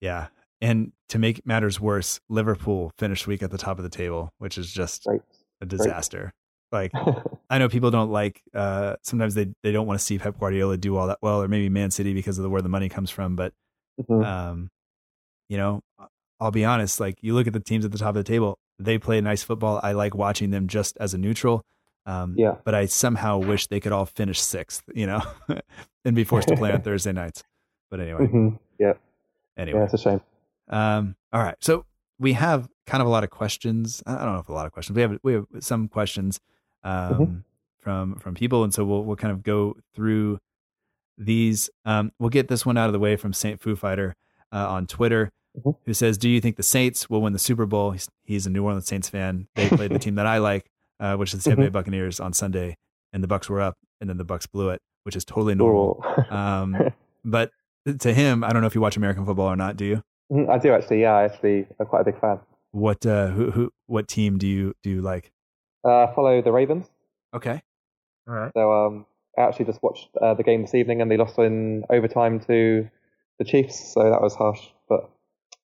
yeah. 0.00 0.28
And 0.60 0.92
to 1.08 1.18
make 1.18 1.46
matters 1.46 1.80
worse, 1.80 2.20
Liverpool 2.28 2.92
finished 2.96 3.26
week 3.26 3.42
at 3.42 3.50
the 3.50 3.58
top 3.58 3.78
of 3.78 3.82
the 3.82 3.90
table, 3.90 4.32
which 4.38 4.56
is 4.56 4.72
just 4.72 5.04
Great. 5.04 5.20
a 5.60 5.66
disaster. 5.66 6.32
Like 6.82 6.92
I 7.50 7.58
know 7.58 7.68
people 7.68 7.90
don't 7.90 8.10
like 8.10 8.42
uh 8.54 8.96
sometimes 9.02 9.34
they 9.34 9.46
they 9.62 9.72
don't 9.72 9.86
want 9.86 9.98
to 10.00 10.04
see 10.04 10.18
Pep 10.18 10.38
Guardiola 10.38 10.76
do 10.76 10.96
all 10.96 11.06
that 11.08 11.18
well 11.22 11.42
or 11.42 11.48
maybe 11.48 11.68
Man 11.68 11.90
City 11.90 12.12
because 12.14 12.38
of 12.38 12.42
the, 12.42 12.50
where 12.50 12.62
the 12.62 12.68
money 12.68 12.88
comes 12.88 13.10
from, 13.10 13.36
but 13.36 13.52
Mhm. 14.00 14.24
um 14.24 14.70
you 15.48 15.56
know, 15.56 15.80
I'll 16.40 16.50
be 16.50 16.64
honest, 16.64 17.00
like 17.00 17.16
you 17.22 17.34
look 17.34 17.46
at 17.46 17.52
the 17.52 17.60
teams 17.60 17.84
at 17.84 17.92
the 17.92 17.98
top 17.98 18.10
of 18.10 18.14
the 18.16 18.24
table, 18.24 18.58
they 18.78 18.98
play 18.98 19.20
nice 19.20 19.42
football. 19.42 19.80
I 19.82 19.92
like 19.92 20.14
watching 20.14 20.50
them 20.50 20.66
just 20.68 20.96
as 20.98 21.14
a 21.14 21.18
neutral. 21.18 21.64
Um 22.04 22.34
Yeah. 22.36 22.56
but 22.64 22.74
I 22.74 22.86
somehow 22.86 23.38
wish 23.38 23.66
they 23.68 23.80
could 23.80 23.92
all 23.92 24.06
finish 24.06 24.40
sixth, 24.40 24.82
you 24.94 25.06
know, 25.06 25.22
and 26.04 26.14
be 26.16 26.24
forced 26.32 26.48
to 26.48 26.56
play 26.56 26.72
on 26.72 26.82
Thursday 26.82 27.12
nights. 27.12 27.42
But 27.90 28.00
anyway, 28.00 28.26
Mhm. 28.26 28.58
Yeah, 28.78 28.94
anyway. 29.56 29.78
yeah, 29.78 29.84
it's 29.84 29.94
a 29.94 29.98
shame. 29.98 30.20
Um, 30.68 31.16
all 31.32 31.42
right. 31.42 31.56
So 31.60 31.86
we 32.18 32.32
have 32.34 32.68
kind 32.86 33.00
of 33.00 33.06
a 33.06 33.10
lot 33.10 33.24
of 33.24 33.30
questions. 33.30 34.02
I 34.06 34.16
don't 34.24 34.34
know 34.34 34.40
if 34.40 34.48
a 34.48 34.52
lot 34.52 34.66
of 34.66 34.72
questions. 34.72 34.96
We 34.96 35.02
have 35.02 35.18
we 35.22 35.32
have 35.34 35.46
some 35.60 35.88
questions 35.88 36.40
um, 36.86 37.18
Mhm. 37.18 37.42
from 37.80 38.14
from 38.16 38.34
people, 38.34 38.64
and 38.64 38.72
so 38.72 38.84
we'll 38.84 39.04
we'll 39.04 39.16
kind 39.16 39.32
of 39.32 39.42
go 39.42 39.76
through 39.94 40.38
these. 41.18 41.70
Um, 41.84 42.12
we'll 42.18 42.30
get 42.30 42.48
this 42.48 42.64
one 42.66 42.76
out 42.76 42.86
of 42.88 42.92
the 42.92 42.98
way 42.98 43.16
from 43.16 43.32
Saint 43.32 43.60
Foo 43.60 43.76
Fighter 43.76 44.14
uh, 44.52 44.68
on 44.70 44.86
Twitter, 44.86 45.30
Mhm. 45.58 45.76
who 45.84 45.94
says, 45.94 46.18
"Do 46.18 46.28
you 46.28 46.40
think 46.40 46.56
the 46.56 46.62
Saints 46.62 47.08
will 47.10 47.22
win 47.22 47.32
the 47.32 47.38
Super 47.38 47.66
Bowl?" 47.66 47.92
He's, 47.92 48.08
he's 48.24 48.46
a 48.46 48.50
New 48.50 48.64
Orleans 48.64 48.86
Saints 48.86 49.08
fan. 49.08 49.48
They 49.54 49.68
played 49.68 49.90
the 49.90 49.98
team 50.06 50.14
that 50.16 50.26
I 50.26 50.38
like, 50.38 50.66
uh, 51.00 51.16
which 51.16 51.32
is 51.34 51.42
the 51.44 51.50
Tampa 51.50 51.62
Bay 51.64 51.68
Buccaneers 51.70 52.20
on 52.20 52.32
Sunday, 52.32 52.76
and 53.12 53.22
the 53.24 53.28
Bucs 53.28 53.48
were 53.48 53.60
up, 53.60 53.76
and 54.00 54.08
then 54.10 54.16
the 54.18 54.24
Bucs 54.24 54.50
blew 54.50 54.68
it, 54.70 54.80
which 55.04 55.16
is 55.16 55.24
totally 55.24 55.54
normal. 55.54 56.04
Um, 56.30 56.76
but 57.24 57.50
to 58.00 58.12
him, 58.12 58.44
I 58.44 58.50
don't 58.52 58.60
know 58.62 58.66
if 58.68 58.74
you 58.74 58.80
watch 58.80 58.96
American 58.96 59.24
football 59.24 59.46
or 59.46 59.56
not. 59.56 59.76
Do 59.76 59.84
you? 59.84 60.02
Mhm, 60.30 60.48
I 60.50 60.58
do 60.58 60.72
actually. 60.72 61.00
Yeah, 61.02 61.14
I 61.14 61.24
actually 61.24 61.66
I'm 61.80 61.86
quite 61.86 62.00
a 62.02 62.04
big 62.04 62.20
fan. 62.20 62.40
What 62.72 63.06
uh 63.06 63.28
who 63.28 63.50
who 63.52 63.70
what 63.86 64.06
team 64.08 64.36
do 64.38 64.46
you 64.46 64.74
do 64.82 64.90
you 64.90 65.00
like? 65.00 65.30
Uh, 65.86 66.12
follow 66.14 66.42
the 66.42 66.50
Ravens. 66.52 66.86
Okay. 67.34 67.62
All 68.28 68.34
right. 68.34 68.50
So 68.56 68.72
um, 68.72 69.06
I 69.38 69.42
actually 69.42 69.66
just 69.66 69.82
watched 69.82 70.08
uh, 70.20 70.34
the 70.34 70.42
game 70.42 70.62
this 70.62 70.74
evening, 70.74 71.00
and 71.00 71.10
they 71.10 71.16
lost 71.16 71.38
in 71.38 71.84
overtime 71.90 72.40
to 72.40 72.88
the 73.38 73.44
Chiefs. 73.44 73.92
So 73.94 74.02
that 74.10 74.20
was 74.20 74.34
harsh, 74.34 74.60
but 74.88 75.08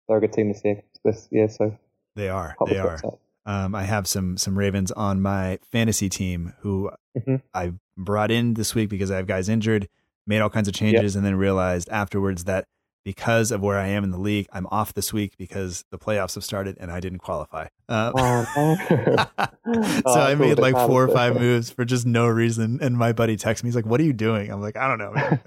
they're 0.09 0.19
a 0.19 0.21
good 0.21 0.33
team 0.33 0.49
this 0.49 0.63
year. 0.65 0.83
This 1.05 1.29
year, 1.31 1.49
so 1.49 1.77
They 2.17 2.29
are. 2.29 2.57
They 2.67 2.79
are. 2.79 2.99
Um 3.47 3.75
I 3.75 3.85
have 3.85 4.07
some 4.07 4.37
some 4.37 4.59
Ravens 4.59 4.91
on 4.93 5.21
my 5.23 5.59
fantasy 5.73 6.09
team 6.09 6.53
who 6.61 6.91
Mhm. 7.17 7.43
I 7.55 7.73
brought 7.97 8.31
in 8.31 8.55
this 8.55 8.75
week 8.75 8.89
because 8.91 9.11
I 9.11 9.17
have 9.17 9.27
guys 9.27 9.49
injured, 9.49 9.89
made 10.27 10.41
all 10.41 10.51
kinds 10.51 10.69
of 10.69 10.75
changes 10.75 11.17
and 11.17 11.25
then 11.25 11.37
realized 11.37 11.89
afterwards 11.91 12.45
that 12.45 12.67
because 13.09 13.51
of 13.51 13.63
where 13.63 13.79
I 13.79 13.87
am 13.87 14.05
in 14.05 14.11
the 14.11 14.19
league, 14.19 14.47
I'm 14.53 14.67
off 14.67 14.93
this 14.93 15.15
week 15.15 15.39
because 15.39 15.83
the 15.91 15.97
playoffs 15.99 16.35
have 16.35 16.45
started 16.45 16.77
and 16.79 16.91
I 16.93 17.01
didn't 17.01 17.21
qualify. 17.21 17.69
Uh, 17.89 18.13
Oh, 18.15 18.77
so 18.87 20.03
Oh, 20.05 20.21
I 20.21 20.35
made 20.35 20.59
like 20.59 20.75
four 20.75 21.05
or 21.05 21.09
five 21.09 21.41
moves 21.41 21.71
for 21.71 21.87
just 21.87 22.05
no 22.05 22.27
reason. 22.27 22.79
And 22.83 22.99
my 22.99 23.13
buddy 23.15 23.39
texts 23.39 23.65
me, 23.65 23.69
he's 23.69 23.77
like, 23.77 23.87
What 23.87 23.99
are 23.99 24.05
you 24.05 24.13
doing? 24.13 24.51
I'm 24.51 24.61
like, 24.61 24.77
I 24.77 24.87
don't 24.89 24.99
know. 24.99 25.13
man. 25.13 25.41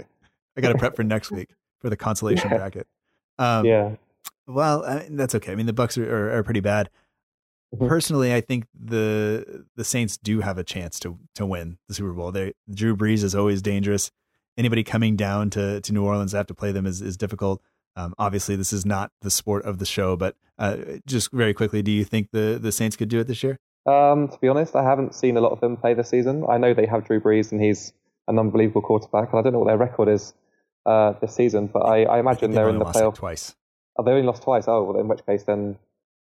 I 0.57 0.62
got 0.62 0.72
to 0.72 0.78
prep 0.80 0.95
for 0.95 1.03
next 1.03 1.30
week 1.30 1.49
for 1.82 1.91
the 1.91 1.95
consolation 2.07 2.49
Yeah. 2.49 2.57
bracket. 2.57 2.88
Um, 3.38 3.66
yeah. 3.66 3.91
Well, 4.47 4.84
I 4.84 5.03
mean, 5.03 5.18
that's 5.18 5.36
okay. 5.36 5.51
I 5.51 5.55
mean, 5.55 5.68
the 5.68 5.74
Bucs 5.74 5.99
are, 6.03 6.12
are, 6.12 6.38
are 6.39 6.43
pretty 6.43 6.62
bad. 6.62 6.89
Mhm. 7.76 7.88
Personally, 7.88 8.34
I 8.34 8.41
think 8.41 8.66
the 8.74 9.66
the 9.76 9.84
Saints 9.84 10.18
do 10.18 10.39
have 10.41 10.57
a 10.57 10.64
chance 10.64 10.99
to 11.01 11.20
to 11.36 11.45
win 11.45 11.78
the 11.88 11.93
Super 11.93 12.12
Bowl. 12.12 12.32
They 12.32 12.53
Drew 12.74 12.97
Brees 12.97 13.24
is 13.24 13.36
always 13.36 13.62
dangerous. 13.62 14.12
Anybody 14.58 14.84
coming 14.84 15.16
down 15.16 15.49
to, 15.52 15.82
to 15.82 15.93
New 15.93 16.04
Orleans 16.04 16.32
to 16.32 16.38
have 16.38 16.47
to 16.47 16.54
play 16.54 16.72
them 16.72 16.86
is, 16.86 17.02
is 17.02 17.18
difficult. 17.18 17.62
Um, 17.95 18.14
obviously, 18.18 18.56
this 18.56 18.72
is 18.72 18.86
not 18.86 19.12
the 19.22 19.32
sport 19.32 19.66
of 19.66 19.80
the 19.80 19.86
show, 19.86 20.16
but 20.16 20.36
uh, 20.60 20.78
just 21.06 21.32
very 21.32 21.54
quickly, 21.54 21.82
do 21.82 21.91
you 21.91 22.04
think 22.04 22.30
the, 22.32 22.60
the 22.62 22.72
Saints 22.72 22.95
could 22.95 23.10
do 23.10 23.20
it 23.20 23.28
this 23.28 23.43
year? 23.43 23.60
Um, 23.86 24.28
to 24.30 24.38
be 24.39 24.47
honest, 24.47 24.76
I 24.76 24.84
haven't 24.84 25.16
seen 25.16 25.38
a 25.38 25.41
lot 25.41 25.52
of 25.52 25.60
them 25.60 25.76
play 25.78 25.93
this 25.93 26.10
season. 26.10 26.45
I 26.47 26.58
know 26.58 26.74
they 26.74 26.86
have 26.86 27.06
Drew 27.06 27.20
Brees, 27.20 27.52
and 27.52 27.62
he's 27.62 27.93
an 28.28 28.38
unbelievable 28.39 28.82
quarterback. 28.82 29.32
And 29.32 29.39
I 29.39 29.41
don't 29.41 29.54
know 29.54 29.60
what 29.60 29.68
their 29.68 29.78
record 29.78 30.08
is 30.08 30.34
uh, 30.86 31.14
this 31.20 31.34
season, 31.34 31.68
but 31.68 31.80
I, 31.80 32.04
I 32.04 32.20
imagine 32.20 32.52
They've 32.52 32.56
they're 32.56 32.66
only 32.66 32.76
in 32.76 32.80
the 32.80 32.86
lost 32.86 32.95
like 32.95 33.06
playoff. 33.06 33.16
twice. 33.16 33.56
Oh, 33.97 34.04
they 34.04 34.12
only 34.12 34.24
lost 34.24 34.43
twice. 34.43 34.66
Oh, 34.68 34.84
well, 34.84 34.99
in 34.99 35.08
which 35.08 35.26
case, 35.26 35.43
then 35.43 35.78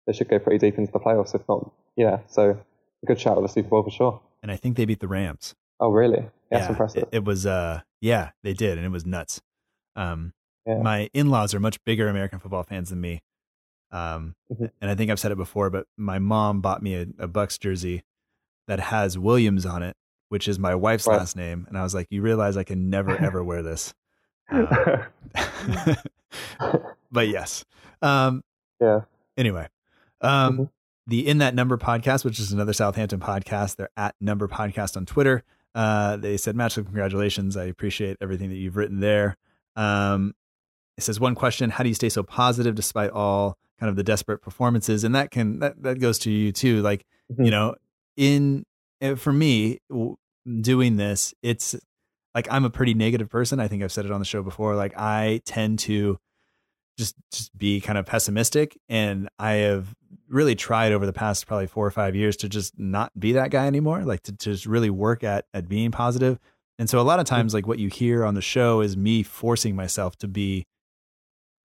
they 0.07 0.13
should 0.13 0.29
go 0.29 0.39
pretty 0.39 0.59
deep 0.59 0.79
into 0.79 0.91
the 0.91 0.99
playoffs, 0.99 1.35
if 1.35 1.43
not, 1.49 1.71
yeah. 1.97 2.21
So 2.27 2.59
a 3.03 3.07
good 3.07 3.21
shout 3.21 3.37
at 3.37 3.43
the 3.43 3.49
Super 3.49 3.69
Bowl 3.69 3.83
for 3.83 3.91
sure. 3.91 4.21
And 4.43 4.51
I 4.51 4.57
think 4.57 4.77
they 4.77 4.87
beat 4.87 5.01
the 5.01 5.09
Rams. 5.09 5.55
Oh, 5.79 5.91
really? 5.91 6.25
That's 6.51 6.65
yeah, 6.65 6.69
impressive. 6.71 7.03
It, 7.05 7.09
it 7.13 7.25
was, 7.25 7.47
uh, 7.47 7.83
yeah, 8.01 8.31
they 8.43 8.55
did, 8.55 8.77
and 8.79 8.87
it 8.87 8.91
was 8.91 9.05
nuts. 9.07 9.41
Um, 9.97 10.33
Yeah. 10.67 10.79
My 10.83 11.09
in-laws 11.15 11.55
are 11.55 11.61
much 11.61 11.83
bigger 11.85 12.09
American 12.09 12.39
football 12.39 12.63
fans 12.63 12.91
than 12.91 13.01
me, 13.01 13.23
um, 13.91 14.35
Mhm. 14.53 14.71
and 14.81 14.91
I 14.91 14.95
think 14.95 15.11
I've 15.11 15.19
said 15.19 15.33
it 15.33 15.37
before, 15.39 15.71
but 15.71 15.87
my 15.97 16.19
mom 16.19 16.61
bought 16.61 16.83
me 16.83 16.95
a, 16.95 17.03
a 17.19 17.27
Bucs 17.29 17.59
jersey 17.59 18.03
that 18.69 18.79
has 18.79 19.19
Williams 19.19 19.65
on 19.67 19.83
it, 19.83 19.97
which 20.29 20.47
is 20.49 20.59
my 20.59 20.75
wife's 20.75 21.07
last 21.07 21.35
name, 21.35 21.65
and 21.69 21.77
I 21.79 21.83
was 21.83 21.95
like, 21.95 22.07
"You 22.11 22.21
realize 22.23 22.57
I 22.57 22.63
can 22.65 22.91
never 22.91 23.17
ever 23.21 23.43
wear 23.43 23.63
this." 23.63 23.95
Uh, 24.51 25.05
but 27.11 27.29
yes. 27.29 27.65
Um, 28.03 28.43
yeah. 28.81 29.01
anyway, 29.37 29.69
um, 30.21 30.57
Mhm. 30.59 30.71
the 31.07 31.27
In 31.27 31.39
That 31.39 31.55
Number 31.55 31.77
podcast, 31.77 32.25
which 32.25 32.39
is 32.39 32.53
another 32.53 32.73
Southampton 32.73 33.21
podcast, 33.21 33.77
they're 33.77 33.91
at 33.97 34.15
Number 34.21 34.47
Podcast 34.49 34.97
on 34.97 35.07
Twitter. 35.07 35.43
Uh, 35.75 36.17
they 36.17 36.37
said, 36.37 36.57
Matchlick, 36.57 36.85
congratulations. 36.87 37.57
I 37.57 37.65
appreciate 37.65 38.17
everything 38.21 38.49
that 38.51 38.57
you've 38.57 38.77
written 38.77 39.01
there. 39.01 39.37
Um, 39.77 40.35
it 40.97 41.03
says 41.05 41.21
one 41.21 41.35
question: 41.35 41.71
How 41.71 41.83
do 41.85 41.89
you 41.89 41.95
stay 41.95 42.09
so 42.09 42.23
positive 42.23 42.75
despite 42.75 43.11
all 43.11 43.57
kind 43.79 43.89
of 43.89 43.97
the 43.97 44.03
desperate 44.03 44.43
performances? 44.43 45.05
And 45.05 45.15
that 45.15 45.31
can 45.31 45.61
that 45.61 45.83
that 45.83 46.01
goes 46.01 46.19
to 46.21 46.31
you 46.31 46.53
too. 46.53 46.83
Like 46.83 47.07
Mhm. 47.33 47.45
you 47.45 47.51
know, 47.51 47.75
in 48.17 48.65
eh, 49.01 49.15
for 49.15 49.33
me 49.33 49.79
doing 50.61 50.97
this, 50.97 51.33
it's 51.43 51.75
like 52.35 52.49
I'm 52.51 52.65
a 52.65 52.71
pretty 52.71 52.95
negative 52.95 53.31
person. 53.31 53.61
I 53.61 53.69
think 53.69 53.83
I've 53.83 53.93
said 53.93 54.05
it 54.05 54.11
on 54.11 54.19
the 54.19 54.27
show 54.27 54.43
before. 54.43 54.75
Like 54.77 54.93
I 54.97 55.41
tend 55.47 55.79
to 55.81 56.19
just 56.99 57.15
just 57.33 57.57
be 57.57 57.81
kind 57.81 57.97
of 57.97 58.05
pessimistic 58.05 58.77
and 58.89 59.29
i 59.39 59.53
have 59.53 59.95
really 60.31 60.55
tried 60.55 60.93
over 60.93 61.05
the 61.05 61.13
past 61.13 61.47
probably 61.47 61.67
four 61.67 61.87
or 61.87 61.91
five 61.91 62.15
years 62.17 62.37
to 62.39 62.49
just 62.49 62.79
not 62.79 63.11
be 63.19 63.33
that 63.33 63.51
guy 63.51 63.67
anymore 63.67 64.03
like 64.05 64.23
to, 64.23 64.33
to 64.33 64.51
just 64.53 64.65
really 64.67 64.91
work 64.91 65.23
at 65.25 65.45
at 65.53 65.69
being 65.69 65.91
positive. 65.91 66.39
and 66.79 66.89
so 66.89 66.99
a 67.01 67.03
lot 67.03 67.19
of 67.21 67.27
times 67.27 67.53
like 67.53 67.67
what 67.67 67.79
you 67.79 67.89
hear 67.89 68.25
on 68.25 68.35
the 68.35 68.41
show 68.41 68.81
is 68.81 68.97
me 68.97 69.23
forcing 69.23 69.75
myself 69.77 70.17
to 70.17 70.29
be 70.29 70.65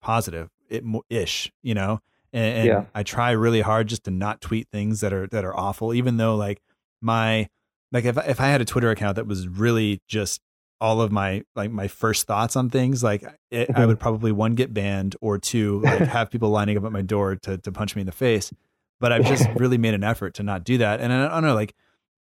positive 0.02 0.50
it 0.70 0.84
ish 1.10 1.52
you 1.64 1.74
know 1.74 2.00
and, 2.34 2.58
and 2.58 2.68
Yeah. 2.68 2.86
i 2.94 3.04
try 3.04 3.32
really 3.32 3.62
hard 3.62 3.88
just 3.88 4.04
to 4.06 4.12
not 4.12 4.42
tweet 4.42 4.68
things 4.72 5.00
that 5.02 5.14
are 5.14 5.28
that 5.28 5.46
are 5.46 5.56
awful 5.56 5.94
even 5.94 6.18
though 6.18 6.36
like 6.36 6.62
my 7.02 7.48
like 7.92 8.06
if, 8.06 8.18
if 8.28 8.40
i 8.42 8.48
had 8.48 8.62
a 8.62 8.66
twitter 8.66 8.90
account 8.92 9.16
that 9.16 9.28
was 9.28 9.48
really 9.48 10.02
just 10.08 10.42
all 10.82 11.02
of 11.02 11.12
my 11.12 11.44
like 11.56 11.72
my 11.72 11.88
first 11.88 12.28
thoughts 12.28 12.56
on 12.56 12.70
things 12.70 13.02
like 13.04 13.24
it, 13.52 13.70
i 13.70 13.80
Mhm. 13.82 13.88
would 13.88 14.00
probably 14.00 14.32
one 14.32 14.56
get 14.56 14.74
banned 14.74 15.16
or 15.22 15.38
two 15.38 15.80
like 15.82 16.00
have 16.18 16.30
people 16.30 16.50
lining 16.50 16.78
up 16.78 16.84
at 16.84 16.92
my 16.92 17.02
door 17.02 17.36
to 17.38 17.58
to 17.58 17.72
punch 17.72 17.96
me 17.96 18.02
in 18.02 18.06
the 18.06 18.12
face 18.12 18.52
but 19.00 19.12
i've 19.12 19.26
just 19.26 19.48
really 19.56 19.78
made 19.78 19.94
an 19.94 20.04
effort 20.04 20.34
to 20.36 20.44
not 20.44 20.64
do 20.66 20.78
that 20.78 21.00
and 21.00 21.14
i 21.14 21.28
don't 21.30 21.44
know 21.44 21.56
like 21.56 21.74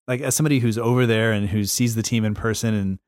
like 0.08 0.22
as 0.22 0.36
somebody 0.36 0.60
who's 0.60 0.78
over 0.78 1.06
there 1.08 1.32
and 1.32 1.49
who 1.49 1.64
sees 1.66 1.95
the 1.95 2.04
team 2.04 2.24
in 2.26 2.36
person 2.36 2.74
and 2.76 2.99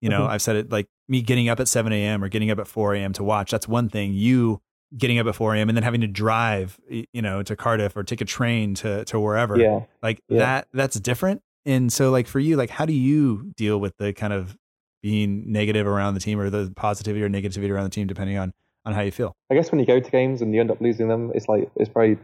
you 0.00 0.08
know 0.08 0.22
Mhm. 0.22 0.28
i've 0.30 0.42
said 0.42 0.56
it 0.56 0.72
like 0.72 0.88
me 1.08 1.22
getting 1.22 1.48
up 1.48 1.60
at 1.60 1.68
7 1.68 1.92
a.m 1.92 2.22
or 2.24 2.28
getting 2.28 2.50
up 2.50 2.58
at 2.58 2.66
4 2.66 2.94
a.m 2.96 3.12
to 3.12 3.22
watch 3.24 3.50
that's 3.52 3.68
one 3.68 3.88
thing 3.88 4.12
you 4.12 4.60
getting 4.98 5.20
up 5.20 5.26
at 5.28 5.36
4 5.36 5.54
a.m 5.54 5.68
and 5.68 5.76
then 5.76 5.84
having 5.84 6.00
to 6.00 6.08
drive 6.08 6.80
you 6.88 7.22
know 7.22 7.44
to 7.44 7.54
cardiff 7.54 7.96
or 7.96 8.02
take 8.02 8.20
a 8.20 8.24
train 8.24 8.74
to 8.74 9.04
to 9.04 9.20
wherever 9.20 9.56
Yeah. 9.56 9.82
like 10.02 10.20
Yeah. 10.28 10.38
that 10.40 10.68
that's 10.72 10.98
different 10.98 11.42
and 11.64 11.92
so 11.92 12.10
like 12.10 12.26
for 12.26 12.40
you 12.40 12.56
like 12.56 12.70
how 12.70 12.86
do 12.86 12.92
you 12.92 13.52
deal 13.56 13.78
with 13.78 13.96
the 13.98 14.12
kind 14.12 14.32
of 14.32 14.56
being 15.02 15.50
negative 15.50 15.86
around 15.86 16.14
the 16.14 16.20
team 16.20 16.38
or 16.38 16.50
the 16.50 16.72
positivity 16.76 17.22
or 17.22 17.28
negativity 17.28 17.70
around 17.70 17.84
the 17.84 17.90
team 17.90 18.06
depending 18.06 18.36
on 18.36 18.52
on 18.84 18.94
how 18.94 19.02
you 19.02 19.10
feel 19.10 19.34
I 19.50 19.54
guess 19.54 19.70
when 19.72 19.80
you 19.80 19.86
go 19.86 19.98
to 19.98 20.10
games 20.10 20.42
and 20.42 20.54
you 20.54 20.60
end 20.60 20.70
up 20.70 20.80
losing 20.80 21.08
them, 21.08 21.32
it's 21.34 21.48
like 21.48 21.70
it's 21.74 21.90
very 21.90 22.18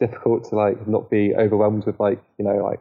difficult 0.00 0.48
to 0.48 0.56
like 0.56 0.86
not 0.88 1.08
be 1.08 1.34
overwhelmed 1.34 1.86
with 1.86 2.00
like 2.00 2.20
you 2.36 2.44
know 2.44 2.56
like 2.56 2.80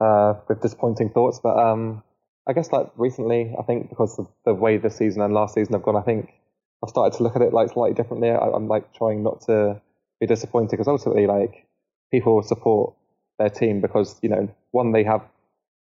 uh, 0.00 0.34
with 0.46 0.60
disappointing 0.60 1.08
thoughts. 1.10 1.40
But 1.42 1.58
um, 1.58 2.02
I 2.46 2.52
guess 2.52 2.70
like 2.70 2.90
recently, 2.96 3.54
I 3.58 3.62
think 3.62 3.88
because 3.88 4.18
of 4.18 4.28
the 4.44 4.52
way 4.52 4.76
this 4.76 4.96
season 4.96 5.22
and 5.22 5.32
last 5.32 5.54
season 5.54 5.72
have 5.72 5.82
gone, 5.82 5.96
I 5.96 6.02
think 6.02 6.34
I've 6.82 6.90
started 6.90 7.16
to 7.16 7.22
look 7.22 7.34
at 7.34 7.42
it 7.42 7.54
like 7.54 7.70
slightly 7.70 7.94
differently. 7.94 8.30
I, 8.30 8.36
I'm 8.36 8.68
like 8.68 8.92
trying 8.92 9.22
not 9.22 9.40
to 9.42 9.80
be 10.20 10.26
disappointed 10.26 10.72
because 10.72 10.88
ultimately, 10.88 11.26
like 11.26 11.66
people 12.10 12.42
support 12.42 12.94
their 13.38 13.50
team 13.50 13.80
because 13.80 14.18
you 14.20 14.28
know 14.28 14.54
one 14.72 14.92
they 14.92 15.04
have 15.04 15.22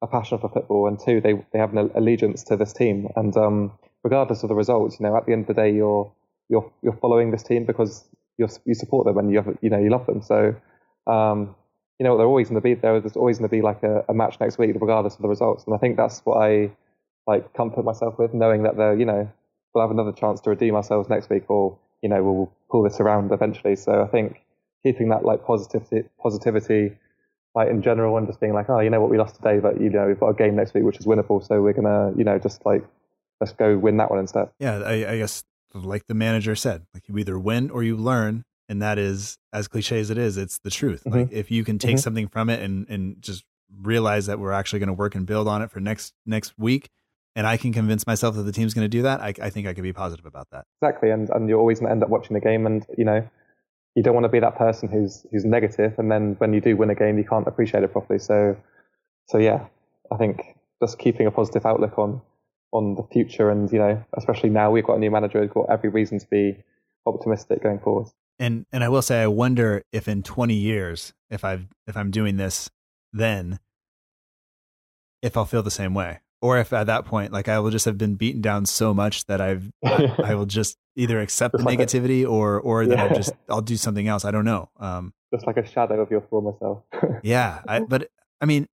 a 0.06 0.08
passion 0.08 0.38
for 0.38 0.50
football 0.50 0.88
and 0.88 1.00
two 1.00 1.20
they 1.20 1.34
they 1.52 1.60
have 1.60 1.76
an 1.76 1.92
allegiance 1.96 2.44
to 2.44 2.56
this 2.56 2.74
team 2.74 3.08
and 3.16 3.36
um, 3.36 3.72
regardless 4.04 4.44
of 4.44 4.50
the 4.50 4.56
results, 4.56 5.00
you 5.00 5.06
know 5.06 5.18
at 5.18 5.26
the 5.26 5.34
end 5.34 5.42
of 5.42 5.48
the 5.48 5.62
day 5.62 5.74
you're 5.74 6.12
you're 6.48 6.72
you're 6.82 6.98
following 7.02 7.32
this 7.32 7.44
team 7.44 7.66
because 7.66 8.06
you 8.38 8.48
you 8.66 8.74
support 8.74 9.06
them 9.06 9.18
and 9.18 9.32
you 9.32 9.38
have 9.38 9.58
you 9.62 9.70
know 9.70 9.80
you 9.80 9.90
love 9.90 10.06
them. 10.06 10.22
So 10.22 10.56
um, 11.08 11.56
you 12.00 12.04
know 12.06 12.18
they're 12.18 12.28
always 12.28 12.50
going 12.50 12.62
to 12.62 12.68
be 12.70 12.76
there. 12.76 13.00
There's 13.00 13.18
always 13.18 13.40
going 13.40 13.50
to 13.50 13.56
be 13.56 13.62
like 13.62 13.84
a, 13.84 14.06
a 14.08 14.14
match 14.14 14.40
next 14.40 14.58
week 14.58 14.72
regardless 14.80 15.16
of 15.16 15.22
the 15.22 15.28
results. 15.28 15.64
And 15.66 15.76
I 15.76 15.78
think 15.78 15.98
that's 15.98 16.22
what 16.22 16.38
I 16.38 16.72
like 17.28 17.54
comfort 17.54 17.84
myself 17.84 18.20
with, 18.20 18.34
knowing 18.34 18.64
that 18.64 18.78
they're 18.78 18.98
you 18.98 19.06
know 19.06 19.30
we'll 19.74 19.84
have 19.84 19.92
another 19.92 20.14
chance 20.14 20.40
to 20.42 20.52
redeem 20.52 20.76
ourselves 20.76 21.10
next 21.10 21.30
week, 21.30 21.50
or 21.50 21.78
you 22.02 22.10
know 22.10 22.24
we'll 22.24 22.52
pull 22.70 22.84
this 22.84 23.00
around 23.00 23.32
eventually. 23.32 23.76
So 23.76 24.04
I 24.04 24.08
think 24.08 24.42
keeping 24.84 25.10
that 25.10 25.26
like 25.26 25.44
positivity, 25.46 26.08
positivity, 26.22 26.96
like 27.56 27.70
in 27.70 27.82
general, 27.82 28.18
and 28.18 28.28
just 28.28 28.40
being 28.40 28.54
like, 28.54 28.70
oh, 28.70 28.80
you 28.80 28.90
know 28.90 29.02
what, 29.02 29.10
we 29.10 29.18
lost 29.18 29.36
today, 29.36 29.60
but 29.60 29.80
you 29.80 29.90
know 29.90 30.08
we've 30.08 30.20
got 30.20 30.30
a 30.30 30.34
game 30.34 30.56
next 30.56 30.74
week 30.74 30.84
which 30.84 30.98
is 30.98 31.06
winnable, 31.06 31.46
so 31.46 31.62
we're 31.62 31.74
gonna 31.74 32.14
you 32.18 32.24
know 32.24 32.38
just 32.38 32.66
like 32.66 32.84
let's 33.40 33.54
go 33.54 33.78
win 33.78 33.98
that 33.98 34.10
one 34.10 34.20
instead. 34.20 34.50
Yeah, 34.60 34.80
I, 34.80 35.12
I 35.12 35.18
guess 35.18 35.44
like 35.74 36.08
the 36.08 36.14
manager 36.14 36.56
said, 36.56 36.86
like 36.94 37.08
you 37.08 37.18
either 37.18 37.38
win 37.40 37.70
or 37.70 37.84
you 37.84 37.96
learn, 37.96 38.46
and 38.70 38.82
that 38.82 38.98
is 38.98 39.38
as 39.54 39.68
cliche 39.68 40.00
as 40.00 40.10
it 40.10 40.18
is, 40.18 40.38
it's 40.38 40.60
the 40.60 40.70
truth. 40.70 41.04
Mm-hmm. 41.06 41.20
Like 41.20 41.32
if 41.32 41.52
you 41.52 41.64
can 41.64 41.80
take 41.80 41.92
mm-hmm. 41.92 42.00
something 42.00 42.28
from 42.28 42.50
it 42.50 42.62
and 42.62 42.88
and 42.90 43.22
just 43.22 43.44
realize 43.82 44.28
that 44.28 44.40
we're 44.40 44.52
actually 44.52 44.80
going 44.80 44.88
to 44.88 44.94
work 44.94 45.16
and 45.16 45.26
build 45.26 45.48
on 45.48 45.62
it 45.62 45.72
for 45.72 45.80
next 45.80 46.14
next 46.26 46.54
week 46.58 46.90
and 47.36 47.46
I 47.46 47.58
can 47.58 47.74
convince 47.74 48.08
myself 48.08 48.36
that 48.36 48.44
the 48.44 48.52
team's 48.52 48.74
going 48.74 48.86
to 48.86 48.90
do 48.90 49.02
that, 49.04 49.20
I, 49.20 49.34
I 49.42 49.50
think 49.50 49.68
I 49.68 49.74
could 49.74 49.84
be 49.84 49.94
positive 49.94 50.26
about 50.26 50.50
that. 50.52 50.66
Exactly, 50.82 51.10
and 51.10 51.30
and 51.30 51.50
you're 51.50 51.60
always 51.60 51.80
going 51.80 51.90
to 51.90 51.92
end 51.92 52.04
up 52.04 52.10
watching 52.10 52.34
the 52.34 52.40
game, 52.40 52.66
and 52.66 52.86
you 52.98 53.04
know, 53.04 53.28
you 53.96 54.04
don't 54.04 54.14
want 54.14 54.26
to 54.26 54.30
be 54.30 54.40
that 54.42 54.58
person 54.58 54.90
who's 54.90 55.26
who's 55.32 55.46
negative, 55.46 55.98
and 55.98 56.12
then 56.12 56.36
when 56.38 56.54
you 56.54 56.62
do 56.62 56.76
win 56.76 56.90
a 56.90 56.96
game, 56.96 57.18
you 57.18 57.24
can't 57.24 57.48
appreciate 57.48 57.84
it 57.84 57.92
properly. 57.92 58.20
So, 58.20 58.58
so 59.28 59.38
yeah, 59.38 59.68
I 60.12 60.18
think 60.18 60.42
just 60.82 61.00
keeping 61.00 61.28
a 61.28 61.32
positive 61.32 61.66
outlook 61.66 61.98
on 61.98 62.22
on 62.72 62.96
the 62.96 63.04
future, 63.04 63.50
and 63.50 63.72
you 63.72 63.80
know, 63.80 64.04
especially 64.18 64.50
now 64.50 64.70
we've 64.70 64.86
got 64.86 64.98
a 64.98 65.00
new 65.00 65.12
manager, 65.12 65.40
we've 65.40 65.50
got 65.50 65.70
every 65.70 65.90
reason 65.90 66.20
to 66.20 66.28
be 66.28 66.58
optimistic 67.06 67.64
going 67.64 67.80
forward. 67.80 68.08
And 68.38 68.66
and 68.74 68.84
I 68.84 68.90
will 68.90 69.02
say, 69.02 69.22
I 69.22 69.28
wonder 69.28 69.84
if 69.94 70.10
in 70.10 70.24
20 70.24 70.54
years, 70.54 71.14
if 71.30 71.46
I've 71.46 71.68
if 71.88 71.96
I'm 71.96 72.12
doing 72.12 72.36
this, 72.36 72.70
then 73.14 73.60
if 75.22 75.38
I'll 75.38 75.46
feel 75.46 75.64
the 75.64 75.72
same 75.72 75.94
way 75.94 76.20
or 76.42 76.58
if 76.58 76.74
at 76.74 76.88
that 76.88 77.06
point 77.06 77.32
like 77.32 77.48
i 77.48 77.60
will 77.60 77.72
just 77.72 77.86
have 77.86 77.98
been 77.98 78.16
beaten 78.16 78.42
down 78.42 78.66
so 78.66 78.94
much 78.94 79.26
that 79.26 79.42
i've 79.42 79.72
i 80.24 80.36
will 80.36 80.46
just 80.46 80.78
either 80.96 81.20
accept 81.20 81.58
the 81.58 81.64
negativity 81.64 82.28
or 82.28 82.60
or 82.60 82.86
that 82.86 82.98
yeah. 82.98 83.06
i 83.06 83.10
just 83.10 83.34
i'll 83.50 83.62
do 83.62 83.78
something 83.78 84.08
else. 84.08 84.26
I 84.26 84.32
don't 84.32 84.46
know. 84.46 84.70
Um 84.80 85.14
just 85.34 85.46
like 85.46 85.58
a 85.58 85.66
shadow 85.66 86.02
of 86.02 86.10
your 86.10 86.22
former 86.22 86.54
self. 86.60 86.84
Yeah 87.24 87.62
I, 87.68 87.82
but 87.82 88.10
i 88.42 88.46
mean 88.46 88.68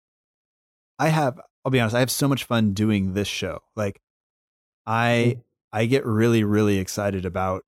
i 0.98 1.08
have 1.08 1.40
i'll 1.64 1.72
be 1.72 1.80
honest 1.80 1.96
i 1.96 2.00
have 2.00 2.10
so 2.10 2.28
much 2.28 2.44
fun 2.44 2.72
doing 2.72 3.14
this 3.14 3.28
show. 3.28 3.60
Like 3.76 4.00
i 4.86 5.36
mm. 5.36 5.42
i 5.72 5.86
get 5.86 6.04
really 6.04 6.44
really 6.44 6.78
excited 6.78 7.24
about 7.24 7.64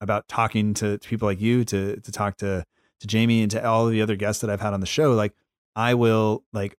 about 0.00 0.28
talking 0.28 0.74
to, 0.74 0.98
to 0.98 1.08
people 1.08 1.26
like 1.26 1.40
you 1.40 1.64
to 1.64 1.96
to 2.00 2.12
talk 2.12 2.36
to 2.38 2.64
to 3.00 3.06
jamie 3.06 3.42
and 3.42 3.50
to 3.50 3.66
all 3.66 3.86
the 3.86 4.02
other 4.02 4.16
guests 4.16 4.42
that 4.42 4.50
i've 4.50 4.60
had 4.60 4.74
on 4.74 4.80
the 4.80 4.86
show. 4.86 5.14
Like 5.14 5.32
i 5.74 5.94
will 5.94 6.44
like 6.52 6.76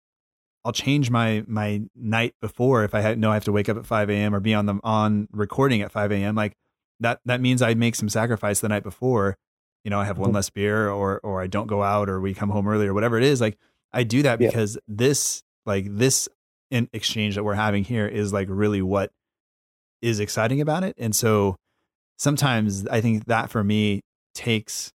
I'll 0.66 0.72
change 0.72 1.10
my 1.10 1.44
my 1.46 1.82
night 1.94 2.34
before 2.40 2.82
if 2.82 2.92
I 2.92 3.14
know 3.14 3.30
I 3.30 3.34
have 3.34 3.44
to 3.44 3.52
wake 3.52 3.68
up 3.68 3.76
at 3.76 3.86
5 3.86 4.10
a.m. 4.10 4.34
or 4.34 4.40
be 4.40 4.52
on 4.52 4.66
the 4.66 4.80
on 4.82 5.28
recording 5.30 5.80
at 5.80 5.92
5 5.92 6.10
a.m. 6.10 6.34
Like 6.34 6.56
that 6.98 7.20
that 7.24 7.40
means 7.40 7.62
I 7.62 7.74
make 7.74 7.94
some 7.94 8.08
sacrifice 8.08 8.58
the 8.60 8.68
night 8.68 8.82
before. 8.82 9.36
You 9.84 9.90
know, 9.90 10.00
I 10.00 10.06
have 10.06 10.18
one 10.18 10.30
mm-hmm. 10.30 10.34
less 10.36 10.50
beer 10.50 10.90
or 10.90 11.20
or 11.20 11.40
I 11.40 11.46
don't 11.46 11.68
go 11.68 11.84
out 11.84 12.10
or 12.10 12.20
we 12.20 12.34
come 12.34 12.50
home 12.50 12.66
early 12.66 12.88
or 12.88 12.94
whatever 12.94 13.16
it 13.16 13.22
is. 13.22 13.40
Like 13.40 13.58
I 13.92 14.02
do 14.02 14.22
that 14.22 14.40
because 14.40 14.74
yeah. 14.74 14.80
this 14.88 15.44
like 15.64 15.86
this 15.88 16.28
in 16.72 16.88
exchange 16.92 17.36
that 17.36 17.44
we're 17.44 17.54
having 17.54 17.84
here 17.84 18.08
is 18.08 18.32
like 18.32 18.48
really 18.50 18.82
what 18.82 19.12
is 20.02 20.18
exciting 20.18 20.60
about 20.60 20.82
it. 20.82 20.96
And 20.98 21.14
so 21.14 21.54
sometimes 22.18 22.88
I 22.88 23.00
think 23.00 23.26
that 23.26 23.50
for 23.50 23.62
me 23.62 24.00
takes 24.34 24.90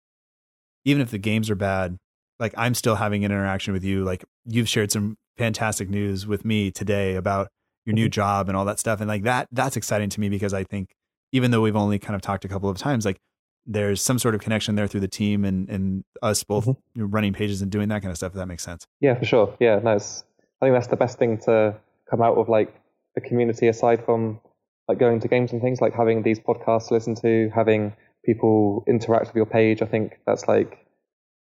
even 0.86 1.02
if 1.02 1.12
the 1.12 1.18
games 1.18 1.50
are 1.50 1.56
bad, 1.56 1.98
like 2.40 2.54
I'm 2.58 2.74
still 2.74 2.96
having 2.96 3.26
an 3.26 3.32
interaction 3.34 3.74
with 3.74 3.84
you. 3.84 4.06
Like 4.06 4.24
you've 4.46 4.70
shared 4.70 4.94
some 4.94 5.18
fantastic 5.38 5.90
news 5.90 6.28
with 6.28 6.44
me 6.46 6.72
today 6.72 7.16
about 7.16 7.50
your 7.86 7.94
new 7.94 8.06
mm-hmm. 8.06 8.12
job 8.12 8.50
and 8.50 8.58
all 8.58 8.66
that 8.66 8.80
stuff. 8.80 9.00
And 9.00 9.08
like 9.08 9.24
that, 9.24 9.48
that's 9.52 9.78
exciting 9.78 10.10
to 10.10 10.20
me 10.20 10.30
because 10.30 10.54
I 10.54 10.64
think 10.64 10.96
even 11.32 11.52
though 11.52 11.62
we've 11.62 11.76
only 11.76 12.00
kind 12.00 12.16
of 12.16 12.22
talked 12.22 12.46
a 12.46 12.48
couple 12.48 12.70
of 12.70 12.78
times, 12.78 13.06
like 13.06 13.18
there's 13.66 14.02
some 14.02 14.18
sort 14.18 14.36
of 14.36 14.42
connection 14.42 14.76
there 14.76 14.88
through 14.88 15.02
the 15.02 15.08
team 15.08 15.44
and, 15.46 15.70
and 15.70 16.04
us 16.22 16.44
both 16.44 16.66
mm-hmm. 16.66 17.06
running 17.06 17.34
pages 17.34 17.62
and 17.62 17.72
doing 17.72 17.90
that 17.90 18.02
kind 18.02 18.12
of 18.12 18.18
stuff. 18.18 18.32
If 18.32 18.38
that 18.38 18.48
makes 18.48 18.64
sense. 18.64 18.86
Yeah, 19.02 19.16
for 19.16 19.26
sure. 19.26 19.56
Yeah, 19.60 19.80
no, 19.80 19.92
I 19.92 19.98
think 19.98 20.74
that's 20.74 20.88
the 20.88 20.96
best 20.96 21.18
thing 21.18 21.38
to 21.40 21.76
come 22.10 22.22
out 22.22 22.38
of 22.38 22.50
like 22.50 22.74
the 23.16 23.22
community 23.22 23.68
aside 23.68 24.04
from 24.06 24.40
like 24.88 25.00
going 25.00 25.20
to 25.20 25.28
games 25.28 25.52
and 25.52 25.62
things 25.62 25.82
like 25.82 25.94
having 25.94 26.24
these 26.24 26.40
podcasts 26.40 26.88
to 26.88 26.94
listen 26.94 27.16
to, 27.16 27.50
having 27.54 27.94
people 28.26 28.84
interact 28.88 29.28
with 29.28 29.36
your 29.36 29.46
page. 29.46 29.82
I 29.82 29.86
think 29.86 30.20
that's 30.26 30.48
like 30.48 30.87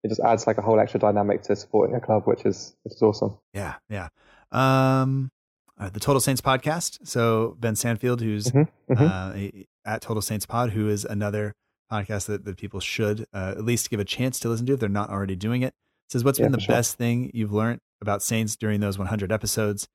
it 0.03 0.09
just 0.09 0.21
adds 0.21 0.47
like 0.47 0.59
a 0.59 0.63
whole 0.63 0.79
extra 0.79 1.01
dynamic 1.01 1.43
to 1.43 1.57
supporting 1.57 1.97
a 1.97 2.01
club, 2.01 2.27
which 2.27 2.45
is 2.45 2.77
which 2.83 2.95
is 2.95 3.03
awesome. 3.03 3.37
Yeah, 3.53 3.75
yeah. 3.89 4.09
Um, 4.53 5.31
uh, 5.79 5.91
the 5.91 6.01
Total 6.01 6.21
Saints 6.21 6.41
podcast. 6.41 7.07
So 7.07 7.57
Ben 7.59 7.77
Sanfield, 7.77 8.21
who's 8.21 8.47
mm-hmm, 8.47 8.93
mm-hmm. 8.93 9.05
Uh, 9.05 9.65
at 9.85 10.03
Total 10.03 10.23
Saints 10.23 10.47
Pod, 10.47 10.71
who 10.71 10.89
is 10.89 11.05
another 11.05 11.55
podcast 11.91 12.27
that, 12.27 12.45
that 12.45 12.57
people 12.57 12.81
should 12.81 13.27
uh, 13.33 13.55
at 13.57 13.65
least 13.65 13.91
give 13.91 14.01
a 14.01 14.05
chance 14.05 14.39
to 14.41 14.49
listen 14.49 14.67
to 14.67 14.75
if 14.75 14.81
they're 14.81 14.89
not 14.89 15.11
already 15.11 15.37
doing 15.37 15.63
it. 15.63 15.75
Says, 16.11 16.25
what's 16.25 16.39
yeah, 16.39 16.47
been 16.47 16.53
the 16.53 16.61
sure. 16.61 16.75
best 16.75 16.97
thing 16.97 17.31
you've 17.35 17.53
learned 17.53 17.81
about 18.01 18.23
Saints 18.23 18.57
during 18.57 18.81
those 18.81 18.99
100 18.99 19.31
episodes, 19.31 19.89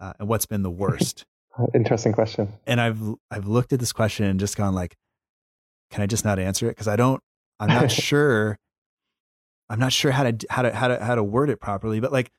uh, 0.00 0.12
and 0.18 0.28
what's 0.28 0.46
been 0.46 0.62
the 0.62 0.70
worst? 0.70 1.24
Interesting 1.74 2.12
question. 2.12 2.52
And 2.66 2.80
I've 2.80 3.00
I've 3.30 3.46
looked 3.46 3.72
at 3.72 3.80
this 3.80 3.92
question 3.92 4.26
and 4.26 4.40
just 4.40 4.56
gone 4.56 4.74
like, 4.74 4.96
can 5.90 6.02
I 6.02 6.06
just 6.06 6.24
not 6.24 6.38
answer 6.38 6.66
it? 6.66 6.70
Because 6.70 6.88
I 6.88 6.96
don't. 6.96 7.20
I'm 7.60 7.68
not 7.68 7.90
sure 7.92 8.58
I'm 9.72 9.78
not 9.78 9.92
sure 9.94 10.10
how 10.10 10.30
to 10.30 10.36
how 10.50 10.60
to 10.60 10.74
how 10.74 10.88
to 10.88 11.02
how 11.02 11.14
to 11.14 11.24
word 11.24 11.48
it 11.48 11.58
properly, 11.58 11.98
but 11.98 12.12
like 12.12 12.30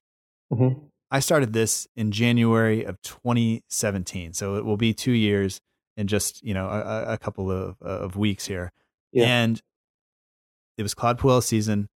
mm-hmm. 0.53 0.85
I 1.09 1.19
started 1.19 1.51
this 1.51 1.87
in 1.95 2.11
January 2.11 2.83
of 2.83 3.01
2017, 3.01 4.33
so 4.33 4.53
it 4.53 4.63
will 4.63 4.77
be 4.77 4.93
two 4.93 5.13
years 5.13 5.59
in 5.97 6.05
just 6.05 6.43
you 6.43 6.53
know 6.53 6.67
a, 6.67 7.13
a 7.13 7.17
couple 7.17 7.49
of 7.49 7.81
of 7.81 8.15
weeks 8.15 8.45
here, 8.45 8.71
yeah. 9.11 9.25
and 9.25 9.59
it 10.77 10.83
was 10.83 10.93
Claude 10.93 11.17
Puel 11.17 11.41
season. 11.41 11.87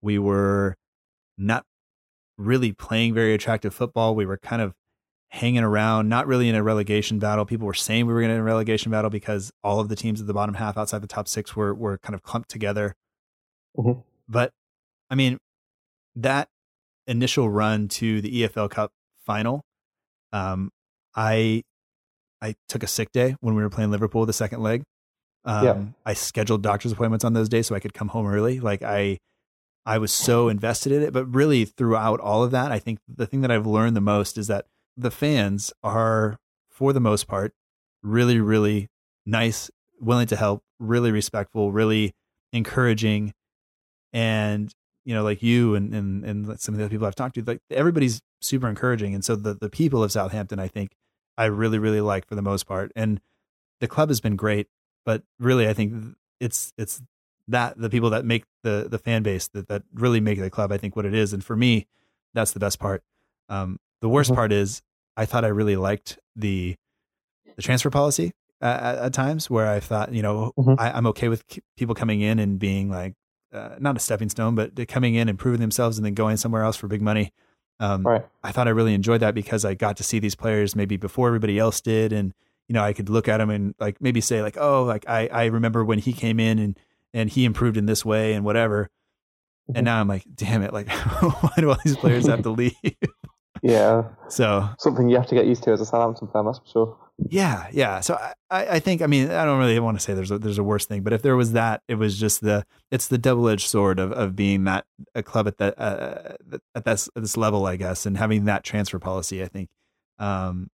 We 0.00 0.18
were 0.18 0.74
not 1.36 1.66
really 2.38 2.72
playing 2.72 3.12
very 3.12 3.34
attractive 3.34 3.74
football. 3.74 4.14
We 4.14 4.24
were 4.24 4.38
kind 4.38 4.62
of 4.62 4.72
hanging 5.28 5.64
around, 5.64 6.08
not 6.08 6.26
really 6.26 6.48
in 6.48 6.54
a 6.54 6.62
relegation 6.62 7.18
battle. 7.18 7.44
People 7.44 7.66
were 7.66 7.74
saying 7.74 8.06
we 8.06 8.14
were 8.14 8.20
going 8.20 8.30
to 8.30 8.36
in 8.36 8.40
a 8.40 8.44
relegation 8.44 8.90
battle 8.90 9.10
because 9.10 9.52
all 9.62 9.80
of 9.80 9.90
the 9.90 9.96
teams 9.96 10.22
at 10.22 10.26
the 10.26 10.32
bottom 10.32 10.54
half 10.54 10.78
outside 10.78 11.02
the 11.02 11.06
top 11.06 11.28
six 11.28 11.54
were 11.54 11.74
were 11.74 11.98
kind 11.98 12.14
of 12.14 12.22
clumped 12.22 12.48
together. 12.48 12.94
Mm-hmm. 13.76 14.00
But 14.26 14.52
I 15.10 15.14
mean, 15.14 15.38
that 16.16 16.48
initial 17.06 17.48
run 17.48 17.88
to 17.88 18.20
the 18.20 18.42
EFL 18.42 18.70
Cup 18.70 18.92
final, 19.24 19.62
um, 20.32 20.70
I 21.14 21.62
I 22.40 22.54
took 22.68 22.82
a 22.82 22.86
sick 22.86 23.10
day 23.12 23.36
when 23.40 23.54
we 23.54 23.62
were 23.62 23.70
playing 23.70 23.90
Liverpool 23.90 24.26
the 24.26 24.32
second 24.32 24.62
leg. 24.62 24.82
Um, 25.44 25.64
yeah. 25.64 25.82
I 26.04 26.14
scheduled 26.14 26.62
doctor's 26.62 26.92
appointments 26.92 27.24
on 27.24 27.32
those 27.32 27.48
days 27.48 27.66
so 27.66 27.74
I 27.74 27.80
could 27.80 27.94
come 27.94 28.08
home 28.08 28.26
early. 28.26 28.60
Like 28.60 28.82
I, 28.82 29.18
I 29.86 29.98
was 29.98 30.12
so 30.12 30.48
invested 30.48 30.92
in 30.92 31.02
it. 31.02 31.12
But 31.12 31.24
really, 31.26 31.64
throughout 31.64 32.20
all 32.20 32.44
of 32.44 32.50
that, 32.50 32.70
I 32.70 32.78
think 32.78 32.98
the 33.08 33.26
thing 33.26 33.40
that 33.40 33.50
I've 33.50 33.66
learned 33.66 33.96
the 33.96 34.00
most 34.00 34.36
is 34.36 34.46
that 34.48 34.66
the 34.96 35.10
fans 35.10 35.72
are, 35.82 36.36
for 36.70 36.92
the 36.92 37.00
most 37.00 37.26
part, 37.26 37.52
really, 38.02 38.38
really 38.38 38.88
nice, 39.24 39.70
willing 40.00 40.26
to 40.28 40.36
help, 40.36 40.62
really 40.78 41.10
respectful, 41.10 41.72
really 41.72 42.12
encouraging, 42.52 43.32
and 44.12 44.72
you 45.08 45.14
know, 45.14 45.22
like 45.22 45.42
you 45.42 45.74
and, 45.74 45.94
and, 45.94 46.22
and 46.22 46.60
some 46.60 46.74
of 46.74 46.78
the 46.78 46.84
other 46.84 46.90
people 46.90 47.06
I've 47.06 47.14
talked 47.14 47.36
to, 47.36 47.42
like 47.42 47.62
everybody's 47.70 48.20
super 48.42 48.68
encouraging. 48.68 49.14
And 49.14 49.24
so 49.24 49.36
the, 49.36 49.54
the 49.54 49.70
people 49.70 50.04
of 50.04 50.12
Southampton, 50.12 50.58
I 50.58 50.68
think 50.68 50.90
I 51.38 51.46
really, 51.46 51.78
really 51.78 52.02
like 52.02 52.26
for 52.26 52.34
the 52.34 52.42
most 52.42 52.66
part. 52.66 52.92
And 52.94 53.18
the 53.80 53.88
club 53.88 54.10
has 54.10 54.20
been 54.20 54.36
great, 54.36 54.66
but 55.06 55.22
really 55.38 55.66
I 55.66 55.72
think 55.72 56.14
it's, 56.40 56.74
it's 56.76 57.00
that 57.48 57.78
the 57.78 57.88
people 57.88 58.10
that 58.10 58.26
make 58.26 58.44
the, 58.64 58.86
the 58.90 58.98
fan 58.98 59.22
base 59.22 59.48
that, 59.54 59.68
that 59.68 59.82
really 59.94 60.20
make 60.20 60.38
the 60.38 60.50
club, 60.50 60.72
I 60.72 60.76
think 60.76 60.94
what 60.94 61.06
it 61.06 61.14
is. 61.14 61.32
And 61.32 61.42
for 61.42 61.56
me, 61.56 61.86
that's 62.34 62.52
the 62.52 62.60
best 62.60 62.78
part. 62.78 63.02
Um, 63.48 63.78
the 64.02 64.10
worst 64.10 64.28
mm-hmm. 64.28 64.36
part 64.36 64.52
is 64.52 64.82
I 65.16 65.24
thought 65.24 65.42
I 65.42 65.48
really 65.48 65.76
liked 65.76 66.18
the, 66.36 66.76
the 67.56 67.62
transfer 67.62 67.88
policy 67.88 68.32
at, 68.60 68.98
at 68.98 69.12
times 69.14 69.48
where 69.48 69.68
I 69.68 69.80
thought, 69.80 70.12
you 70.12 70.20
know, 70.20 70.52
mm-hmm. 70.58 70.74
I, 70.78 70.92
I'm 70.92 71.06
okay 71.06 71.28
with 71.28 71.44
people 71.78 71.94
coming 71.94 72.20
in 72.20 72.38
and 72.38 72.58
being 72.58 72.90
like, 72.90 73.14
uh, 73.52 73.76
not 73.78 73.96
a 73.96 74.00
stepping 74.00 74.28
stone, 74.28 74.54
but 74.54 74.88
coming 74.88 75.14
in 75.14 75.28
and 75.28 75.38
proving 75.38 75.60
themselves 75.60 75.98
and 75.98 76.04
then 76.04 76.14
going 76.14 76.36
somewhere 76.36 76.62
else 76.62 76.76
for 76.76 76.88
big 76.88 77.02
money. 77.02 77.32
Um, 77.80 78.02
right. 78.02 78.26
I 78.42 78.52
thought 78.52 78.66
I 78.66 78.72
really 78.72 78.94
enjoyed 78.94 79.20
that 79.20 79.34
because 79.34 79.64
I 79.64 79.74
got 79.74 79.96
to 79.98 80.02
see 80.02 80.18
these 80.18 80.34
players 80.34 80.74
maybe 80.74 80.96
before 80.96 81.28
everybody 81.28 81.58
else 81.58 81.80
did, 81.80 82.12
and 82.12 82.34
you 82.68 82.74
know 82.74 82.82
I 82.82 82.92
could 82.92 83.08
look 83.08 83.28
at 83.28 83.38
them 83.38 83.50
and 83.50 83.74
like 83.78 84.00
maybe 84.00 84.20
say 84.20 84.42
like, 84.42 84.56
oh, 84.58 84.82
like 84.84 85.08
I 85.08 85.28
I 85.28 85.44
remember 85.46 85.84
when 85.84 85.98
he 85.98 86.12
came 86.12 86.40
in 86.40 86.58
and 86.58 86.78
and 87.14 87.30
he 87.30 87.44
improved 87.44 87.76
in 87.76 87.86
this 87.86 88.04
way 88.04 88.32
and 88.32 88.44
whatever. 88.44 88.90
And 89.68 89.76
mm-hmm. 89.76 89.84
now 89.84 90.00
I'm 90.00 90.08
like, 90.08 90.24
damn 90.34 90.62
it, 90.62 90.72
like 90.72 90.88
why 91.20 91.52
do 91.58 91.70
all 91.70 91.78
these 91.84 91.96
players 91.96 92.26
have 92.26 92.42
to 92.42 92.50
leave? 92.50 92.74
yeah. 93.62 94.04
So 94.28 94.68
something 94.78 95.08
you 95.08 95.16
have 95.16 95.26
to 95.28 95.34
get 95.34 95.46
used 95.46 95.62
to 95.62 95.70
as 95.70 95.80
a 95.80 95.86
Southampton 95.86 96.28
fan, 96.28 96.44
that's 96.44 96.58
for 96.58 96.66
sure. 96.66 96.98
Yeah, 97.18 97.68
yeah. 97.72 98.00
So 98.00 98.14
I, 98.50 98.66
I 98.66 98.78
think 98.78 99.02
I 99.02 99.06
mean 99.06 99.30
I 99.30 99.44
don't 99.44 99.58
really 99.58 99.78
want 99.80 99.98
to 99.98 100.02
say 100.02 100.14
there's 100.14 100.30
a, 100.30 100.38
there's 100.38 100.58
a 100.58 100.62
worse 100.62 100.86
thing, 100.86 101.02
but 101.02 101.12
if 101.12 101.22
there 101.22 101.36
was 101.36 101.52
that, 101.52 101.82
it 101.88 101.96
was 101.96 102.18
just 102.18 102.40
the 102.42 102.64
it's 102.90 103.08
the 103.08 103.18
double 103.18 103.48
edged 103.48 103.68
sword 103.68 103.98
of, 103.98 104.12
of 104.12 104.36
being 104.36 104.64
that 104.64 104.86
a 105.14 105.22
club 105.22 105.48
at 105.48 105.58
that 105.58 105.78
uh, 105.78 106.34
at 106.74 106.84
this 106.84 107.08
at 107.16 107.22
this 107.22 107.36
level, 107.36 107.66
I 107.66 107.76
guess, 107.76 108.06
and 108.06 108.16
having 108.16 108.44
that 108.44 108.62
transfer 108.62 108.98
policy. 109.00 109.42
I 109.42 109.48
think 109.48 109.68
um, 110.18 110.70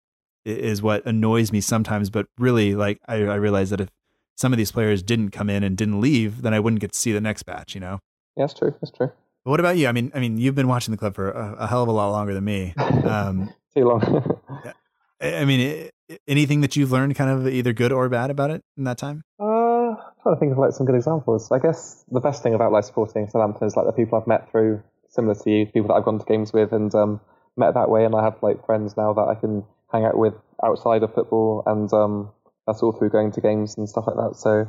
is 0.44 0.82
what 0.82 1.06
annoys 1.06 1.52
me 1.52 1.60
sometimes. 1.60 2.10
But 2.10 2.26
really, 2.36 2.74
like 2.74 3.00
I, 3.06 3.16
I 3.16 3.36
realize 3.36 3.70
that 3.70 3.80
if 3.80 3.88
some 4.36 4.52
of 4.52 4.56
these 4.56 4.72
players 4.72 5.02
didn't 5.02 5.30
come 5.30 5.48
in 5.48 5.62
and 5.62 5.76
didn't 5.76 6.00
leave, 6.00 6.42
then 6.42 6.52
I 6.52 6.60
wouldn't 6.60 6.80
get 6.80 6.92
to 6.92 6.98
see 6.98 7.12
the 7.12 7.20
next 7.20 7.44
batch. 7.44 7.74
You 7.74 7.80
know. 7.80 8.00
Yeah, 8.36 8.44
that's 8.44 8.54
true. 8.54 8.74
That's 8.80 8.90
true. 8.90 9.12
But 9.44 9.50
what 9.50 9.60
about 9.60 9.76
you? 9.76 9.88
I 9.88 9.92
mean, 9.92 10.10
I 10.14 10.20
mean, 10.20 10.38
you've 10.38 10.54
been 10.54 10.68
watching 10.68 10.92
the 10.92 10.98
club 10.98 11.14
for 11.14 11.30
a, 11.30 11.54
a 11.60 11.66
hell 11.66 11.82
of 11.82 11.88
a 11.88 11.92
lot 11.92 12.10
longer 12.10 12.34
than 12.34 12.44
me. 12.44 12.74
Um, 13.02 13.52
Too 13.74 13.84
long. 13.84 14.40
I 15.22 15.44
mean, 15.44 15.88
anything 16.26 16.60
that 16.62 16.76
you've 16.76 16.92
learned, 16.92 17.14
kind 17.14 17.30
of 17.30 17.48
either 17.48 17.72
good 17.72 17.92
or 17.92 18.08
bad, 18.08 18.30
about 18.30 18.50
it 18.50 18.62
in 18.76 18.84
that 18.84 18.98
time? 18.98 19.22
Uh, 19.40 19.94
I'm 19.94 20.14
trying 20.22 20.34
to 20.34 20.40
think 20.40 20.52
of 20.52 20.58
like 20.58 20.72
some 20.72 20.86
good 20.86 20.96
examples. 20.96 21.50
I 21.52 21.58
guess 21.58 22.04
the 22.10 22.20
best 22.20 22.42
thing 22.42 22.54
about 22.54 22.72
like 22.72 22.84
supporting 22.84 23.28
Southampton 23.28 23.66
is 23.66 23.76
like 23.76 23.86
the 23.86 23.92
people 23.92 24.18
I've 24.18 24.26
met 24.26 24.50
through, 24.50 24.82
similar 25.10 25.34
to 25.34 25.50
you, 25.50 25.66
people 25.66 25.88
that 25.88 25.94
I've 25.94 26.04
gone 26.04 26.18
to 26.18 26.24
games 26.24 26.52
with 26.52 26.72
and 26.72 26.92
um, 26.94 27.20
met 27.56 27.74
that 27.74 27.88
way, 27.88 28.04
and 28.04 28.14
I 28.14 28.24
have 28.24 28.42
like 28.42 28.66
friends 28.66 28.96
now 28.96 29.12
that 29.12 29.28
I 29.28 29.34
can 29.34 29.64
hang 29.92 30.04
out 30.04 30.18
with 30.18 30.34
outside 30.64 31.02
of 31.02 31.14
football, 31.14 31.62
and 31.66 31.92
um, 31.92 32.30
that's 32.66 32.82
all 32.82 32.92
through 32.92 33.10
going 33.10 33.32
to 33.32 33.40
games 33.40 33.76
and 33.76 33.88
stuff 33.88 34.04
like 34.06 34.16
that. 34.16 34.36
So, 34.36 34.68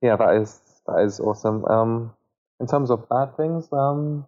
yeah, 0.00 0.16
that 0.16 0.36
is 0.36 0.58
that 0.86 1.02
is 1.04 1.20
awesome. 1.20 1.64
Um, 1.66 2.14
in 2.60 2.66
terms 2.66 2.90
of 2.90 3.08
bad 3.08 3.36
things, 3.36 3.68
um, 3.72 4.26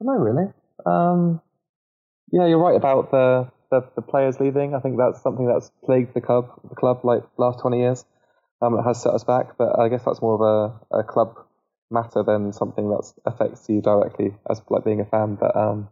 I 0.00 0.04
don't 0.04 0.14
know 0.14 0.20
really. 0.20 0.52
Um, 0.86 1.40
yeah, 2.32 2.46
you're 2.46 2.58
right 2.58 2.76
about 2.76 3.10
the, 3.10 3.50
the, 3.70 3.88
the 3.94 4.02
players 4.02 4.40
leaving. 4.40 4.74
I 4.74 4.80
think 4.80 4.98
that's 4.98 5.22
something 5.22 5.46
that's 5.46 5.70
plagued 5.84 6.14
the 6.14 6.20
club 6.20 6.50
the 6.68 6.74
club 6.74 7.00
like 7.04 7.22
last 7.38 7.60
20 7.60 7.78
years. 7.78 8.04
Um, 8.62 8.78
it 8.78 8.82
has 8.82 9.02
set 9.02 9.14
us 9.14 9.24
back, 9.24 9.56
but 9.56 9.78
I 9.78 9.88
guess 9.88 10.04
that's 10.04 10.20
more 10.20 10.34
of 10.34 10.80
a, 10.92 10.98
a 10.98 11.02
club 11.02 11.38
matter 11.90 12.22
than 12.22 12.52
something 12.52 12.88
that 12.90 13.12
affects 13.24 13.68
you 13.68 13.80
directly 13.80 14.34
as 14.48 14.60
like 14.68 14.84
being 14.84 15.00
a 15.00 15.04
fan. 15.04 15.36
But 15.36 15.56
um, 15.56 15.88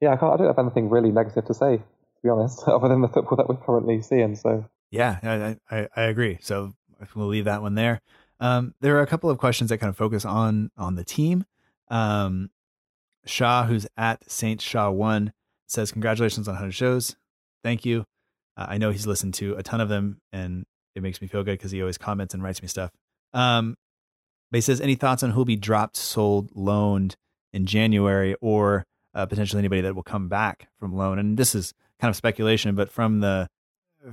yeah, 0.00 0.12
I, 0.12 0.16
can't, 0.16 0.32
I 0.32 0.36
don't 0.36 0.46
have 0.46 0.58
anything 0.58 0.88
really 0.88 1.10
negative 1.10 1.44
to 1.46 1.54
say, 1.54 1.78
to 1.78 2.22
be 2.22 2.28
honest, 2.28 2.62
other 2.66 2.88
than 2.88 3.00
the 3.00 3.08
football 3.08 3.36
that 3.36 3.48
we're 3.48 3.56
currently 3.56 4.02
seeing. 4.02 4.36
So 4.36 4.64
yeah, 4.90 5.56
I, 5.70 5.76
I, 5.76 5.88
I 5.96 6.02
agree. 6.02 6.38
So 6.40 6.74
we'll 7.14 7.26
leave 7.26 7.46
that 7.46 7.62
one 7.62 7.74
there. 7.74 8.00
Um, 8.38 8.74
there 8.80 8.96
are 8.98 9.02
a 9.02 9.06
couple 9.06 9.30
of 9.30 9.38
questions 9.38 9.70
that 9.70 9.78
kind 9.78 9.90
of 9.90 9.96
focus 9.96 10.24
on 10.24 10.70
on 10.76 10.96
the 10.96 11.04
team. 11.04 11.44
Um, 11.88 12.50
Shaw, 13.24 13.66
who's 13.66 13.86
at 13.96 14.28
Saint 14.30 14.60
Shaw 14.60 14.90
One, 14.90 15.32
says 15.66 15.92
congratulations 15.92 16.48
on 16.48 16.54
100 16.54 16.72
shows. 16.72 17.16
Thank 17.62 17.84
you. 17.84 18.04
Uh, 18.56 18.66
I 18.68 18.78
know 18.78 18.90
he's 18.90 19.06
listened 19.06 19.34
to 19.34 19.54
a 19.54 19.62
ton 19.62 19.80
of 19.80 19.88
them, 19.88 20.18
and 20.32 20.64
it 20.94 21.02
makes 21.02 21.20
me 21.20 21.28
feel 21.28 21.42
good 21.42 21.58
because 21.58 21.70
he 21.70 21.80
always 21.80 21.98
comments 21.98 22.34
and 22.34 22.42
writes 22.42 22.62
me 22.62 22.68
stuff. 22.68 22.90
Um, 23.32 23.76
but 24.50 24.58
he 24.58 24.62
says, 24.62 24.80
any 24.80 24.94
thoughts 24.94 25.22
on 25.22 25.30
who'll 25.30 25.44
be 25.44 25.56
dropped, 25.56 25.96
sold, 25.96 26.50
loaned 26.54 27.16
in 27.52 27.64
January, 27.66 28.36
or 28.40 28.84
uh, 29.14 29.26
potentially 29.26 29.60
anybody 29.60 29.80
that 29.82 29.94
will 29.94 30.02
come 30.02 30.28
back 30.28 30.68
from 30.78 30.94
loan? 30.94 31.18
And 31.18 31.38
this 31.38 31.54
is 31.54 31.72
kind 32.00 32.10
of 32.10 32.16
speculation, 32.16 32.74
but 32.74 32.90
from 32.90 33.20
the 33.20 33.48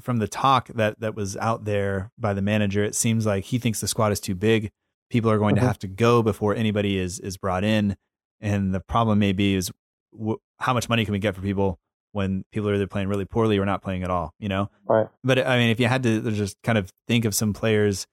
from 0.02 0.18
the 0.18 0.28
talk 0.28 0.68
that 0.76 1.00
that 1.00 1.16
was 1.16 1.36
out 1.38 1.66
there 1.66 2.12
by 2.18 2.34
the 2.34 2.42
manager, 2.42 2.84
it 2.84 2.96
seems 2.96 3.26
like 3.26 3.46
he 3.46 3.58
thinks 3.58 3.82
the 3.82 3.88
squad 3.88 4.12
is 4.12 4.20
too 4.20 4.36
big. 4.36 4.72
People 5.10 5.32
are 5.32 5.40
going 5.40 5.56
mm-hmm. 5.56 5.64
to 5.64 5.68
have 5.68 5.80
to 5.80 5.88
go 5.88 6.22
before 6.22 6.56
anybody 6.56 6.98
is 6.98 7.20
is 7.20 7.36
brought 7.36 7.64
in, 7.64 7.98
and 8.40 8.74
the 8.74 8.80
problem 8.80 9.20
may 9.20 9.34
be 9.34 9.56
is 9.56 9.72
w- 10.14 10.38
how 10.60 10.74
much 10.74 10.88
money 10.88 11.04
can 11.04 11.12
we 11.12 11.20
get 11.20 11.36
for 11.36 11.42
people 11.42 11.80
when 12.12 12.44
people 12.52 12.70
are 12.70 12.76
either 12.76 12.88
playing 12.88 13.08
really 13.08 13.26
poorly 13.26 13.58
or 13.58 13.66
not 13.66 13.82
playing 13.82 14.04
at 14.04 14.10
all, 14.10 14.34
you 14.40 14.50
know? 14.50 14.70
Right. 14.88 15.08
But 15.24 15.46
I 15.46 15.58
mean, 15.58 15.70
if 15.70 15.80
you 15.80 15.88
had 15.88 16.04
to 16.04 16.32
just 16.32 16.62
kind 16.64 16.78
of 16.78 16.92
think 17.08 17.26
of 17.26 17.36
some 17.36 17.54
players 17.54 18.08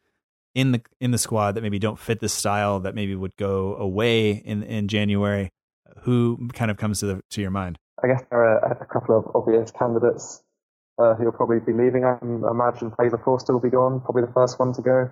in 0.54 0.72
the 0.72 0.82
in 1.00 1.10
the 1.10 1.18
squad 1.18 1.52
that 1.52 1.62
maybe 1.62 1.78
don't 1.78 1.98
fit 1.98 2.20
the 2.20 2.28
style 2.28 2.80
that 2.80 2.94
maybe 2.94 3.14
would 3.14 3.36
go 3.36 3.76
away 3.76 4.30
in 4.30 4.62
in 4.62 4.88
January, 4.88 5.50
who 6.02 6.48
kind 6.52 6.70
of 6.70 6.76
comes 6.76 7.00
to 7.00 7.06
the 7.06 7.20
to 7.30 7.40
your 7.40 7.50
mind? 7.50 7.78
I 8.02 8.08
guess 8.08 8.22
there 8.30 8.40
are 8.40 8.72
a 8.72 8.86
couple 8.86 9.18
of 9.18 9.30
obvious 9.34 9.70
candidates 9.70 10.42
uh, 10.98 11.14
who'll 11.14 11.32
probably 11.32 11.60
be 11.60 11.72
leaving. 11.72 12.04
I 12.04 12.18
imagine 12.22 12.92
Fraser 12.96 13.18
Forster 13.18 13.52
will 13.52 13.60
be 13.60 13.70
gone, 13.70 14.00
probably 14.00 14.22
the 14.22 14.32
first 14.32 14.58
one 14.58 14.72
to 14.74 14.82
go. 14.82 15.10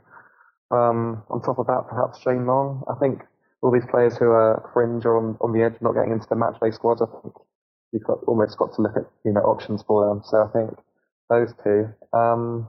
Um, 0.70 1.22
on 1.30 1.40
top 1.42 1.58
of 1.58 1.66
that, 1.66 1.86
perhaps 1.88 2.20
Shane 2.20 2.46
Long. 2.46 2.82
I 2.88 2.94
think 2.98 3.22
all 3.62 3.70
these 3.70 3.86
players 3.90 4.16
who 4.16 4.26
are 4.26 4.70
fringe 4.72 5.04
or 5.04 5.16
on, 5.16 5.36
on 5.40 5.52
the 5.52 5.62
edge, 5.62 5.74
not 5.80 5.92
getting 5.92 6.12
into 6.12 6.26
the 6.28 6.36
match 6.36 6.58
day 6.60 6.70
squads, 6.70 7.00
I 7.00 7.06
think 7.06 7.34
you've 7.94 8.04
got, 8.04 8.18
almost 8.26 8.58
got 8.58 8.74
to 8.74 8.82
look 8.82 8.96
at 8.96 9.06
you 9.24 9.32
know 9.32 9.40
options 9.40 9.82
for 9.86 10.08
them. 10.08 10.20
So 10.26 10.42
I 10.42 10.50
think 10.52 10.76
those 11.30 11.54
two. 11.62 11.88
Um, 12.12 12.68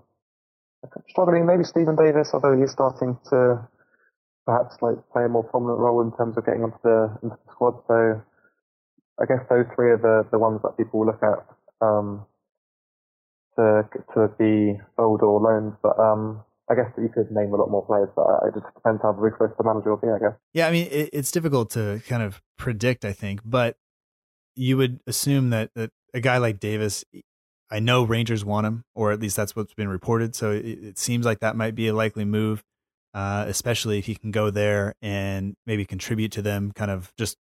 struggling 1.09 1.45
maybe 1.45 1.63
Steven 1.63 1.95
Davis, 1.95 2.29
although 2.33 2.55
he's 2.57 2.71
starting 2.71 3.17
to 3.29 3.67
perhaps 4.45 4.75
like 4.81 4.97
play 5.11 5.25
a 5.25 5.29
more 5.29 5.43
prominent 5.43 5.79
role 5.79 6.01
in 6.01 6.11
terms 6.15 6.37
of 6.37 6.45
getting 6.45 6.63
onto 6.63 6.77
the, 6.83 7.17
into 7.23 7.35
the 7.35 7.51
squad. 7.51 7.81
So 7.87 8.21
I 9.19 9.25
guess 9.25 9.41
those 9.49 9.65
three 9.75 9.91
are 9.91 9.97
the, 9.97 10.29
the 10.31 10.39
ones 10.39 10.61
that 10.63 10.77
people 10.77 10.99
will 10.99 11.07
look 11.07 11.23
at 11.23 11.41
um, 11.81 12.25
to 13.57 13.83
to 14.13 14.29
be 14.37 14.77
sold 14.95 15.21
or 15.21 15.41
loaned. 15.41 15.73
But 15.81 15.97
um, 15.99 16.43
I 16.69 16.75
guess 16.75 16.91
you 16.97 17.09
could 17.09 17.31
name 17.31 17.53
a 17.53 17.57
lot 17.57 17.71
more 17.71 17.85
players, 17.85 18.09
but 18.15 18.27
it 18.47 18.53
just 18.53 18.73
depends 18.75 19.01
how 19.01 19.11
ruthless 19.11 19.51
the 19.57 19.63
manager 19.63 19.89
will 19.89 19.97
be. 19.97 20.07
I 20.07 20.19
guess. 20.19 20.37
Yeah, 20.53 20.67
I 20.67 20.71
mean 20.71 20.87
it, 20.91 21.09
it's 21.13 21.31
difficult 21.31 21.71
to 21.71 22.01
kind 22.07 22.21
of 22.21 22.41
predict. 22.57 23.05
I 23.05 23.13
think, 23.13 23.41
but 23.43 23.77
you 24.55 24.77
would 24.77 25.01
assume 25.07 25.49
that, 25.51 25.71
that 25.75 25.91
a 26.13 26.19
guy 26.19 26.37
like 26.37 26.59
Davis, 26.59 27.03
I 27.69 27.79
know 27.79 28.03
Rangers 28.03 28.45
want 28.45 28.67
him, 28.67 28.83
or 28.93 29.11
at 29.11 29.19
least 29.19 29.35
that's 29.35 29.55
what's 29.55 29.73
been 29.73 29.89
reported. 29.89 30.35
So 30.35 30.51
it, 30.51 30.65
it 30.65 30.97
seems 30.97 31.25
like 31.25 31.39
that 31.39 31.55
might 31.55 31.75
be 31.75 31.87
a 31.87 31.93
likely 31.93 32.25
move, 32.25 32.63
uh, 33.13 33.45
especially 33.47 33.99
if 33.99 34.05
he 34.05 34.15
can 34.15 34.31
go 34.31 34.49
there 34.49 34.93
and 35.01 35.55
maybe 35.65 35.85
contribute 35.85 36.31
to 36.33 36.41
them. 36.41 36.71
Kind 36.71 36.91
of 36.91 37.11
just, 37.17 37.37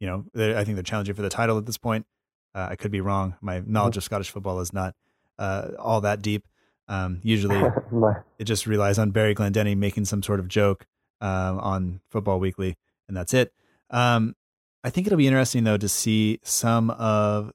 you 0.00 0.06
know, 0.06 0.24
I 0.34 0.64
think 0.64 0.76
they're 0.76 0.82
challenging 0.82 1.14
for 1.14 1.22
the 1.22 1.30
title 1.30 1.58
at 1.58 1.66
this 1.66 1.78
point. 1.78 2.06
Uh, 2.54 2.68
I 2.70 2.76
could 2.76 2.90
be 2.90 3.00
wrong. 3.00 3.36
My 3.40 3.62
knowledge 3.64 3.96
of 3.96 4.04
Scottish 4.04 4.30
football 4.30 4.60
is 4.60 4.72
not 4.72 4.94
uh, 5.38 5.68
all 5.78 6.00
that 6.02 6.20
deep. 6.20 6.46
Um, 6.88 7.20
usually, 7.22 7.62
it 8.38 8.44
just 8.44 8.66
relies 8.66 8.98
on 8.98 9.10
Barry 9.10 9.34
Glendenning 9.34 9.78
making 9.78 10.04
some 10.04 10.22
sort 10.22 10.40
of 10.40 10.48
joke 10.48 10.86
um, 11.22 11.58
on 11.60 12.00
Football 12.10 12.40
Weekly, 12.40 12.76
and 13.08 13.16
that's 13.16 13.32
it. 13.32 13.52
Um, 13.88 14.34
I 14.84 14.90
think 14.90 15.06
it'll 15.06 15.16
be 15.16 15.26
interesting 15.26 15.64
though 15.64 15.76
to 15.76 15.88
see 15.88 16.38
some 16.42 16.90
of 16.90 17.52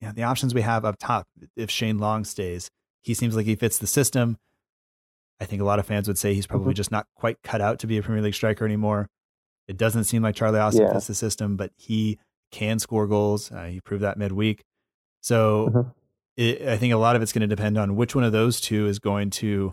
you 0.00 0.08
know, 0.08 0.12
the 0.12 0.24
options 0.24 0.54
we 0.54 0.62
have 0.62 0.84
up 0.84 0.96
top. 0.98 1.26
If 1.56 1.70
Shane 1.70 1.98
Long 1.98 2.24
stays, 2.24 2.70
he 3.02 3.14
seems 3.14 3.36
like 3.36 3.46
he 3.46 3.54
fits 3.54 3.78
the 3.78 3.86
system. 3.86 4.38
I 5.40 5.44
think 5.44 5.60
a 5.60 5.64
lot 5.64 5.78
of 5.78 5.86
fans 5.86 6.06
would 6.06 6.18
say 6.18 6.34
he's 6.34 6.46
probably 6.46 6.68
mm-hmm. 6.68 6.76
just 6.76 6.92
not 6.92 7.06
quite 7.16 7.42
cut 7.42 7.60
out 7.60 7.80
to 7.80 7.86
be 7.86 7.98
a 7.98 8.02
Premier 8.02 8.22
League 8.22 8.34
striker 8.34 8.64
anymore. 8.64 9.08
It 9.68 9.76
doesn't 9.76 10.04
seem 10.04 10.22
like 10.22 10.36
Charlie 10.36 10.60
Austin 10.60 10.86
yeah. 10.86 10.92
fits 10.92 11.06
the 11.08 11.14
system, 11.14 11.56
but 11.56 11.72
he 11.76 12.18
can 12.50 12.78
score 12.78 13.06
goals. 13.06 13.50
Uh, 13.50 13.64
he 13.64 13.80
proved 13.80 14.02
that 14.02 14.18
midweek. 14.18 14.62
So 15.20 15.68
mm-hmm 15.68 15.88
it, 16.36 16.62
I 16.68 16.76
think 16.76 16.92
a 16.92 16.98
lot 16.98 17.16
of 17.16 17.22
it's 17.22 17.32
going 17.32 17.48
to 17.48 17.54
depend 17.54 17.78
on 17.78 17.96
which 17.96 18.14
one 18.14 18.24
of 18.24 18.32
those 18.32 18.60
two 18.60 18.86
is 18.86 18.98
going 18.98 19.30
to 19.30 19.72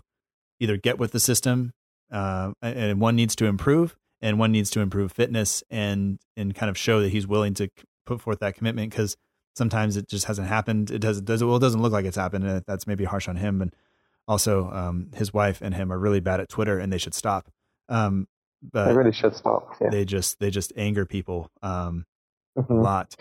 either 0.58 0.76
get 0.76 0.98
with 0.98 1.12
the 1.12 1.20
system, 1.20 1.72
uh, 2.12 2.52
and 2.60 3.00
one 3.00 3.16
needs 3.16 3.34
to 3.36 3.46
improve, 3.46 3.96
and 4.22 4.38
one 4.38 4.52
needs 4.52 4.70
to 4.70 4.80
improve 4.80 5.12
fitness 5.12 5.62
and 5.70 6.18
and 6.36 6.54
kind 6.54 6.70
of 6.70 6.76
show 6.76 7.00
that 7.00 7.10
he's 7.10 7.26
willing 7.26 7.54
to 7.54 7.68
put 8.06 8.20
forth 8.20 8.40
that 8.40 8.54
commitment 8.54 8.90
because 8.90 9.16
sometimes 9.54 9.96
it 9.96 10.08
just 10.08 10.26
hasn't 10.26 10.48
happened. 10.48 10.90
It 10.90 11.00
doesn't 11.00 11.24
does 11.24 11.42
well. 11.42 11.56
It 11.56 11.60
doesn't 11.60 11.82
look 11.82 11.92
like 11.92 12.04
it's 12.04 12.16
happened, 12.16 12.44
and 12.44 12.64
that's 12.66 12.86
maybe 12.86 13.04
harsh 13.04 13.28
on 13.28 13.36
him. 13.36 13.62
And 13.62 13.74
also, 14.28 14.70
um, 14.70 15.10
his 15.14 15.32
wife 15.32 15.60
and 15.60 15.74
him 15.74 15.92
are 15.92 15.98
really 15.98 16.20
bad 16.20 16.40
at 16.40 16.48
Twitter, 16.48 16.78
and 16.78 16.92
they 16.92 16.98
should 16.98 17.14
stop. 17.14 17.48
Um, 17.88 18.26
but 18.62 18.86
they 18.86 18.94
really 18.94 19.12
should 19.12 19.34
stop. 19.34 19.74
Yeah. 19.80 19.90
They 19.90 20.04
just 20.04 20.38
they 20.38 20.50
just 20.50 20.72
anger 20.76 21.06
people 21.06 21.50
um, 21.62 22.04
mm-hmm. 22.56 22.72
a 22.72 22.80
lot. 22.80 23.16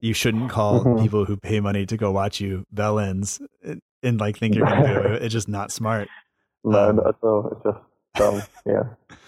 you 0.00 0.12
shouldn't 0.12 0.50
call 0.50 0.84
mm-hmm. 0.84 1.02
people 1.02 1.24
who 1.24 1.36
pay 1.36 1.60
money 1.60 1.86
to 1.86 1.96
go 1.96 2.12
watch 2.12 2.40
you 2.40 2.66
bell 2.70 2.98
ends 2.98 3.40
and, 3.62 3.80
and 4.02 4.20
like 4.20 4.38
think 4.38 4.54
you're 4.54 4.66
gonna 4.66 4.86
do 4.86 5.08
it. 5.08 5.22
It's 5.24 5.32
just 5.32 5.48
not 5.48 5.72
smart. 5.72 6.08
No, 6.64 6.90
um, 6.90 6.96
not 6.96 7.08
at 7.08 7.14
all. 7.22 7.50
It's 7.52 7.62
just 7.62 7.78
dumb. 8.16 8.42
Yeah. 8.66 8.84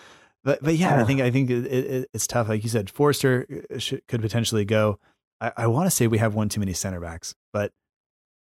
But 0.47 0.63
but 0.63 0.77
yeah, 0.77 1.01
I 1.01 1.03
think 1.03 1.21
I 1.21 1.33
think 1.33 1.51
it, 1.51 1.67
it, 1.67 2.11
it's 2.15 2.29
tough. 2.29 2.49
Like 2.49 2.63
you 2.63 2.71
said, 2.71 2.89
Forster 2.89 3.65
uh, 3.69 3.79
should, 3.79 4.07
could 4.07 4.23
potentially 4.23 4.65
go. 4.65 5.01
I, 5.41 5.53
I 5.57 5.67
want 5.67 5.89
to 5.89 5.91
say 5.91 6.07
we 6.07 6.19
have 6.19 6.37
one 6.37 6.49
too 6.49 6.61
many 6.61 6.73
center 6.73 7.01
backs, 7.01 7.35
but 7.53 7.73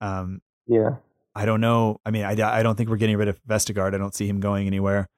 um, 0.01 0.41
yeah, 0.69 0.99
I 1.35 1.45
don't 1.45 1.61
know. 1.61 2.01
I 2.07 2.12
mean, 2.12 2.23
I, 2.23 2.31
I 2.31 2.62
don't 2.62 2.77
think 2.77 2.91
we're 2.91 2.97
getting 2.97 3.16
rid 3.16 3.27
of 3.27 3.45
Vestergaard. 3.45 3.93
I 3.93 3.99
don't 3.99 4.15
see 4.15 4.28
him 4.28 4.39
going 4.39 4.69
anywhere. 4.69 5.09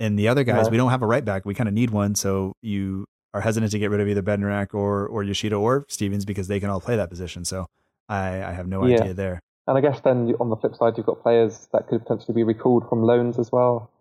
And 0.00 0.18
the 0.18 0.28
other 0.28 0.42
guys, 0.42 0.64
no. 0.64 0.70
we 0.70 0.78
don't 0.78 0.88
have 0.88 1.02
a 1.02 1.06
right 1.06 1.22
back. 1.24 1.44
We 1.44 1.52
kind 1.52 1.68
of 1.68 1.74
need 1.74 1.90
one. 1.90 2.14
So 2.14 2.54
you 2.62 3.04
are 3.34 3.42
hesitant 3.42 3.70
to 3.72 3.78
get 3.78 3.90
rid 3.90 4.00
of 4.00 4.08
either 4.08 4.22
Bednarek 4.22 4.72
or 4.72 5.06
or 5.06 5.22
Yoshida 5.22 5.56
or 5.56 5.84
Stephens 5.90 6.24
because 6.24 6.48
they 6.48 6.60
can 6.60 6.70
all 6.70 6.80
play 6.80 6.96
that 6.96 7.10
position. 7.10 7.44
So 7.44 7.66
I, 8.08 8.42
I 8.42 8.52
have 8.52 8.66
no 8.66 8.86
yeah. 8.86 9.02
idea 9.02 9.12
there. 9.12 9.40
And 9.66 9.76
I 9.76 9.82
guess 9.82 10.00
then 10.00 10.34
on 10.40 10.48
the 10.48 10.56
flip 10.56 10.76
side, 10.76 10.94
you've 10.96 11.04
got 11.04 11.22
players 11.22 11.68
that 11.74 11.88
could 11.88 12.00
potentially 12.00 12.34
be 12.34 12.42
recalled 12.42 12.88
from 12.88 13.02
loans 13.02 13.38
as 13.38 13.52
well. 13.52 13.91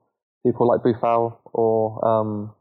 People 0.46 0.68
like 0.68 0.82
Boufal 0.82 1.38
or, 1.54 2.06
um, 2.06 2.54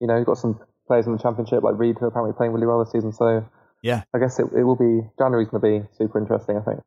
you 0.00 0.06
know, 0.06 0.16
you've 0.16 0.26
got 0.26 0.38
some 0.38 0.60
players 0.86 1.06
in 1.06 1.12
the 1.12 1.18
championship 1.18 1.62
like 1.62 1.78
Reed 1.78 1.96
who 1.98 2.04
are 2.04 2.08
apparently 2.08 2.36
playing 2.36 2.52
really 2.52 2.66
well 2.66 2.78
this 2.78 2.92
season. 2.92 3.12
So 3.12 3.46
yeah, 3.82 4.02
I 4.14 4.18
guess 4.18 4.38
it, 4.38 4.46
it 4.54 4.64
will 4.64 4.76
be, 4.76 5.08
January's 5.18 5.48
going 5.48 5.62
to 5.62 5.80
be 5.80 5.88
super 5.96 6.18
interesting, 6.18 6.56
I 6.56 6.60
think. 6.60 6.80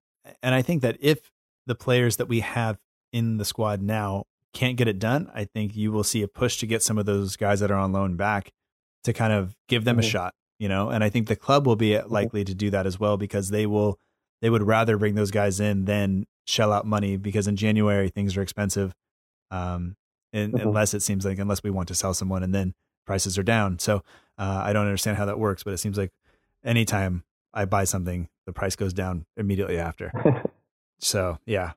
And 0.43 0.53
I 0.53 0.61
think 0.61 0.81
that 0.81 0.97
if 0.99 1.31
the 1.65 1.75
players 1.75 2.17
that 2.17 2.27
we 2.27 2.41
have 2.41 2.77
in 3.11 3.37
the 3.37 3.45
squad 3.45 3.81
now 3.81 4.25
can't 4.53 4.77
get 4.77 4.87
it 4.87 4.99
done, 4.99 5.31
I 5.33 5.45
think 5.45 5.75
you 5.75 5.91
will 5.91 6.03
see 6.03 6.21
a 6.21 6.27
push 6.27 6.57
to 6.57 6.67
get 6.67 6.83
some 6.83 6.97
of 6.97 7.05
those 7.05 7.35
guys 7.35 7.59
that 7.59 7.71
are 7.71 7.77
on 7.77 7.91
loan 7.91 8.15
back 8.15 8.51
to 9.03 9.13
kind 9.13 9.33
of 9.33 9.55
give 9.67 9.85
them 9.85 9.97
mm-hmm. 9.97 10.05
a 10.05 10.09
shot, 10.09 10.33
you 10.59 10.67
know. 10.67 10.89
And 10.89 11.03
I 11.03 11.09
think 11.09 11.27
the 11.27 11.35
club 11.35 11.65
will 11.65 11.75
be 11.75 11.91
mm-hmm. 11.91 12.11
likely 12.11 12.43
to 12.43 12.53
do 12.53 12.69
that 12.71 12.85
as 12.85 12.99
well 12.99 13.17
because 13.17 13.49
they 13.49 13.65
will 13.65 13.97
they 14.41 14.49
would 14.49 14.63
rather 14.63 14.97
bring 14.97 15.15
those 15.15 15.31
guys 15.31 15.59
in 15.59 15.85
than 15.85 16.25
shell 16.47 16.71
out 16.71 16.85
money 16.85 17.17
because 17.17 17.47
in 17.47 17.55
January 17.55 18.09
things 18.09 18.35
are 18.37 18.41
expensive. 18.41 18.93
Um, 19.51 19.95
and, 20.33 20.53
Mhm. 20.53 20.61
unless 20.61 20.93
it 20.93 21.01
seems 21.01 21.25
like 21.25 21.39
unless 21.39 21.63
we 21.63 21.69
want 21.69 21.87
to 21.89 21.95
sell 21.95 22.13
someone 22.13 22.43
and 22.43 22.53
then 22.53 22.73
prices 23.05 23.37
are 23.37 23.43
down. 23.43 23.79
So 23.79 24.03
uh, 24.37 24.61
I 24.63 24.73
don't 24.73 24.85
understand 24.85 25.17
how 25.17 25.25
that 25.25 25.39
works, 25.39 25.63
but 25.63 25.73
it 25.73 25.77
seems 25.79 25.97
like 25.97 26.11
anytime 26.63 27.23
I 27.53 27.65
buy 27.65 27.83
something, 27.83 28.29
the 28.45 28.53
price 28.53 28.75
goes 28.75 28.93
down 28.93 29.25
immediately 29.37 29.77
after. 29.77 30.11
So 31.01 31.37
yeah. 31.45 31.71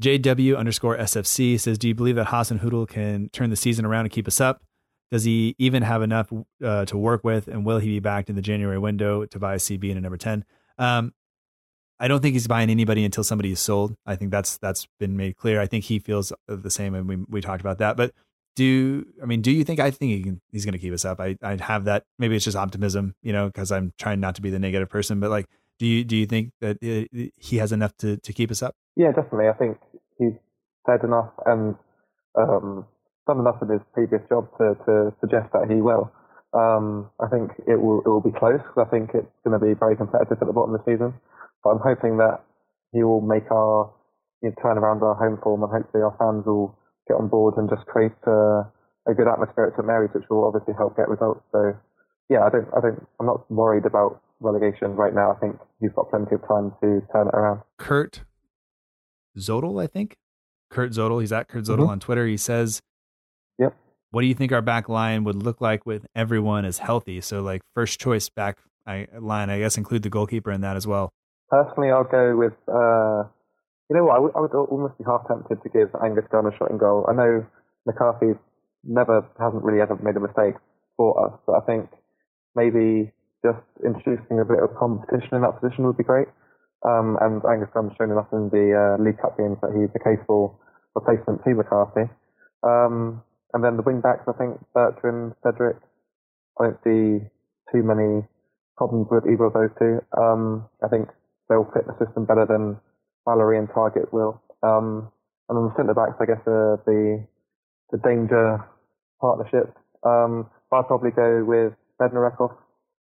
JW 0.00 0.56
underscore 0.56 0.96
SFC 0.96 1.58
says, 1.58 1.78
Do 1.78 1.88
you 1.88 1.94
believe 1.94 2.16
that 2.16 2.28
Hasenhüttl 2.28 2.88
can 2.88 3.28
turn 3.30 3.50
the 3.50 3.56
season 3.56 3.84
around 3.84 4.02
and 4.06 4.10
keep 4.12 4.26
us 4.28 4.40
up? 4.40 4.62
Does 5.10 5.24
he 5.24 5.54
even 5.58 5.82
have 5.82 6.02
enough 6.02 6.32
uh, 6.64 6.84
to 6.86 6.96
work 6.96 7.22
with? 7.24 7.48
And 7.48 7.64
will 7.64 7.78
he 7.78 7.88
be 7.88 7.98
back 8.00 8.28
in 8.28 8.36
the 8.36 8.42
January 8.42 8.78
window 8.78 9.24
to 9.26 9.38
buy 9.38 9.54
a 9.54 9.58
CB 9.58 9.88
and 9.90 9.98
a 9.98 10.00
number 10.00 10.16
10? 10.16 10.44
Um, 10.78 11.14
I 12.00 12.08
don't 12.08 12.20
think 12.20 12.32
he's 12.32 12.48
buying 12.48 12.70
anybody 12.70 13.04
until 13.04 13.24
somebody 13.24 13.52
is 13.52 13.60
sold. 13.60 13.94
I 14.04 14.16
think 14.16 14.30
that's 14.30 14.58
that's 14.58 14.86
been 14.98 15.16
made 15.16 15.36
clear. 15.36 15.60
I 15.60 15.66
think 15.66 15.84
he 15.84 15.98
feels 15.98 16.32
the 16.48 16.70
same, 16.70 16.94
and 16.94 17.08
we 17.08 17.16
we 17.28 17.40
talked 17.40 17.60
about 17.60 17.78
that. 17.78 17.96
But 17.96 18.12
do 18.56 19.06
I 19.22 19.26
mean? 19.26 19.42
Do 19.42 19.50
you 19.50 19.64
think? 19.64 19.80
I 19.80 19.90
think 19.90 20.12
he 20.12 20.22
can, 20.22 20.40
he's 20.50 20.64
going 20.64 20.72
to 20.72 20.78
keep 20.78 20.92
us 20.92 21.04
up. 21.04 21.20
I 21.20 21.36
I 21.42 21.56
have 21.60 21.84
that. 21.84 22.04
Maybe 22.18 22.36
it's 22.36 22.44
just 22.44 22.56
optimism, 22.56 23.14
you 23.22 23.32
know, 23.32 23.46
because 23.46 23.72
I'm 23.72 23.92
trying 23.98 24.20
not 24.20 24.34
to 24.36 24.42
be 24.42 24.50
the 24.50 24.58
negative 24.58 24.88
person. 24.88 25.20
But 25.20 25.30
like, 25.30 25.46
do 25.78 25.86
you 25.86 26.04
do 26.04 26.16
you 26.16 26.26
think 26.26 26.50
that 26.60 26.76
uh 26.82 27.28
he 27.36 27.56
has 27.58 27.72
enough 27.72 27.96
to 27.98 28.16
to 28.18 28.32
keep 28.32 28.50
us 28.50 28.62
up? 28.62 28.74
Yeah, 28.96 29.12
definitely. 29.12 29.48
I 29.48 29.54
think 29.54 29.78
he's 30.18 30.34
said 30.86 31.02
enough 31.02 31.30
and 31.46 31.74
um, 32.38 32.86
done 33.26 33.40
enough 33.40 33.62
in 33.62 33.68
his 33.68 33.80
previous 33.92 34.22
job 34.28 34.48
to, 34.58 34.74
to 34.86 35.14
suggest 35.20 35.52
that 35.52 35.70
he 35.70 35.80
will. 35.80 36.12
Um, 36.52 37.10
I 37.20 37.26
think 37.26 37.50
it 37.66 37.80
will 37.80 38.00
it 38.00 38.08
will 38.08 38.20
be 38.20 38.30
close. 38.30 38.60
Because 38.62 38.86
I 38.86 38.90
think 38.90 39.10
it's 39.14 39.26
going 39.44 39.58
to 39.58 39.64
be 39.64 39.74
very 39.74 39.96
competitive 39.96 40.38
at 40.40 40.46
the 40.46 40.52
bottom 40.52 40.74
of 40.74 40.84
the 40.84 40.92
season. 40.92 41.14
But 41.64 41.70
I'm 41.70 41.80
hoping 41.82 42.18
that 42.18 42.44
he 42.92 43.02
will 43.02 43.20
make 43.22 43.50
our 43.50 43.90
you 44.42 44.50
know, 44.50 44.54
turn 44.62 44.76
around 44.78 45.02
our 45.02 45.14
home 45.14 45.40
form, 45.42 45.62
and 45.64 45.72
hopefully 45.72 46.02
our 46.04 46.14
fans 46.18 46.44
will 46.46 46.78
get 47.08 47.14
on 47.14 47.28
board 47.28 47.54
and 47.56 47.68
just 47.68 47.86
create 47.86 48.12
a, 48.26 48.68
a 49.08 49.14
good 49.16 49.26
atmosphere 49.26 49.66
at 49.66 49.72
St 49.74 49.86
Mary's, 49.86 50.10
which 50.14 50.24
will 50.30 50.44
obviously 50.44 50.74
help 50.76 50.96
get 50.96 51.08
results. 51.08 51.40
So 51.52 51.72
yeah, 52.28 52.44
I 52.44 52.50
don't 52.50 52.68
I 52.76 52.80
don't 52.80 53.06
I'm 53.18 53.26
not 53.26 53.50
worried 53.50 53.86
about 53.86 54.20
relegation 54.40 54.92
right 54.96 55.14
now. 55.14 55.32
I 55.32 55.36
think 55.40 55.56
he's 55.80 55.92
got 55.96 56.10
plenty 56.10 56.34
of 56.34 56.42
time 56.46 56.72
to 56.82 57.00
turn 57.12 57.28
it 57.28 57.34
around. 57.34 57.60
Kurt 57.78 58.22
Zodel, 59.38 59.82
I 59.82 59.86
think. 59.86 60.16
Kurt 60.70 60.92
Zodel. 60.92 61.20
He's 61.20 61.32
at 61.32 61.48
Kurt 61.48 61.64
Zodel 61.64 61.86
Mhm. 61.86 61.88
on 61.88 62.00
Twitter. 62.00 62.26
He 62.26 62.36
says, 62.36 62.82
Yep. 63.58 63.76
What 64.10 64.20
do 64.22 64.26
you 64.26 64.34
think 64.34 64.52
our 64.52 64.62
back 64.62 64.88
line 64.88 65.24
would 65.24 65.36
look 65.42 65.60
like 65.60 65.86
with 65.86 66.06
everyone 66.14 66.64
as 66.64 66.78
healthy? 66.78 67.20
So, 67.20 67.42
like, 67.42 67.62
first 67.74 67.98
choice 68.00 68.28
back 68.28 68.58
line, 68.86 69.50
I 69.50 69.58
guess, 69.58 69.76
include 69.76 70.02
the 70.02 70.10
goalkeeper 70.10 70.50
in 70.52 70.60
that 70.60 70.76
as 70.76 70.86
well. 70.86 71.12
Personally, 71.54 71.94
I'll 71.94 72.10
go 72.10 72.34
with, 72.34 72.58
uh, 72.66 73.30
you 73.86 73.94
know 73.94 74.10
what, 74.10 74.18
I 74.18 74.40
would, 74.42 74.54
almost 74.58 74.98
be 74.98 75.06
half 75.06 75.22
tempted 75.30 75.62
to 75.62 75.68
give 75.70 75.86
Angus 76.02 76.26
Gunn 76.32 76.50
a 76.50 76.54
shot 76.58 76.74
in 76.74 76.78
goal. 76.82 77.06
I 77.06 77.14
know 77.14 77.46
McCarthy's 77.86 78.40
never, 78.82 79.22
hasn't 79.38 79.62
really 79.62 79.78
ever 79.78 79.94
made 80.02 80.18
a 80.18 80.24
mistake 80.24 80.58
for 80.96 81.14
us, 81.22 81.38
but 81.46 81.54
I 81.54 81.62
think 81.62 81.86
maybe 82.58 83.14
just 83.46 83.62
introducing 83.86 84.42
a 84.42 84.44
bit 84.44 84.66
of 84.66 84.74
competition 84.74 85.38
in 85.38 85.42
that 85.46 85.62
position 85.62 85.86
would 85.86 85.96
be 85.96 86.02
great. 86.02 86.26
Um, 86.82 87.22
and 87.22 87.38
Angus 87.46 87.70
Gunn's 87.70 87.94
shown 87.94 88.10
enough 88.10 88.34
in 88.34 88.50
the 88.50 88.74
uh, 88.74 88.98
League 88.98 89.22
Cup 89.22 89.38
games 89.38 89.62
that 89.62 89.78
he's 89.78 89.94
a 89.94 90.02
capable 90.02 90.58
replacement 90.98 91.44
to 91.46 91.54
McCarthy. 91.54 92.10
Um, 92.66 93.22
and 93.54 93.62
then 93.62 93.76
the 93.78 93.86
wing 93.86 94.02
backs, 94.02 94.26
I 94.26 94.34
think 94.34 94.58
Bertrand, 94.74 95.38
Cedric, 95.46 95.78
I 96.58 96.74
don't 96.74 96.82
see 96.82 97.30
too 97.70 97.86
many 97.86 98.26
problems 98.74 99.06
with 99.06 99.22
either 99.30 99.46
of 99.46 99.54
those 99.54 99.70
two. 99.78 100.02
Um, 100.18 100.66
I 100.82 100.88
think 100.90 101.06
they'll 101.48 101.68
fit 101.74 101.86
the 101.86 101.96
system 102.04 102.24
better 102.24 102.46
than 102.46 102.76
Valery 103.28 103.58
and 103.58 103.68
Targett 103.68 104.12
will. 104.12 104.40
Um, 104.62 105.10
and 105.48 105.58
then 105.58 105.68
the 105.68 105.76
centre 105.76 105.94
backs, 105.94 106.16
I 106.20 106.26
guess, 106.26 106.40
uh, 106.46 106.80
the 106.88 107.24
the 107.92 107.98
danger 108.00 108.64
partnership. 109.20 109.76
Um, 110.02 110.48
I'd 110.72 110.88
probably 110.88 111.10
go 111.14 111.44
with 111.44 111.72
Bednarek 112.00 112.40
of, 112.40 112.50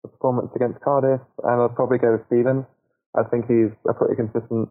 the 0.03 0.09
performance 0.09 0.53
against 0.55 0.81
Cardiff, 0.81 1.21
and 1.43 1.63
I'd 1.63 1.75
probably 1.75 1.99
go 1.99 2.13
with 2.13 2.27
Stephens. 2.29 2.65
I 3.17 3.25
think 3.27 3.49
he's 3.49 3.73
a 3.89 3.95
pretty 3.95 4.15
consistent 4.15 4.69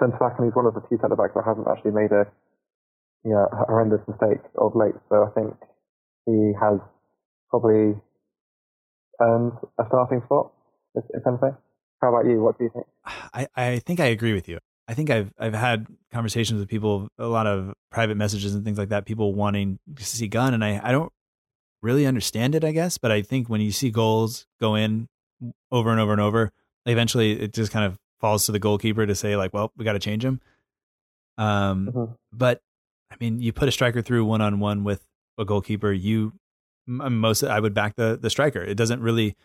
centre 0.00 0.16
back, 0.16 0.38
and 0.38 0.46
he's 0.46 0.56
one 0.56 0.64
of 0.64 0.74
the 0.74 0.80
few 0.88 0.96
centre 1.02 1.18
backs 1.18 1.34
that 1.34 1.44
hasn't 1.44 1.66
actually 1.68 1.92
made 1.92 2.12
a 2.12 2.24
know, 3.24 3.46
horrendous 3.68 4.00
mistake 4.08 4.40
of 4.56 4.72
late. 4.74 4.94
So 5.08 5.26
I 5.26 5.30
think 5.34 5.54
he 6.26 6.54
has 6.60 6.80
probably 7.50 8.00
earned 9.20 9.52
a 9.78 9.84
starting 9.88 10.22
spot, 10.24 10.52
if, 10.94 11.04
if 11.10 11.26
anything. 11.26 11.56
How 12.00 12.14
about 12.14 12.26
you? 12.30 12.40
What 12.40 12.58
do 12.58 12.64
you 12.64 12.70
think? 12.70 12.86
I, 13.34 13.48
I 13.56 13.78
think 13.80 14.00
I 14.00 14.06
agree 14.06 14.32
with 14.34 14.48
you. 14.48 14.58
I 14.86 14.94
think 14.94 15.10
I've 15.10 15.32
I've 15.38 15.54
had 15.54 15.86
conversations 16.12 16.60
with 16.60 16.68
people, 16.68 17.08
a 17.18 17.26
lot 17.26 17.46
of 17.46 17.74
private 17.90 18.16
messages 18.16 18.54
and 18.54 18.64
things 18.64 18.78
like 18.78 18.88
that. 18.90 19.04
People 19.04 19.34
wanting 19.34 19.78
to 19.96 20.04
see 20.04 20.28
Gunn, 20.28 20.54
and 20.54 20.64
I 20.64 20.80
I 20.82 20.92
don't 20.92 21.12
really 21.82 22.06
understand 22.06 22.54
it, 22.54 22.64
I 22.64 22.72
guess. 22.72 22.98
But 22.98 23.10
I 23.10 23.22
think 23.22 23.48
when 23.48 23.60
you 23.60 23.72
see 23.72 23.90
goals 23.90 24.46
go 24.60 24.74
in 24.74 25.08
over 25.70 25.90
and 25.90 26.00
over 26.00 26.12
and 26.12 26.20
over, 26.20 26.50
eventually 26.86 27.40
it 27.40 27.52
just 27.52 27.70
kind 27.72 27.84
of 27.84 27.98
falls 28.20 28.46
to 28.46 28.52
the 28.52 28.58
goalkeeper 28.58 29.06
to 29.06 29.14
say 29.14 29.36
like, 29.36 29.52
well, 29.52 29.72
we 29.76 29.84
got 29.84 29.92
to 29.92 29.98
change 29.98 30.24
him. 30.24 30.40
Um, 31.36 31.88
Mhm. 31.92 32.16
but 32.32 32.60
I 33.10 33.16
mean, 33.20 33.40
you 33.40 33.52
put 33.52 33.68
a 33.68 33.72
striker 33.72 34.02
through 34.02 34.24
one 34.24 34.40
on 34.40 34.58
one 34.60 34.84
with 34.84 35.06
a 35.38 35.44
goalkeeper, 35.44 35.92
you 35.92 36.32
most 36.86 37.44
I 37.44 37.60
would 37.60 37.74
back 37.74 37.96
the 37.96 38.18
the 38.20 38.30
striker. 38.30 38.62
It 38.62 38.76
doesn't 38.76 39.00
really, 39.02 39.36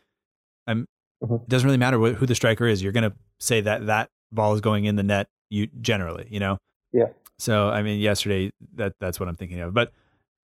I'm 0.65 0.87
Mhm. 1.23 1.41
it 1.43 1.49
doesn't 1.49 1.65
really 1.65 1.77
matter 1.77 1.97
wh- 1.99 2.15
who 2.15 2.25
the 2.25 2.35
striker 2.35 2.67
is. 2.67 2.81
You're 2.83 2.91
gonna 2.91 3.13
say 3.39 3.61
that 3.61 3.85
that 3.87 4.09
ball 4.31 4.53
is 4.53 4.61
going 4.61 4.85
in 4.85 4.95
the 4.95 5.03
net. 5.03 5.27
You 5.49 5.67
generally, 5.81 6.27
you 6.29 6.39
know. 6.39 6.57
Yeah. 6.91 7.07
So 7.39 7.69
I 7.69 7.81
mean, 7.83 7.99
yesterday 7.99 8.51
that 8.75 8.93
that's 8.99 9.19
what 9.19 9.29
I'm 9.29 9.35
thinking 9.35 9.59
of. 9.61 9.73
But 9.73 9.91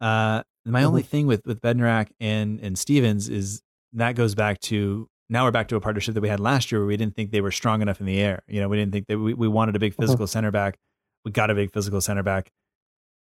uh, 0.02 0.44
my 0.66 0.84
only 0.84 1.02
thing 1.04 1.28
with 1.28 1.46
with 1.46 1.62
Bednarek 1.62 2.10
and 2.20 2.60
and 2.62 2.78
Stephens 2.78 3.28
is 3.30 3.62
that 3.94 4.16
goes 4.16 4.36
back 4.36 4.60
to 4.62 5.08
now 5.30 5.46
we're 5.46 5.52
back 5.52 5.68
to 5.70 5.76
a 5.76 5.82
partnership 5.82 6.14
that 6.16 6.22
we 6.22 6.30
had 6.30 6.40
last 6.40 6.72
year 6.72 6.82
where 6.82 6.88
we 6.88 6.98
didn't 6.98 7.16
think 7.16 7.32
they 7.32 7.42
were 7.42 7.52
strong 7.52 7.82
enough 7.82 8.00
in 8.00 8.06
the 8.06 8.20
air. 8.20 8.42
You 8.48 8.62
know, 8.62 8.68
we 8.70 8.78
didn't 8.78 8.92
think 8.94 9.08
that 9.08 9.20
we, 9.20 9.34
we 9.34 9.48
wanted 9.48 9.76
a 9.76 9.80
big 9.80 9.94
physical 9.96 10.26
center 10.28 10.50
back. 10.52 10.78
We 11.26 11.32
got 11.32 11.50
a 11.52 11.56
big 11.56 11.72
physical 11.72 12.02
center 12.02 12.24
back. 12.24 12.50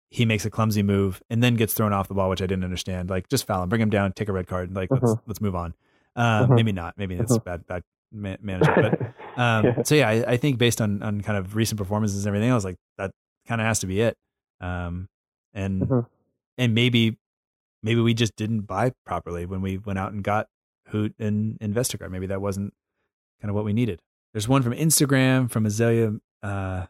He 0.09 0.23
makes 0.25 0.45
a 0.45 0.49
clumsy 0.49 0.83
move 0.83 1.21
and 1.29 1.41
then 1.43 1.55
gets 1.55 1.73
thrown 1.73 1.93
off 1.93 2.07
the 2.07 2.13
ball, 2.13 2.29
which 2.29 2.41
I 2.41 2.45
didn't 2.47 2.63
understand. 2.63 3.09
Like, 3.09 3.27
just 3.29 3.45
foul 3.47 3.63
him, 3.63 3.69
bring 3.69 3.81
him 3.81 3.89
down, 3.89 4.13
take 4.13 4.29
a 4.29 4.31
red 4.31 4.47
card. 4.47 4.73
Like, 4.75 4.89
let's 4.91 5.03
Mhm. 5.03 5.21
let's 5.27 5.41
move 5.41 5.55
on. 5.55 5.73
Um, 6.17 6.49
Mhm. 6.49 6.55
Maybe 6.55 6.71
not. 6.73 6.97
Maybe 6.97 7.15
that's 7.15 7.37
Mhm. 7.37 7.43
bad 7.45 7.67
bad 7.67 7.83
ma- 8.11 8.35
management. 8.41 8.99
But 8.99 9.01
um, 9.41 9.65
Yeah. 9.65 9.83
so 9.83 9.95
yeah, 9.95 10.09
I, 10.09 10.31
I 10.33 10.37
think 10.37 10.57
based 10.57 10.81
on 10.81 11.01
on 11.03 11.21
kind 11.21 11.37
of 11.37 11.55
recent 11.55 11.77
performances 11.77 12.25
and 12.25 12.27
everything, 12.27 12.51
I 12.51 12.55
was 12.55 12.65
like, 12.65 12.77
that 12.97 13.11
kind 13.47 13.61
of 13.61 13.67
has 13.67 13.79
to 13.79 13.87
be 13.87 14.01
it. 14.01 14.17
Um, 14.59 15.07
and 15.53 15.83
Mhm. 15.83 16.05
and 16.57 16.73
maybe 16.75 17.17
maybe 17.83 18.01
we 18.01 18.13
just 18.13 18.35
didn't 18.35 18.61
buy 18.61 18.91
properly 19.05 19.45
when 19.45 19.61
we 19.61 19.77
went 19.77 19.99
out 19.99 20.11
and 20.11 20.23
got 20.23 20.47
Hoedt 20.91 21.13
and, 21.19 21.57
Vestergaard. 21.61 22.09
Maybe 22.11 22.25
that 22.27 22.41
wasn't 22.41 22.73
kind 23.39 23.49
of 23.49 23.55
what 23.55 23.63
we 23.65 23.71
needed. 23.73 24.01
There's 24.33 24.47
one 24.47 24.63
from 24.63 24.73
Instagram 24.73 25.49
from 25.51 25.65
Azalea 25.65 26.13
uh 26.43 26.87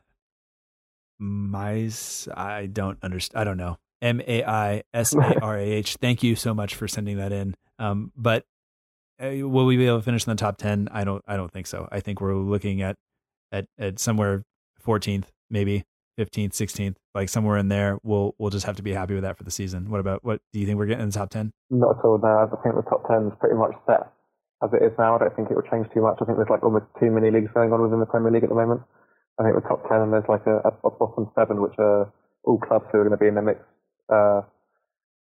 Mais 1.20 2.28
I 2.36 2.68
don't 2.68 2.98
understand 3.04 3.42
I 3.42 3.44
don't 3.44 3.58
know. 3.58 3.78
M 4.02 4.22
A 4.28 4.44
I 4.44 4.84
S 4.94 5.16
A 5.16 5.40
R 5.42 5.58
A 5.58 5.62
H. 5.64 5.96
Thank 6.00 6.22
you 6.24 6.36
so 6.36 6.54
much 6.54 6.76
for 6.76 6.88
sending 6.88 7.18
that 7.18 7.32
in. 7.32 7.56
Um 7.80 8.12
but 8.16 8.44
uh, 8.44 8.46
will 9.20 9.66
we 9.66 9.78
be 9.78 9.88
able 9.88 9.98
to 9.98 10.04
finish 10.04 10.26
in 10.26 10.32
the 10.32 10.40
top 10.40 10.58
10? 10.58 10.90
I 10.92 11.04
don't 11.04 11.24
I 11.28 11.38
don't 11.38 11.52
think 11.52 11.68
so. 11.68 11.88
I 11.92 12.00
think 12.00 12.22
we're 12.22 12.36
looking 12.36 12.82
at 12.82 12.96
at 13.52 13.66
at 13.78 14.00
somewhere 14.00 14.44
14th, 14.86 15.26
maybe 15.50 15.84
15th, 16.20 16.52
16th, 16.52 16.96
like 17.14 17.30
somewhere 17.30 17.58
in 17.58 17.70
there. 17.70 17.98
We'll 18.04 18.36
we'll 18.38 18.50
just 18.50 18.66
have 18.66 18.76
to 18.78 18.84
be 18.84 18.94
happy 18.94 19.14
with 19.14 19.24
that 19.24 19.38
for 19.38 19.44
the 19.44 19.52
season. 19.52 19.90
What 19.90 20.00
about 20.00 20.24
what 20.24 20.42
do 20.54 20.60
you 20.60 20.66
think 20.66 20.78
we're 20.78 20.88
getting 20.88 21.04
in 21.04 21.10
the 21.10 21.18
top 21.18 21.30
10? 21.30 21.52
Not 21.70 22.00
at 22.00 22.06
all. 22.06 22.18
No, 22.18 22.28
I 22.28 22.46
think 22.64 22.76
the 22.76 22.90
top 22.90 23.08
ten 23.08 23.28
is 23.28 23.34
pretty 23.40 23.56
much 23.56 23.74
set 23.86 24.12
as 24.64 24.70
it 24.74 24.84
is 24.84 24.94
now. 24.98 25.16
I 25.16 25.20
don't 25.20 25.36
think 25.36 25.52
it 25.52 25.56
will 25.56 25.70
change 25.70 25.88
too 25.94 26.02
much. 26.02 26.18
I 26.22 26.26
think 26.26 26.38
there's 26.38 26.50
like 26.50 26.64
almost 26.64 26.86
too 27.00 27.12
many 27.12 27.30
leagues 27.30 27.52
going 27.54 27.72
on 27.74 27.82
within 27.82 28.00
the 28.00 28.10
Premier 28.10 28.32
League 28.32 28.44
at 28.44 28.50
the 28.50 28.58
moment. 28.58 28.82
I 29.40 29.44
think 29.44 29.56
the 29.56 29.68
top 29.70 29.86
ten 29.88 30.02
and 30.02 30.14
there's 30.14 30.28
like 30.28 30.46
a, 30.48 30.58
a, 30.66 30.72
a 30.86 30.90
bottom 30.90 31.30
seven, 31.38 31.62
which 31.62 31.78
are 31.78 32.12
all 32.44 32.58
clubs 32.58 32.86
who 32.92 32.98
are 32.98 33.06
going 33.06 33.18
to 33.18 33.22
be 33.22 33.30
in 33.30 33.36
the 33.36 33.46
mix 33.46 33.62
uh, 34.10 34.42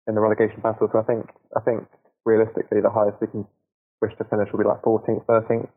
in 0.07 0.15
the 0.15 0.21
relegation 0.21 0.61
battle. 0.63 0.87
So 0.87 0.99
I 0.99 1.03
think 1.03 1.27
I 1.55 1.59
think 1.59 1.83
realistically 2.23 2.79
the 2.79 2.89
highest 2.89 3.19
we 3.19 3.27
can 3.27 3.45
wish 4.01 4.13
to 4.17 4.23
finish 4.25 4.49
will 4.51 4.59
be 4.59 4.65
like 4.65 4.81
14th, 4.81 5.25
13th. 5.25 5.69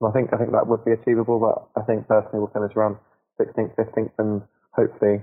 And 0.00 0.08
I 0.08 0.10
think 0.12 0.32
I 0.32 0.36
think 0.36 0.52
that 0.52 0.66
would 0.66 0.84
be 0.84 0.92
achievable, 0.92 1.38
but 1.40 1.80
I 1.80 1.84
think 1.84 2.06
personally 2.08 2.38
we'll 2.40 2.52
finish 2.52 2.76
around 2.76 2.96
16th, 3.40 3.74
15th, 3.76 4.10
and 4.18 4.42
hopefully 4.72 5.22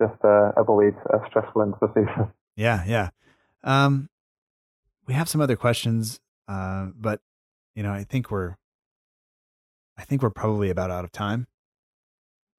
just 0.00 0.22
uh, 0.24 0.52
avoid 0.56 0.94
a 1.10 1.18
stressful 1.28 1.62
end 1.62 1.74
to 1.74 1.86
the 1.86 1.88
season. 1.94 2.32
Yeah, 2.58 2.84
yeah. 2.86 3.10
Um, 3.64 4.08
we 5.06 5.12
have 5.12 5.28
some 5.28 5.42
other 5.42 5.56
questions, 5.56 6.20
uh, 6.48 6.86
but 6.98 7.20
you 7.74 7.82
know, 7.82 7.92
I 7.92 8.02
think 8.02 8.30
we're, 8.30 8.56
I 9.98 10.04
think 10.04 10.22
we're 10.22 10.30
probably 10.30 10.70
about 10.70 10.90
out 10.90 11.04
of 11.04 11.12
time. 11.12 11.48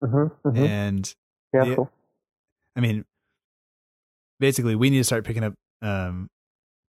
Mm-hmm, 0.03 0.55
And 0.55 1.15
Yeah, 1.51 1.63
yeah. 1.63 1.75
cool. 1.75 1.91
I 2.75 2.79
mean, 2.79 3.05
basically, 4.39 4.75
we 4.75 4.91
need 4.91 4.99
to 4.99 5.03
start 5.03 5.25
picking 5.25 5.43
up 5.43 5.55
um, 5.81 6.29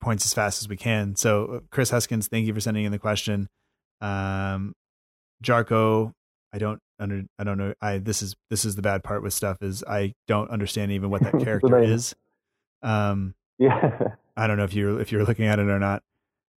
points 0.01 0.25
as 0.25 0.35
fast 0.35 0.63
as 0.63 0.69
we 0.69 0.77
can. 0.77 1.17
So, 1.17 1.47
uh, 1.47 1.61
Chris 1.71 1.91
Huskins, 1.91 2.29
thank 2.29 2.47
you 2.47 2.55
for 2.55 2.61
sending 2.61 2.85
in 2.85 2.93
the 2.93 2.99
question. 2.99 3.49
Um, 4.01 4.75
Jarko 5.43 6.13
I 6.53 6.59
don't 6.59 6.81
under 6.99 7.25
I 7.39 7.45
don't 7.45 7.59
know 7.59 7.75
I 7.81 7.99
this 7.99 8.23
is 8.23 8.35
this 8.51 8.65
is 8.65 8.75
the 8.77 8.83
bad 8.83 9.05
part 9.05 9.23
with 9.23 9.35
stuff 9.35 9.63
is 9.63 9.85
I 9.85 10.15
don't 10.27 10.51
understand 10.51 10.93
even 10.93 11.11
what 11.11 11.23
that 11.23 11.39
character 11.45 11.79
is. 11.79 12.15
Um, 12.83 13.35
yeah. 13.59 14.15
I 14.37 14.47
don't 14.47 14.57
know 14.57 14.65
if 14.65 14.75
you're 14.75 15.01
if 15.01 15.13
you're 15.13 15.25
looking 15.25 15.47
at 15.47 15.59
it 15.59 15.69
or 15.69 15.79
not. 15.79 16.03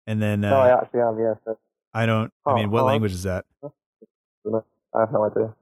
And 0.06 0.22
then 0.22 0.44
uh, 0.44 0.50
no, 0.50 0.60
I 0.60 0.78
actually 0.78 1.02
am. 1.02 1.20
Yeah. 1.20 1.34
So. 1.46 1.58
I 1.94 2.06
don't. 2.06 2.32
I 2.46 2.54
mean, 2.56 2.72
what 2.72 2.86
language 2.86 3.14
is 3.14 3.24
that? 3.24 3.46
I 3.64 5.00
have 5.00 5.12
no 5.12 5.26
idea. 5.26 5.54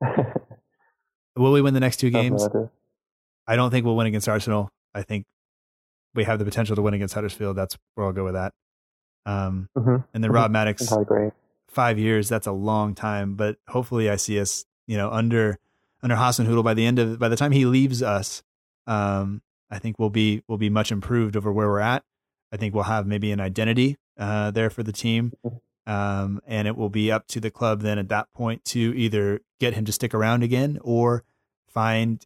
Will 1.36 1.52
we 1.52 1.62
win 1.62 1.74
the 1.74 1.80
next 1.80 1.96
two 1.96 2.10
games? 2.10 2.44
I, 2.44 3.52
I 3.52 3.56
don't 3.56 3.70
think 3.70 3.86
we'll 3.86 3.96
win 3.96 4.06
against 4.06 4.28
Arsenal. 4.28 4.70
I 4.94 5.02
think 5.02 5.24
we 6.14 6.24
have 6.24 6.38
the 6.38 6.44
potential 6.44 6.76
to 6.76 6.82
win 6.82 6.94
against 6.94 7.14
Huddersfield. 7.14 7.56
That's 7.56 7.76
where 7.94 8.06
I'll 8.06 8.12
go 8.12 8.24
with 8.24 8.34
that. 8.34 8.52
Um, 9.24 9.68
mm-hmm. 9.76 9.96
And 10.14 10.24
then 10.24 10.32
Rob 10.32 10.50
Maddox, 10.50 10.92
five 11.68 11.98
years. 11.98 12.28
That's 12.28 12.46
a 12.46 12.52
long 12.52 12.94
time, 12.94 13.34
but 13.34 13.56
hopefully 13.68 14.10
I 14.10 14.16
see 14.16 14.40
us, 14.40 14.64
you 14.86 14.96
know, 14.96 15.10
under 15.10 15.58
under 16.02 16.16
Hasenhüttl 16.16 16.64
by 16.64 16.74
the 16.74 16.84
end 16.84 16.98
of 16.98 17.18
by 17.18 17.28
the 17.28 17.36
time 17.36 17.52
he 17.52 17.64
leaves 17.64 18.02
us. 18.02 18.42
Um, 18.86 19.42
I 19.70 19.78
think 19.78 19.98
we'll 19.98 20.10
be 20.10 20.42
we'll 20.48 20.58
be 20.58 20.70
much 20.70 20.92
improved 20.92 21.36
over 21.36 21.52
where 21.52 21.68
we're 21.68 21.80
at. 21.80 22.04
I 22.52 22.56
think 22.56 22.74
we'll 22.74 22.84
have 22.84 23.06
maybe 23.06 23.32
an 23.32 23.40
identity 23.40 23.96
uh, 24.18 24.50
there 24.50 24.70
for 24.70 24.82
the 24.82 24.92
team. 24.92 25.32
Mm-hmm. 25.44 25.56
Um, 25.84 26.40
and 26.46 26.68
it 26.68 26.76
will 26.76 26.90
be 26.90 27.10
up 27.10 27.26
to 27.28 27.40
the 27.40 27.50
club 27.50 27.80
then 27.80 27.98
at 27.98 28.08
that 28.08 28.32
point 28.32 28.64
to 28.66 28.78
either 28.96 29.40
get 29.58 29.74
him 29.74 29.84
to 29.86 29.92
stick 29.92 30.14
around 30.14 30.44
again 30.44 30.78
or 30.82 31.24
find 31.66 32.24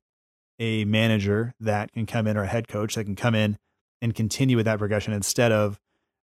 a 0.59 0.85
manager 0.85 1.55
that 1.61 1.93
can 1.93 2.05
come 2.05 2.27
in 2.27 2.37
or 2.37 2.43
a 2.43 2.49
head 2.49 2.69
coach 2.69 2.97
that 2.97 3.05
can 3.05 3.17
come 3.17 3.35
in 3.35 3.57
and 4.02 4.14
continue 4.14 4.56
with 4.56 4.66
that 4.66 4.78
progression 4.78 5.12
instead 5.12 5.52
of 5.52 5.78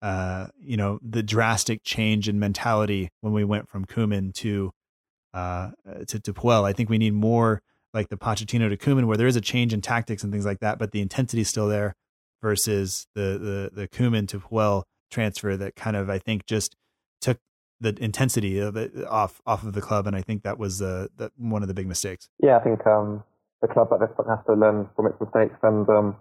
uh, 0.02 0.46
you 0.60 0.76
know 0.76 0.98
the 1.02 1.22
drastic 1.22 1.82
change 1.82 2.28
in 2.28 2.38
mentality 2.38 3.10
when 3.20 3.32
we 3.32 3.44
went 3.44 3.68
from 3.68 3.84
Koeman 3.84 4.32
to 4.34 4.72
uh, 5.34 5.70
to, 6.06 6.20
to 6.20 6.32
Puel. 6.32 6.64
I 6.64 6.72
think 6.72 6.88
we 6.88 6.98
need 6.98 7.14
more 7.14 7.62
like 7.94 8.08
the 8.08 8.16
Pochettino 8.16 8.68
to 8.68 8.76
Koeman, 8.76 9.06
where 9.06 9.16
there 9.16 9.26
is 9.26 9.36
a 9.36 9.40
change 9.40 9.72
in 9.72 9.80
tactics 9.80 10.22
and 10.22 10.32
things 10.32 10.46
like 10.46 10.60
that, 10.60 10.78
but 10.78 10.92
the 10.92 11.00
intensity 11.00 11.42
is 11.42 11.48
still 11.48 11.68
there 11.68 11.94
versus 12.42 13.06
the 13.14 13.70
the 13.74 13.80
the 13.80 13.88
Koeman 13.88 14.28
to 14.28 14.40
Puel 14.40 14.84
transfer 15.10 15.56
that 15.56 15.74
kind 15.74 15.96
of 15.96 16.08
I 16.08 16.18
think 16.18 16.46
just 16.46 16.76
took 17.20 17.38
the 17.80 17.96
intensity 18.00 18.58
of 18.58 18.76
it 18.76 18.92
off 19.06 19.40
off 19.46 19.64
of 19.64 19.72
the 19.72 19.80
club, 19.80 20.06
and 20.06 20.14
I 20.14 20.22
think 20.22 20.42
that 20.42 20.58
was 20.58 20.82
uh, 20.82 21.08
that 21.16 21.32
one 21.36 21.62
of 21.62 21.68
the 21.68 21.74
big 21.74 21.86
mistakes. 21.86 22.28
Yeah, 22.42 22.56
I 22.56 22.60
think 22.60 22.86
um, 22.86 23.24
the 23.62 23.68
club 23.68 23.88
at 23.92 24.00
this 24.00 24.10
point 24.16 24.28
has 24.28 24.38
to 24.46 24.54
learn 24.54 24.88
from 24.94 25.06
its 25.06 25.20
mistakes, 25.20 25.56
and 25.62 25.88
um, 25.88 26.16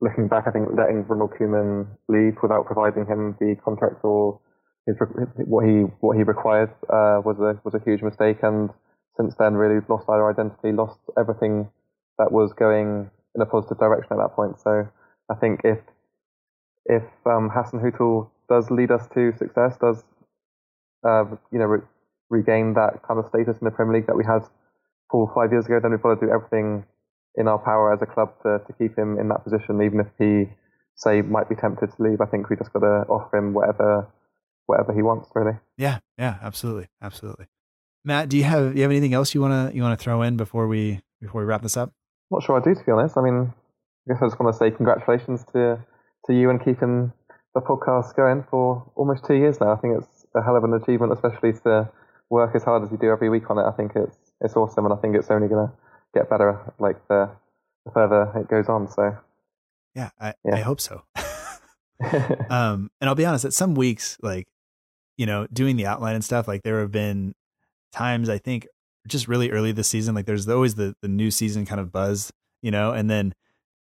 looking 0.00 0.28
back, 0.28 0.44
I 0.46 0.50
think 0.50 0.68
letting 0.76 1.04
Ronald 1.06 1.32
Koeman 1.38 1.86
leave 2.08 2.36
without 2.42 2.66
providing 2.66 3.06
him 3.06 3.36
the 3.40 3.56
contract 3.64 4.04
or 4.04 4.40
his, 4.86 4.96
what 5.44 5.66
he 5.66 5.82
what 6.00 6.16
he 6.16 6.22
required 6.22 6.70
uh, 6.88 7.20
was 7.24 7.38
a 7.40 7.60
was 7.64 7.74
a 7.74 7.82
huge 7.84 8.02
mistake, 8.02 8.38
and 8.42 8.70
since 9.16 9.34
then 9.38 9.54
really 9.54 9.84
lost 9.88 10.08
our 10.08 10.30
identity, 10.30 10.72
lost 10.72 10.98
everything 11.18 11.68
that 12.18 12.30
was 12.30 12.52
going 12.52 13.10
in 13.34 13.42
a 13.42 13.46
positive 13.46 13.78
direction 13.78 14.12
at 14.12 14.18
that 14.18 14.34
point. 14.36 14.60
So 14.60 14.88
I 15.30 15.34
think 15.34 15.60
if 15.64 15.78
if 16.86 17.02
um, 17.26 17.50
Hasenhüttl 17.50 18.30
does 18.48 18.70
lead 18.70 18.90
us 18.90 19.08
to 19.14 19.32
success, 19.36 19.76
does 19.80 20.04
uh, 21.06 21.24
you 21.52 21.58
know, 21.58 21.66
re- 21.66 21.86
regain 22.30 22.74
that 22.74 23.02
kind 23.06 23.18
of 23.18 23.26
status 23.28 23.58
in 23.58 23.64
the 23.64 23.70
Premier 23.70 23.94
League 23.94 24.06
that 24.06 24.16
we 24.16 24.24
had 24.24 24.42
four 25.10 25.28
or 25.28 25.34
five 25.34 25.52
years 25.52 25.66
ago, 25.66 25.78
then 25.80 25.90
we've 25.90 26.02
got 26.02 26.18
to 26.18 26.26
do 26.26 26.32
everything 26.32 26.84
in 27.36 27.48
our 27.48 27.58
power 27.58 27.92
as 27.92 28.00
a 28.02 28.06
club 28.06 28.32
to, 28.42 28.60
to 28.66 28.72
keep 28.78 28.96
him 28.96 29.18
in 29.18 29.28
that 29.28 29.44
position, 29.44 29.82
even 29.82 30.00
if 30.00 30.08
he, 30.18 30.50
say, 30.96 31.22
might 31.22 31.48
be 31.48 31.54
tempted 31.54 31.90
to 31.94 32.02
leave. 32.02 32.20
I 32.20 32.26
think 32.26 32.48
we 32.48 32.56
just 32.56 32.72
got 32.72 32.80
to 32.80 33.04
offer 33.08 33.36
him 33.36 33.52
whatever 33.52 34.08
whatever 34.66 34.92
he 34.92 35.02
wants, 35.02 35.28
really. 35.34 35.56
Yeah, 35.76 35.98
yeah, 36.18 36.38
absolutely, 36.42 36.88
absolutely. 37.00 37.46
Matt, 38.04 38.28
do 38.28 38.36
you 38.36 38.44
have 38.44 38.76
you 38.76 38.82
have 38.82 38.90
anything 38.90 39.14
else 39.14 39.34
you 39.34 39.40
wanna 39.40 39.70
you 39.74 39.82
wanna 39.82 39.96
throw 39.96 40.22
in 40.22 40.36
before 40.36 40.68
we 40.68 41.00
before 41.20 41.40
we 41.40 41.46
wrap 41.46 41.62
this 41.62 41.76
up? 41.76 41.92
Not 42.30 42.42
sure 42.42 42.60
I 42.60 42.62
do, 42.62 42.74
to 42.74 42.84
be 42.84 42.92
honest. 42.92 43.16
I 43.16 43.22
mean, 43.22 43.52
I 44.08 44.12
guess 44.12 44.22
I 44.22 44.26
just 44.26 44.38
want 44.38 44.52
to 44.52 44.58
say 44.58 44.70
congratulations 44.70 45.44
to 45.52 45.84
to 46.26 46.32
you 46.32 46.50
and 46.50 46.64
keeping 46.64 47.12
the 47.54 47.60
podcast 47.60 48.14
going 48.16 48.44
for 48.50 48.90
almost 48.94 49.24
two 49.24 49.34
years 49.34 49.60
now. 49.60 49.72
I 49.72 49.76
think 49.76 49.98
it's 49.98 50.26
a 50.34 50.42
hell 50.42 50.56
of 50.56 50.64
an 50.64 50.74
achievement, 50.74 51.12
especially 51.12 51.52
to 51.64 51.90
work 52.30 52.54
as 52.54 52.64
hard 52.64 52.82
as 52.82 52.90
you 52.90 52.98
do 52.98 53.10
every 53.10 53.28
week 53.28 53.48
on 53.50 53.58
it. 53.58 53.64
I 53.64 53.72
think 53.72 53.92
it's 53.96 54.16
it's 54.40 54.56
awesome, 54.56 54.84
and 54.84 54.94
I 54.94 54.96
think 54.98 55.16
it's 55.16 55.30
only 55.30 55.48
going 55.48 55.66
to 55.66 55.72
get 56.16 56.30
better 56.30 56.58
like 56.78 56.96
the, 57.08 57.30
the 57.84 57.90
further 57.92 58.32
it 58.36 58.48
goes 58.48 58.68
on. 58.68 58.88
So 58.88 59.16
yeah, 59.94 60.10
I, 60.20 60.34
yeah. 60.44 60.56
I 60.56 60.60
hope 60.60 60.80
so. 60.80 61.02
um, 62.50 62.90
and 63.00 63.08
I'll 63.08 63.14
be 63.14 63.24
honest, 63.24 63.44
at 63.44 63.52
some 63.52 63.74
weeks, 63.74 64.18
like 64.22 64.46
you 65.16 65.26
know, 65.26 65.46
doing 65.52 65.76
the 65.76 65.86
outline 65.86 66.14
and 66.14 66.24
stuff, 66.24 66.46
like 66.46 66.62
there 66.62 66.80
have 66.80 66.92
been 66.92 67.34
times 67.92 68.28
I 68.28 68.38
think 68.38 68.66
just 69.06 69.28
really 69.28 69.50
early 69.50 69.72
this 69.72 69.88
season, 69.88 70.14
like 70.14 70.26
there's 70.26 70.48
always 70.48 70.74
the 70.74 70.94
the 71.00 71.08
new 71.08 71.30
season 71.30 71.64
kind 71.64 71.80
of 71.80 71.92
buzz, 71.92 72.32
you 72.62 72.70
know, 72.70 72.92
and 72.92 73.08
then 73.08 73.34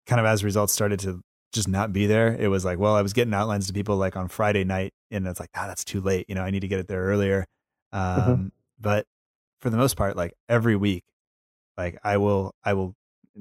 kind 0.07 0.19
of 0.19 0.25
as 0.25 0.43
results 0.43 0.73
started 0.73 0.99
to 1.01 1.21
just 1.53 1.67
not 1.67 1.93
be 1.93 2.07
there. 2.07 2.35
It 2.39 2.47
was 2.47 2.65
like, 2.65 2.79
well, 2.79 2.95
I 2.95 3.01
was 3.01 3.13
getting 3.13 3.33
outlines 3.33 3.67
to 3.67 3.73
people 3.73 3.97
like 3.97 4.15
on 4.15 4.27
Friday 4.27 4.63
night, 4.63 4.93
and 5.11 5.27
it's 5.27 5.39
like, 5.39 5.49
ah, 5.55 5.67
that's 5.67 5.83
too 5.83 6.01
late. 6.01 6.25
You 6.27 6.35
know, 6.35 6.43
I 6.43 6.49
need 6.49 6.61
to 6.61 6.67
get 6.67 6.79
it 6.79 6.87
there 6.87 7.03
earlier. 7.03 7.45
Mm-hmm. 7.93 8.31
Um, 8.31 8.37
mm-hmm. 8.37 8.47
But 8.79 9.05
for 9.59 9.69
the 9.69 9.77
most 9.77 9.95
part, 9.95 10.15
like 10.15 10.33
every 10.49 10.75
week, 10.75 11.03
like 11.77 11.97
I 12.03 12.17
will, 12.17 12.53
I 12.63 12.73
will 12.73 12.95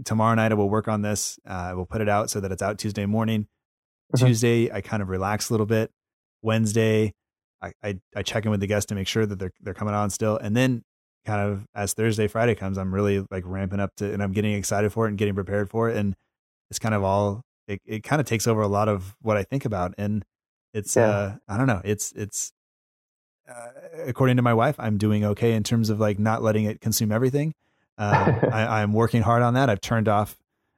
tomorrow 0.04 0.34
night 0.34 0.52
I 0.52 0.54
will 0.54 0.70
work 0.70 0.88
on 0.88 1.02
this. 1.02 1.38
Uh, 1.48 1.52
I 1.52 1.74
will 1.74 1.86
put 1.86 2.00
it 2.00 2.08
out 2.08 2.30
so 2.30 2.40
that 2.40 2.52
it's 2.52 2.62
out 2.62 2.78
Tuesday 2.78 3.06
morning. 3.06 3.48
Mm-hmm. 4.14 4.26
Tuesday, 4.26 4.70
I 4.72 4.80
kind 4.80 5.02
of 5.02 5.08
relax 5.08 5.50
a 5.50 5.52
little 5.52 5.66
bit. 5.66 5.90
Wednesday, 6.42 7.12
I, 7.62 7.72
I, 7.82 8.00
I 8.16 8.22
check 8.22 8.44
in 8.44 8.50
with 8.50 8.60
the 8.60 8.66
guests 8.66 8.88
to 8.88 8.94
make 8.94 9.06
sure 9.06 9.26
that 9.26 9.38
they're 9.38 9.52
they're 9.60 9.74
coming 9.74 9.94
on 9.94 10.10
still, 10.10 10.36
and 10.38 10.56
then 10.56 10.82
kind 11.26 11.40
of 11.50 11.66
as 11.74 11.92
Thursday, 11.92 12.26
Friday 12.26 12.54
comes, 12.54 12.78
I'm 12.78 12.94
really 12.94 13.24
like 13.30 13.44
ramping 13.46 13.78
up 13.78 13.94
to, 13.96 14.10
and 14.10 14.22
I'm 14.22 14.32
getting 14.32 14.54
excited 14.54 14.90
for 14.92 15.06
it 15.06 15.10
and 15.10 15.18
getting 15.18 15.34
prepared 15.34 15.68
for 15.68 15.90
it, 15.90 15.96
and 15.96 16.16
it's 16.70 16.78
kind 16.78 16.94
of 16.94 17.04
all 17.04 17.42
it, 17.70 17.80
it 17.86 18.02
kind 18.02 18.20
of 18.20 18.26
takes 18.26 18.46
over 18.46 18.60
a 18.60 18.68
lot 18.68 18.88
of 18.88 19.14
what 19.22 19.36
I 19.36 19.44
think 19.44 19.64
about. 19.64 19.94
And 19.96 20.24
it's, 20.74 20.96
yeah. 20.96 21.08
uh, 21.08 21.36
I 21.48 21.56
don't 21.56 21.68
know, 21.68 21.80
it's, 21.84 22.12
it's, 22.12 22.52
uh, 23.48 23.68
according 24.06 24.36
to 24.36 24.42
my 24.42 24.54
wife, 24.54 24.74
I'm 24.78 24.98
doing 24.98 25.24
okay 25.24 25.52
in 25.52 25.62
terms 25.62 25.88
of 25.88 26.00
like 26.00 26.18
not 26.18 26.42
letting 26.42 26.64
it 26.64 26.80
consume 26.80 27.12
everything. 27.12 27.54
Uh, 27.98 28.32
I, 28.52 28.82
I'm 28.82 28.92
working 28.92 29.22
hard 29.22 29.42
on 29.42 29.54
that. 29.54 29.70
I've 29.70 29.80
turned 29.80 30.08
off 30.08 30.36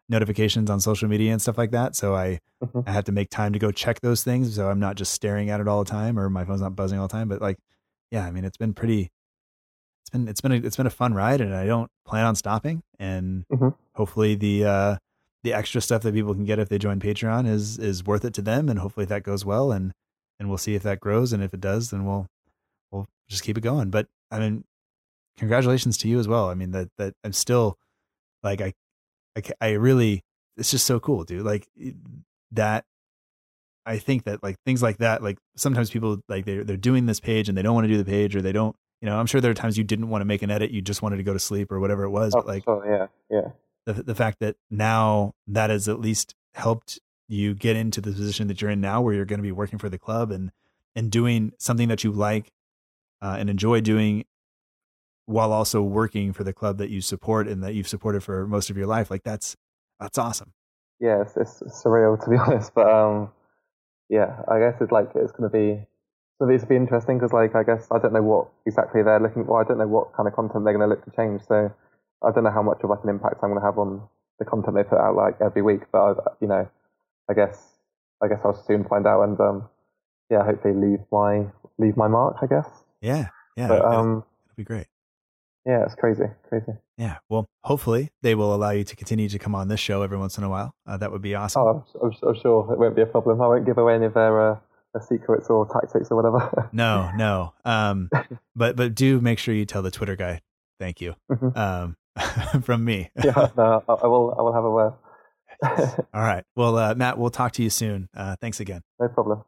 notifications 0.08 0.68
on 0.68 0.80
social 0.80 1.08
media 1.08 1.32
and 1.32 1.40
stuff 1.40 1.56
like 1.56 1.70
that. 1.70 1.96
So 1.96 2.14
I, 2.14 2.40
mm-hmm. 2.62 2.80
I 2.86 2.92
have 2.92 3.04
to 3.04 3.12
make 3.12 3.30
time 3.30 3.52
to 3.52 3.58
go 3.58 3.70
check 3.70 4.00
those 4.00 4.22
things. 4.22 4.54
So 4.54 4.68
I'm 4.68 4.80
not 4.80 4.96
just 4.96 5.12
staring 5.12 5.50
at 5.50 5.60
it 5.60 5.68
all 5.68 5.82
the 5.82 5.90
time 5.90 6.18
or 6.18 6.28
my 6.28 6.44
phone's 6.44 6.60
not 6.60 6.76
buzzing 6.76 6.98
all 6.98 7.08
the 7.08 7.12
time. 7.12 7.28
But 7.28 7.40
like, 7.40 7.58
yeah, 8.10 8.26
I 8.26 8.30
mean, 8.30 8.44
it's 8.44 8.56
been 8.56 8.74
pretty, 8.74 9.10
it's 10.02 10.10
been, 10.10 10.28
it's 10.28 10.40
been, 10.40 10.52
a, 10.52 10.56
it's 10.56 10.76
been 10.76 10.86
a 10.86 10.90
fun 10.90 11.14
ride 11.14 11.40
and 11.40 11.54
I 11.54 11.66
don't 11.66 11.90
plan 12.04 12.26
on 12.26 12.34
stopping. 12.34 12.82
And 12.98 13.44
mm-hmm. 13.50 13.70
hopefully 13.94 14.34
the, 14.34 14.64
uh, 14.64 14.96
the 15.42 15.52
extra 15.52 15.80
stuff 15.80 16.02
that 16.02 16.14
people 16.14 16.34
can 16.34 16.44
get 16.44 16.58
if 16.58 16.68
they 16.68 16.78
join 16.78 17.00
Patreon 17.00 17.48
is 17.48 17.78
is 17.78 18.04
worth 18.04 18.24
it 18.24 18.34
to 18.34 18.42
them, 18.42 18.68
and 18.68 18.78
hopefully 18.78 19.06
that 19.06 19.22
goes 19.22 19.44
well, 19.44 19.72
and 19.72 19.92
and 20.38 20.48
we'll 20.48 20.58
see 20.58 20.74
if 20.74 20.82
that 20.82 21.00
grows, 21.00 21.32
and 21.32 21.42
if 21.42 21.52
it 21.52 21.60
does, 21.60 21.90
then 21.90 22.06
we'll 22.06 22.26
we'll 22.90 23.06
just 23.28 23.42
keep 23.42 23.58
it 23.58 23.62
going. 23.62 23.90
But 23.90 24.06
I 24.30 24.38
mean, 24.38 24.64
congratulations 25.38 25.98
to 25.98 26.08
you 26.08 26.18
as 26.18 26.28
well. 26.28 26.48
I 26.48 26.54
mean 26.54 26.70
that 26.72 26.88
that 26.98 27.14
I'm 27.24 27.32
still 27.32 27.78
like 28.42 28.60
I 28.60 28.72
I, 29.36 29.42
I 29.60 29.70
really 29.72 30.22
it's 30.56 30.70
just 30.70 30.86
so 30.86 31.00
cool, 31.00 31.24
dude. 31.24 31.44
Like 31.44 31.66
that. 32.52 32.84
I 33.84 33.98
think 33.98 34.24
that 34.24 34.44
like 34.44 34.60
things 34.64 34.80
like 34.80 34.98
that, 34.98 35.24
like 35.24 35.38
sometimes 35.56 35.90
people 35.90 36.20
like 36.28 36.44
they're 36.44 36.62
they're 36.62 36.76
doing 36.76 37.06
this 37.06 37.18
page 37.18 37.48
and 37.48 37.58
they 37.58 37.62
don't 37.62 37.74
want 37.74 37.84
to 37.84 37.88
do 37.88 37.98
the 37.98 38.04
page 38.04 38.36
or 38.36 38.40
they 38.40 38.52
don't, 38.52 38.76
you 39.00 39.08
know. 39.08 39.18
I'm 39.18 39.26
sure 39.26 39.40
there 39.40 39.50
are 39.50 39.54
times 39.54 39.76
you 39.76 39.82
didn't 39.82 40.08
want 40.08 40.20
to 40.20 40.24
make 40.24 40.42
an 40.42 40.52
edit, 40.52 40.70
you 40.70 40.80
just 40.80 41.02
wanted 41.02 41.16
to 41.16 41.24
go 41.24 41.32
to 41.32 41.40
sleep 41.40 41.72
or 41.72 41.80
whatever 41.80 42.04
it 42.04 42.10
was. 42.10 42.32
Oh, 42.32 42.42
but 42.42 42.46
like, 42.46 42.62
oh, 42.68 42.80
yeah, 42.86 43.06
yeah 43.28 43.48
the 43.84 43.94
the 43.94 44.14
fact 44.14 44.38
that 44.40 44.56
now 44.70 45.34
that 45.46 45.70
has 45.70 45.88
at 45.88 46.00
least 46.00 46.34
helped 46.54 47.00
you 47.28 47.54
get 47.54 47.76
into 47.76 48.00
the 48.00 48.12
position 48.12 48.48
that 48.48 48.60
you're 48.60 48.70
in 48.70 48.80
now, 48.80 49.00
where 49.00 49.14
you're 49.14 49.24
going 49.24 49.38
to 49.38 49.42
be 49.42 49.52
working 49.52 49.78
for 49.78 49.88
the 49.88 49.98
club 49.98 50.30
and 50.30 50.50
and 50.94 51.10
doing 51.10 51.52
something 51.58 51.88
that 51.88 52.04
you 52.04 52.12
like 52.12 52.52
uh, 53.22 53.36
and 53.38 53.48
enjoy 53.48 53.80
doing, 53.80 54.24
while 55.26 55.52
also 55.52 55.82
working 55.82 56.32
for 56.32 56.44
the 56.44 56.52
club 56.52 56.78
that 56.78 56.90
you 56.90 57.00
support 57.00 57.46
and 57.46 57.62
that 57.62 57.74
you've 57.74 57.88
supported 57.88 58.22
for 58.22 58.46
most 58.46 58.70
of 58.70 58.76
your 58.76 58.86
life. 58.86 59.10
Like 59.10 59.22
that's 59.22 59.56
that's 60.00 60.18
awesome. 60.18 60.52
Yeah, 61.00 61.22
it's, 61.22 61.36
it's 61.36 61.82
surreal 61.84 62.22
to 62.22 62.30
be 62.30 62.36
honest, 62.46 62.74
but 62.74 62.90
um, 62.90 63.30
yeah, 64.08 64.42
I 64.48 64.58
guess 64.58 64.80
it's 64.80 64.92
like 64.92 65.10
it's 65.14 65.32
going 65.32 65.50
to 65.50 65.56
be 65.56 65.86
so 66.38 66.46
this 66.46 66.62
will 66.62 66.68
be 66.68 66.76
interesting 66.76 67.18
because 67.18 67.32
like 67.32 67.54
I 67.54 67.62
guess 67.62 67.86
I 67.90 67.98
don't 67.98 68.12
know 68.12 68.22
what 68.22 68.48
exactly 68.66 69.02
they're 69.02 69.20
looking 69.20 69.44
for. 69.44 69.62
I 69.62 69.66
don't 69.66 69.78
know 69.78 69.86
what 69.86 70.12
kind 70.12 70.26
of 70.26 70.34
content 70.34 70.64
they're 70.64 70.76
going 70.76 70.88
to 70.88 70.92
look 70.92 71.04
to 71.04 71.10
change. 71.14 71.42
So 71.46 71.72
I 72.22 72.30
don't 72.32 72.44
know 72.44 72.50
how 72.50 72.62
much 72.62 72.78
of 72.82 72.90
like 72.90 73.04
an 73.04 73.10
impact 73.10 73.36
I'm 73.42 73.50
going 73.50 73.60
to 73.60 73.66
have 73.66 73.78
on 73.78 74.02
the 74.38 74.44
content 74.44 74.74
they 74.74 74.82
put 74.82 74.98
out 74.98 75.14
like 75.14 75.36
every 75.40 75.62
week, 75.62 75.82
but 75.92 75.98
I, 75.98 76.12
you 76.40 76.48
know, 76.48 76.68
I 77.30 77.34
guess 77.34 77.58
I 78.22 78.28
guess 78.28 78.40
I'll 78.44 78.60
soon 78.66 78.84
find 78.84 79.06
out 79.06 79.22
and 79.22 79.38
um, 79.40 79.68
yeah, 80.30 80.44
hopefully 80.44 80.74
leave 80.74 81.00
my 81.10 81.46
leave 81.78 81.96
my 81.96 82.08
mark. 82.08 82.36
I 82.42 82.46
guess. 82.46 82.68
Yeah, 83.00 83.28
yeah. 83.56 83.68
But 83.68 83.84
um, 83.84 84.24
it'll 84.46 84.56
be 84.56 84.64
great. 84.64 84.86
Yeah, 85.64 85.84
it's 85.84 85.94
crazy, 85.94 86.24
crazy. 86.48 86.72
Yeah, 86.98 87.18
well, 87.28 87.48
hopefully 87.62 88.10
they 88.22 88.34
will 88.34 88.52
allow 88.54 88.70
you 88.70 88.82
to 88.84 88.96
continue 88.96 89.28
to 89.28 89.38
come 89.38 89.54
on 89.54 89.68
this 89.68 89.78
show 89.80 90.02
every 90.02 90.18
once 90.18 90.36
in 90.36 90.44
a 90.44 90.48
while. 90.48 90.74
Uh, 90.86 90.96
that 90.96 91.12
would 91.12 91.22
be 91.22 91.34
awesome. 91.36 91.62
Oh, 91.62 91.84
I'm, 92.02 92.10
I'm, 92.10 92.28
I'm, 92.28 92.34
sure 92.40 92.72
it 92.72 92.78
won't 92.78 92.96
be 92.96 93.02
a 93.02 93.06
problem. 93.06 93.40
I 93.40 93.46
won't 93.46 93.64
give 93.64 93.78
away 93.78 93.94
any 93.94 94.06
of 94.06 94.14
their 94.14 94.52
uh, 94.52 94.56
secrets 95.00 95.48
or 95.48 95.66
tactics 95.72 96.10
or 96.10 96.16
whatever. 96.16 96.68
no, 96.72 97.10
no. 97.16 97.52
Um, 97.64 98.10
but 98.56 98.74
but 98.76 98.94
do 98.94 99.20
make 99.20 99.38
sure 99.38 99.54
you 99.54 99.64
tell 99.64 99.82
the 99.82 99.90
Twitter 99.92 100.16
guy 100.16 100.40
thank 100.80 101.00
you 101.00 101.14
Mhm. 101.30 101.56
um, 101.56 102.62
from 102.62 102.84
me. 102.84 103.10
yeah, 103.22 103.48
no, 103.56 103.84
I, 103.88 103.92
I 103.92 104.06
will. 104.06 104.34
I 104.36 104.42
will 104.42 104.52
have 104.52 104.64
a 104.64 104.70
word. 104.70 104.92
All 106.12 106.22
right. 106.22 106.44
Well, 106.56 106.76
uh, 106.76 106.94
Matt, 106.96 107.18
we'll 107.18 107.30
talk 107.30 107.52
to 107.52 107.62
you 107.62 107.70
soon. 107.70 108.08
Uh, 108.16 108.34
thanks 108.40 108.58
again. 108.58 108.82
no 108.98 109.06
problem. 109.08 109.44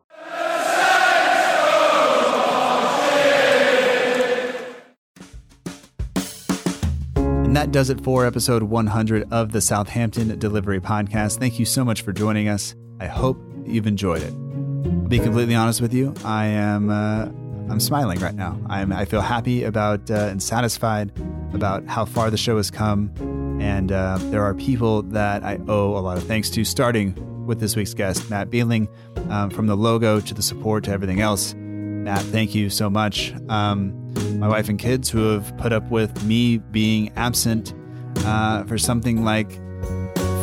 And 7.55 7.61
that 7.63 7.71
does 7.71 7.89
it 7.89 8.01
for 8.01 8.27
episode 8.27 8.65
100 8.65 9.33
of 9.33 9.53
the 9.53 9.61
Southampton 9.61 10.37
Delivery 10.41 10.81
Podcast. 10.81 11.39
Thank 11.39 11.61
you 11.61 11.65
so 11.65 11.85
much 11.85 12.03
for 12.03 12.13
joining 12.13 12.49
us. 12.49 12.75
I 12.99 13.07
hope 13.07 13.41
you've 13.65 13.87
enjoyed 13.87 14.23
it. 14.23 15.09
Be 15.09 15.21
completely 15.21 15.55
honest 15.55 15.81
with 15.81 15.95
you, 15.95 16.13
I 16.25 16.47
am 16.47 16.91
uh, 16.91 17.27
I'm 17.71 17.79
smiling 17.79 18.19
right 18.19 18.35
now. 18.35 18.61
I'm 18.67 18.93
I 18.93 19.05
feel 19.05 19.21
happy 19.21 19.63
about 19.63 20.11
uh, 20.11 20.15
and 20.15 20.43
satisfied 20.43 21.13
about 21.53 21.87
how 21.87 22.05
far 22.05 22.29
the 22.29 22.37
show 22.37 22.57
has 22.57 22.73
come, 22.73 23.13
and 23.61 23.93
uh, 23.93 24.19
there 24.33 24.43
are 24.43 24.55
people 24.55 25.03
that 25.03 25.45
I 25.45 25.61
owe 25.69 25.97
a 25.97 26.03
lot 26.03 26.17
of 26.17 26.25
thanks 26.25 26.51
to. 26.51 26.65
Starting 26.65 27.47
with 27.47 27.61
this 27.61 27.77
week's 27.77 27.95
guest, 27.95 28.29
Matt 28.31 28.51
Beeling, 28.51 28.89
um, 29.31 29.51
from 29.51 29.69
the 29.69 29.77
logo 29.77 30.19
to 30.19 30.35
the 30.35 30.43
support 30.43 30.83
to 30.85 30.91
everything 30.91 31.21
else. 31.21 31.55
Matt, 32.05 32.21
thank 32.25 32.55
you 32.55 32.69
so 32.69 32.91
much. 32.91 33.33
Um, 33.49 34.13
my 34.39 34.47
wife 34.47 34.69
and 34.69 34.79
kids 34.79 35.09
who 35.09 35.31
have 35.31 35.57
put 35.57 35.73
up 35.73 35.91
with 35.91 36.23
me 36.25 36.59
being 36.59 37.11
absent 37.17 37.73
uh, 38.27 38.63
for 38.65 38.77
something 38.77 39.25
like 39.25 39.51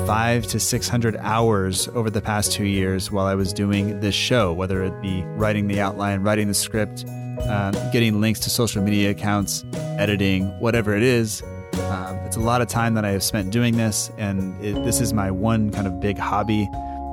five 0.08 0.48
to 0.48 0.60
600 0.60 1.18
hours 1.18 1.88
over 1.90 2.10
the 2.10 2.20
past 2.20 2.52
two 2.52 2.66
years 2.66 3.12
while 3.12 3.28
I 3.28 3.36
was 3.36 3.54
doing 3.54 4.00
this 4.00 4.16
show, 4.16 4.52
whether 4.52 4.84
it 4.84 5.00
be 5.04 5.22
writing 5.36 5.68
the 5.68 5.80
outline, 5.80 6.22
writing 6.22 6.48
the 6.48 6.56
script, 6.56 7.06
uh, 7.08 7.70
getting 7.92 8.20
links 8.20 8.40
to 8.40 8.50
social 8.50 8.82
media 8.82 9.12
accounts, 9.12 9.64
editing, 10.00 10.48
whatever 10.60 10.96
it 10.96 11.04
is. 11.04 11.44
Um, 11.92 12.16
it's 12.26 12.38
a 12.38 12.42
lot 12.42 12.62
of 12.62 12.70
time 12.70 12.96
that 12.96 13.06
I 13.06 13.12
have 13.12 13.24
spent 13.24 13.52
doing 13.52 13.78
this, 13.78 14.10
and 14.18 14.60
it, 14.66 14.84
this 14.84 15.00
is 15.00 15.14
my 15.14 15.30
one 15.30 15.70
kind 15.70 15.86
of 15.86 16.00
big 16.00 16.18
hobby 16.18 16.68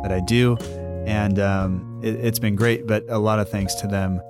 that 0.04 0.10
I 0.10 0.20
do. 0.20 0.56
And 1.06 1.38
um, 1.38 2.00
it, 2.02 2.14
it's 2.14 2.38
been 2.38 2.56
great, 2.56 2.86
but 2.86 3.04
a 3.10 3.18
lot 3.18 3.40
of 3.40 3.50
thanks 3.50 3.74
to 3.74 3.86
them 3.86 4.22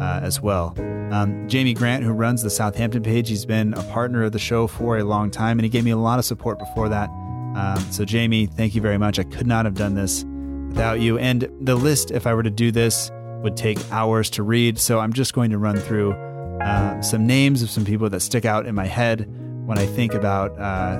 uh, 0.00 0.20
as 0.22 0.40
well. 0.40 0.74
Um, 1.12 1.48
Jamie 1.48 1.74
Grant, 1.74 2.02
who 2.02 2.12
runs 2.12 2.42
the 2.42 2.50
Southampton 2.50 3.02
page, 3.02 3.28
he's 3.28 3.46
been 3.46 3.74
a 3.74 3.82
partner 3.84 4.24
of 4.24 4.32
the 4.32 4.38
show 4.38 4.66
for 4.66 4.98
a 4.98 5.04
long 5.04 5.30
time, 5.30 5.58
and 5.58 5.64
he 5.64 5.68
gave 5.68 5.84
me 5.84 5.90
a 5.90 5.96
lot 5.96 6.18
of 6.18 6.24
support 6.24 6.58
before 6.58 6.88
that. 6.88 7.08
Um, 7.56 7.78
so, 7.92 8.04
Jamie, 8.04 8.46
thank 8.46 8.74
you 8.74 8.80
very 8.80 8.98
much. 8.98 9.18
I 9.18 9.24
could 9.24 9.46
not 9.46 9.64
have 9.64 9.74
done 9.74 9.94
this 9.94 10.24
without 10.68 11.00
you. 11.00 11.18
And 11.18 11.48
the 11.60 11.76
list, 11.76 12.10
if 12.10 12.26
I 12.26 12.34
were 12.34 12.42
to 12.42 12.50
do 12.50 12.72
this, 12.72 13.10
would 13.42 13.56
take 13.56 13.78
hours 13.92 14.30
to 14.30 14.42
read. 14.42 14.78
So, 14.78 14.98
I'm 14.98 15.12
just 15.12 15.34
going 15.34 15.50
to 15.50 15.58
run 15.58 15.76
through 15.76 16.12
uh, 16.62 17.00
some 17.02 17.26
names 17.26 17.62
of 17.62 17.70
some 17.70 17.84
people 17.84 18.08
that 18.10 18.20
stick 18.20 18.44
out 18.44 18.66
in 18.66 18.74
my 18.74 18.86
head 18.86 19.28
when 19.66 19.78
I 19.78 19.86
think 19.86 20.14
about 20.14 20.58
uh, 20.58 20.98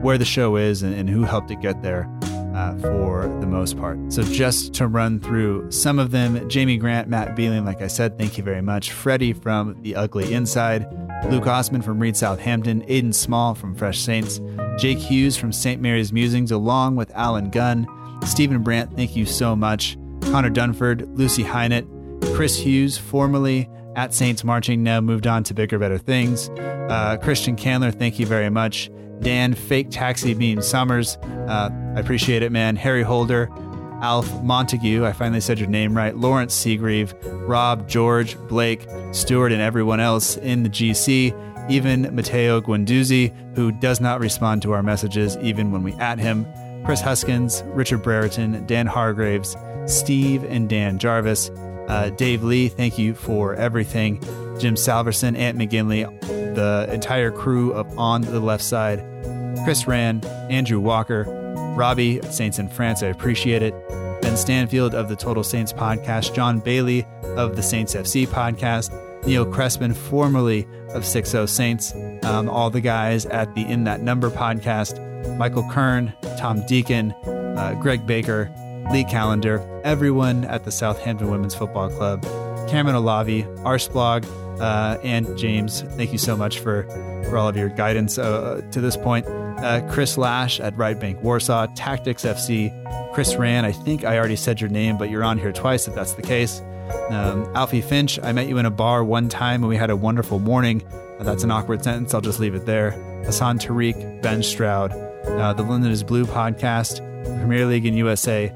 where 0.00 0.16
the 0.16 0.24
show 0.24 0.56
is 0.56 0.82
and, 0.82 0.94
and 0.94 1.08
who 1.08 1.24
helped 1.24 1.50
it 1.50 1.60
get 1.60 1.82
there 1.82 2.08
uh, 2.54 2.76
for 2.78 3.28
the 3.40 3.46
most 3.46 3.76
part. 3.78 3.98
So, 4.12 4.22
just 4.22 4.74
to 4.74 4.86
run 4.86 5.20
through 5.20 5.70
some 5.70 5.98
of 5.98 6.10
them 6.10 6.48
Jamie 6.48 6.76
Grant, 6.76 7.08
Matt 7.08 7.36
Beeling, 7.36 7.64
like 7.64 7.82
I 7.82 7.86
said, 7.86 8.18
thank 8.18 8.38
you 8.38 8.44
very 8.44 8.62
much. 8.62 8.92
Freddie 8.92 9.32
from 9.32 9.80
The 9.82 9.96
Ugly 9.96 10.32
Inside, 10.32 10.86
Luke 11.28 11.46
Osman 11.46 11.82
from 11.82 11.98
Reed 11.98 12.16
Southampton, 12.16 12.82
Aiden 12.86 13.14
Small 13.14 13.54
from 13.54 13.74
Fresh 13.74 14.00
Saints, 14.00 14.40
Jake 14.78 14.98
Hughes 14.98 15.36
from 15.36 15.52
St. 15.52 15.80
Mary's 15.80 16.12
Musings, 16.12 16.50
along 16.50 16.96
with 16.96 17.10
Alan 17.14 17.50
Gunn, 17.50 17.86
Stephen 18.24 18.62
Brandt, 18.62 18.96
thank 18.96 19.16
you 19.16 19.26
so 19.26 19.56
much. 19.56 19.96
Connor 20.22 20.50
Dunford, 20.50 21.16
Lucy 21.16 21.42
Hynett, 21.42 21.86
Chris 22.34 22.56
Hughes, 22.58 22.98
formerly 22.98 23.68
at 23.96 24.14
Saints 24.14 24.44
Marching, 24.44 24.82
now 24.82 25.00
moved 25.00 25.26
on 25.26 25.42
to 25.44 25.54
bigger, 25.54 25.78
better 25.78 25.98
things. 25.98 26.48
Uh, 26.50 27.16
Christian 27.22 27.56
Candler, 27.56 27.90
thank 27.90 28.18
you 28.18 28.26
very 28.26 28.50
much. 28.50 28.90
Dan, 29.20 29.54
Fake 29.54 29.88
Taxi 29.90 30.34
Beam 30.34 30.62
Summers, 30.62 31.16
uh, 31.48 31.70
I 31.96 32.00
appreciate 32.00 32.42
it, 32.42 32.52
man. 32.52 32.76
Harry 32.76 33.02
Holder, 33.02 33.50
Alf 34.02 34.42
Montague, 34.42 35.04
I 35.04 35.12
finally 35.12 35.40
said 35.40 35.58
your 35.58 35.68
name 35.68 35.94
right. 35.94 36.16
Lawrence 36.16 36.54
Seagrieve, 36.54 37.14
Rob, 37.46 37.88
George, 37.88 38.38
Blake, 38.48 38.86
Stewart, 39.12 39.52
and 39.52 39.60
everyone 39.60 40.00
else 40.00 40.36
in 40.38 40.62
the 40.62 40.70
GC. 40.70 41.70
Even 41.70 42.14
Matteo 42.14 42.60
Guendouzi, 42.60 43.32
who 43.54 43.70
does 43.70 44.00
not 44.00 44.20
respond 44.20 44.62
to 44.62 44.72
our 44.72 44.82
messages 44.82 45.36
even 45.38 45.70
when 45.70 45.82
we 45.82 45.92
at 45.94 46.18
him. 46.18 46.46
Chris 46.84 47.00
Huskins, 47.00 47.62
Richard 47.66 48.02
Brereton, 48.02 48.66
Dan 48.66 48.86
Hargraves, 48.86 49.54
Steve 49.86 50.44
and 50.44 50.68
Dan 50.68 50.98
Jarvis. 50.98 51.50
Uh, 51.88 52.10
Dave 52.10 52.42
Lee, 52.42 52.68
thank 52.68 52.98
you 52.98 53.14
for 53.14 53.54
everything. 53.54 54.20
Jim 54.58 54.76
Salverson, 54.76 55.36
Ant 55.36 55.58
McGinley, 55.58 56.06
the 56.60 56.92
entire 56.92 57.30
crew 57.30 57.72
of 57.72 57.98
On 57.98 58.20
the 58.20 58.38
Left 58.38 58.62
Side. 58.62 58.98
Chris 59.64 59.86
Rand, 59.86 60.26
Andrew 60.50 60.78
Walker, 60.78 61.24
Robbie 61.74 62.20
Saints 62.30 62.58
in 62.58 62.68
France, 62.68 63.02
I 63.02 63.06
appreciate 63.06 63.62
it. 63.62 63.74
Ben 64.20 64.36
Stanfield 64.36 64.94
of 64.94 65.08
the 65.08 65.16
Total 65.16 65.42
Saints 65.42 65.72
podcast, 65.72 66.34
John 66.34 66.60
Bailey 66.60 67.06
of 67.22 67.56
the 67.56 67.62
Saints 67.62 67.94
FC 67.94 68.26
podcast, 68.26 68.92
Neil 69.24 69.46
Crespin, 69.46 69.96
formerly 69.96 70.68
of 70.90 71.06
60 71.06 71.46
Saints, 71.46 71.94
um, 72.24 72.50
all 72.50 72.68
the 72.68 72.82
guys 72.82 73.24
at 73.24 73.54
the 73.54 73.62
In 73.62 73.84
That 73.84 74.02
Number 74.02 74.28
podcast, 74.28 74.98
Michael 75.38 75.66
Kern, 75.70 76.12
Tom 76.38 76.62
Deacon, 76.66 77.12
uh, 77.24 77.74
Greg 77.80 78.06
Baker, 78.06 78.52
Lee 78.92 79.04
Calendar, 79.04 79.62
everyone 79.82 80.44
at 80.44 80.64
the 80.64 80.70
Southampton 80.70 81.30
Women's 81.30 81.54
Football 81.54 81.88
Club, 81.88 82.22
Cameron 82.68 82.96
Olavi, 82.96 83.46
Arsblog, 83.62 84.26
uh, 84.60 84.98
and 85.02 85.36
James. 85.36 85.82
Thank 85.82 86.12
you 86.12 86.18
so 86.18 86.36
much 86.36 86.60
for, 86.60 86.84
for 87.28 87.38
all 87.38 87.48
of 87.48 87.56
your 87.56 87.68
guidance 87.68 88.18
uh, 88.18 88.62
to 88.72 88.80
this 88.80 88.96
point. 88.96 89.26
Uh, 89.26 89.86
Chris 89.90 90.16
Lash 90.16 90.60
at 90.60 90.76
Right 90.76 90.98
Bank 90.98 91.22
Warsaw, 91.22 91.66
Tactics 91.74 92.24
FC, 92.24 92.72
Chris 93.12 93.34
Rand. 93.36 93.66
I 93.66 93.72
think 93.72 94.04
I 94.04 94.18
already 94.18 94.36
said 94.36 94.60
your 94.60 94.70
name, 94.70 94.96
but 94.96 95.10
you're 95.10 95.24
on 95.24 95.38
here 95.38 95.52
twice 95.52 95.88
if 95.88 95.94
that's 95.94 96.14
the 96.14 96.22
case. 96.22 96.62
Um, 97.10 97.50
Alfie 97.54 97.80
Finch, 97.82 98.18
I 98.22 98.32
met 98.32 98.48
you 98.48 98.58
in 98.58 98.66
a 98.66 98.70
bar 98.70 99.04
one 99.04 99.28
time 99.28 99.62
and 99.62 99.68
we 99.68 99.76
had 99.76 99.90
a 99.90 99.96
wonderful 99.96 100.38
morning. 100.38 100.82
Uh, 101.18 101.24
that's 101.24 101.44
an 101.44 101.50
awkward 101.50 101.82
sentence. 101.84 102.14
I'll 102.14 102.20
just 102.20 102.40
leave 102.40 102.54
it 102.54 102.66
there. 102.66 102.92
Hassan 103.24 103.58
Tariq, 103.58 104.22
Ben 104.22 104.42
Stroud, 104.42 104.92
uh, 104.92 105.52
the 105.52 105.62
London 105.62 105.90
is 105.90 106.02
Blue 106.02 106.24
podcast, 106.24 106.98
Premier 107.24 107.66
League 107.66 107.84
in 107.84 107.94
USA, 107.94 108.52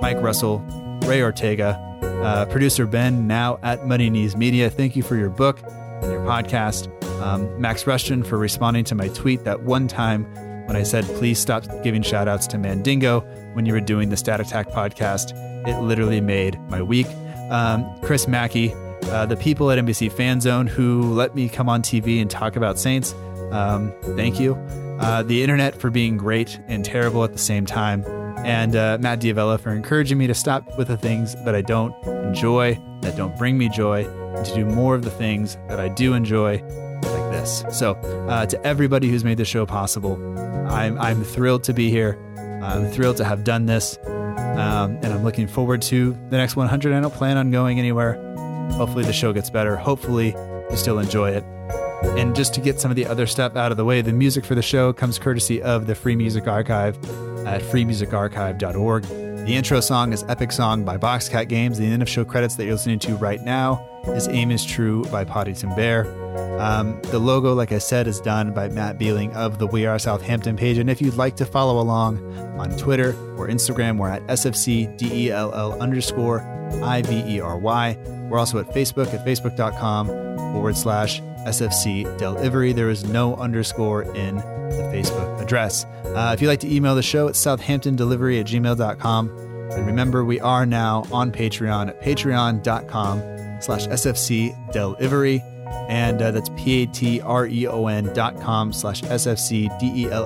Mike 0.00 0.20
Russell, 0.22 0.60
Ray 1.02 1.22
Ortega, 1.22 1.87
uh, 2.22 2.46
producer 2.46 2.86
Ben, 2.86 3.26
now 3.26 3.58
at 3.62 3.86
Money 3.86 4.10
Knees 4.10 4.36
Media. 4.36 4.70
Thank 4.70 4.96
you 4.96 5.02
for 5.02 5.16
your 5.16 5.30
book 5.30 5.60
and 5.64 6.12
your 6.12 6.20
podcast. 6.22 6.92
Um, 7.22 7.60
Max 7.60 7.86
Rushton 7.86 8.22
for 8.22 8.38
responding 8.38 8.84
to 8.84 8.94
my 8.94 9.08
tweet 9.08 9.44
that 9.44 9.62
one 9.62 9.88
time 9.88 10.24
when 10.66 10.76
I 10.76 10.82
said, 10.82 11.04
please 11.04 11.38
stop 11.38 11.64
giving 11.82 12.02
shout 12.02 12.28
outs 12.28 12.46
to 12.48 12.58
Mandingo 12.58 13.20
when 13.54 13.66
you 13.66 13.72
were 13.72 13.80
doing 13.80 14.10
the 14.10 14.16
Stat 14.16 14.40
Attack 14.40 14.68
podcast. 14.68 15.32
It 15.66 15.80
literally 15.80 16.20
made 16.20 16.60
my 16.68 16.82
week. 16.82 17.06
Um, 17.50 17.86
Chris 18.02 18.28
Mackey, 18.28 18.74
uh, 19.04 19.26
the 19.26 19.36
people 19.36 19.70
at 19.70 19.78
NBC 19.78 20.12
Fan 20.12 20.40
Zone 20.40 20.66
who 20.66 21.02
let 21.14 21.34
me 21.34 21.48
come 21.48 21.68
on 21.68 21.82
TV 21.82 22.20
and 22.20 22.30
talk 22.30 22.56
about 22.56 22.78
Saints. 22.78 23.14
Um, 23.50 23.92
thank 24.16 24.38
you. 24.38 24.54
Uh, 25.00 25.22
the 25.22 25.42
internet 25.42 25.80
for 25.80 25.90
being 25.90 26.16
great 26.16 26.60
and 26.66 26.84
terrible 26.84 27.24
at 27.24 27.32
the 27.32 27.38
same 27.38 27.64
time. 27.64 28.04
And 28.44 28.76
uh, 28.76 28.98
Matt 29.00 29.20
D'Avella 29.20 29.58
for 29.58 29.70
encouraging 29.70 30.18
me 30.18 30.26
to 30.26 30.34
stop 30.34 30.78
with 30.78 30.88
the 30.88 30.96
things 30.96 31.34
that 31.44 31.54
I 31.54 31.62
don't 31.62 31.94
enjoy, 32.06 32.80
that 33.02 33.16
don't 33.16 33.36
bring 33.36 33.58
me 33.58 33.68
joy, 33.68 34.06
and 34.36 34.46
to 34.46 34.54
do 34.54 34.64
more 34.64 34.94
of 34.94 35.02
the 35.02 35.10
things 35.10 35.56
that 35.68 35.80
I 35.80 35.88
do 35.88 36.14
enjoy, 36.14 36.62
like 37.02 37.32
this. 37.32 37.64
So, 37.72 37.92
uh, 38.28 38.46
to 38.46 38.66
everybody 38.66 39.08
who's 39.08 39.24
made 39.24 39.38
this 39.38 39.48
show 39.48 39.66
possible, 39.66 40.16
I'm, 40.68 40.98
I'm 40.98 41.24
thrilled 41.24 41.64
to 41.64 41.74
be 41.74 41.90
here. 41.90 42.18
I'm 42.62 42.90
thrilled 42.90 43.16
to 43.18 43.24
have 43.24 43.44
done 43.44 43.66
this. 43.66 43.98
Um, 44.06 44.98
and 45.02 45.06
I'm 45.06 45.22
looking 45.22 45.46
forward 45.46 45.82
to 45.82 46.12
the 46.30 46.36
next 46.36 46.56
100. 46.56 46.92
I 46.92 47.00
don't 47.00 47.14
plan 47.14 47.36
on 47.36 47.50
going 47.50 47.78
anywhere. 47.78 48.14
Hopefully, 48.72 49.04
the 49.04 49.12
show 49.12 49.32
gets 49.32 49.50
better. 49.50 49.76
Hopefully, 49.76 50.34
you 50.70 50.76
still 50.76 50.98
enjoy 50.98 51.30
it. 51.30 51.44
And 52.18 52.34
just 52.34 52.54
to 52.54 52.60
get 52.60 52.80
some 52.80 52.90
of 52.90 52.96
the 52.96 53.06
other 53.06 53.26
stuff 53.26 53.56
out 53.56 53.70
of 53.70 53.76
the 53.76 53.84
way, 53.84 54.02
the 54.02 54.12
music 54.12 54.44
for 54.44 54.54
the 54.54 54.62
show 54.62 54.92
comes 54.92 55.18
courtesy 55.18 55.60
of 55.62 55.86
the 55.86 55.94
Free 55.94 56.16
Music 56.16 56.46
Archive 56.46 56.96
at 57.48 57.62
freemusicarchive.org. 57.62 59.02
The 59.48 59.56
intro 59.56 59.80
song 59.80 60.12
is 60.12 60.24
Epic 60.28 60.52
Song 60.52 60.84
by 60.84 60.98
Boxcat 60.98 61.48
Games. 61.48 61.78
The 61.78 61.86
end 61.86 62.02
of 62.02 62.08
show 62.08 62.24
credits 62.24 62.56
that 62.56 62.64
you're 62.64 62.74
listening 62.74 62.98
to 63.00 63.14
right 63.16 63.42
now 63.42 63.88
is 64.08 64.28
Aim 64.28 64.50
is 64.50 64.62
True 64.64 65.04
by 65.04 65.24
Poddington 65.24 65.74
Bear. 65.74 66.06
Um, 66.60 67.00
the 67.04 67.18
logo, 67.18 67.54
like 67.54 67.72
I 67.72 67.78
said, 67.78 68.06
is 68.06 68.20
done 68.20 68.52
by 68.52 68.68
Matt 68.68 68.98
Beeling 68.98 69.32
of 69.32 69.58
the 69.58 69.66
We 69.66 69.86
Are 69.86 69.98
Southampton 69.98 70.56
page. 70.56 70.76
And 70.76 70.90
if 70.90 71.00
you'd 71.00 71.14
like 71.14 71.36
to 71.36 71.46
follow 71.46 71.80
along 71.80 72.18
on 72.58 72.76
Twitter 72.76 73.10
or 73.38 73.48
Instagram, 73.48 73.96
we're 73.96 74.10
at 74.10 74.26
SFCDELL 74.26 75.80
underscore 75.80 76.42
I-V-E-R-Y. 76.82 77.98
We're 78.28 78.38
also 78.38 78.58
at 78.58 78.66
Facebook 78.74 79.14
at 79.14 79.24
facebook.com 79.24 80.08
forward 80.52 80.76
slash 80.76 81.22
SFC 81.46 82.18
Delivery. 82.18 82.74
There 82.74 82.90
is 82.90 83.04
no 83.04 83.36
underscore 83.36 84.02
in 84.02 84.36
the 84.36 84.90
Facebook 84.92 85.37
address. 85.48 85.84
Uh, 86.04 86.32
if 86.34 86.42
you'd 86.42 86.48
like 86.48 86.60
to 86.60 86.72
email 86.72 86.94
the 86.94 87.02
show, 87.02 87.26
it's 87.26 87.42
southamptondelivery 87.42 88.38
at 88.40 88.46
gmail.com. 88.46 89.30
And 89.72 89.86
remember, 89.86 90.24
we 90.24 90.38
are 90.40 90.66
now 90.66 91.04
on 91.10 91.32
Patreon 91.32 91.88
at 91.88 92.02
patreon.com 92.02 93.60
slash 93.60 93.86
SFC 93.86 94.72
delivery. 94.72 95.42
And 95.88 96.20
uh, 96.20 96.30
that's 96.30 96.50
P-A-T-R-E-O-N 96.50 98.12
dot 98.14 98.40
com 98.40 98.72
slash 98.72 99.02
S-F-C 99.02 99.70
D-E-L-L-I-V-E-R-Y. 99.80 100.18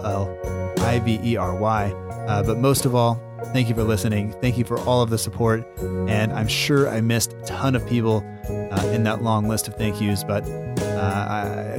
Uh, 2.28 2.42
but 2.44 2.58
most 2.58 2.84
of 2.84 2.94
all, 2.94 3.20
thank 3.52 3.68
you 3.68 3.74
for 3.74 3.82
listening. 3.84 4.32
Thank 4.40 4.58
you 4.58 4.64
for 4.64 4.78
all 4.80 5.02
of 5.02 5.10
the 5.10 5.18
support. 5.18 5.66
And 5.80 6.32
I'm 6.32 6.48
sure 6.48 6.88
I 6.88 7.00
missed 7.00 7.32
a 7.32 7.42
ton 7.42 7.74
of 7.74 7.84
people 7.88 8.24
uh, 8.48 8.90
in 8.92 9.02
that 9.04 9.22
long 9.22 9.48
list 9.48 9.66
of 9.68 9.74
thank 9.76 10.00
yous, 10.00 10.22
but 10.24 10.44
uh, 10.44 11.26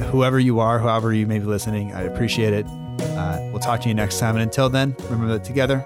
whoever 0.04 0.38
you 0.38 0.60
are, 0.60 0.78
however 0.78 1.12
you 1.14 1.26
may 1.26 1.38
be 1.38 1.46
listening, 1.46 1.94
I 1.94 2.02
appreciate 2.02 2.52
it. 2.52 2.66
Uh, 3.16 3.38
we'll 3.50 3.60
talk 3.60 3.80
to 3.82 3.88
you 3.88 3.94
next 3.94 4.18
time. 4.18 4.36
And 4.36 4.42
until 4.42 4.68
then, 4.68 4.94
remember 5.04 5.28
that 5.38 5.44
together, 5.44 5.84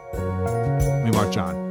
we 1.04 1.10
march 1.10 1.36
on. 1.36 1.67